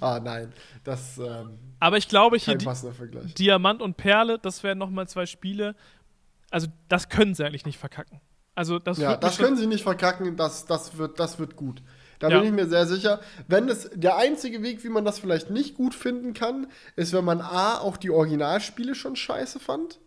ah, 0.00 0.20
nein. 0.20 0.52
Das. 0.84 1.18
Ähm, 1.18 1.58
Aber 1.78 1.96
ich 1.98 2.08
glaube, 2.08 2.36
hier 2.36 2.56
Di 2.56 2.66
Diamant 3.38 3.82
und 3.82 3.96
Perle, 3.96 4.38
das 4.38 4.62
wären 4.62 4.78
nochmal 4.78 5.08
zwei 5.08 5.26
Spiele. 5.26 5.74
Also, 6.50 6.68
das 6.88 7.08
können 7.08 7.34
sie 7.34 7.44
eigentlich 7.44 7.66
nicht 7.66 7.78
verkacken. 7.78 8.20
Also, 8.54 8.78
das 8.78 8.98
ja, 8.98 9.16
das 9.16 9.36
können 9.36 9.56
sie 9.56 9.66
nicht 9.66 9.82
verkacken, 9.82 10.36
das, 10.36 10.64
das, 10.64 10.96
wird, 10.96 11.20
das 11.20 11.38
wird 11.38 11.56
gut. 11.56 11.82
Da 12.18 12.28
ja. 12.28 12.38
bin 12.38 12.48
ich 12.48 12.54
mir 12.54 12.66
sehr 12.66 12.86
sicher. 12.86 13.20
Wenn 13.46 13.68
es 13.68 13.90
der 13.92 14.16
einzige 14.16 14.62
Weg, 14.62 14.82
wie 14.84 14.88
man 14.88 15.04
das 15.04 15.18
vielleicht 15.18 15.50
nicht 15.50 15.74
gut 15.74 15.94
finden 15.94 16.32
kann, 16.32 16.68
ist, 16.94 17.12
wenn 17.12 17.24
man 17.24 17.42
A, 17.42 17.78
auch 17.78 17.98
die 17.98 18.10
Originalspiele 18.10 18.94
schon 18.94 19.16
scheiße 19.16 19.60
fand. 19.60 20.00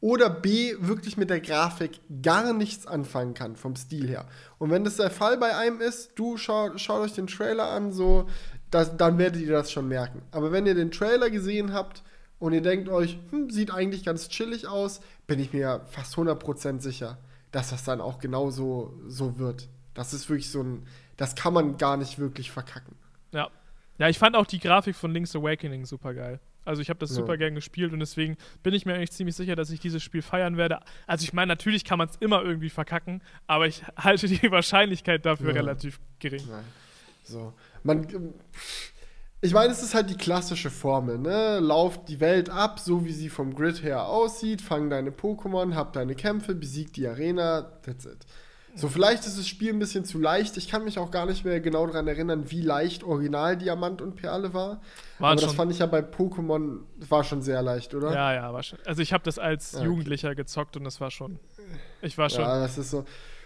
Oder 0.00 0.30
B, 0.30 0.74
wirklich 0.80 1.16
mit 1.16 1.30
der 1.30 1.40
Grafik 1.40 2.00
gar 2.22 2.52
nichts 2.52 2.86
anfangen 2.86 3.34
kann, 3.34 3.54
vom 3.54 3.76
Stil 3.76 4.08
her. 4.08 4.26
Und 4.58 4.70
wenn 4.70 4.82
das 4.82 4.96
der 4.96 5.10
Fall 5.10 5.38
bei 5.38 5.56
einem 5.56 5.80
ist, 5.80 6.12
du 6.16 6.36
schau, 6.36 6.76
schaut 6.76 7.02
euch 7.02 7.12
den 7.12 7.28
Trailer 7.28 7.68
an, 7.68 7.92
so, 7.92 8.26
das, 8.70 8.96
dann 8.96 9.18
werdet 9.18 9.40
ihr 9.40 9.52
das 9.52 9.72
schon 9.72 9.88
merken. 9.88 10.22
Aber 10.30 10.52
wenn 10.52 10.66
ihr 10.66 10.74
den 10.74 10.90
Trailer 10.90 11.30
gesehen 11.30 11.72
habt 11.72 12.02
und 12.38 12.52
ihr 12.52 12.62
denkt 12.62 12.88
euch, 12.88 13.18
hm, 13.30 13.50
sieht 13.50 13.72
eigentlich 13.72 14.04
ganz 14.04 14.28
chillig 14.28 14.66
aus, 14.66 15.00
bin 15.26 15.40
ich 15.40 15.52
mir 15.52 15.82
fast 15.88 16.14
100% 16.14 16.80
sicher, 16.80 17.18
dass 17.52 17.70
das 17.70 17.84
dann 17.84 18.00
auch 18.00 18.18
genauso 18.18 18.94
so 19.06 19.38
wird. 19.38 19.68
Das 19.94 20.12
ist 20.14 20.28
wirklich 20.28 20.50
so 20.50 20.62
ein, 20.62 20.86
das 21.16 21.34
kann 21.34 21.52
man 21.52 21.76
gar 21.76 21.96
nicht 21.96 22.18
wirklich 22.18 22.50
verkacken. 22.50 22.94
Ja. 23.32 23.50
Ja, 23.98 24.08
ich 24.08 24.18
fand 24.18 24.34
auch 24.34 24.46
die 24.46 24.60
Grafik 24.60 24.96
von 24.96 25.12
Link's 25.12 25.36
Awakening 25.36 25.84
super 25.84 26.14
geil. 26.14 26.40
Also 26.64 26.82
ich 26.82 26.88
habe 26.88 26.98
das 26.98 27.10
ja. 27.10 27.16
super 27.16 27.36
gern 27.36 27.54
gespielt 27.54 27.92
und 27.92 28.00
deswegen 28.00 28.36
bin 28.62 28.74
ich 28.74 28.86
mir 28.86 28.94
eigentlich 28.94 29.12
ziemlich 29.12 29.34
sicher, 29.34 29.56
dass 29.56 29.70
ich 29.70 29.80
dieses 29.80 30.02
Spiel 30.02 30.22
feiern 30.22 30.56
werde. 30.56 30.80
Also 31.06 31.24
ich 31.24 31.32
meine, 31.32 31.48
natürlich 31.48 31.84
kann 31.84 31.98
man 31.98 32.08
es 32.08 32.16
immer 32.16 32.42
irgendwie 32.42 32.70
verkacken, 32.70 33.22
aber 33.46 33.66
ich 33.66 33.82
halte 33.96 34.28
die 34.28 34.50
Wahrscheinlichkeit 34.50 35.26
dafür 35.26 35.48
ja. 35.48 35.60
relativ 35.60 36.00
gering. 36.18 36.44
Nein. 36.48 36.64
So. 37.24 37.52
Man, 37.82 38.34
ich 39.40 39.54
meine, 39.54 39.72
es 39.72 39.82
ist 39.82 39.94
halt 39.94 40.10
die 40.10 40.16
klassische 40.16 40.70
Formel, 40.70 41.18
ne? 41.18 41.60
Lauf 41.60 42.04
die 42.04 42.20
Welt 42.20 42.50
ab, 42.50 42.78
so 42.78 43.04
wie 43.04 43.12
sie 43.12 43.28
vom 43.28 43.54
Grid 43.54 43.82
her 43.82 44.06
aussieht, 44.06 44.60
fang 44.60 44.90
deine 44.90 45.10
Pokémon, 45.10 45.74
hab 45.74 45.92
deine 45.92 46.14
Kämpfe, 46.14 46.54
besieg 46.54 46.92
die 46.92 47.06
Arena, 47.06 47.62
that's 47.82 48.04
it. 48.04 48.26
So, 48.76 48.88
vielleicht 48.88 49.26
ist 49.26 49.36
das 49.36 49.48
Spiel 49.48 49.72
ein 49.72 49.78
bisschen 49.78 50.04
zu 50.04 50.18
leicht. 50.18 50.56
Ich 50.56 50.68
kann 50.68 50.84
mich 50.84 50.98
auch 50.98 51.10
gar 51.10 51.26
nicht 51.26 51.44
mehr 51.44 51.60
genau 51.60 51.86
daran 51.86 52.06
erinnern, 52.06 52.50
wie 52.50 52.60
leicht 52.60 53.02
Original 53.02 53.56
Diamant 53.56 54.00
und 54.00 54.14
Perle 54.14 54.54
war. 54.54 54.80
War 55.18 55.32
Aber 55.32 55.40
das 55.40 55.54
fand 55.54 55.72
ich 55.72 55.80
ja 55.80 55.86
bei 55.86 56.00
Pokémon, 56.00 56.80
war 57.08 57.24
schon 57.24 57.42
sehr 57.42 57.62
leicht, 57.62 57.94
oder? 57.94 58.12
Ja, 58.14 58.32
ja, 58.32 58.52
war 58.52 58.62
schon. 58.62 58.78
Also 58.84 59.02
ich 59.02 59.12
habe 59.12 59.24
das 59.24 59.38
als 59.38 59.74
okay. 59.74 59.84
Jugendlicher 59.86 60.34
gezockt 60.34 60.76
und 60.76 60.84
das 60.84 61.00
war 61.00 61.10
schon. 61.10 61.40
Ich 62.00 62.16
war 62.16 62.30
schon. 62.30 62.42
Ja, 62.42 62.60
das 62.60 62.78
ist 62.78 62.90
so. 62.90 63.04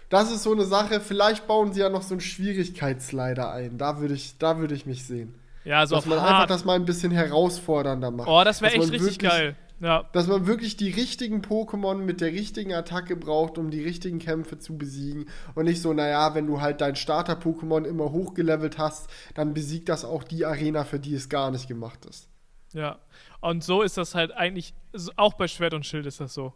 Das 0.09 0.31
ist 0.31 0.43
so 0.43 0.51
eine 0.51 0.65
Sache. 0.65 0.99
Vielleicht 0.99 1.47
bauen 1.47 1.73
sie 1.73 1.81
ja 1.81 1.89
noch 1.89 2.03
so 2.03 2.13
einen 2.13 2.21
Schwierigkeitsleiter 2.21 3.51
ein. 3.51 3.77
Da 3.77 3.99
würde 3.99 4.13
ich, 4.13 4.37
da 4.37 4.61
ich 4.63 4.85
mich 4.85 5.05
sehen. 5.05 5.35
Ja, 5.63 5.85
so 5.87 5.95
Dass 5.95 6.05
man 6.05 6.21
hart. 6.21 6.29
einfach 6.29 6.47
das 6.47 6.63
mal 6.63 6.75
ein 6.75 6.85
bisschen 6.85 7.11
herausfordernder 7.11 8.11
macht. 8.11 8.27
Oh, 8.29 8.43
das 8.43 8.61
wäre 8.61 8.73
echt 8.73 8.91
richtig 8.91 9.19
geil. 9.19 9.55
Ja. 9.81 10.05
Dass 10.13 10.27
man 10.27 10.47
wirklich 10.47 10.77
die 10.77 10.89
richtigen 10.89 11.41
Pokémon 11.41 11.95
mit 11.95 12.21
der 12.21 12.31
richtigen 12.31 12.73
Attacke 12.73 13.15
braucht, 13.15 13.57
um 13.57 13.71
die 13.71 13.83
richtigen 13.83 14.19
Kämpfe 14.19 14.57
zu 14.57 14.77
besiegen. 14.77 15.25
Und 15.53 15.65
nicht 15.65 15.81
so, 15.81 15.91
naja, 15.91 16.33
wenn 16.33 16.47
du 16.47 16.61
halt 16.61 16.81
dein 16.81 16.95
Starter-Pokémon 16.95 17.83
immer 17.83 18.11
hochgelevelt 18.11 18.77
hast, 18.77 19.09
dann 19.33 19.53
besiegt 19.53 19.89
das 19.89 20.05
auch 20.05 20.23
die 20.23 20.45
Arena, 20.45 20.85
für 20.85 20.99
die 20.99 21.13
es 21.13 21.27
gar 21.29 21.51
nicht 21.51 21.67
gemacht 21.67 22.05
ist. 22.05 22.29
Ja. 22.71 22.99
Und 23.41 23.63
so 23.63 23.81
ist 23.81 23.97
das 23.97 24.15
halt 24.15 24.31
eigentlich, 24.31 24.73
auch 25.17 25.33
bei 25.33 25.47
Schwert 25.47 25.73
und 25.73 25.85
Schild 25.85 26.05
ist 26.05 26.19
das 26.19 26.33
so. 26.33 26.53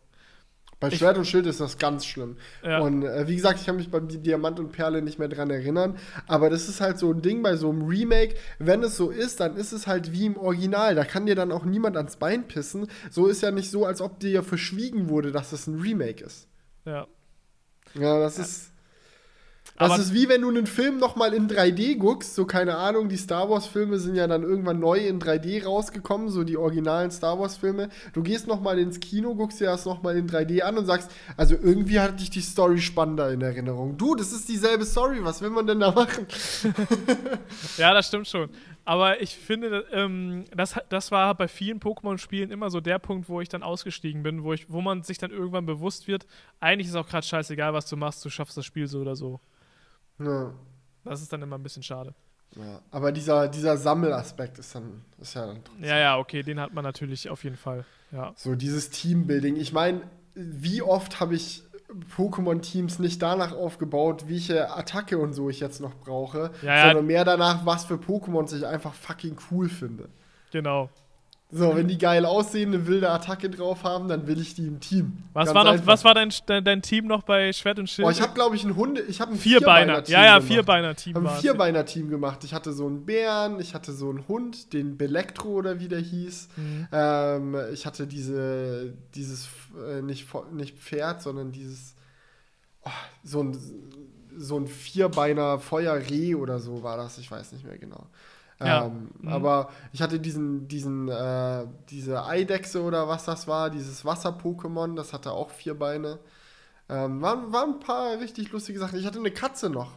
Bei 0.79 0.89
Schwert 0.91 1.17
und 1.17 1.25
Schild 1.25 1.45
ist 1.45 1.59
das 1.59 1.77
ganz 1.77 2.05
schlimm. 2.05 2.37
Ja. 2.63 2.79
Und 2.79 3.03
äh, 3.03 3.27
wie 3.27 3.35
gesagt, 3.35 3.59
ich 3.59 3.65
kann 3.65 3.75
mich 3.75 3.91
bei 3.91 3.99
Diamant 3.99 4.59
und 4.59 4.71
Perle 4.71 5.01
nicht 5.01 5.19
mehr 5.19 5.27
dran 5.27 5.49
erinnern. 5.49 5.97
Aber 6.25 6.49
das 6.49 6.69
ist 6.69 6.79
halt 6.79 6.97
so 6.97 7.11
ein 7.11 7.21
Ding 7.21 7.43
bei 7.43 7.57
so 7.57 7.69
einem 7.69 7.85
Remake. 7.85 8.35
Wenn 8.59 8.81
es 8.83 8.95
so 8.95 9.09
ist, 9.09 9.41
dann 9.41 9.57
ist 9.57 9.73
es 9.73 9.87
halt 9.87 10.13
wie 10.13 10.25
im 10.25 10.37
Original. 10.37 10.95
Da 10.95 11.03
kann 11.03 11.25
dir 11.25 11.35
dann 11.35 11.51
auch 11.51 11.65
niemand 11.65 11.97
ans 11.97 12.15
Bein 12.15 12.47
pissen. 12.47 12.87
So 13.11 13.27
ist 13.27 13.41
ja 13.41 13.51
nicht 13.51 13.69
so, 13.69 13.85
als 13.85 13.99
ob 13.99 14.19
dir 14.21 14.41
verschwiegen 14.41 15.09
wurde, 15.09 15.33
dass 15.33 15.51
es 15.51 15.67
ein 15.67 15.81
Remake 15.81 16.23
ist. 16.23 16.47
Ja. 16.85 17.07
Ja, 17.95 18.19
das 18.19 18.37
ja. 18.37 18.43
ist. 18.43 18.71
Das 19.77 19.91
aber 19.91 20.01
ist 20.01 20.13
wie 20.13 20.27
wenn 20.27 20.41
du 20.41 20.49
einen 20.49 20.67
Film 20.67 20.97
nochmal 20.97 21.33
in 21.33 21.49
3D 21.49 21.97
guckst, 21.97 22.35
so 22.35 22.45
keine 22.45 22.75
Ahnung, 22.75 23.09
die 23.09 23.17
Star 23.17 23.49
Wars-Filme 23.49 23.97
sind 23.97 24.15
ja 24.15 24.27
dann 24.27 24.43
irgendwann 24.43 24.79
neu 24.79 24.99
in 24.99 25.19
3D 25.21 25.63
rausgekommen, 25.63 26.29
so 26.29 26.43
die 26.43 26.57
originalen 26.57 27.11
Star 27.11 27.39
Wars-Filme. 27.39 27.89
Du 28.13 28.21
gehst 28.21 28.47
nochmal 28.47 28.79
ins 28.79 28.99
Kino, 28.99 29.35
guckst 29.35 29.59
dir 29.59 29.65
das 29.65 29.85
nochmal 29.85 30.17
in 30.17 30.27
3D 30.27 30.61
an 30.61 30.77
und 30.77 30.85
sagst, 30.85 31.11
also 31.37 31.55
irgendwie 31.55 31.99
hatte 31.99 32.21
ich 32.21 32.29
die 32.29 32.41
Story 32.41 32.79
spannender 32.79 33.31
in 33.31 33.41
Erinnerung. 33.41 33.97
Du, 33.97 34.15
das 34.15 34.31
ist 34.31 34.49
dieselbe 34.49 34.85
Story, 34.85 35.19
was 35.23 35.41
will 35.41 35.49
man 35.49 35.65
denn 35.65 35.79
da 35.79 35.91
machen? 35.91 36.27
ja, 37.77 37.93
das 37.93 38.07
stimmt 38.07 38.27
schon. 38.27 38.49
Aber 38.85 39.21
ich 39.21 39.35
finde, 39.35 39.85
ähm, 39.91 40.45
das, 40.55 40.75
das 40.89 41.11
war 41.11 41.35
bei 41.35 41.47
vielen 41.47 41.79
Pokémon-Spielen 41.79 42.49
immer 42.51 42.69
so 42.69 42.81
der 42.81 42.97
Punkt, 42.97 43.29
wo 43.29 43.39
ich 43.39 43.47
dann 43.47 43.61
ausgestiegen 43.61 44.23
bin, 44.23 44.43
wo, 44.43 44.53
ich, 44.53 44.69
wo 44.69 44.81
man 44.81 45.03
sich 45.03 45.19
dann 45.19 45.31
irgendwann 45.31 45.65
bewusst 45.65 46.07
wird, 46.07 46.25
eigentlich 46.59 46.87
ist 46.87 46.95
auch 46.95 47.07
gerade 47.07 47.25
scheißegal, 47.25 47.73
was 47.73 47.87
du 47.87 47.97
machst, 47.97 48.25
du 48.25 48.29
schaffst 48.29 48.57
das 48.57 48.65
Spiel 48.65 48.87
so 48.87 48.99
oder 48.99 49.15
so. 49.15 49.39
Ja. 50.19 50.53
Das 51.03 51.21
ist 51.21 51.31
dann 51.31 51.41
immer 51.41 51.57
ein 51.57 51.63
bisschen 51.63 51.83
schade. 51.83 52.13
Ja, 52.55 52.81
aber 52.91 53.11
dieser, 53.11 53.47
dieser 53.47 53.77
Sammelaspekt 53.77 54.57
ist 54.57 54.73
dann 54.73 55.03
ist 55.19 55.35
ja 55.35 55.45
dann 55.45 55.61
Ja, 55.79 55.97
ja, 55.97 56.17
okay, 56.17 56.41
den 56.41 56.59
hat 56.59 56.73
man 56.73 56.83
natürlich 56.83 57.29
auf 57.29 57.43
jeden 57.43 57.57
Fall. 57.57 57.85
Ja. 58.11 58.33
So 58.35 58.55
dieses 58.55 58.89
Teambuilding. 58.89 59.55
Ich 59.55 59.71
meine, 59.71 60.01
wie 60.33 60.81
oft 60.81 61.19
habe 61.19 61.35
ich 61.35 61.63
Pokémon-Teams 62.15 62.99
nicht 62.99 63.21
danach 63.21 63.51
aufgebaut, 63.51 64.25
welche 64.27 64.71
Attacke 64.71 65.17
und 65.17 65.33
so 65.33 65.49
ich 65.49 65.59
jetzt 65.59 65.79
noch 65.79 65.95
brauche, 65.95 66.51
ja, 66.61 66.85
sondern 66.85 67.05
mehr 67.05 67.25
danach, 67.25 67.65
was 67.65 67.85
für 67.85 67.95
Pokémon 67.95 68.55
ich 68.55 68.65
einfach 68.65 68.93
fucking 68.93 69.37
cool 69.51 69.69
finde. 69.69 70.09
Genau. 70.51 70.89
So, 71.51 71.75
wenn 71.75 71.87
die 71.87 71.97
geil 71.97 72.27
aussehende 72.27 72.85
wilde 72.85 73.09
Attacke 73.09 73.49
drauf 73.49 73.83
haben, 73.83 74.07
dann 74.07 74.27
will 74.27 74.39
ich 74.39 74.53
die 74.53 74.67
im 74.67 74.79
Team. 74.79 75.23
Was 75.33 75.51
war, 75.51 75.63
noch, 75.63 75.83
was 75.87 76.05
war 76.05 76.13
dein, 76.13 76.31
dein, 76.45 76.63
dein, 76.63 76.81
Team 76.83 77.07
noch 77.07 77.23
bei 77.23 77.51
Schwert 77.53 77.79
und 77.79 77.89
Schild? 77.89 78.07
Oh, 78.07 78.11
ich 78.11 78.21
habe, 78.21 78.35
glaube 78.35 78.55
ich, 78.55 78.63
ein 78.63 78.75
Hunde, 78.75 79.01
ich 79.01 79.19
habe 79.19 79.31
ein 79.31 79.37
Vierbeiner. 79.37 80.05
Vierbeiner 80.05 80.09
ja, 80.09 80.35
ja, 80.35 80.41
Vierbeiner-Team. 80.41 81.11
Ich 81.11 81.15
habe 81.15 81.29
ein 81.31 81.41
Vierbeiner-Team 81.41 82.09
gemacht. 82.11 82.43
Ich 82.43 82.53
hatte 82.53 82.71
so 82.71 82.85
einen 82.85 83.03
Bären, 83.03 83.59
ich 83.59 83.73
hatte 83.73 83.93
so 83.93 84.11
einen 84.11 84.27
Hund, 84.27 84.73
den 84.73 84.95
Belektro 84.95 85.49
oder 85.49 85.79
wie 85.79 85.87
der 85.87 86.01
hieß. 86.01 86.49
Mhm. 86.55 86.87
Ähm, 86.91 87.57
ich 87.73 87.87
hatte 87.87 88.05
diese, 88.05 88.93
dieses, 89.15 89.49
äh, 89.89 90.03
nicht, 90.03 90.27
nicht 90.53 90.77
Pferd, 90.77 91.23
sondern 91.23 91.51
dieses, 91.51 91.95
oh, 92.85 92.91
so 93.23 93.41
ein, 93.41 93.57
so 94.37 94.55
ein 94.55 94.67
Vierbeiner 94.67 95.57
Feuerreh 95.57 96.35
oder 96.35 96.59
so 96.59 96.83
war 96.83 96.97
das. 96.97 97.17
Ich 97.17 97.31
weiß 97.31 97.53
nicht 97.53 97.65
mehr 97.65 97.79
genau. 97.79 98.05
Ja. 98.61 98.85
Ähm, 98.85 99.09
mhm. 99.19 99.29
Aber 99.29 99.69
ich 99.93 100.01
hatte 100.01 100.19
diesen, 100.19 100.67
diesen, 100.67 101.07
äh, 101.07 101.65
diese 101.89 102.25
Eidechse 102.25 102.81
oder 102.81 103.07
was 103.07 103.25
das 103.25 103.47
war, 103.47 103.69
dieses 103.69 104.03
Wasser-Pokémon, 104.03 104.95
das 104.95 105.13
hatte 105.13 105.31
auch 105.31 105.49
vier 105.49 105.77
Beine. 105.77 106.19
Ähm, 106.89 107.21
waren, 107.21 107.53
waren 107.53 107.75
ein 107.75 107.79
paar 107.79 108.19
richtig 108.19 108.51
lustige 108.51 108.79
Sachen. 108.79 108.99
Ich 108.99 109.05
hatte 109.05 109.19
eine 109.19 109.31
Katze 109.31 109.69
noch. 109.69 109.91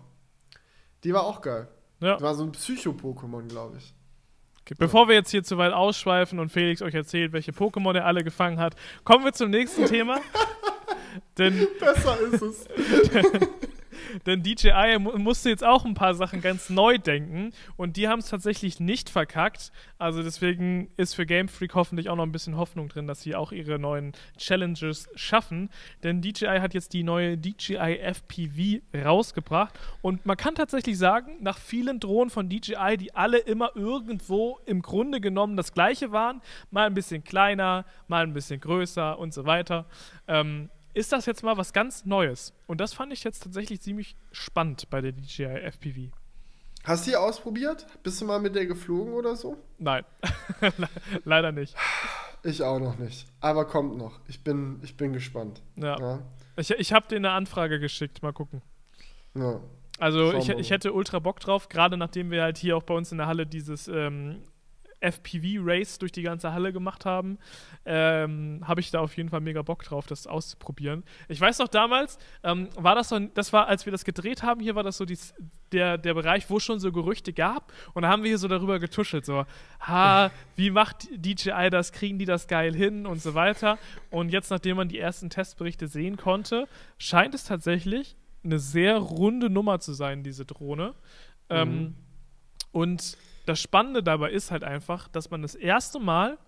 Die 1.05 1.13
war 1.13 1.25
auch 1.25 1.41
geil. 1.41 1.69
Ja. 2.01 2.15
Das 2.15 2.23
war 2.23 2.35
so 2.35 2.45
ein 2.45 2.53
Psycho-Pokémon, 2.53 3.49
glaube 3.49 3.79
ich. 3.79 3.95
Okay, 4.61 4.75
bevor 4.79 5.09
wir 5.09 5.17
jetzt 5.17 5.31
hier 5.31 5.43
zu 5.43 5.59
weit 5.59 5.73
ausschweifen 5.73 6.39
und 6.39 6.51
Felix 6.51 6.83
euch 6.83 6.95
erzählt, 6.95 7.33
welche 7.33 7.51
Pokémon 7.51 7.97
er 7.97 8.07
alle 8.07 8.23
gefangen 8.23 8.61
hat, 8.61 8.77
kommen 9.03 9.25
wir 9.25 9.33
zum 9.33 9.51
nächsten 9.51 9.87
Thema. 9.87 10.21
denn 11.39 11.67
Besser 11.81 12.21
ist 12.21 12.43
es. 12.43 12.67
denn 14.27 14.43
DJI 14.43 14.99
mu 14.99 15.17
musste 15.19 15.51
jetzt 15.51 15.65
auch 15.65 15.85
ein 15.85 15.95
paar 15.95 16.15
Sachen 16.15 16.41
ganz 16.41 16.71
neu 16.71 16.99
denken 16.99 17.53
und 17.77 17.97
die 17.97 18.09
haben 18.09 18.21
es 18.21 18.29
tatsächlich 18.29 18.81
nicht 18.81 19.11
verkackt. 19.11 19.73
Also 19.99 20.23
deswegen 20.23 20.91
ist 20.97 21.15
für 21.15 21.27
Game 21.27 21.49
Freak 21.49 21.75
hoffentlich 21.75 22.09
auch 22.09 22.17
noch 22.17 22.25
ein 22.25 22.33
bisschen 22.33 22.57
Hoffnung 22.57 22.89
drin, 22.89 23.07
dass 23.07 23.23
sie 23.23 23.35
auch 23.35 23.53
ihre 23.53 23.79
neuen 23.79 24.13
Challenges 24.37 25.09
schaffen. 25.15 25.71
Denn 26.03 26.23
DJI 26.23 26.59
hat 26.61 26.75
jetzt 26.75 26.93
die 26.93 27.03
neue 27.03 27.39
DJI 27.39 27.99
FPV 27.99 28.83
rausgebracht 29.05 29.79
und 30.01 30.27
man 30.27 30.37
kann 30.37 30.55
tatsächlich 30.55 30.99
sagen, 30.99 31.37
nach 31.41 31.59
vielen 31.59 32.01
Drohnen 32.01 32.31
von 32.31 32.49
DJI, 32.49 32.97
die 32.99 33.15
alle 33.15 33.39
immer 33.39 33.71
irgendwo 33.75 34.59
im 34.67 34.83
Grunde 34.83 35.21
genommen 35.21 35.57
das 35.57 35.73
gleiche 35.73 36.13
waren, 36.13 36.41
mal 36.71 36.87
ein 36.87 36.95
bisschen 36.95 37.25
kleiner, 37.25 37.85
mal 38.09 38.25
ein 38.25 38.33
bisschen 38.33 38.61
größer 38.61 39.19
und 39.19 39.33
so 39.33 39.45
weiter, 39.45 39.87
ähm, 40.29 40.71
ist 40.95 41.13
das 41.13 41.27
jetzt 41.27 41.43
mal 41.43 41.57
was 41.57 41.73
ganz 41.73 42.05
Neues. 42.05 42.53
Und 42.67 42.81
das 42.81 42.93
fand 42.95 43.13
ich 43.13 43.25
jetzt 43.25 43.43
tatsächlich 43.43 43.81
ziemlich 43.81 44.17
spannend 44.31 44.89
bei 44.91 45.01
der 45.01 45.13
DJI 45.13 45.61
FPV. 45.71 46.11
Hast 46.85 47.07
du 47.07 47.11
die 47.11 47.17
ausprobiert? 47.17 47.87
Bist 48.03 48.21
du 48.21 48.25
mal 48.25 48.41
mit 48.41 48.55
der 48.57 48.67
geflogen 48.67 49.15
oder 49.15 49.37
so? 49.37 49.57
Nein, 49.79 50.05
leider 51.25 51.53
nicht. 51.53 51.77
Ich 52.43 52.63
auch 52.63 52.81
noch 52.81 52.99
nicht. 52.99 53.29
Aber 53.41 53.67
kommt 53.67 53.97
noch. 53.97 54.19
Ich 54.27 54.43
bin, 54.43 54.81
ich 54.83 54.97
bin 54.97 55.13
gespannt. 55.13 55.63
Ja. 55.77 55.99
ja. 55.99 56.19
Ich, 56.57 56.71
ich 56.71 56.93
habe 56.93 57.07
dir 57.09 57.17
eine 57.17 57.31
Anfrage 57.31 57.79
geschickt. 57.79 58.23
Mal 58.23 58.33
gucken. 58.33 58.63
Ja. 59.35 59.61
Also 59.99 60.33
ich, 60.33 60.49
ich 60.49 60.71
hätte 60.71 60.93
ultra 60.93 61.21
Bock 61.21 61.39
drauf, 61.39 61.69
gerade 61.69 61.97
nachdem 61.97 62.33
wir 62.33 62.43
halt 62.43 62.59
hier 62.59 62.77
auch 62.77 62.83
bei 62.83 62.95
uns 62.95 63.13
in 63.13 63.19
der 63.19 63.29
Halle 63.29 63.47
dieses 63.47 63.87
ähm, 63.87 64.43
FPV-Race 65.03 65.99
durch 65.99 66.13
die 66.13 66.23
ganze 66.23 66.53
Halle 66.53 66.73
gemacht 66.73 67.05
haben, 67.05 67.39
ähm, 67.85 68.61
habe 68.65 68.81
ich 68.81 68.91
da 68.91 69.01
auf 69.01 69.17
jeden 69.17 69.29
Fall 69.29 69.41
mega 69.41 69.63
Bock 69.63 69.83
drauf, 69.83 70.07
das 70.07 70.27
auszuprobieren. 70.27 71.05
Ich 71.29 71.41
weiß 71.41 71.59
noch 71.59 71.69
damals, 71.69 72.19
ähm, 72.43 72.69
war 72.77 72.95
das 72.95 73.09
so, 73.09 73.19
das 73.19 73.53
war, 73.53 73.67
als 73.67 73.87
wir 73.87 73.91
das 73.91 74.05
gedreht 74.05 74.43
haben, 74.43 74.61
hier 74.61 74.75
war 74.75 74.83
das 74.83 74.97
so 74.97 75.05
dies, 75.05 75.35
der, 75.73 75.99
der 75.99 76.15
Bereich, 76.15 76.49
wo 76.51 76.59
es 76.59 76.65
schon 76.65 76.79
so 76.79 76.93
Gerüchte 76.93 77.33
gab 77.33 77.73
und 77.95 78.03
da 78.03 78.09
haben 78.09 78.23
wir 78.23 78.29
hier 78.29 78.39
so 78.39 78.49
darüber 78.49 78.79
getuschelt, 78.79 79.25
so, 79.27 79.45
ha, 79.81 80.31
wie 80.57 80.71
macht 80.71 81.09
DJI 81.15 81.71
das, 81.71 81.93
kriegen 81.93 82.19
die 82.19 82.27
das 82.27 82.47
geil 82.47 82.75
hin 82.75 83.07
und 83.07 83.21
so 83.21 83.35
weiter. 83.35 83.79
Und 84.11 84.31
jetzt, 84.31 84.51
nachdem 84.51 84.77
man 84.77 84.89
die 84.89 84.99
ersten 84.99 85.31
Testberichte 85.31 85.89
sehen 85.89 86.17
konnte, 86.17 86.69
scheint 86.99 87.35
es 87.35 87.45
tatsächlich 87.45 88.17
eine 88.45 88.59
sehr 88.59 88.99
runde 88.99 89.51
Nummer 89.51 89.81
zu 89.81 89.93
sein, 89.93 90.23
diese 90.23 90.45
Drohne. 90.45 90.95
Ähm, 91.49 91.69
mhm. 91.69 91.75
Ähm, 91.75 91.95
und 92.73 93.17
das 93.47 93.61
Spannende 93.61 94.03
dabei 94.03 94.31
ist 94.31 94.51
halt 94.51 94.65
einfach, 94.65 95.09
dass 95.09 95.31
man 95.31 95.43
das 95.43 95.55
erste 95.55 95.99
Mal 95.99 96.39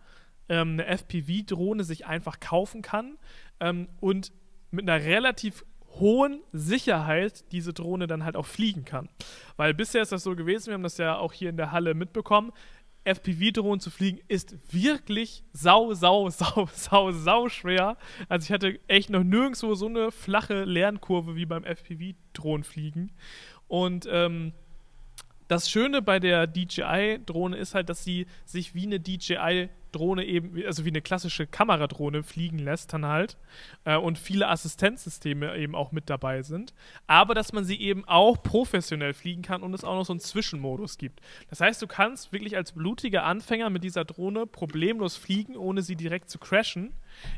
ähm, 0.49 0.73
eine 0.73 0.87
FPV-Drohne 0.87 1.85
sich 1.85 2.07
einfach 2.07 2.41
kaufen 2.41 2.83
kann 2.83 3.17
ähm, 3.61 3.89
und 4.01 4.33
mit 4.71 4.89
einer 4.89 5.05
relativ 5.05 5.65
hohen 6.01 6.41
Sicherheit 6.53 7.45
diese 7.53 7.73
Drohne 7.73 8.07
dann 8.07 8.25
halt 8.25 8.37
auch 8.37 8.47
fliegen 8.47 8.85
kann. 8.85 9.09
Weil 9.57 9.75
bisher 9.75 10.03
ist 10.03 10.13
das 10.13 10.25
so 10.25 10.35
gewesen, 10.35 10.69
wir 10.69 10.75
haben 10.75 10.83
das 10.83 10.99
ja 10.99 11.17
auch 11.17 11.33
hier 11.33 11.51
in 11.51 11.57
der 11.57 11.73
Halle 11.73 11.95
mitbekommen, 11.95 12.53
FPV-Drohnen 13.05 13.81
zu 13.81 13.91
fliegen 13.91 14.21
ist 14.29 14.57
wirklich 14.73 15.45
sau, 15.53 15.93
sau, 15.93 16.29
sau, 16.31 16.69
sau, 16.73 17.13
sau 17.13 17.49
schwer. 17.49 17.97
Also 18.29 18.47
ich 18.47 18.53
hatte 18.53 18.81
echt 18.89 19.11
noch 19.11 19.23
nirgendwo 19.23 19.75
so 19.75 19.87
eine 19.87 20.11
flache 20.11 20.65
Lernkurve 20.65 21.37
wie 21.37 21.47
beim 21.47 21.65
FPV-Drohnenfliegen. 21.65 23.13
Und 23.69 24.09
ähm, 24.11 24.53
das 25.49 25.71
Schöne 25.71 26.03
bei 26.03 26.21
der 26.21 26.47
DJI-Drohne 26.47 27.57
ist 27.57 27.75
halt, 27.75 27.89
dass 27.89 28.05
sie 28.05 28.27
sich 28.45 28.75
wie 28.75 28.87
eine 28.87 28.99
DJI-Drohne 28.99 30.25
eben, 30.25 30.65
also 30.67 30.85
wie 30.85 30.91
eine 30.91 31.03
klassische 31.03 31.47
Kameradrohne 31.47 32.23
fliegen 32.23 32.59
lässt 32.59 32.93
dann 32.93 33.07
halt 33.07 33.37
äh, 33.85 33.97
und 33.97 34.19
viele 34.19 34.49
Assistenzsysteme 34.49 35.57
eben 35.57 35.75
auch 35.75 35.93
mit 35.93 36.09
dabei 36.09 36.43
sind, 36.43 36.73
aber 37.07 37.35
dass 37.35 37.53
man 37.53 37.65
sie 37.65 37.81
eben 37.81 38.05
auch 38.07 38.43
professionell 38.43 39.13
fliegen 39.13 39.43
kann 39.43 39.63
und 39.63 39.75
es 39.75 39.85
auch 39.85 39.95
noch 39.95 40.07
so 40.07 40.13
einen 40.13 40.21
Zwischenmodus 40.21 40.97
gibt. 40.99 41.21
Das 41.51 41.61
heißt, 41.61 41.83
du 41.83 41.87
kannst 41.87 42.33
wirklich 42.33 42.57
als 42.57 42.73
blutiger 42.73 43.25
Anfänger 43.25 43.69
mit 43.71 43.85
dieser 43.85 44.05
Drohne 44.05 44.47
problemlos 44.47 45.17
fliegen, 45.17 45.57
ohne 45.57 45.83
sie 45.83 45.97
direkt 45.97 46.31
zu 46.31 46.39
crashen, 46.39 46.95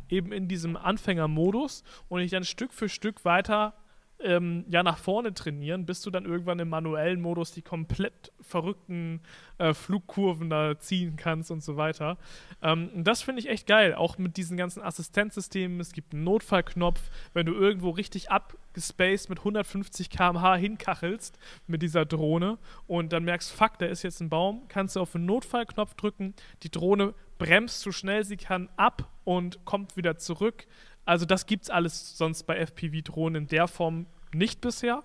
eben 0.08 0.32
in 0.32 0.48
diesem 0.48 0.76
Anfängermodus 0.76 1.82
und 2.08 2.20
dich 2.20 2.30
dann 2.30 2.44
Stück 2.44 2.72
für 2.72 2.88
Stück 2.88 3.24
weiter 3.24 3.74
ähm, 4.20 4.64
ja 4.68 4.82
nach 4.82 4.98
vorne 4.98 5.34
trainieren, 5.34 5.84
bis 5.84 6.00
du 6.00 6.10
dann 6.10 6.24
irgendwann 6.24 6.58
im 6.58 6.68
manuellen 6.68 7.20
Modus 7.20 7.52
die 7.52 7.62
komplett 7.62 8.32
verrückten 8.40 9.20
äh, 9.58 9.74
Flugkurven 9.74 10.48
da 10.48 10.78
ziehen 10.78 11.16
kannst 11.16 11.50
und 11.50 11.62
so 11.62 11.76
weiter. 11.76 12.16
Ähm, 12.62 12.90
das 12.94 13.22
finde 13.22 13.40
ich 13.40 13.48
echt 13.48 13.66
geil, 13.66 13.94
auch 13.94 14.18
mit 14.18 14.36
diesen 14.36 14.56
ganzen 14.56 14.82
Assistenzsystemen. 14.82 15.80
Es 15.80 15.92
gibt 15.92 16.14
einen 16.14 16.24
Notfallknopf, 16.24 17.00
wenn 17.34 17.46
du 17.46 17.52
irgendwo 17.52 17.90
richtig 17.90 18.30
abgespaced 18.30 19.28
mit 19.28 19.40
150 19.40 20.08
km/h 20.10 20.56
hinkachelst 20.56 21.38
mit 21.66 21.82
dieser 21.82 22.06
Drohne 22.06 22.58
und 22.86 23.12
dann 23.12 23.24
merkst, 23.24 23.52
fuck, 23.52 23.78
da 23.78 23.86
ist 23.86 24.02
jetzt 24.02 24.20
ein 24.20 24.30
Baum, 24.30 24.62
kannst 24.68 24.96
du 24.96 25.00
auf 25.00 25.12
den 25.12 25.26
Notfallknopf 25.26 25.94
drücken, 25.94 26.34
die 26.62 26.70
Drohne 26.70 27.14
bremst 27.38 27.80
so 27.80 27.92
schnell 27.92 28.24
sie 28.24 28.38
kann 28.38 28.68
ab 28.76 29.10
und 29.24 29.64
kommt 29.64 29.96
wieder 29.96 30.16
zurück. 30.16 30.66
Also 31.06 31.24
das 31.24 31.46
gibt 31.46 31.64
es 31.64 31.70
alles 31.70 32.18
sonst 32.18 32.42
bei 32.42 32.56
FPV-Drohnen 32.56 33.44
in 33.44 33.48
der 33.48 33.68
Form 33.68 34.06
nicht 34.34 34.60
bisher. 34.60 35.02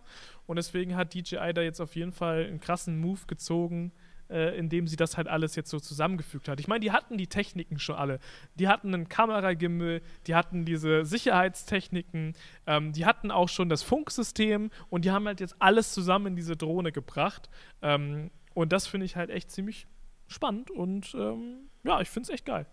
Und 0.48 0.58
deswegen 0.58 0.98
hat 0.98 1.14
DJI 1.14 1.54
da 1.54 1.62
jetzt 1.62 1.80
auf 1.80 1.96
jeden 1.96 2.12
Fall 2.12 2.46
einen 2.46 2.60
krassen 2.60 3.00
Move 3.00 3.22
gezogen, 3.28 3.94
äh, 4.30 4.58
indem 4.58 4.88
sie 4.88 4.96
das 4.96 5.16
halt 5.16 5.28
alles 5.28 5.56
jetzt 5.56 5.70
so 5.70 5.80
zusammengefügt 5.80 6.50
hat. 6.50 6.60
Ich 6.60 6.68
meine, 6.68 6.80
die 6.82 6.92
hatten 6.92 7.18
die 7.18 7.28
Techniken 7.28 7.80
schon 7.80 7.96
alle. 7.96 8.20
Die 8.56 8.68
hatten 8.68 8.94
einen 8.94 9.10
Kameragimmel, 9.10 10.02
die 10.28 10.36
hatten 10.36 10.66
diese 10.66 11.06
Sicherheitstechniken, 11.06 12.34
ähm, 12.66 12.94
die 12.94 13.06
hatten 13.06 13.30
auch 13.32 13.50
schon 13.50 13.70
das 13.70 13.84
Funksystem 13.84 14.72
und 14.90 15.06
die 15.06 15.12
haben 15.12 15.28
halt 15.28 15.40
jetzt 15.40 15.56
alles 15.60 15.94
zusammen 15.94 16.28
in 16.28 16.36
diese 16.36 16.58
Drohne 16.58 16.92
gebracht. 16.92 17.50
Ähm, 17.82 18.32
und 18.54 18.74
das 18.74 18.88
finde 18.88 19.06
ich 19.06 19.16
halt 19.16 19.30
echt 19.30 19.52
ziemlich 19.52 19.88
spannend 20.28 20.72
und 20.72 21.14
ähm, 21.14 21.70
ja, 21.84 22.02
ich 22.02 22.10
finde 22.10 22.28
es 22.28 22.34
echt 22.34 22.46
geil. 22.46 22.66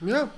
Ja, 0.00 0.30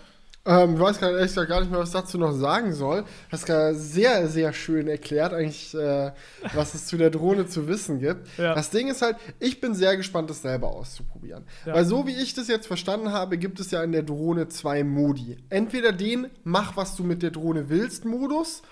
ähm, 0.44 0.74
ich 0.74 0.80
weiß 0.80 1.00
gar, 1.00 1.10
ehrlich 1.12 1.34
gar 1.34 1.60
nicht 1.60 1.70
mehr, 1.70 1.80
was 1.80 1.90
ich 1.90 1.94
dazu 1.94 2.18
noch 2.18 2.32
sagen 2.32 2.72
soll. 2.72 3.02
Du 3.02 3.08
hast 3.30 3.46
gerade 3.46 3.74
sehr, 3.74 4.28
sehr 4.28 4.52
schön 4.52 4.88
erklärt, 4.88 5.32
eigentlich, 5.32 5.74
äh, 5.74 6.12
was 6.54 6.74
es 6.74 6.86
zu 6.86 6.96
der 6.96 7.10
Drohne 7.10 7.46
zu 7.46 7.68
wissen 7.68 8.00
gibt. 8.00 8.26
Ja. 8.38 8.54
Das 8.54 8.70
Ding 8.70 8.88
ist 8.88 9.02
halt, 9.02 9.16
ich 9.38 9.60
bin 9.60 9.74
sehr 9.74 9.96
gespannt, 9.96 10.30
das 10.30 10.42
selber 10.42 10.68
auszuprobieren. 10.68 11.44
Ja. 11.64 11.74
Weil 11.74 11.84
so 11.84 12.06
wie 12.06 12.16
ich 12.16 12.34
das 12.34 12.48
jetzt 12.48 12.66
verstanden 12.66 13.12
habe, 13.12 13.38
gibt 13.38 13.60
es 13.60 13.70
ja 13.70 13.82
in 13.84 13.92
der 13.92 14.02
Drohne 14.02 14.48
zwei 14.48 14.82
Modi. 14.82 15.36
Entweder 15.48 15.92
den 15.92 16.28
Mach, 16.44 16.76
was 16.76 16.96
du 16.96 17.04
mit 17.04 17.22
der 17.22 17.30
Drohne 17.30 17.68
willst, 17.68 18.04
Modus 18.04 18.62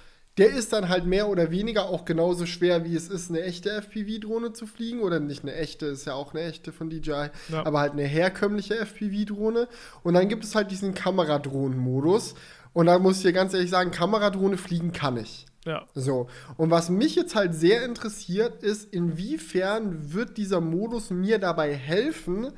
der 0.41 0.51
ist 0.55 0.73
dann 0.73 0.89
halt 0.89 1.05
mehr 1.05 1.29
oder 1.29 1.51
weniger 1.51 1.91
auch 1.91 2.05
genauso 2.05 2.47
schwer, 2.47 2.85
wie 2.85 2.97
es 2.97 3.09
ist, 3.09 3.29
eine 3.29 3.43
echte 3.43 3.71
FPV-Drohne 3.71 4.53
zu 4.53 4.67
fliegen. 4.67 5.01
Oder 5.01 5.21
nicht 5.21 5.43
eine 5.43 5.55
echte, 5.55 5.87
ist 5.87 6.07
ja 6.07 6.15
auch 6.15 6.35
eine 6.35 6.43
echte 6.45 6.73
von 6.73 6.89
DJI, 6.89 7.29
ja. 7.51 7.65
aber 7.65 7.81
halt 7.81 7.93
eine 7.93 8.05
herkömmliche 8.05 8.75
FPV-Drohne. 8.75 9.69
Und 10.03 10.15
dann 10.15 10.29
gibt 10.29 10.45
es 10.45 10.55
halt 10.55 10.71
diesen 10.71 10.95
Kameradrohnen-Modus. 10.95 12.35
Und 12.73 12.87
da 12.87 12.99
muss 12.99 13.19
ich 13.19 13.23
dir 13.23 13.33
ganz 13.33 13.53
ehrlich 13.53 13.71
sagen, 13.71 13.91
Kameradrohne 13.91 14.57
fliegen 14.57 14.93
kann 14.93 15.19
ich. 15.19 15.47
Ja. 15.67 15.85
So. 15.95 16.29
Und 16.57 16.71
was 16.71 16.89
mich 16.89 17.17
jetzt 17.17 17.35
halt 17.35 17.55
sehr 17.55 17.85
interessiert, 17.85 18.63
ist, 18.63 18.95
inwiefern 18.95 20.13
wird 20.15 20.39
dieser 20.39 20.63
Modus 20.63 21.11
mir 21.11 21.39
dabei 21.39 21.75
helfen, 21.75 22.53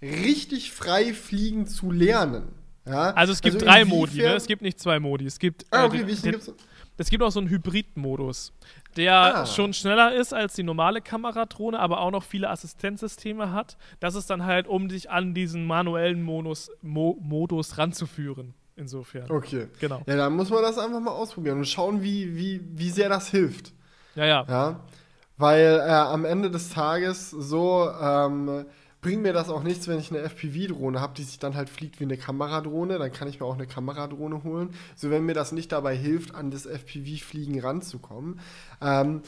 richtig 0.00 0.72
frei 0.72 1.12
fliegen 1.12 1.66
zu 1.66 1.90
lernen. 1.90 2.48
Ja? 2.86 3.10
Also 3.10 3.32
es 3.32 3.42
gibt 3.42 3.56
also 3.56 3.66
drei 3.66 3.84
Modi, 3.84 4.18
ne? 4.18 4.34
Es 4.34 4.46
gibt 4.46 4.62
nicht 4.62 4.78
zwei 4.80 5.00
Modi. 5.00 5.26
Es 5.26 5.38
gibt. 5.38 5.66
Ah, 5.70 5.84
okay, 5.84 6.02
äh, 6.02 6.06
wie 6.06 6.14
gibt's? 6.14 6.52
Es 6.98 7.10
gibt 7.10 7.22
auch 7.22 7.30
so 7.30 7.40
einen 7.40 7.48
Hybrid-Modus, 7.48 8.52
der 8.96 9.14
ah. 9.14 9.46
schon 9.46 9.72
schneller 9.74 10.14
ist 10.14 10.32
als 10.32 10.54
die 10.54 10.62
normale 10.62 11.00
Kameradrohne, 11.00 11.78
aber 11.78 12.00
auch 12.00 12.10
noch 12.10 12.22
viele 12.22 12.48
Assistenzsysteme 12.48 13.52
hat. 13.52 13.76
Das 14.00 14.14
ist 14.14 14.30
dann 14.30 14.44
halt, 14.44 14.66
um 14.66 14.88
dich 14.88 15.10
an 15.10 15.34
diesen 15.34 15.66
manuellen 15.66 16.22
Modus, 16.22 16.70
Mo 16.82 17.18
Modus 17.20 17.78
ranzuführen. 17.78 18.54
Insofern. 18.76 19.30
Okay. 19.30 19.68
Genau. 19.80 20.02
Ja, 20.06 20.16
dann 20.16 20.34
muss 20.34 20.50
man 20.50 20.62
das 20.62 20.78
einfach 20.78 21.00
mal 21.00 21.12
ausprobieren 21.12 21.58
und 21.58 21.66
schauen, 21.66 22.02
wie, 22.02 22.36
wie, 22.36 22.60
wie 22.72 22.90
sehr 22.90 23.08
das 23.08 23.28
hilft. 23.28 23.72
Ja, 24.14 24.26
ja. 24.26 24.44
ja? 24.48 24.80
Weil 25.38 25.80
äh, 25.86 25.90
am 25.90 26.24
Ende 26.24 26.50
des 26.50 26.70
Tages 26.70 27.30
so. 27.30 27.90
Ähm, 28.00 28.66
bringt 29.06 29.22
mir 29.22 29.32
das 29.32 29.50
auch 29.50 29.62
nichts, 29.62 29.86
wenn 29.86 30.00
ich 30.00 30.10
eine 30.10 30.20
FPV-Drohne 30.28 31.00
habe, 31.00 31.14
die 31.14 31.22
sich 31.22 31.38
dann 31.38 31.54
halt 31.54 31.70
fliegt 31.70 32.00
wie 32.00 32.04
eine 32.04 32.16
Kameradrohne. 32.16 32.98
Dann 32.98 33.12
kann 33.12 33.28
ich 33.28 33.38
mir 33.38 33.46
auch 33.46 33.54
eine 33.54 33.68
Kameradrohne 33.68 34.42
holen. 34.42 34.70
So, 34.96 35.10
wenn 35.10 35.24
mir 35.24 35.32
das 35.32 35.52
nicht 35.52 35.70
dabei 35.70 35.94
hilft, 35.96 36.34
an 36.34 36.50
das 36.50 36.66
FPV-Fliegen 36.66 37.60
ranzukommen. 37.60 38.40
Ähm, 38.80 39.22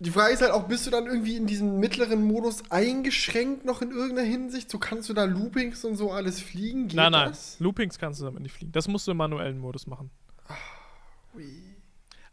die 0.00 0.10
Frage 0.10 0.34
ist 0.34 0.42
halt 0.42 0.50
auch, 0.50 0.64
bist 0.64 0.88
du 0.88 0.90
dann 0.90 1.06
irgendwie 1.06 1.36
in 1.36 1.46
diesem 1.46 1.78
mittleren 1.78 2.24
Modus 2.24 2.68
eingeschränkt 2.68 3.64
noch 3.64 3.80
in 3.80 3.92
irgendeiner 3.92 4.26
Hinsicht? 4.26 4.68
So 4.72 4.78
kannst 4.78 5.08
du 5.08 5.14
da 5.14 5.22
Loopings 5.22 5.84
und 5.84 5.94
so 5.94 6.10
alles 6.10 6.40
fliegen? 6.40 6.88
Geht 6.88 6.96
nein, 6.96 7.12
nein. 7.12 7.28
Das? 7.28 7.60
Loopings 7.60 7.96
kannst 7.96 8.20
du 8.20 8.24
damit 8.24 8.42
nicht 8.42 8.56
fliegen. 8.56 8.72
Das 8.72 8.88
musst 8.88 9.06
du 9.06 9.12
im 9.12 9.18
manuellen 9.18 9.60
Modus 9.60 9.86
machen. 9.86 10.10
Oh, 10.48 11.38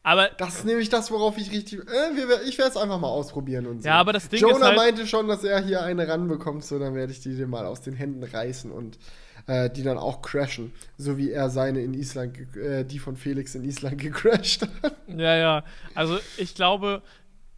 Aber 0.05 0.29
Das 0.37 0.57
ist 0.57 0.65
nämlich 0.65 0.89
das, 0.89 1.09
worauf 1.09 1.35
ich 1.39 1.51
richtig. 1.51 1.79
Äh, 1.79 2.43
ich 2.47 2.57
werde 2.59 2.69
es 2.69 2.77
einfach 2.77 2.99
mal 2.99 3.07
ausprobieren 3.07 3.65
und 3.65 3.81
so. 3.81 3.87
Ja, 3.87 3.95
aber 3.95 4.13
das 4.13 4.29
Ding 4.29 4.39
Jonah 4.39 4.55
ist 4.57 4.63
halt- 4.63 4.75
meinte 4.77 5.07
schon, 5.07 5.27
dass 5.27 5.43
er 5.43 5.63
hier 5.65 5.81
eine 5.81 6.07
ranbekommt, 6.07 6.63
so 6.63 6.77
dann 6.77 6.93
werde 6.93 7.11
ich 7.11 7.21
die 7.21 7.35
dir 7.35 7.47
mal 7.47 7.65
aus 7.65 7.81
den 7.81 7.95
Händen 7.95 8.23
reißen 8.23 8.71
und 8.71 8.99
äh, 9.47 9.67
die 9.69 9.81
dann 9.81 9.97
auch 9.97 10.21
crashen. 10.21 10.71
So 10.97 11.17
wie 11.17 11.31
er 11.31 11.49
seine 11.49 11.81
in 11.81 11.95
Island, 11.95 12.37
äh, 12.55 12.85
die 12.85 12.99
von 12.99 13.15
Felix 13.15 13.55
in 13.55 13.63
Island 13.63 13.97
gecrashed 14.01 14.61
hat. 14.83 14.95
Ja, 15.07 15.35
ja. 15.35 15.63
Also 15.95 16.19
ich 16.37 16.53
glaube, 16.53 17.01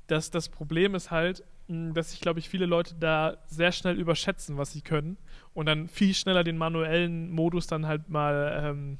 dass 0.07 0.31
das 0.31 0.47
Problem 0.47 0.95
ist 0.95 1.11
halt, 1.11 1.43
mh, 1.67 1.91
dass 1.95 2.11
sich, 2.11 2.21
glaube 2.21 2.39
ich, 2.39 2.47
viele 2.47 2.65
Leute 2.65 2.95
da 2.97 3.35
sehr 3.47 3.73
schnell 3.73 3.99
überschätzen, 3.99 4.57
was 4.57 4.71
sie 4.71 4.79
können 4.81 5.17
und 5.53 5.65
dann 5.65 5.89
viel 5.89 6.13
schneller 6.13 6.45
den 6.45 6.57
manuellen 6.57 7.29
Modus 7.29 7.67
dann 7.67 7.87
halt 7.87 8.07
mal 8.09 8.61
ähm, 8.63 8.99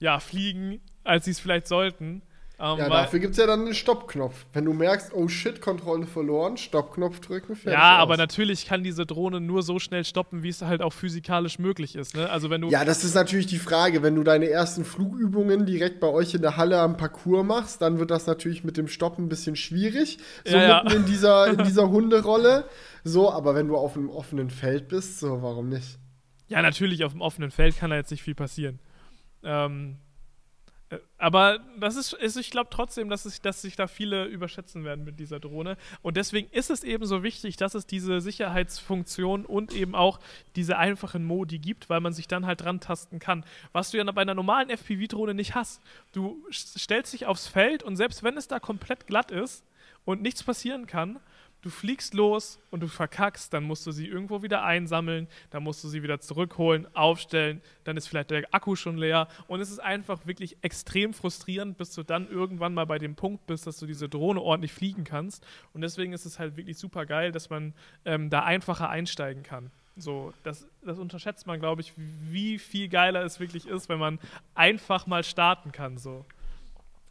ja, 0.00 0.18
fliegen, 0.18 0.80
als 1.04 1.26
sie 1.26 1.30
es 1.30 1.38
vielleicht 1.38 1.68
sollten. 1.68 2.22
Ähm, 2.62 2.78
Ja, 2.78 2.88
dafür 2.88 3.18
gibt 3.18 3.32
es 3.32 3.38
ja 3.38 3.46
dann 3.46 3.62
einen 3.62 3.74
Stoppknopf. 3.74 4.46
Wenn 4.52 4.64
du 4.64 4.72
merkst, 4.72 5.12
oh 5.14 5.26
shit, 5.26 5.60
Kontrolle 5.60 6.06
verloren, 6.06 6.56
Stoppknopf 6.56 7.18
drücken, 7.18 7.56
fertig. 7.56 7.72
ja, 7.72 7.96
aus. 7.96 8.02
aber 8.02 8.16
natürlich 8.16 8.66
kann 8.66 8.84
diese 8.84 9.04
Drohne 9.04 9.40
nur 9.40 9.64
so 9.64 9.80
schnell 9.80 10.04
stoppen, 10.04 10.44
wie 10.44 10.48
es 10.48 10.62
halt 10.62 10.80
auch 10.80 10.92
physikalisch 10.92 11.58
möglich 11.58 11.96
ist. 11.96 12.14
Ne? 12.14 12.30
Also 12.30 12.50
wenn 12.50 12.60
du 12.60 12.68
Ja, 12.70 12.84
das 12.84 13.02
ist 13.02 13.14
natürlich 13.14 13.46
die 13.46 13.58
Frage. 13.58 14.02
Wenn 14.04 14.14
du 14.14 14.22
deine 14.22 14.48
ersten 14.48 14.84
Flugübungen 14.84 15.66
direkt 15.66 15.98
bei 15.98 16.06
euch 16.06 16.34
in 16.34 16.42
der 16.42 16.56
Halle 16.56 16.78
am 16.78 16.96
Parcours 16.96 17.44
machst, 17.44 17.82
dann 17.82 17.98
wird 17.98 18.12
das 18.12 18.26
natürlich 18.26 18.62
mit 18.62 18.76
dem 18.76 18.86
Stoppen 18.86 19.24
ein 19.26 19.28
bisschen 19.28 19.56
schwierig. 19.56 20.18
So 20.46 20.56
Ja, 20.56 20.62
ja. 20.62 20.82
mitten 20.84 20.98
in 20.98 21.04
dieser, 21.06 21.48
in 21.48 21.58
dieser 21.64 21.90
Hunderolle. 21.90 22.64
So, 23.02 23.32
aber 23.32 23.56
wenn 23.56 23.66
du 23.66 23.76
auf 23.76 23.96
einem 23.96 24.08
offenen 24.08 24.50
Feld 24.50 24.86
bist, 24.86 25.18
so, 25.18 25.42
warum 25.42 25.68
nicht? 25.68 25.98
Ja, 26.46 26.62
natürlich, 26.62 27.02
auf 27.02 27.10
dem 27.12 27.22
offenen 27.22 27.50
Feld 27.50 27.76
kann 27.76 27.90
da 27.90 27.96
jetzt 27.96 28.12
nicht 28.12 28.22
viel 28.22 28.36
passieren. 28.36 28.78
Ähm, 29.42 29.96
äh, 29.96 30.11
aber 31.22 31.60
das 31.78 31.94
ist, 31.94 32.14
ist 32.14 32.36
ich 32.36 32.50
glaube 32.50 32.68
trotzdem, 32.70 33.08
dass, 33.08 33.24
es, 33.24 33.40
dass 33.40 33.62
sich 33.62 33.76
da 33.76 33.86
viele 33.86 34.24
überschätzen 34.24 34.84
werden 34.84 35.04
mit 35.04 35.20
dieser 35.20 35.38
Drohne. 35.38 35.76
Und 36.02 36.16
deswegen 36.16 36.48
ist 36.50 36.68
es 36.68 36.82
eben 36.82 37.06
so 37.06 37.22
wichtig, 37.22 37.56
dass 37.56 37.74
es 37.74 37.86
diese 37.86 38.20
Sicherheitsfunktion 38.20 39.46
und 39.46 39.72
eben 39.72 39.94
auch 39.94 40.18
diese 40.56 40.78
einfachen 40.78 41.24
Modi 41.24 41.58
gibt, 41.58 41.88
weil 41.88 42.00
man 42.00 42.12
sich 42.12 42.28
dann 42.28 42.46
halt 42.46 42.62
dran 42.62 42.80
tasten 42.80 43.18
kann. 43.18 43.44
Was 43.72 43.90
du 43.90 43.98
ja 43.98 44.04
bei 44.10 44.22
einer 44.22 44.34
normalen 44.34 44.68
FPV-Drohne 44.70 45.34
nicht 45.34 45.54
hast. 45.54 45.80
Du 46.12 46.44
st- 46.50 46.78
stellst 46.78 47.12
dich 47.12 47.26
aufs 47.26 47.46
Feld 47.46 47.82
und 47.82 47.96
selbst 47.96 48.22
wenn 48.22 48.36
es 48.36 48.48
da 48.48 48.58
komplett 48.58 49.06
glatt 49.06 49.30
ist 49.30 49.64
und 50.04 50.22
nichts 50.22 50.42
passieren 50.42 50.86
kann, 50.86 51.20
du 51.62 51.70
fliegst 51.70 52.12
los 52.12 52.58
und 52.70 52.80
du 52.80 52.88
verkackst, 52.88 53.52
dann 53.54 53.64
musst 53.64 53.86
du 53.86 53.92
sie 53.92 54.06
irgendwo 54.06 54.42
wieder 54.42 54.64
einsammeln, 54.64 55.28
dann 55.50 55.62
musst 55.62 55.82
du 55.82 55.88
sie 55.88 56.02
wieder 56.02 56.20
zurückholen, 56.20 56.86
aufstellen, 56.94 57.62
dann 57.84 57.96
ist 57.96 58.08
vielleicht 58.08 58.30
der 58.30 58.44
Akku 58.52 58.76
schon 58.76 58.98
leer 58.98 59.28
und 59.46 59.60
es 59.60 59.70
ist 59.70 59.78
einfach 59.78 60.26
wirklich 60.26 60.58
extrem 60.62 61.14
frustrierend, 61.14 61.78
bis 61.78 61.92
du 61.94 62.02
dann 62.02 62.28
irgendwann 62.28 62.74
mal 62.74 62.86
bei 62.86 62.98
dem 62.98 63.14
Punkt 63.14 63.46
bist, 63.46 63.66
dass 63.66 63.78
du 63.78 63.86
diese 63.86 64.08
Drohne 64.08 64.40
ordentlich 64.40 64.72
fliegen 64.72 65.04
kannst 65.04 65.46
und 65.72 65.80
deswegen 65.80 66.12
ist 66.12 66.26
es 66.26 66.38
halt 66.38 66.56
wirklich 66.56 66.76
super 66.76 67.06
geil, 67.06 67.32
dass 67.32 67.48
man 67.48 67.74
ähm, 68.04 68.28
da 68.28 68.42
einfacher 68.42 68.90
einsteigen 68.90 69.42
kann. 69.42 69.70
So, 69.96 70.32
das, 70.42 70.66
das 70.84 70.98
unterschätzt 70.98 71.46
man, 71.46 71.60
glaube 71.60 71.82
ich, 71.82 71.92
wie 71.96 72.58
viel 72.58 72.88
geiler 72.88 73.22
es 73.24 73.40
wirklich 73.40 73.66
ist, 73.66 73.88
wenn 73.88 73.98
man 73.98 74.18
einfach 74.54 75.06
mal 75.06 75.22
starten 75.22 75.70
kann. 75.70 75.98
So. 75.98 76.24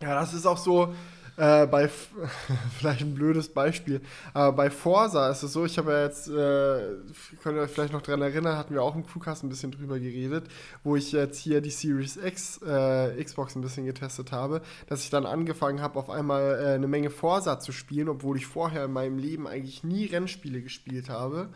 Ja, 0.01 0.15
das 0.15 0.33
ist 0.33 0.47
auch 0.47 0.57
so 0.57 0.95
äh, 1.37 1.65
bei, 1.67 1.89
vielleicht 2.77 3.01
ein 3.01 3.13
blödes 3.13 3.49
Beispiel, 3.49 4.01
aber 4.33 4.55
bei 4.55 4.69
Forsa 4.69 5.29
ist 5.29 5.43
es 5.43 5.53
so, 5.53 5.65
ich 5.65 5.77
habe 5.77 5.91
ja 5.91 6.03
jetzt, 6.03 6.27
äh, 6.27 6.97
könnt 7.41 7.57
ihr 7.57 7.61
euch 7.61 7.71
vielleicht 7.71 7.93
noch 7.93 8.01
dran 8.01 8.21
erinnern, 8.21 8.57
hatten 8.57 8.73
wir 8.73 8.83
auch 8.83 8.95
im 8.95 9.05
Crewcast 9.05 9.43
ein 9.43 9.49
bisschen 9.49 9.71
drüber 9.71 9.99
geredet, 9.99 10.45
wo 10.83 10.95
ich 10.95 11.11
jetzt 11.11 11.39
hier 11.39 11.61
die 11.61 11.69
Series 11.69 12.17
X 12.17 12.61
äh, 12.61 13.23
Xbox 13.23 13.55
ein 13.55 13.61
bisschen 13.61 13.85
getestet 13.85 14.31
habe, 14.31 14.61
dass 14.87 15.03
ich 15.03 15.09
dann 15.09 15.25
angefangen 15.25 15.81
habe, 15.81 15.97
auf 15.97 16.09
einmal 16.09 16.59
äh, 16.59 16.73
eine 16.75 16.87
Menge 16.87 17.09
Forsa 17.09 17.59
zu 17.59 17.71
spielen, 17.71 18.09
obwohl 18.09 18.37
ich 18.37 18.47
vorher 18.47 18.85
in 18.85 18.93
meinem 18.93 19.17
Leben 19.17 19.47
eigentlich 19.47 19.83
nie 19.83 20.05
Rennspiele 20.05 20.61
gespielt 20.61 21.09
habe. 21.09 21.49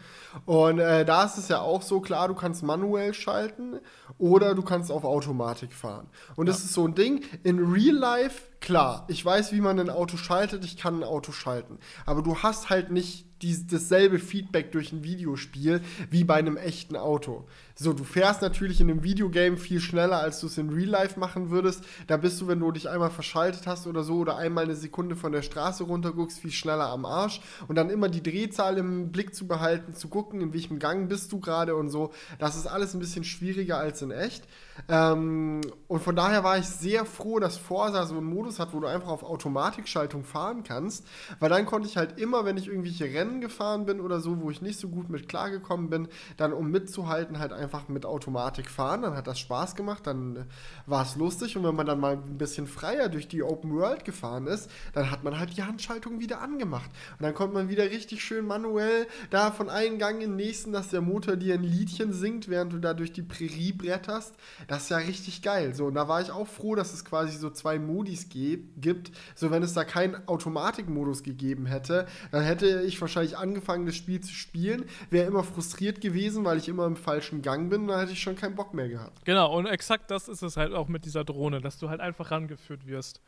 Und 0.45 0.79
äh, 0.79 1.05
da 1.05 1.25
ist 1.25 1.37
es 1.37 1.47
ja 1.47 1.61
auch 1.61 1.81
so, 1.81 2.01
klar, 2.01 2.27
du 2.27 2.35
kannst 2.35 2.63
manuell 2.63 3.13
schalten 3.13 3.79
oder 4.17 4.55
du 4.55 4.61
kannst 4.61 4.91
auf 4.91 5.03
Automatik 5.03 5.73
fahren. 5.73 6.07
Und 6.35 6.47
das 6.47 6.59
ist 6.59 6.73
so 6.73 6.87
ein 6.87 6.95
Ding, 6.95 7.23
in 7.43 7.59
Real 7.59 7.95
Life, 7.95 8.43
klar, 8.61 9.05
ich 9.07 9.23
weiß, 9.23 9.51
wie 9.51 9.61
man 9.61 9.64
ein 9.71 9.89
Auto 9.89 10.17
schaltet, 10.17 10.63
ich 10.65 10.77
kann 10.77 10.99
ein 10.99 11.03
Auto 11.03 11.31
schalten. 11.31 11.79
Aber 12.05 12.21
du 12.21 12.37
hast 12.39 12.69
halt 12.69 12.91
nicht 12.91 13.34
dies, 13.41 13.67
dasselbe 13.67 14.19
Feedback 14.19 14.71
durch 14.71 14.91
ein 14.91 15.03
Videospiel 15.03 15.81
wie 16.09 16.23
bei 16.23 16.35
einem 16.35 16.57
echten 16.57 16.95
Auto. 16.95 17.45
So, 17.77 17.91
du 17.91 18.05
fährst 18.05 18.41
natürlich 18.41 18.79
in 18.79 18.89
einem 18.89 19.03
Videogame 19.03 19.57
viel 19.57 19.81
schneller, 19.81 20.19
als 20.19 20.39
du 20.39 20.47
es 20.47 20.57
in 20.57 20.69
Real 20.69 20.87
Life 20.87 21.19
machen 21.19 21.49
würdest. 21.49 21.83
Da 22.07 22.15
bist 22.15 22.39
du, 22.39 22.47
wenn 22.47 22.61
du 22.61 22.71
dich 22.71 22.89
einmal 22.89 23.09
verschaltet 23.09 23.67
hast 23.67 23.85
oder 23.85 24.03
so 24.03 24.15
oder 24.19 24.37
einmal 24.37 24.63
eine 24.63 24.75
Sekunde 24.75 25.17
von 25.17 25.33
der 25.33 25.41
Straße 25.41 25.83
runterguckst, 25.83 26.39
viel 26.39 26.53
schneller 26.53 26.87
am 26.87 27.05
Arsch. 27.05 27.41
Und 27.67 27.75
dann 27.75 27.89
immer 27.89 28.07
die 28.07 28.23
Drehzahl 28.23 28.77
im 28.77 29.11
Blick 29.11 29.35
zu 29.35 29.45
behalten, 29.45 29.93
zu 29.93 30.07
gucken, 30.07 30.39
in 30.39 30.53
welchem 30.53 30.79
Gang 30.79 31.09
bist 31.09 31.33
du 31.33 31.41
gerade 31.41 31.75
und 31.75 31.89
so. 31.89 32.13
Das 32.39 32.55
ist 32.55 32.67
alles 32.67 32.93
ein 32.93 32.99
bisschen 32.99 33.25
schwieriger 33.25 33.77
als 33.77 34.01
in 34.01 34.11
echt. 34.11 34.45
Ähm, 34.87 35.59
und 35.89 36.01
von 36.01 36.15
daher 36.15 36.45
war 36.45 36.57
ich 36.57 36.67
sehr 36.67 37.05
froh, 37.05 37.39
dass 37.39 37.57
Forsa 37.57 38.05
so 38.05 38.15
einen 38.15 38.25
Modus 38.25 38.57
hat, 38.59 38.73
wo 38.73 38.79
du 38.79 38.87
einfach 38.87 39.09
auf 39.09 39.23
Automatikschaltung 39.23 40.23
fahren 40.23 40.63
kannst. 40.63 41.05
Weil 41.41 41.49
dann 41.49 41.65
konnte 41.65 41.89
ich 41.89 41.97
halt 41.97 42.19
immer, 42.19 42.45
wenn 42.45 42.55
ich 42.55 42.67
irgendwelche 42.67 43.05
Rennen 43.05 43.24
gefahren 43.41 43.85
bin 43.85 43.99
oder 43.99 44.19
so, 44.19 44.41
wo 44.41 44.49
ich 44.49 44.61
nicht 44.61 44.79
so 44.79 44.89
gut 44.89 45.09
mit 45.09 45.27
klargekommen 45.27 45.89
bin, 45.89 46.07
dann 46.37 46.53
um 46.53 46.71
mitzuhalten, 46.71 47.39
halt 47.39 47.53
einfach 47.53 47.87
mit 47.87 48.05
Automatik 48.05 48.69
fahren. 48.69 49.01
Dann 49.03 49.15
hat 49.15 49.27
das 49.27 49.39
Spaß 49.39 49.75
gemacht, 49.75 50.07
dann 50.07 50.35
äh, 50.35 50.43
war 50.85 51.03
es 51.03 51.15
lustig. 51.15 51.57
Und 51.57 51.63
wenn 51.63 51.75
man 51.75 51.85
dann 51.85 51.99
mal 51.99 52.13
ein 52.13 52.37
bisschen 52.37 52.67
freier 52.67 53.09
durch 53.09 53.27
die 53.27 53.43
Open 53.43 53.73
World 53.73 54.05
gefahren 54.05 54.47
ist, 54.47 54.69
dann 54.93 55.11
hat 55.11 55.23
man 55.23 55.39
halt 55.39 55.57
die 55.57 55.63
Handschaltung 55.63 56.19
wieder 56.19 56.41
angemacht. 56.41 56.89
Und 57.19 57.23
dann 57.23 57.33
konnte 57.33 57.53
man 57.53 57.69
wieder 57.69 57.83
richtig 57.83 58.23
schön 58.23 58.45
manuell 58.45 59.07
da 59.29 59.51
von 59.51 59.69
einem 59.69 59.99
Gang 59.99 60.21
in 60.21 60.31
den 60.31 60.35
nächsten, 60.35 60.71
dass 60.71 60.89
der 60.89 61.01
Motor 61.01 61.35
dir 61.35 61.55
ein 61.55 61.63
Liedchen 61.63 62.13
singt, 62.13 62.49
während 62.49 62.73
du 62.73 62.79
da 62.79 62.93
durch 62.93 63.11
die 63.11 63.23
Prärie 63.23 63.73
bretterst. 63.73 64.35
Das 64.67 64.83
ist 64.83 64.89
ja 64.89 64.97
richtig 64.97 65.41
geil. 65.41 65.73
So, 65.75 65.85
und 65.85 65.95
da 65.95 66.07
war 66.07 66.21
ich 66.21 66.31
auch 66.31 66.47
froh, 66.47 66.75
dass 66.75 66.93
es 66.93 67.05
quasi 67.05 67.37
so 67.37 67.49
zwei 67.49 67.79
Modis 67.79 68.29
gibt. 68.29 69.11
So, 69.35 69.51
wenn 69.51 69.63
es 69.63 69.73
da 69.73 69.83
keinen 69.83 70.27
Automatikmodus 70.27 71.23
gegeben 71.23 71.65
hätte, 71.65 72.05
dann 72.31 72.43
hätte 72.43 72.81
ich 72.81 72.99
wahrscheinlich 73.01 73.14
angefangen, 73.15 73.85
das 73.85 73.95
Spiel 73.95 74.21
zu 74.21 74.33
spielen, 74.33 74.85
wäre 75.09 75.27
immer 75.27 75.43
frustriert 75.43 76.01
gewesen, 76.01 76.45
weil 76.45 76.57
ich 76.57 76.67
immer 76.67 76.85
im 76.85 76.95
falschen 76.95 77.41
Gang 77.41 77.69
bin, 77.69 77.87
dann 77.87 77.99
hätte 77.99 78.11
ich 78.11 78.21
schon 78.21 78.35
keinen 78.35 78.55
Bock 78.55 78.73
mehr 78.73 78.89
gehabt. 78.89 79.25
Genau, 79.25 79.55
und 79.57 79.65
exakt 79.65 80.11
das 80.11 80.27
ist 80.27 80.41
es 80.41 80.57
halt 80.57 80.73
auch 80.73 80.87
mit 80.87 81.05
dieser 81.05 81.23
Drohne, 81.23 81.61
dass 81.61 81.77
du 81.79 81.89
halt 81.89 82.01
einfach 82.01 82.31
rangeführt 82.31 82.87
wirst. 82.87 83.21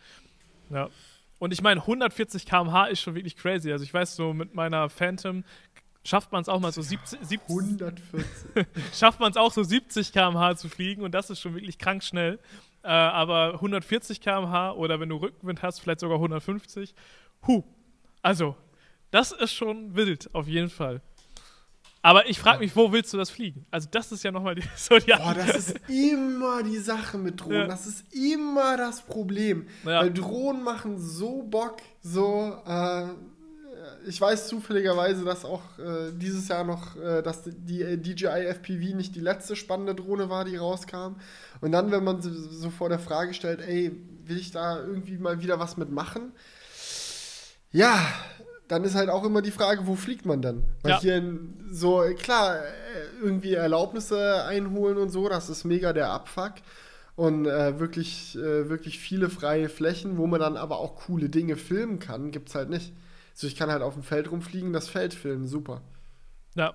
Ja. 0.69 0.89
Und 1.39 1.53
ich 1.53 1.61
meine, 1.61 1.81
140 1.81 2.45
km/h 2.45 2.87
ist 2.87 3.01
schon 3.01 3.15
wirklich 3.15 3.35
crazy. 3.35 3.71
Also 3.71 3.83
ich 3.83 3.93
weiß, 3.93 4.15
so 4.15 4.33
mit 4.33 4.55
meiner 4.55 4.89
Phantom 4.89 5.43
schafft 6.03 6.31
man 6.31 6.41
es 6.41 6.49
auch 6.49 6.59
mal 6.59 6.71
so 6.71 6.81
70, 6.81 7.19
70 7.21 7.49
140. 7.49 8.65
schafft 8.93 9.19
man 9.19 9.31
es 9.31 9.37
auch 9.37 9.51
so 9.51 9.61
70 9.61 10.13
km/h 10.13 10.55
zu 10.55 10.69
fliegen 10.69 11.03
und 11.03 11.13
das 11.13 11.29
ist 11.29 11.39
schon 11.39 11.53
wirklich 11.53 11.77
krank 11.77 12.03
schnell. 12.03 12.39
Äh, 12.83 12.87
aber 12.87 13.55
140 13.55 14.21
km/h 14.21 14.71
oder 14.73 14.99
wenn 14.99 15.09
du 15.09 15.17
Rückenwind 15.17 15.61
hast, 15.61 15.79
vielleicht 15.79 15.99
sogar 15.99 16.17
150. 16.17 16.95
Huh. 17.45 17.63
Also, 18.21 18.55
das 19.11 19.31
ist 19.31 19.53
schon 19.53 19.95
wild, 19.95 20.29
auf 20.33 20.47
jeden 20.47 20.69
Fall. 20.69 21.01
Aber 22.01 22.29
ich 22.29 22.39
frage 22.39 22.59
mich, 22.59 22.75
wo 22.75 22.91
willst 22.91 23.11
du 23.11 23.17
das 23.17 23.29
fliegen? 23.29 23.65
Also, 23.69 23.89
das 23.91 24.11
ist 24.11 24.23
ja 24.23 24.31
nochmal 24.31 24.55
die, 24.55 24.63
so 24.77 24.97
die 24.97 25.11
Boah, 25.11 25.33
das 25.33 25.57
ist 25.57 25.79
immer 25.89 26.63
die 26.63 26.77
Sache 26.77 27.17
mit 27.17 27.41
Drohnen. 27.41 27.61
Ja. 27.61 27.67
Das 27.67 27.85
ist 27.85 28.05
immer 28.13 28.77
das 28.77 29.01
Problem. 29.01 29.67
Ja. 29.83 30.01
Weil 30.01 30.13
Drohnen 30.13 30.63
machen 30.63 30.99
so 30.99 31.41
Bock, 31.43 31.77
so, 32.01 32.61
äh, 32.65 33.07
ich 34.05 34.21
weiß 34.21 34.47
zufälligerweise, 34.47 35.25
dass 35.25 35.43
auch 35.43 35.61
äh, 35.79 36.11
dieses 36.13 36.47
Jahr 36.47 36.63
noch, 36.63 36.95
äh, 36.95 37.21
dass 37.21 37.43
die 37.45 37.81
äh, 37.81 37.97
DJI 37.97 38.45
FPV 38.45 38.95
nicht 38.95 39.15
die 39.15 39.19
letzte 39.19 39.55
spannende 39.55 39.95
Drohne 39.95 40.29
war, 40.29 40.45
die 40.45 40.55
rauskam. 40.55 41.15
Und 41.61 41.71
dann, 41.71 41.91
wenn 41.91 42.03
man 42.03 42.21
so, 42.21 42.29
so 42.31 42.69
vor 42.69 42.89
der 42.89 42.99
Frage 42.99 43.33
stellt, 43.33 43.61
ey, 43.61 43.91
will 44.23 44.37
ich 44.37 44.51
da 44.51 44.79
irgendwie 44.79 45.17
mal 45.17 45.41
wieder 45.41 45.59
was 45.59 45.77
mitmachen? 45.77 46.31
Ja, 47.71 47.99
dann 48.67 48.83
ist 48.83 48.95
halt 48.95 49.09
auch 49.09 49.23
immer 49.23 49.41
die 49.41 49.51
Frage, 49.51 49.87
wo 49.87 49.95
fliegt 49.95 50.25
man 50.25 50.41
dann? 50.41 50.63
Weil 50.81 50.91
Ja. 50.91 50.99
hier 51.01 51.37
so, 51.71 52.03
klar, 52.17 52.57
äh, 52.57 52.61
irgendwie 53.23 53.53
Erlaubnisse 53.53 54.43
einholen 54.45 54.97
und 54.97 55.09
so, 55.09 55.29
das 55.29 55.49
ist 55.49 55.63
mega 55.63 55.93
der 55.93 56.09
Abfuck. 56.11 56.53
Und 57.15 57.45
äh, 57.47 57.79
wirklich, 57.79 58.35
äh, 58.37 58.69
wirklich 58.69 58.99
viele 58.99 59.29
freie 59.29 59.69
Flächen, 59.69 60.17
wo 60.17 60.27
man 60.27 60.39
dann 60.39 60.55
aber 60.57 60.77
auch 60.79 60.95
coole 60.95 61.29
Dinge 61.29 61.55
filmen 61.55 61.97
kann, 61.99 62.29
gibt's 62.31 62.53
halt 62.53 62.69
nicht. 62.69 62.93
So, 63.33 63.47
ich 63.47 63.55
kann 63.55 63.71
halt 63.71 63.81
auf 63.81 63.93
dem 63.95 64.03
Feld 64.03 64.29
rumfliegen, 64.31 64.71
das 64.73 64.87
Feld 64.87 65.13
filmen, 65.15 65.47
super. 65.47 65.81
Ja, 66.55 66.73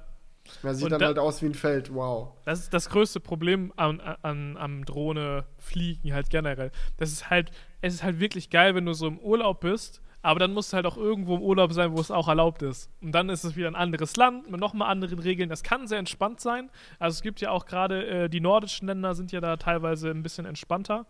Man 0.63 0.75
sieht 0.75 0.85
Und 0.87 0.91
dann 0.91 1.01
da- 1.01 1.07
halt 1.07 1.19
aus 1.21 1.41
wie 1.43 1.47
ein 1.47 1.55
Feld, 1.55 1.95
wow. 1.95 2.31
das 2.45 2.59
ist 2.61 2.75
das 2.75 2.89
größte 2.91 3.21
Problem 3.21 3.73
an, 3.77 4.01
an, 4.01 4.57
am 4.57 4.85
Drohne-Fliegen 4.85 6.13
halt 6.13 6.31
generell. 6.31 6.71
Das 6.97 7.13
ist 7.13 7.31
halt, 7.31 7.51
es 7.81 7.95
ist 7.95 8.03
halt 8.03 8.19
wirklich 8.21 8.51
geil, 8.51 8.75
wenn 8.75 8.85
du 8.87 8.93
so 8.95 9.07
im 9.07 9.19
Urlaub 9.21 9.61
bist, 9.61 10.01
aber 10.23 10.39
dann 10.41 10.53
musst 10.55 10.73
du 10.73 10.77
halt 10.77 10.87
auch 10.87 10.97
irgendwo 10.97 11.35
im 11.37 11.43
Urlaub 11.43 11.73
sein, 11.73 11.93
wo 11.93 12.01
es 12.01 12.11
auch 12.11 12.29
erlaubt 12.29 12.63
ist. 12.63 12.91
Und 13.01 13.13
dann 13.13 13.29
ist 13.29 13.45
es 13.45 13.57
wieder 13.57 13.69
ein 13.69 13.75
anderes 13.75 14.17
Land 14.17 14.51
mit 14.51 14.61
nochmal 14.61 14.91
anderen 14.91 15.19
Regeln. 15.19 15.49
Das 15.49 15.63
kann 15.63 15.87
sehr 15.89 15.99
entspannt 15.99 16.41
sein. 16.41 16.71
Also 16.99 17.17
es 17.17 17.23
gibt 17.23 17.41
ja 17.41 17.51
auch 17.51 17.67
gerade, 17.67 18.07
äh, 18.07 18.29
die 18.29 18.41
nordischen 18.41 18.87
Länder 18.89 19.15
sind 19.15 19.33
ja 19.33 19.41
da 19.41 19.57
teilweise 19.57 20.11
ein 20.11 20.23
bisschen 20.23 20.47
entspannter. 20.47 21.07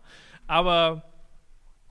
Aber 0.47 1.03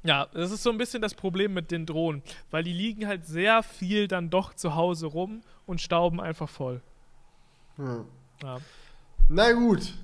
Ja, 0.04 0.26
das 0.34 0.50
ist 0.50 0.64
so 0.64 0.70
ein 0.70 0.78
bisschen 0.78 1.00
das 1.00 1.14
Problem 1.14 1.54
mit 1.54 1.70
den 1.70 1.86
Drohnen, 1.86 2.24
weil 2.50 2.64
die 2.64 2.72
liegen 2.72 3.06
halt 3.06 3.24
sehr 3.24 3.62
viel 3.62 4.08
dann 4.08 4.30
doch 4.30 4.52
zu 4.52 4.74
Hause 4.74 5.06
rum 5.06 5.42
und 5.64 5.80
stauben 5.80 6.20
einfach 6.20 6.48
voll. 6.48 6.82
Ja. 7.78 8.04
Ja. 8.42 8.58
Na 9.28 9.52
gut. 9.52 9.94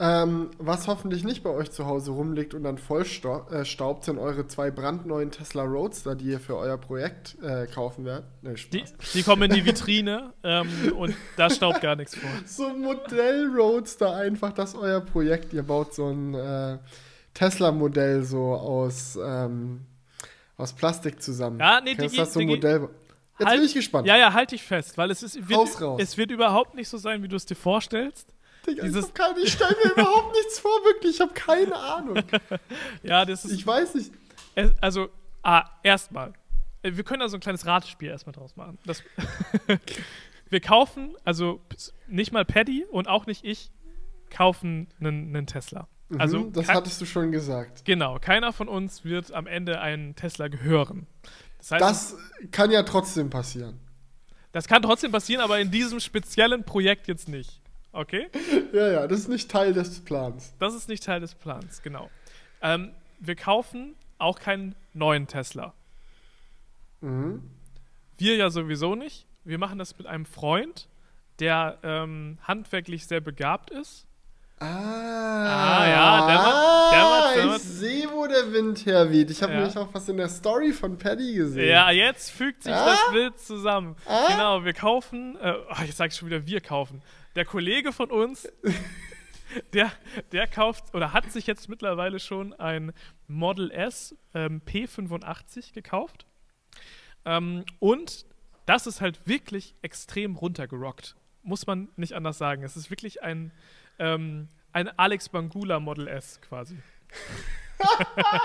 Ähm, 0.00 0.50
was 0.58 0.86
hoffentlich 0.86 1.24
nicht 1.24 1.42
bei 1.42 1.50
euch 1.50 1.72
zu 1.72 1.86
Hause 1.86 2.12
rumliegt 2.12 2.54
und 2.54 2.62
dann 2.62 2.78
voll 2.78 3.04
sta 3.04 3.44
äh, 3.50 3.64
staubt, 3.64 4.04
sind 4.04 4.16
eure 4.18 4.46
zwei 4.46 4.70
brandneuen 4.70 5.32
Tesla 5.32 5.64
Roadster, 5.64 6.14
die 6.14 6.26
ihr 6.26 6.38
für 6.38 6.56
euer 6.56 6.78
Projekt 6.78 7.36
äh, 7.42 7.66
kaufen 7.66 8.04
werdet. 8.04 8.26
Nee, 8.42 8.54
Die, 8.72 8.84
die 9.14 9.22
kommen 9.24 9.50
in 9.50 9.56
die 9.56 9.64
Vitrine 9.64 10.34
ähm, 10.44 10.68
und 10.96 11.16
da 11.36 11.50
staubt 11.50 11.80
gar 11.80 11.96
nichts 11.96 12.14
vor. 12.14 12.30
So 12.46 12.66
ein 12.68 12.80
Modell 12.80 13.50
Roadster 13.56 14.14
einfach, 14.14 14.52
das 14.52 14.74
ist 14.74 14.76
euer 14.78 15.00
Projekt. 15.00 15.52
Ihr 15.52 15.64
baut 15.64 15.92
so 15.92 16.06
ein 16.06 16.32
äh, 16.34 16.78
Tesla-Modell 17.34 18.22
so 18.22 18.54
aus, 18.54 19.18
ähm, 19.20 19.80
aus 20.56 20.74
Plastik 20.74 21.20
zusammen. 21.20 21.58
Ja, 21.58 21.80
nee, 21.80 21.96
Kennst 21.96 22.12
Digi, 22.14 22.16
das 22.18 22.34
so 22.34 22.38
ein 22.40 22.46
Modell? 22.46 22.88
Jetzt 23.38 23.48
Halt- 23.48 23.58
bin 23.58 23.66
ich 23.66 23.74
gespannt. 23.74 24.06
Ja, 24.06 24.16
ja, 24.16 24.32
halt 24.32 24.52
dich 24.52 24.62
fest, 24.62 24.96
weil 24.96 25.10
es, 25.10 25.24
ist, 25.24 25.48
wird, 25.48 26.00
es 26.00 26.16
wird 26.16 26.30
überhaupt 26.30 26.74
nicht 26.76 26.88
so 26.88 26.98
sein, 26.98 27.22
wie 27.24 27.28
du 27.28 27.34
es 27.34 27.46
dir 27.46 27.54
vorstellst. 27.56 28.32
Digga, 28.68 28.82
dieses- 28.84 29.06
ich, 29.08 29.14
keine, 29.14 29.38
ich 29.40 29.52
stelle 29.52 29.74
mir 29.84 29.92
überhaupt 29.92 30.32
nichts 30.34 30.58
vor, 30.60 30.70
wirklich. 30.84 31.14
Ich 31.16 31.20
habe 31.20 31.32
keine 31.34 31.74
Ahnung. 31.76 32.22
Ja, 33.02 33.24
das 33.24 33.44
ist. 33.44 33.52
Ich 33.52 33.66
weiß 33.66 33.94
nicht. 33.94 34.12
Es, 34.54 34.70
also, 34.80 35.08
ah, 35.42 35.64
erstmal. 35.82 36.32
Wir 36.82 37.02
können 37.04 37.20
da 37.20 37.28
so 37.28 37.36
ein 37.36 37.40
kleines 37.40 37.66
Ratespiel 37.66 38.08
erstmal 38.08 38.32
draus 38.32 38.54
machen. 38.56 38.78
Das, 38.86 39.02
wir 40.50 40.60
kaufen, 40.60 41.16
also 41.24 41.60
nicht 42.06 42.32
mal 42.32 42.44
Paddy 42.44 42.84
und 42.90 43.08
auch 43.08 43.26
nicht 43.26 43.44
ich 43.44 43.70
kaufen 44.30 44.88
einen, 45.00 45.34
einen 45.34 45.46
Tesla. 45.46 45.88
Also, 46.18 46.38
mhm, 46.40 46.52
das 46.52 46.66
kein- 46.66 46.76
hattest 46.76 47.00
du 47.00 47.04
schon 47.06 47.32
gesagt. 47.32 47.84
genau, 47.84 48.18
keiner 48.18 48.52
von 48.52 48.68
uns 48.68 49.04
wird 49.04 49.32
am 49.32 49.46
Ende 49.46 49.80
einen 49.80 50.14
Tesla 50.16 50.48
gehören. 50.48 51.06
Das 51.58 51.70
heißt, 51.72 51.82
Das 51.82 52.16
kann 52.50 52.70
ja 52.70 52.82
trotzdem 52.82 53.28
passieren. 53.30 53.78
das 54.52 54.66
kann 54.68 54.80
trotzdem 54.82 55.12
passieren, 55.12 55.42
aber 55.42 55.58
in 55.60 55.70
diesem 55.70 56.00
speziellen 56.00 56.64
Projekt 56.64 57.08
jetzt 57.08 57.28
nicht. 57.28 57.60
Okay? 57.92 58.28
Ja, 58.72 58.90
ja, 58.92 59.06
das 59.06 59.20
ist 59.20 59.28
nicht 59.28 59.50
Teil 59.50 59.72
des 59.72 60.00
Plans. 60.00 60.52
Das 60.58 60.74
ist 60.74 60.88
nicht 60.88 61.02
Teil 61.04 61.20
des 61.20 61.34
Plans, 61.34 61.80
genau. 61.82 62.10
Ähm, 62.60 62.90
wir 63.18 63.34
kaufen 63.34 63.94
auch 64.18 64.38
keinen 64.38 64.74
neuen 64.92 65.26
Tesla. 65.26 65.72
Mhm. 67.00 67.42
Wir 68.18 68.36
ja 68.36 68.50
sowieso 68.50 68.94
nicht. 68.94 69.26
Wir 69.44 69.58
machen 69.58 69.78
das 69.78 69.96
mit 69.96 70.06
einem 70.06 70.26
Freund, 70.26 70.88
der 71.38 71.78
ähm, 71.82 72.38
handwerklich 72.42 73.06
sehr 73.06 73.20
begabt 73.20 73.70
ist. 73.70 74.06
Ah, 74.60 75.86
ja, 75.86 76.26
dämmert- 76.26 76.92
dämmert- 76.92 77.30
ich 77.36 77.40
dämmert. 77.42 77.60
sehe, 77.60 78.08
wo 78.12 78.26
der 78.26 78.52
Wind 78.52 78.84
herweht. 78.86 79.30
Ich 79.30 79.40
habe 79.42 79.52
Ja. 79.52 79.60
nämlich 79.60 79.76
auch 79.78 79.88
was 79.94 80.08
in 80.08 80.16
der 80.16 80.28
Story 80.28 80.72
von 80.72 80.98
Paddy 80.98 81.34
gesehen. 81.34 81.68
Ja, 81.68 81.90
jetzt 81.92 82.30
fügt 82.32 82.64
sich 82.64 82.72
Ah? 82.74 82.86
das 82.86 83.12
Bild 83.12 83.38
zusammen. 83.38 83.94
Ah? 84.04 84.26
Genau, 84.28 84.64
wir 84.64 84.72
kaufen, 84.74 85.36
äh, 85.40 85.54
sag 85.92 86.08
ich 86.10 86.16
schon 86.16 86.28
wieder, 86.28 86.44
wir 86.44 86.60
kaufen. 86.60 87.02
Der 87.34 87.44
Kollege 87.44 87.92
von 87.92 88.10
uns, 88.10 88.48
der, 89.72 89.92
der 90.32 90.46
kauft 90.46 90.94
oder 90.94 91.12
hat 91.12 91.30
sich 91.32 91.46
jetzt 91.46 91.68
mittlerweile 91.68 92.20
schon 92.20 92.52
ein 92.54 92.92
Model 93.26 93.70
S 93.70 94.16
ähm, 94.34 94.62
P85 94.66 95.72
gekauft. 95.72 96.26
Ähm, 97.24 97.64
und 97.78 98.26
das 98.66 98.86
ist 98.86 99.00
halt 99.00 99.26
wirklich 99.26 99.74
extrem 99.82 100.36
runtergerockt. 100.36 101.16
Muss 101.42 101.66
man 101.66 101.88
nicht 101.96 102.14
anders 102.14 102.38
sagen. 102.38 102.62
Es 102.62 102.76
ist 102.76 102.90
wirklich 102.90 103.22
ein, 103.22 103.52
ähm, 103.98 104.48
ein 104.72 104.88
Alex 104.98 105.28
Bangula 105.30 105.80
Model 105.80 106.08
S 106.08 106.40
quasi. 106.42 106.76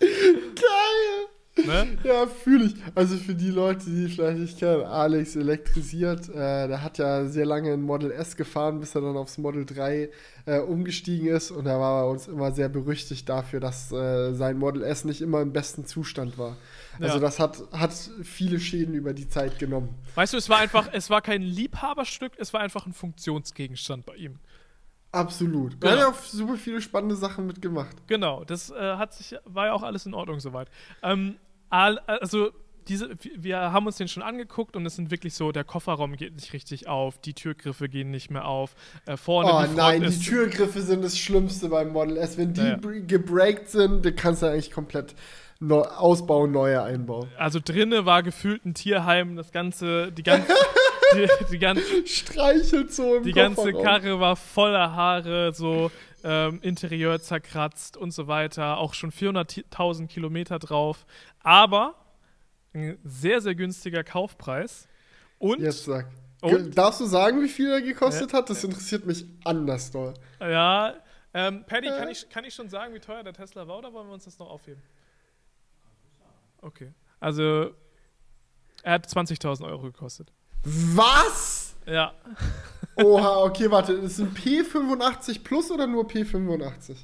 Geil! 0.00 1.28
Ne? 1.56 1.98
Ja, 2.04 2.26
fühle 2.26 2.66
ich. 2.66 2.74
Also 2.94 3.16
für 3.16 3.34
die 3.34 3.50
Leute, 3.50 3.84
die 3.88 4.08
vielleicht 4.08 4.38
nicht 4.38 4.58
kennen, 4.58 4.82
Alex 4.84 5.36
elektrisiert, 5.36 6.28
äh, 6.28 6.66
der 6.68 6.82
hat 6.82 6.98
ja 6.98 7.26
sehr 7.26 7.46
lange 7.46 7.72
ein 7.72 7.82
Model 7.82 8.10
S 8.10 8.36
gefahren, 8.36 8.80
bis 8.80 8.94
er 8.94 9.02
dann 9.02 9.16
aufs 9.16 9.38
Model 9.38 9.64
3 9.64 10.10
äh, 10.46 10.58
umgestiegen 10.58 11.28
ist. 11.28 11.50
Und 11.50 11.66
er 11.66 11.78
war 11.78 12.02
bei 12.04 12.10
uns 12.10 12.26
immer 12.28 12.50
sehr 12.52 12.68
berüchtigt 12.68 13.28
dafür, 13.28 13.60
dass 13.60 13.92
äh, 13.92 14.32
sein 14.34 14.58
Model 14.58 14.82
S 14.82 15.04
nicht 15.04 15.20
immer 15.20 15.40
im 15.42 15.52
besten 15.52 15.86
Zustand 15.86 16.38
war. 16.38 16.56
Also 17.00 17.14
Ja. 17.14 17.20
das 17.20 17.38
hat, 17.38 17.62
hat 17.72 17.92
viele 18.22 18.58
Schäden 18.60 18.94
über 18.94 19.12
die 19.12 19.28
Zeit 19.28 19.58
genommen. 19.58 19.90
Weißt 20.16 20.32
du, 20.32 20.36
es 20.36 20.48
war 20.48 20.58
einfach, 20.58 20.88
es 20.92 21.08
war 21.10 21.22
kein 21.22 21.42
Liebhaberstück, 21.42 22.32
es 22.38 22.52
war 22.52 22.60
einfach 22.60 22.86
ein 22.86 22.92
Funktionsgegenstand 22.92 24.06
bei 24.06 24.16
ihm. 24.16 24.38
Absolut. 25.14 25.80
Genau. 25.80 25.86
Er 25.86 25.92
hat 25.92 25.98
ja 26.00 26.08
auch 26.10 26.22
super 26.22 26.56
viele 26.56 26.80
spannende 26.80 27.16
Sachen 27.16 27.46
mitgemacht. 27.46 27.96
Genau, 28.06 28.44
das 28.44 28.70
äh, 28.70 28.96
hat 28.96 29.14
sich, 29.14 29.36
war 29.44 29.66
ja 29.66 29.72
auch 29.72 29.82
alles 29.82 30.06
in 30.06 30.14
Ordnung 30.14 30.40
soweit. 30.40 30.68
Ähm, 31.02 31.36
also 31.70 32.50
diese, 32.86 33.10
wir 33.36 33.58
haben 33.72 33.86
uns 33.86 33.96
den 33.96 34.08
schon 34.08 34.22
angeguckt 34.22 34.76
und 34.76 34.84
es 34.84 34.94
sind 34.96 35.10
wirklich 35.10 35.32
so, 35.34 35.52
der 35.52 35.64
Kofferraum 35.64 36.16
geht 36.16 36.34
nicht 36.34 36.52
richtig 36.52 36.86
auf, 36.86 37.16
die 37.18 37.32
Türgriffe 37.32 37.88
gehen 37.88 38.10
nicht 38.10 38.30
mehr 38.30 38.44
auf, 38.46 38.74
äh, 39.06 39.16
vorne 39.16 39.50
Oh 39.54 39.62
die 39.66 39.74
nein, 39.74 40.02
die 40.02 40.18
Türgriffe 40.18 40.82
sind 40.82 41.02
das 41.02 41.16
Schlimmste 41.18 41.70
beim 41.70 41.92
Model 41.92 42.18
S. 42.18 42.36
Wenn 42.36 42.52
die 42.52 42.60
Ja, 42.60 42.66
ja. 42.68 42.76
br- 42.76 43.00
gebreakt 43.00 43.70
sind, 43.70 44.04
dann 44.04 44.14
kannst 44.14 44.42
du 44.42 44.46
eigentlich 44.46 44.70
komplett 44.70 45.14
neu, 45.60 45.80
ausbauen, 45.80 46.52
neue 46.52 46.82
einbauen. 46.82 47.28
also 47.38 47.58
drinne 47.64 48.04
war 48.04 48.22
gefühlt 48.22 48.66
ein 48.66 48.74
Tierheim, 48.74 49.34
das 49.36 49.50
ganze, 49.50 50.12
die 50.12 50.22
ganze, 50.22 50.48
die, 51.14 51.28
die, 51.50 51.58
ganze, 51.58 52.06
Streichelt 52.06 52.92
so 52.92 53.16
im 53.16 53.22
die 53.22 53.32
ganze. 53.32 53.72
Karre 53.72 54.20
war 54.20 54.36
voller 54.36 54.92
Haare, 54.94 55.52
so 55.52 55.90
ähm, 56.22 56.60
Interieur 56.62 57.20
zerkratzt 57.20 57.96
und 57.96 58.12
so 58.12 58.26
weiter, 58.26 58.78
auch 58.78 58.94
schon 58.94 59.10
400.000 59.12 60.06
Kilometer 60.08 60.58
drauf, 60.58 61.06
aber 61.40 61.94
ein 62.72 62.98
sehr, 63.04 63.40
sehr 63.40 63.54
günstiger 63.54 64.02
Kaufpreis. 64.02 64.88
Und 65.38 65.60
Jetzt 65.60 65.84
sag. 65.84 66.08
Und? 66.40 66.76
Darfst 66.76 67.00
du 67.00 67.06
sagen, 67.06 67.42
wie 67.42 67.48
viel 67.48 67.70
er 67.70 67.80
gekostet 67.80 68.32
hat? 68.32 68.50
Das 68.50 68.62
interessiert 68.64 69.06
mich 69.06 69.24
anders 69.44 69.90
doll. 69.90 70.12
Ja, 70.40 70.94
ähm, 71.32 71.64
Paddy, 71.66 71.88
kann 71.88 72.08
Äh. 72.08 72.12
ich, 72.12 72.28
kann 72.28 72.44
ich 72.44 72.54
schon 72.54 72.68
sagen, 72.68 72.94
wie 72.94 73.00
teuer 73.00 73.22
der 73.22 73.32
Tesla 73.32 73.66
war 73.66 73.78
oder 73.78 73.92
wollen 73.92 74.06
wir 74.08 74.14
uns 74.14 74.24
das 74.24 74.38
noch 74.38 74.50
aufheben? 74.50 74.82
Okay. 76.60 76.92
Also, 77.18 77.74
er 78.82 78.92
hat 78.92 79.06
20.000 79.06 79.64
Euro 79.66 79.82
gekostet. 79.82 80.32
Was? 80.64 81.76
Ja. 81.86 82.12
Oha, 82.96 83.42
okay, 83.42 83.70
warte. 83.70 83.92
Ist 83.92 84.18
ein 84.20 84.34
P85 84.34 85.42
Plus 85.42 85.70
oder 85.70 85.86
nur 85.86 86.06
P85? 86.06 86.96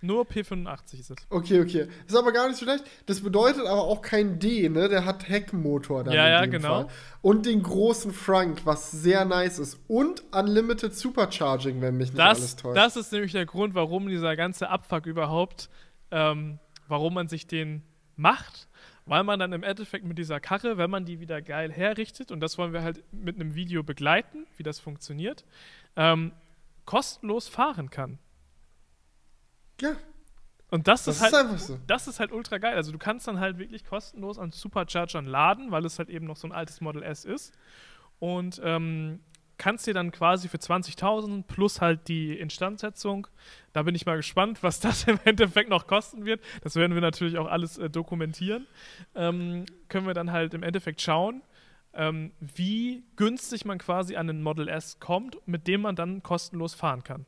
Nur 0.00 0.26
P85 0.26 1.00
ist 1.00 1.10
es. 1.10 1.16
Okay, 1.30 1.60
okay. 1.62 1.86
Ist 2.06 2.14
aber 2.14 2.32
gar 2.32 2.46
nicht 2.48 2.58
so 2.58 2.66
schlecht. 2.66 2.84
Das 3.06 3.22
bedeutet 3.22 3.66
aber 3.66 3.84
auch 3.84 4.02
kein 4.02 4.38
D, 4.38 4.68
ne? 4.68 4.88
Der 4.90 5.06
hat 5.06 5.28
Heckmotor 5.30 6.04
dann 6.04 6.12
Ja, 6.12 6.28
ja, 6.28 6.44
genau. 6.44 6.82
Fall. 6.82 6.86
Und 7.22 7.46
den 7.46 7.62
großen 7.62 8.12
Frank, 8.12 8.66
was 8.66 8.90
sehr 8.90 9.24
nice 9.24 9.58
ist. 9.58 9.78
Und 9.88 10.22
Unlimited 10.30 10.94
Supercharging, 10.94 11.80
wenn 11.80 11.96
mich 11.96 12.12
nicht 12.12 12.20
alles 12.20 12.56
täuscht. 12.56 12.76
das 12.76 12.96
ist 12.96 13.12
nämlich 13.12 13.32
der 13.32 13.46
Grund, 13.46 13.74
warum 13.74 14.08
dieser 14.08 14.36
ganze 14.36 14.68
Abfuck 14.68 15.06
überhaupt, 15.06 15.70
ähm, 16.10 16.58
warum 16.86 17.14
man 17.14 17.28
sich 17.28 17.46
den 17.46 17.82
macht. 18.16 18.68
Weil 19.06 19.22
man 19.22 19.38
dann 19.38 19.52
im 19.52 19.62
Endeffekt 19.62 20.04
mit 20.06 20.16
dieser 20.16 20.40
Karre, 20.40 20.78
wenn 20.78 20.90
man 20.90 21.04
die 21.04 21.20
wieder 21.20 21.42
geil 21.42 21.70
herrichtet, 21.70 22.30
und 22.30 22.40
das 22.40 22.56
wollen 22.56 22.72
wir 22.72 22.82
halt 22.82 23.04
mit 23.12 23.36
einem 23.36 23.54
Video 23.54 23.82
begleiten, 23.82 24.46
wie 24.56 24.62
das 24.62 24.80
funktioniert, 24.80 25.44
ähm, 25.96 26.32
kostenlos 26.86 27.48
fahren 27.48 27.90
kann. 27.90 28.18
ja, 29.80 29.96
Und 30.70 30.88
das, 30.88 31.04
das 31.04 31.16
ist 31.16 31.22
ist, 31.26 31.32
halt. 31.32 31.60
so. 31.60 31.78
Das 31.86 32.08
ist 32.08 32.18
halt 32.18 32.32
ultra 32.32 32.58
geil. 32.58 32.74
Also 32.76 32.92
du 32.92 32.98
kannst 32.98 33.28
dann 33.28 33.40
halt 33.40 33.58
wirklich 33.58 33.84
kostenlos 33.84 34.38
an 34.38 34.52
Superchargern 34.52 35.26
laden, 35.26 35.70
weil 35.70 35.84
es 35.84 35.98
halt 35.98 36.08
eben 36.08 36.26
noch 36.26 36.36
so 36.36 36.48
ein 36.48 36.52
altes 36.52 36.80
Model 36.80 37.02
S 37.02 37.24
ist. 37.24 37.52
Und 38.18 38.60
ähm, 38.64 39.20
kannst 39.58 39.86
dir 39.86 39.94
dann 39.94 40.10
quasi 40.10 40.48
für 40.48 40.56
20.000 40.58 41.44
plus 41.44 41.80
halt 41.80 42.08
die 42.08 42.38
Instandsetzung, 42.38 43.26
da 43.72 43.82
bin 43.82 43.94
ich 43.94 44.06
mal 44.06 44.16
gespannt, 44.16 44.62
was 44.62 44.80
das 44.80 45.04
im 45.08 45.18
Endeffekt 45.24 45.70
noch 45.70 45.86
kosten 45.86 46.24
wird. 46.24 46.40
Das 46.62 46.76
werden 46.76 46.94
wir 46.94 47.00
natürlich 47.00 47.38
auch 47.38 47.46
alles 47.46 47.78
äh, 47.78 47.90
dokumentieren. 47.90 48.66
Ähm, 49.14 49.64
können 49.88 50.06
wir 50.06 50.14
dann 50.14 50.32
halt 50.32 50.54
im 50.54 50.62
Endeffekt 50.62 51.00
schauen, 51.00 51.42
ähm, 51.92 52.32
wie 52.40 53.04
günstig 53.16 53.64
man 53.64 53.78
quasi 53.78 54.16
an 54.16 54.28
ein 54.28 54.42
Model 54.42 54.68
S 54.68 54.98
kommt, 55.00 55.36
mit 55.46 55.66
dem 55.66 55.82
man 55.82 55.96
dann 55.96 56.22
kostenlos 56.22 56.74
fahren 56.74 57.04
kann. 57.04 57.26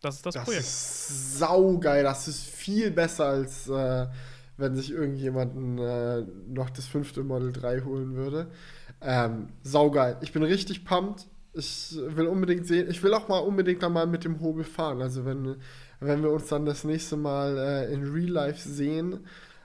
Das 0.00 0.16
ist 0.16 0.26
das, 0.26 0.34
Das 0.34 0.44
Projekt. 0.44 0.62
ist 0.62 1.38
saugeil. 1.38 2.02
Das 2.02 2.28
ist 2.28 2.44
viel 2.44 2.90
besser, 2.90 3.24
als 3.26 3.68
äh, 3.68 4.06
wenn 4.56 4.76
sich 4.76 4.90
irgendjemand 4.90 5.80
äh, 5.80 6.26
noch 6.48 6.70
das 6.70 6.86
fünfte 6.86 7.24
Model 7.24 7.52
3 7.52 7.80
holen 7.80 8.14
würde. 8.14 8.50
Ähm, 9.04 9.48
saugeil. 9.62 10.16
Ich 10.22 10.32
bin 10.32 10.42
richtig 10.42 10.84
pumped. 10.84 11.26
Ich 11.52 11.96
will 11.96 12.26
unbedingt 12.26 12.66
sehen, 12.66 12.90
ich 12.90 13.00
will 13.04 13.14
auch 13.14 13.28
mal 13.28 13.38
unbedingt 13.38 13.80
dann 13.82 13.92
mal 13.92 14.06
mit 14.08 14.24
dem 14.24 14.40
Hobel 14.40 14.64
fahren. 14.64 15.00
Also 15.00 15.24
wenn, 15.24 15.56
wenn 16.00 16.22
wir 16.22 16.30
uns 16.30 16.48
dann 16.48 16.66
das 16.66 16.82
nächste 16.82 17.16
Mal 17.16 17.56
äh, 17.58 17.92
in 17.92 18.02
Real 18.12 18.28
Life 18.30 18.68
sehen, 18.68 19.20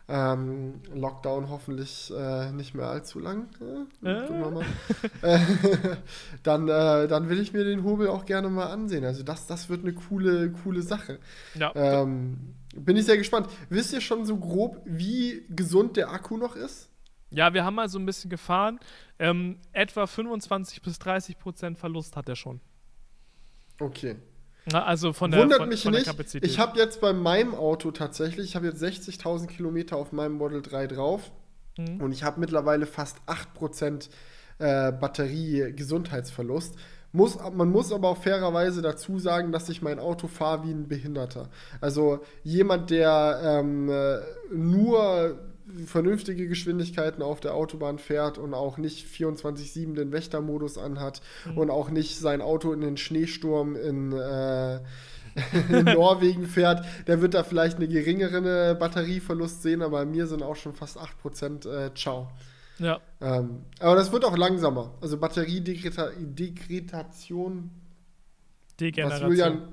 ähm, 0.08 0.82
Lockdown 0.94 1.50
hoffentlich 1.50 2.12
äh, 2.16 2.52
nicht 2.52 2.74
mehr 2.76 2.88
allzu 2.88 3.20
lang. 3.20 3.48
Ja, 4.04 4.10
Äh. 4.12 4.28
Äh, 5.22 5.40
dann, 6.44 6.68
äh, 6.68 7.08
dann 7.08 7.30
will 7.30 7.40
ich 7.40 7.54
mir 7.54 7.64
den 7.64 7.84
Hobel 7.84 8.08
auch 8.08 8.26
gerne 8.26 8.50
mal 8.50 8.68
ansehen. 8.68 9.06
Also 9.06 9.24
das, 9.24 9.48
das 9.48 9.70
wird 9.70 9.82
eine 9.84 9.94
coole, 9.94 10.52
coole 10.64 10.82
Sache. 10.82 11.20
Ja, 11.56 11.72
Ähm, 11.76 12.38
Bin 12.76 12.98
ich 12.98 13.06
sehr 13.06 13.18
gespannt. 13.18 13.48
Wisst 13.70 13.94
ihr 13.94 14.02
schon 14.02 14.26
so 14.26 14.38
grob, 14.38 14.82
wie 14.86 15.44
gesund 15.50 15.98
der 15.98 16.12
Akku 16.12 16.38
noch 16.38 16.56
ist? 16.56 16.89
Ja, 17.32 17.54
wir 17.54 17.64
haben 17.64 17.76
mal 17.76 17.90
so 17.90 18.00
ein 18.00 18.06
bisschen 18.06 18.30
gefahren. 18.30 18.80
Ähm, 19.20 19.58
etwa 19.72 20.08
25 20.08 20.82
bis 20.82 20.98
30 21.00 21.38
Prozent 21.38 21.78
Verlust 21.78 22.16
hat 22.16 22.28
er 22.30 22.36
schon. 22.36 22.60
Okay. 23.80 24.16
Na, 24.72 24.84
also 24.84 25.14
von 25.14 25.32
der, 25.32 25.42
Wundert 25.42 25.60
von, 25.60 25.70
mich 25.70 25.84
von 25.84 25.94
nicht. 25.94 26.06
Kapazität. 26.06 26.50
Ich 26.50 26.60
habe 26.60 26.78
jetzt 26.78 27.02
bei 27.02 27.14
meinem 27.14 27.56
Auto 27.56 27.92
tatsächlich, 27.92 28.46
ich 28.50 28.56
habe 28.56 28.68
jetzt 28.68 28.82
60.000 28.84 29.48
Kilometer 29.48 29.96
auf 29.98 30.12
meinem 30.12 30.34
Model 30.34 30.62
3 30.62 30.88
drauf 30.88 31.32
Mhm. 31.78 32.02
und 32.02 32.12
ich 32.12 32.24
habe 32.24 32.40
mittlerweile 32.40 32.86
fast 32.86 33.18
8% 33.28 34.10
äh, 34.58 34.92
Batterie-Gesundheitsverlust. 34.92 36.76
Muss, 37.12 37.38
man 37.54 37.72
muss 37.72 37.92
aber 37.92 38.10
auch 38.10 38.22
fairerweise 38.22 38.82
dazu 38.82 39.18
sagen, 39.18 39.52
dass 39.52 39.70
ich 39.70 39.82
mein 39.82 39.98
Auto 39.98 40.28
fahre 40.28 40.64
wie 40.68 40.72
ein 40.72 40.88
Behinderter. 40.88 41.50
Also 41.82 42.20
jemand, 42.44 42.92
der 42.92 43.40
ähm, 43.44 43.90
äh, 43.90 44.20
nur 44.54 45.40
vernünftige 45.86 46.48
Geschwindigkeiten 46.48 47.22
auf 47.22 47.40
der 47.40 47.54
Autobahn 47.54 48.00
fährt 48.00 48.38
und 48.38 48.54
auch 48.54 48.78
nicht 48.78 49.08
24-7 49.08 49.96
den 49.96 50.12
Wächtermodus 50.12 50.78
anhat 50.78 51.22
und 51.56 51.70
auch 51.70 51.90
nicht 51.90 52.18
sein 52.18 52.42
Auto 52.42 52.74
in 52.74 52.82
den 52.82 52.98
Schneesturm 52.98 53.76
in, 53.76 54.14
äh, 54.14 54.76
in 55.70 55.86
Norwegen 55.86 56.48
fährt, 56.48 56.86
der 57.08 57.22
wird 57.22 57.34
da 57.34 57.44
vielleicht 57.44 57.78
eine 57.78 57.88
geringere 57.88 58.76
Batterieverlust 58.76 59.62
sehen, 59.62 59.82
aber 59.82 60.00
bei 60.00 60.06
mir 60.06 60.28
sind 60.28 60.44
auch 60.44 60.56
schon 60.56 60.74
fast 60.74 60.98
8% 60.98 61.70
äh, 61.70 61.94
Ciao. 61.94 62.30
ja. 62.80 63.00
Ähm, 63.22 63.66
aber 63.80 63.96
das 63.96 64.12
wird 64.12 64.26
auch 64.26 64.38
langsamer. 64.38 64.94
Also 65.02 65.18
Batteriedegradation, 65.18 67.72
was. 68.80 69.22
Julian, 69.22 69.68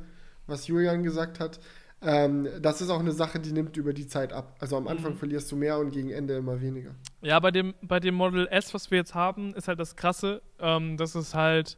was 0.46 0.66
Julian 0.66 1.02
gesagt 1.02 1.40
hat, 1.40 1.58
ähm, 2.06 2.48
das 2.62 2.80
ist 2.80 2.88
auch 2.88 3.00
eine 3.00 3.12
Sache, 3.12 3.38
die 3.40 3.52
nimmt 3.52 3.76
über 3.76 3.92
die 3.92 4.06
Zeit 4.06 4.32
ab. 4.32 4.54
Also 4.60 4.76
am 4.76 4.86
Anfang 4.88 5.12
Mhm. 5.12 5.16
verlierst 5.18 5.50
du 5.52 5.56
mehr 5.56 5.78
und 5.78 5.90
gegen 5.90 6.10
Ende 6.10 6.34
immer 6.36 6.60
weniger. 6.60 6.94
Ja, 7.20 7.38
bei 7.40 7.50
dem, 7.50 7.74
bei 7.82 8.00
dem 8.00 8.14
Model 8.14 8.46
S, 8.50 8.72
was 8.72 8.90
wir 8.90 8.98
jetzt 8.98 9.14
haben, 9.14 9.52
ist 9.54 9.68
halt 9.68 9.80
das 9.80 9.96
Krasse, 9.96 10.40
ähm, 10.60 10.96
dass 10.96 11.14
es 11.14 11.34
halt 11.34 11.76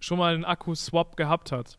schon 0.00 0.18
mal 0.18 0.34
einen 0.34 0.44
Akku-Swap 0.44 1.16
gehabt 1.16 1.52
hat. 1.52 1.78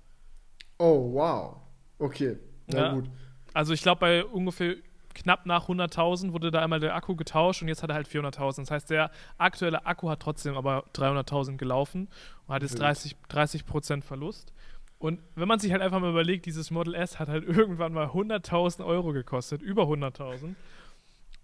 Oh, 0.79 1.11
wow. 1.13 1.57
Okay. 1.99 2.37
Na 2.67 2.77
Ja. 2.79 2.93
gut. 2.93 3.09
Also 3.53 3.73
ich 3.73 3.81
glaube, 3.81 3.99
bei 3.99 4.23
ungefähr 4.25 4.75
knapp 5.15 5.47
nach 5.47 5.67
100.000 5.67 6.31
wurde 6.31 6.51
da 6.51 6.61
einmal 6.61 6.79
der 6.79 6.93
Akku 6.95 7.15
getauscht 7.15 7.63
und 7.63 7.67
jetzt 7.69 7.81
hat 7.81 7.89
er 7.89 7.95
halt 7.95 8.07
400.000. 8.07 8.61
Das 8.67 8.71
heißt, 8.71 8.89
der 8.91 9.09
aktuelle 9.39 9.85
Akku 9.87 10.09
hat 10.09 10.19
trotzdem 10.19 10.55
aber 10.55 10.83
300.000 10.93 11.57
gelaufen 11.57 12.07
und 12.45 12.53
hat 12.53 12.61
jetzt 12.61 12.73
Wild. 12.73 12.81
30, 12.83 13.15
30% 13.27 14.03
Verlust. 14.03 14.53
Und 14.99 15.19
wenn 15.35 15.47
man 15.47 15.59
sich 15.59 15.71
halt 15.71 15.81
einfach 15.81 15.99
mal 15.99 16.09
überlegt, 16.09 16.45
dieses 16.47 16.71
Model 16.71 16.95
S 16.95 17.19
hat 17.19 17.27
halt 17.29 17.43
irgendwann 17.47 17.93
mal 17.93 18.07
100.000 18.07 18.85
Euro 18.85 19.13
gekostet, 19.13 19.61
über 19.61 19.83
100.000. 19.83 20.55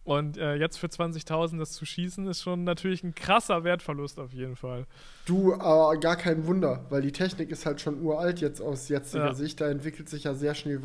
Und 0.05 0.37
äh, 0.37 0.55
jetzt 0.55 0.77
für 0.79 0.87
20.000 0.87 1.59
das 1.59 1.71
zu 1.71 1.85
schießen, 1.85 2.27
ist 2.27 2.41
schon 2.41 2.65
natürlich 2.65 3.03
ein 3.05 3.15
krasser 3.15 3.63
Wertverlust 3.63 4.19
auf 4.19 4.33
jeden 4.33 4.57
Fall. 4.57 4.85
Du, 5.25 5.53
aber 5.53 5.95
gar 5.97 6.17
kein 6.17 6.45
Wunder, 6.45 6.85
weil 6.89 7.01
die 7.01 7.13
Technik 7.13 7.51
ist 7.51 7.65
halt 7.65 7.79
schon 7.79 8.01
uralt 8.01 8.41
jetzt 8.41 8.59
aus 8.59 8.89
jetziger 8.89 9.27
Ja. 9.27 9.33
Sicht. 9.33 9.61
Da 9.61 9.69
entwickelt 9.69 10.09
sich 10.09 10.25
ja 10.25 10.33
sehr 10.33 10.55
schnell, 10.55 10.81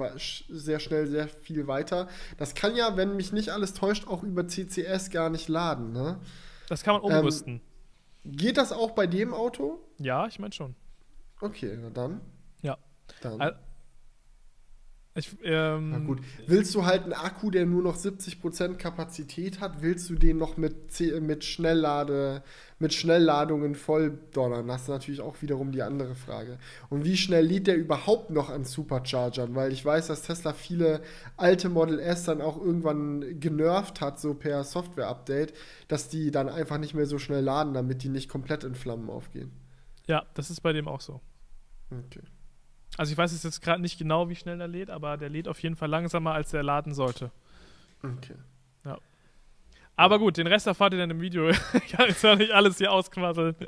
sehr 0.49 0.79
schnell 0.79 1.09
sehr 1.09 1.27
viel 1.27 1.67
weiter. 1.67 2.07
Das 2.37 2.55
kann 2.55 2.77
ja, 2.77 2.97
wenn 2.97 3.17
mich 3.17 3.33
nicht 3.33 3.49
alles 3.51 3.75
täuscht, 3.75 4.07
auch 4.07 4.23
über 4.23 4.47
CCS 4.47 5.11
gar 5.11 5.31
nicht 5.31 5.49
laden. 5.49 5.91
Ne? 5.93 6.21
Das 6.69 6.85
kann 6.85 7.01
man 7.03 7.11
Ähm, 7.11 7.19
umrüsten. 7.19 7.61
Geht 8.25 8.57
das 8.57 8.71
auch 8.71 8.93
bei 8.93 9.09
dem 9.09 9.35
Auto? 9.35 9.81
ja, 9.99 10.29
ich 10.29 10.39
meine 10.39 10.53
schon. 10.53 10.77
Okay, 11.41 11.77
na 11.83 11.91
dann. 11.91 12.21
Dann. 13.21 13.55
Ich, 15.19 15.37
ähm, 15.43 15.91
Na 15.91 15.99
gut. 15.99 16.21
Willst 16.47 16.75
du 16.77 16.87
halt 16.87 17.03
einen 17.03 17.13
Akku, 17.13 17.51
der 17.51 17.67
nur 17.67 17.83
noch 17.83 17.97
70% 17.97 18.77
Kapazität 18.77 19.61
hat, 19.61 19.83
willst 19.83 20.09
du 20.11 20.15
den 20.15 20.39
noch 20.39 20.57
mit, 20.57 21.01
mit, 21.21 21.45
Schnelllade, 21.45 22.45
mit 22.79 22.95
Schnellladungen 22.95 23.75
volldonnern? 23.75 24.69
Das 24.69 24.83
ist 24.83 24.89
natürlich 24.89 25.21
auch 25.21 25.43
wiederum 25.43 25.73
die 25.73 25.83
andere 25.83 26.15
Frage. 26.15 26.59
Und 26.89 27.05
wie 27.05 27.17
schnell 27.17 27.45
lädt 27.45 27.67
der 27.67 27.77
überhaupt 27.77 28.31
noch 28.31 28.49
an 28.49 28.65
Superchargern? 28.65 29.57
Weil 29.57 29.73
ich 29.73 29.85
weiß, 29.85 30.07
dass 30.07 30.23
Tesla 30.23 30.53
viele 30.53 31.03
alte 31.37 31.69
Model 31.69 31.99
S 31.99 32.23
dann 32.23 32.41
auch 32.41 32.57
irgendwann 32.57 33.41
genervt 33.41 34.01
hat, 34.01 34.21
so 34.21 34.35
per 34.35 34.63
Software-Update, 34.63 35.53
dass 35.89 36.09
die 36.09 36.31
dann 36.31 36.49
einfach 36.49 36.79
nicht 36.79 36.95
mehr 36.95 37.07
so 37.07 37.19
schnell 37.19 37.43
laden, 37.43 37.75
damit 37.75 38.05
die 38.05 38.09
nicht 38.09 38.29
komplett 38.29 38.63
in 38.63 38.77
Flammen 38.77 39.11
aufgehen. 39.11 39.51
Ja, 40.07 40.25
das 40.35 40.51
ist 40.51 40.61
bei 40.61 40.73
dem 40.73 40.87
auch 40.87 41.01
so. 41.01 41.21
Okay. 41.91 42.23
Also 42.97 43.13
ich 43.13 43.19
weiß 43.19 43.33
jetzt 43.33 43.45
jetzt 43.45 43.61
gerade 43.61 43.81
nicht 43.81 43.99
genau, 43.99 44.29
wie 44.29 44.37
schnell 44.37 44.61
er 44.61 44.69
lädt, 44.69 44.91
aber 44.91 45.17
der 45.17 45.29
lädt 45.29 45.47
auf 45.47 45.61
jeden 45.61 45.77
Fall 45.77 45.89
langsamer, 45.89 46.33
als 46.33 46.51
der 46.51 46.63
laden 46.63 46.95
sollte. 46.95 47.31
Okay. 48.03 48.35
Aber 49.99 50.21
gut, 50.21 50.37
den 50.37 50.47
Rest 50.47 50.69
erfahrt 50.69 50.93
ihr 50.93 51.01
dann 51.01 51.11
im 51.11 51.21
Video. 51.21 51.49
ich 51.75 51.89
kann 51.91 52.07
jetzt 52.07 52.25
auch 52.25 52.37
nicht 52.37 52.53
alles 52.53 52.79
hier 52.79 52.93
ausquasseln. 52.93 53.57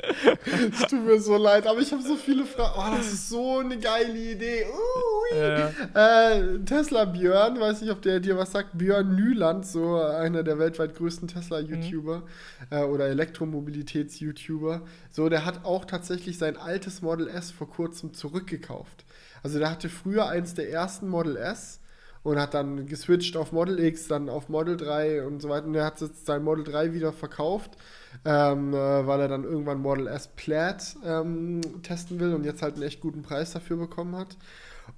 Es 0.72 0.86
tut 0.86 1.04
mir 1.04 1.18
so 1.18 1.36
leid, 1.36 1.66
aber 1.66 1.80
ich 1.80 1.90
habe 1.90 2.02
so 2.02 2.14
viele 2.14 2.44
Fragen. 2.44 2.72
Oh, 2.78 2.96
das 2.96 3.12
ist 3.12 3.28
so 3.30 3.58
eine 3.58 3.76
geile 3.76 4.16
Idee. 4.16 4.64
Ui. 4.64 5.36
Äh, 5.36 5.70
Äh, 5.92 6.58
Tesla 6.64 7.04
Björn, 7.04 7.58
weiß 7.58 7.80
nicht, 7.80 7.90
ob 7.90 8.00
der 8.02 8.20
dir 8.20 8.36
was 8.36 8.52
sagt. 8.52 8.78
Björn 8.78 9.16
Nyland, 9.16 9.66
so 9.66 9.96
einer 10.00 10.44
der 10.44 10.60
weltweit 10.60 10.94
größten 10.94 11.26
Tesla-YouTuber 11.26 12.22
äh, 12.70 12.84
oder 12.84 13.06
Elektromobilitäts-YouTuber. 13.06 14.82
So, 15.10 15.28
der 15.28 15.44
hat 15.44 15.64
auch 15.64 15.84
tatsächlich 15.84 16.38
sein 16.38 16.56
altes 16.56 17.02
Model 17.02 17.26
S 17.26 17.50
vor 17.50 17.68
kurzem 17.68 18.14
zurückgekauft. 18.14 19.04
Also 19.42 19.58
der 19.58 19.70
hatte 19.70 19.88
früher 19.88 20.28
eins 20.28 20.54
der 20.54 20.70
ersten 20.70 21.08
Model 21.08 21.36
S 21.36 21.80
und 22.22 22.38
hat 22.38 22.54
dann 22.54 22.86
geswitcht 22.86 23.36
auf 23.36 23.52
Model 23.52 23.78
X, 23.80 24.08
dann 24.08 24.28
auf 24.28 24.48
Model 24.48 24.76
3 24.76 25.26
und 25.26 25.40
so 25.40 25.48
weiter. 25.48 25.66
Und 25.66 25.72
der 25.72 25.84
hat 25.84 26.00
jetzt 26.00 26.26
sein 26.26 26.42
Model 26.42 26.64
3 26.64 26.92
wieder 26.92 27.12
verkauft, 27.12 27.76
ähm, 28.24 28.74
äh, 28.74 29.06
weil 29.06 29.20
er 29.20 29.28
dann 29.28 29.44
irgendwann 29.44 29.80
Model 29.80 30.06
S 30.06 30.28
Plaid 30.36 30.96
ähm, 31.04 31.60
testen 31.82 32.20
will 32.20 32.34
und 32.34 32.44
jetzt 32.44 32.62
halt 32.62 32.74
einen 32.74 32.82
echt 32.82 33.00
guten 33.00 33.22
Preis 33.22 33.52
dafür 33.52 33.78
bekommen 33.78 34.16
hat. 34.16 34.36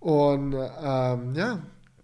Und 0.01 0.55
ähm, 0.55 1.35
ja, 1.35 1.61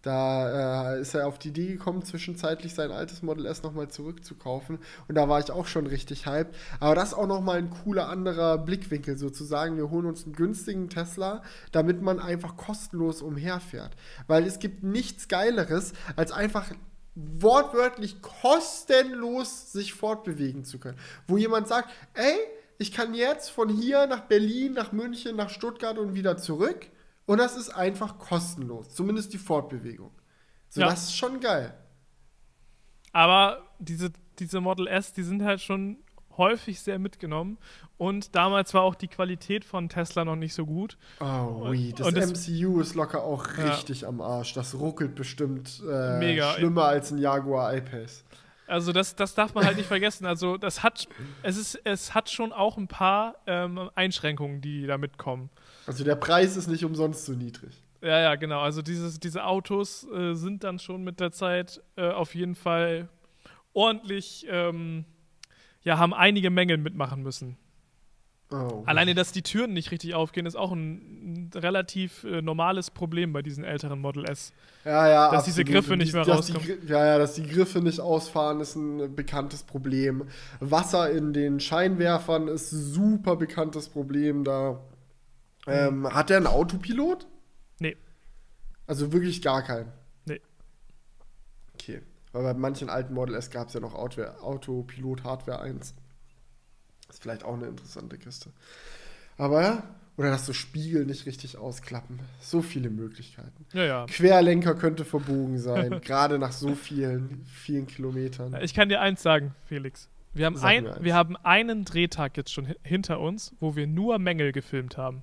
da 0.08 0.94
äh, 0.94 1.00
ist 1.02 1.14
er 1.14 1.26
auf 1.26 1.38
die 1.38 1.48
Idee 1.48 1.66
gekommen, 1.66 2.02
zwischenzeitlich 2.02 2.72
sein 2.72 2.90
altes 2.90 3.22
Model 3.22 3.44
S 3.44 3.62
nochmal 3.62 3.88
zurückzukaufen. 3.88 4.78
Und 5.06 5.14
da 5.14 5.28
war 5.28 5.38
ich 5.38 5.50
auch 5.50 5.66
schon 5.66 5.86
richtig 5.86 6.24
hyped. 6.24 6.54
Aber 6.80 6.94
das 6.94 7.10
ist 7.10 7.14
auch 7.14 7.26
nochmal 7.26 7.58
ein 7.58 7.68
cooler 7.68 8.08
anderer 8.08 8.56
Blickwinkel, 8.56 9.18
sozusagen. 9.18 9.76
Wir 9.76 9.90
holen 9.90 10.06
uns 10.06 10.24
einen 10.24 10.34
günstigen 10.34 10.88
Tesla, 10.88 11.42
damit 11.72 12.00
man 12.00 12.20
einfach 12.20 12.56
kostenlos 12.56 13.20
umherfährt. 13.20 13.96
Weil 14.26 14.44
es 14.44 14.58
gibt 14.60 14.82
nichts 14.82 15.28
Geileres, 15.28 15.92
als 16.16 16.32
einfach 16.32 16.72
wortwörtlich 17.14 18.22
kostenlos 18.22 19.72
sich 19.72 19.92
fortbewegen 19.92 20.64
zu 20.64 20.78
können. 20.78 20.96
Wo 21.26 21.36
jemand 21.36 21.68
sagt, 21.68 21.90
ey, 22.14 22.34
ich 22.78 22.92
kann 22.92 23.12
jetzt 23.12 23.50
von 23.50 23.68
hier 23.68 24.06
nach 24.06 24.22
Berlin, 24.22 24.72
nach 24.72 24.92
München, 24.92 25.36
nach 25.36 25.50
Stuttgart 25.50 25.98
und 25.98 26.14
wieder 26.14 26.38
zurück. 26.38 26.86
Und 27.28 27.38
das 27.38 27.56
ist 27.56 27.70
einfach 27.70 28.18
kostenlos. 28.18 28.90
Zumindest 28.94 29.32
die 29.32 29.38
Fortbewegung. 29.38 30.10
So, 30.70 30.80
Ja. 30.80 30.88
das 30.88 31.04
ist 31.04 31.16
schon 31.16 31.38
geil. 31.40 31.72
aber 33.12 33.62
diese, 33.78 34.10
diese 34.38 34.60
Model 34.60 34.86
S, 34.86 35.12
die 35.12 35.22
sind 35.22 35.42
halt 35.42 35.60
schon 35.60 35.98
häufig 36.36 36.80
sehr 36.80 36.98
mitgenommen. 36.98 37.58
Und 37.96 38.34
damals 38.36 38.72
war 38.74 38.82
auch 38.82 38.94
die 38.94 39.08
Qualität 39.08 39.64
von 39.64 39.88
Tesla 39.88 40.24
noch 40.24 40.36
nicht 40.36 40.54
so 40.54 40.64
gut. 40.66 40.96
Oh, 41.20 41.66
ui, 41.68 41.92
das 41.96 42.06
und 42.06 42.16
das- 42.16 42.30
MCU 42.46 42.80
ist 42.80 42.94
locker 42.94 43.22
auch 43.24 43.46
Ja. 43.58 43.64
richtig 43.70 44.06
am 44.06 44.20
Arsch. 44.20 44.52
Das 44.54 44.74
ruckelt 44.74 45.14
bestimmt 45.16 45.82
äh, 45.90 46.18
Mega. 46.18 46.52
schlimmer 46.52 46.84
als 46.84 47.10
ein 47.10 47.18
Jaguar 47.18 47.74
I-Pace. 47.76 48.24
Also 48.68 48.92
das, 48.92 49.16
das 49.16 49.34
darf 49.34 49.54
man 49.54 49.64
halt 49.64 49.76
nicht 49.78 49.86
vergessen. 49.88 50.26
Also 50.26 50.58
das 50.58 50.82
hat, 50.82 51.08
es 51.42 51.56
ist, 51.56 51.80
es 51.84 52.14
hat 52.14 52.30
schon 52.30 52.52
auch 52.52 52.76
ein 52.76 52.86
paar 52.86 53.36
ähm, 53.46 53.90
Einschränkungen, 53.94 54.60
die 54.60 54.86
da 54.86 54.98
mitkommen. 54.98 55.48
Also 55.88 56.04
der 56.04 56.16
Preis 56.16 56.56
ist 56.56 56.68
nicht 56.68 56.84
umsonst 56.84 57.24
so 57.24 57.32
niedrig. 57.32 57.82
Ja, 58.02 58.20
ja, 58.20 58.34
genau. 58.36 58.60
Also 58.60 58.82
dieses, 58.82 59.18
diese 59.18 59.44
Autos 59.44 60.06
äh, 60.14 60.34
sind 60.34 60.62
dann 60.62 60.78
schon 60.78 61.02
mit 61.02 61.18
der 61.18 61.32
Zeit 61.32 61.82
äh, 61.96 62.08
auf 62.10 62.34
jeden 62.34 62.54
Fall 62.54 63.08
ordentlich, 63.72 64.46
ähm, 64.48 65.04
ja, 65.82 65.98
haben 65.98 66.14
einige 66.14 66.50
Mängel 66.50 66.76
mitmachen 66.78 67.22
müssen. 67.22 67.56
Oh, 68.50 68.82
Alleine, 68.86 69.14
dass 69.14 69.32
die 69.32 69.42
Türen 69.42 69.74
nicht 69.74 69.90
richtig 69.90 70.14
aufgehen, 70.14 70.46
ist 70.46 70.56
auch 70.56 70.72
ein, 70.72 71.48
ein 71.48 71.50
relativ 71.54 72.24
äh, 72.24 72.40
normales 72.40 72.90
Problem 72.90 73.32
bei 73.34 73.42
diesen 73.42 73.62
älteren 73.62 74.00
Model 74.00 74.24
S. 74.24 74.52
Ja, 74.86 75.06
ja, 75.08 75.30
Dass 75.30 75.44
diese 75.44 75.60
absolut. 75.62 75.74
Griffe 75.82 75.92
Und 75.92 75.98
nicht 75.98 76.14
mehr 76.14 76.24
dass 76.24 76.46
die 76.46 76.52
rauskommen. 76.52 76.78
Gri- 76.80 76.88
Ja, 76.90 77.04
ja, 77.04 77.18
dass 77.18 77.34
die 77.34 77.42
Griffe 77.46 77.80
nicht 77.80 78.00
ausfahren, 78.00 78.60
ist 78.60 78.74
ein 78.74 79.14
bekanntes 79.14 79.64
Problem. 79.64 80.24
Wasser 80.60 81.10
in 81.10 81.32
den 81.34 81.60
Scheinwerfern 81.60 82.48
ist 82.48 82.72
ein 82.72 82.80
super 82.82 83.36
bekanntes 83.36 83.88
Problem 83.90 84.44
da. 84.44 84.80
Ähm, 85.70 86.12
hat 86.14 86.30
der 86.30 86.38
einen 86.38 86.46
Autopilot? 86.46 87.26
Nee. 87.78 87.96
Also 88.86 89.12
wirklich 89.12 89.42
gar 89.42 89.62
keinen. 89.62 89.92
Nee. 90.26 90.40
Okay. 91.74 92.02
Weil 92.32 92.42
bei 92.42 92.54
manchen 92.54 92.90
alten 92.90 93.14
Model 93.14 93.34
S 93.34 93.50
gab 93.50 93.68
es 93.68 93.74
ja 93.74 93.80
noch 93.80 93.94
Autopilot 93.94 95.24
Hardware 95.24 95.60
1. 95.60 95.94
Ist 97.08 97.22
vielleicht 97.22 97.44
auch 97.44 97.54
eine 97.54 97.66
interessante 97.66 98.18
Kiste. 98.18 98.50
Aber 99.38 99.62
ja, 99.62 99.82
oder 100.16 100.30
dass 100.30 100.44
so 100.46 100.52
Spiegel 100.52 101.06
nicht 101.06 101.26
richtig 101.26 101.56
ausklappen. 101.56 102.18
So 102.40 102.60
viele 102.60 102.90
Möglichkeiten. 102.90 103.64
Ja, 103.72 103.84
ja. 103.84 104.06
Querlenker 104.06 104.74
könnte 104.74 105.04
verbogen 105.04 105.58
sein, 105.58 106.00
gerade 106.02 106.38
nach 106.38 106.52
so 106.52 106.74
vielen, 106.74 107.44
vielen 107.46 107.86
Kilometern. 107.86 108.56
Ich 108.62 108.74
kann 108.74 108.88
dir 108.88 109.00
eins 109.00 109.22
sagen, 109.22 109.54
Felix. 109.66 110.08
Wir 110.34 110.46
haben, 110.46 110.56
Sag 110.56 110.68
ein, 110.68 110.88
wir 111.00 111.14
haben 111.14 111.36
einen 111.38 111.84
Drehtag 111.84 112.36
jetzt 112.36 112.52
schon 112.52 112.68
hi- 112.68 112.76
hinter 112.82 113.20
uns, 113.20 113.54
wo 113.60 113.74
wir 113.76 113.86
nur 113.86 114.18
Mängel 114.18 114.52
gefilmt 114.52 114.96
haben. 114.98 115.22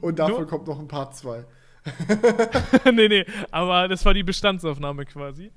Und 0.00 0.18
davon 0.18 0.38
Nur- 0.38 0.46
kommt 0.46 0.66
noch 0.66 0.78
ein 0.78 0.88
Part 0.88 1.16
2. 1.16 1.44
nee, 2.92 3.08
nee, 3.08 3.24
aber 3.50 3.86
das 3.88 4.04
war 4.04 4.12
die 4.14 4.22
Bestandsaufnahme 4.24 5.04
quasi. 5.06 5.52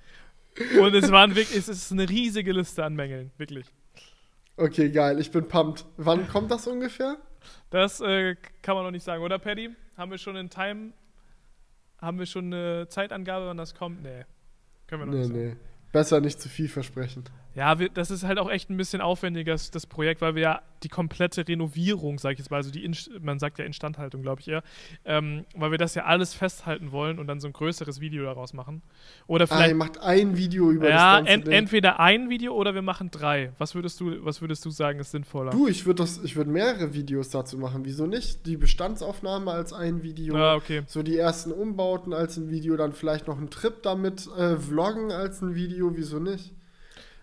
Und 0.80 0.94
es 0.94 1.12
waren 1.12 1.36
wirklich, 1.36 1.58
es 1.58 1.68
ist 1.70 1.92
eine 1.92 2.08
riesige 2.08 2.52
Liste 2.52 2.84
an 2.84 2.96
Mängeln, 2.96 3.32
wirklich. 3.38 3.66
Okay, 4.58 4.90
geil, 4.92 5.20
ich 5.20 5.32
bin 5.32 5.48
pumped. 5.48 5.86
Wann 5.98 6.28
kommt 6.28 6.52
das 6.52 6.68
ungefähr? 6.68 7.18
Das 7.70 8.02
äh, 8.02 8.36
kann 8.62 8.76
man 8.76 8.84
noch 8.84 8.92
nicht 8.92 9.04
sagen, 9.04 9.24
oder 9.24 9.40
Paddy? 9.40 9.70
Haben 9.98 10.12
wir 10.12 10.18
schon 10.18 10.36
in 10.36 10.50
Time, 10.50 10.92
haben 12.00 12.20
wir 12.20 12.26
schon 12.26 12.54
eine 12.54 12.88
Zeitangabe, 12.90 13.48
wann 13.48 13.58
das 13.58 13.74
kommt? 13.74 14.04
Nee. 14.04 14.26
Können 14.88 15.02
wir 15.02 15.06
noch 15.06 15.14
Nee, 15.14 15.20
nicht 15.20 15.28
sagen. 15.30 15.48
nee. 15.50 15.56
Besser 15.92 16.20
nicht 16.22 16.40
zu 16.42 16.50
viel 16.50 16.68
versprechen. 16.68 17.24
Ja, 17.56 17.80
wir, 17.80 17.90
das 17.90 18.12
ist 18.12 18.24
halt 18.24 18.38
auch 18.38 18.50
echt 18.50 18.70
ein 18.70 18.78
bisschen 18.78 19.02
aufwendiger, 19.02 19.54
das, 19.54 19.88
Projekt, 19.88 20.22
weil 20.22 20.36
wir 20.36 20.42
ja 20.42 20.62
die 20.84 20.88
komplette 20.88 21.48
Renovierung, 21.48 22.20
sag 22.20 22.34
ich 22.34 22.40
jetzt 22.40 22.52
mal, 22.52 22.58
also 22.58 22.72
die, 22.72 22.86
Inst 22.86 23.10
man 23.22 23.40
sagt 23.40 23.58
ja 23.58 23.66
Instandhaltung, 23.66 24.22
glaube 24.22 24.42
ich 24.42 24.48
eher, 24.48 24.64
ähm, 25.04 25.46
weil 25.56 25.72
wir 25.72 25.78
das 25.78 25.96
ja 25.96 26.06
alles 26.06 26.34
festhalten 26.34 26.92
wollen 26.92 27.20
und 27.20 27.28
dann 27.28 27.40
so 27.40 27.48
ein 27.48 27.54
größeres 27.54 28.00
Video 28.00 28.24
daraus 28.24 28.54
machen. 28.54 28.82
Oder 29.28 29.46
Ah, 29.46 29.48
vielleicht, 29.48 29.70
ihr 29.70 29.76
macht 29.76 30.00
ein 30.00 30.38
Video 30.38 30.72
über 30.72 30.90
ja, 30.90 30.96
das 30.96 31.18
ganze 31.18 31.32
ent, 31.34 31.48
Ding. 31.48 31.54
entweder 31.54 32.00
ein 32.00 32.30
Video 32.30 32.54
oder 32.54 32.76
wir 32.76 32.84
machen 32.84 33.10
drei. 33.12 33.52
Was 33.58 33.74
würdest 33.74 34.00
du, 34.00 34.24
was 34.24 34.42
würdest 34.42 34.64
du 34.64 34.70
sagen, 34.70 35.00
ist 35.00 35.12
sinnvoller? 35.12 35.52
Du, 35.52 35.68
ich 35.68 35.86
würde 35.86 36.06
würd 36.06 36.48
mehrere 36.48 36.94
Videos 36.94 37.30
dazu 37.30 37.58
machen. 37.58 37.84
Wieso 37.84 38.06
nicht? 38.06 38.46
Die 38.46 38.58
Bestandsaufnahme 38.58 39.52
als 39.52 39.74
ein 39.74 40.04
Video. 40.04 40.38
Ja, 40.38 40.56
okay. 40.56 40.84
So 40.86 41.04
die 41.04 41.18
ersten 41.18 41.52
Umbauten 41.52 42.14
als 42.14 42.38
ein 42.38 42.50
Video, 42.50 42.78
dann 42.78 42.94
vielleicht 42.94 43.28
noch 43.28 43.38
einen 43.38 43.50
Trip 43.50 43.82
damit 43.82 44.28
äh, 44.38 44.56
vloggen 44.56 45.12
als 45.12 45.42
ein 45.42 45.56
Video, 45.56 45.92
wieso 45.96 46.20
nicht? 46.20 46.54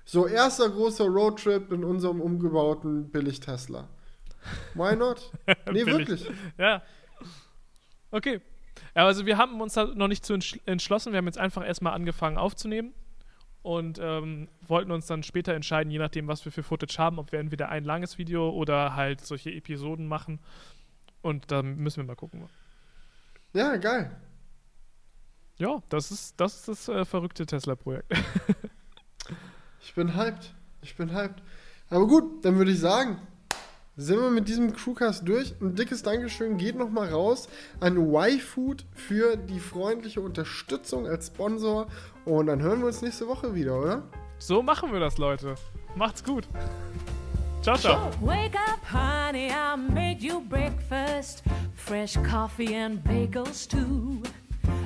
So 0.08 0.26
erster 0.28 0.70
großer 0.70 1.04
Roadtrip 1.06 1.72
in 1.72 1.84
unserem 1.84 2.20
umgebauten 2.20 3.10
Billig-Tesla. 3.10 3.88
Why 4.74 4.94
not? 4.96 5.32
Nee, 5.72 5.84
wirklich. 5.84 6.30
Ja. 6.56 6.82
Okay. 8.12 8.40
Ja, 8.94 9.04
also 9.04 9.26
wir 9.26 9.36
haben 9.36 9.60
uns 9.60 9.74
da 9.74 9.84
noch 9.86 10.06
nicht 10.06 10.24
zu 10.24 10.34
entschl- 10.34 10.60
entschlossen. 10.64 11.12
Wir 11.12 11.18
haben 11.18 11.26
jetzt 11.26 11.38
einfach 11.38 11.66
erstmal 11.66 11.92
angefangen 11.94 12.38
aufzunehmen 12.38 12.94
und 13.62 13.98
ähm, 14.00 14.48
wollten 14.66 14.92
uns 14.92 15.06
dann 15.06 15.24
später 15.24 15.54
entscheiden, 15.54 15.90
je 15.90 15.98
nachdem, 15.98 16.28
was 16.28 16.44
wir 16.44 16.52
für 16.52 16.62
Footage 16.62 16.96
haben, 16.98 17.18
ob 17.18 17.32
wir 17.32 17.40
entweder 17.40 17.68
ein 17.68 17.82
langes 17.84 18.16
Video 18.16 18.50
oder 18.50 18.94
halt 18.94 19.20
solche 19.22 19.50
Episoden 19.50 20.06
machen. 20.06 20.38
Und 21.20 21.50
dann 21.50 21.76
müssen 21.78 21.96
wir 21.96 22.04
mal 22.04 22.14
gucken. 22.14 22.48
Ja, 23.54 23.76
geil. 23.76 24.14
Ja, 25.58 25.82
das 25.88 26.12
ist 26.12 26.38
das, 26.40 26.68
ist 26.68 26.68
das 26.68 26.88
äh, 26.88 27.04
verrückte 27.04 27.44
Tesla-Projekt. 27.44 28.12
Ich 29.86 29.94
bin 29.94 30.16
hyped. 30.16 30.52
Ich 30.82 30.96
bin 30.96 31.14
hyped. 31.14 31.40
Aber 31.90 32.08
gut, 32.08 32.44
dann 32.44 32.56
würde 32.58 32.72
ich 32.72 32.80
sagen, 32.80 33.20
sind 33.96 34.20
wir 34.20 34.30
mit 34.30 34.48
diesem 34.48 34.72
Crewcast 34.72 35.26
durch. 35.26 35.54
Ein 35.60 35.76
dickes 35.76 36.02
Dankeschön 36.02 36.58
geht 36.58 36.74
nochmal 36.74 37.08
raus 37.10 37.48
an 37.78 37.96
Y-Food 37.96 38.84
für 38.92 39.36
die 39.36 39.60
freundliche 39.60 40.20
Unterstützung 40.20 41.06
als 41.06 41.28
Sponsor. 41.28 41.86
Und 42.24 42.46
dann 42.46 42.60
hören 42.62 42.80
wir 42.80 42.88
uns 42.88 43.00
nächste 43.00 43.28
Woche 43.28 43.54
wieder, 43.54 43.80
oder? 43.80 44.02
so 44.38 44.60
machen 44.60 44.92
wir 44.92 44.98
das, 44.98 45.18
Leute. 45.18 45.54
Macht's 45.94 46.24
gut. 46.24 46.48
Ciao, 47.62 47.76
ciao. 47.76 48.10
Wake 48.20 48.56
up, 48.56 48.80
honey, 48.92 49.50
I 49.50 49.76
made 49.76 50.18
you 50.20 50.40
breakfast. 50.40 51.44
Fresh 51.76 52.18
coffee 52.28 52.74
and 52.74 53.04
bagels, 53.04 53.68
too. 53.68 54.20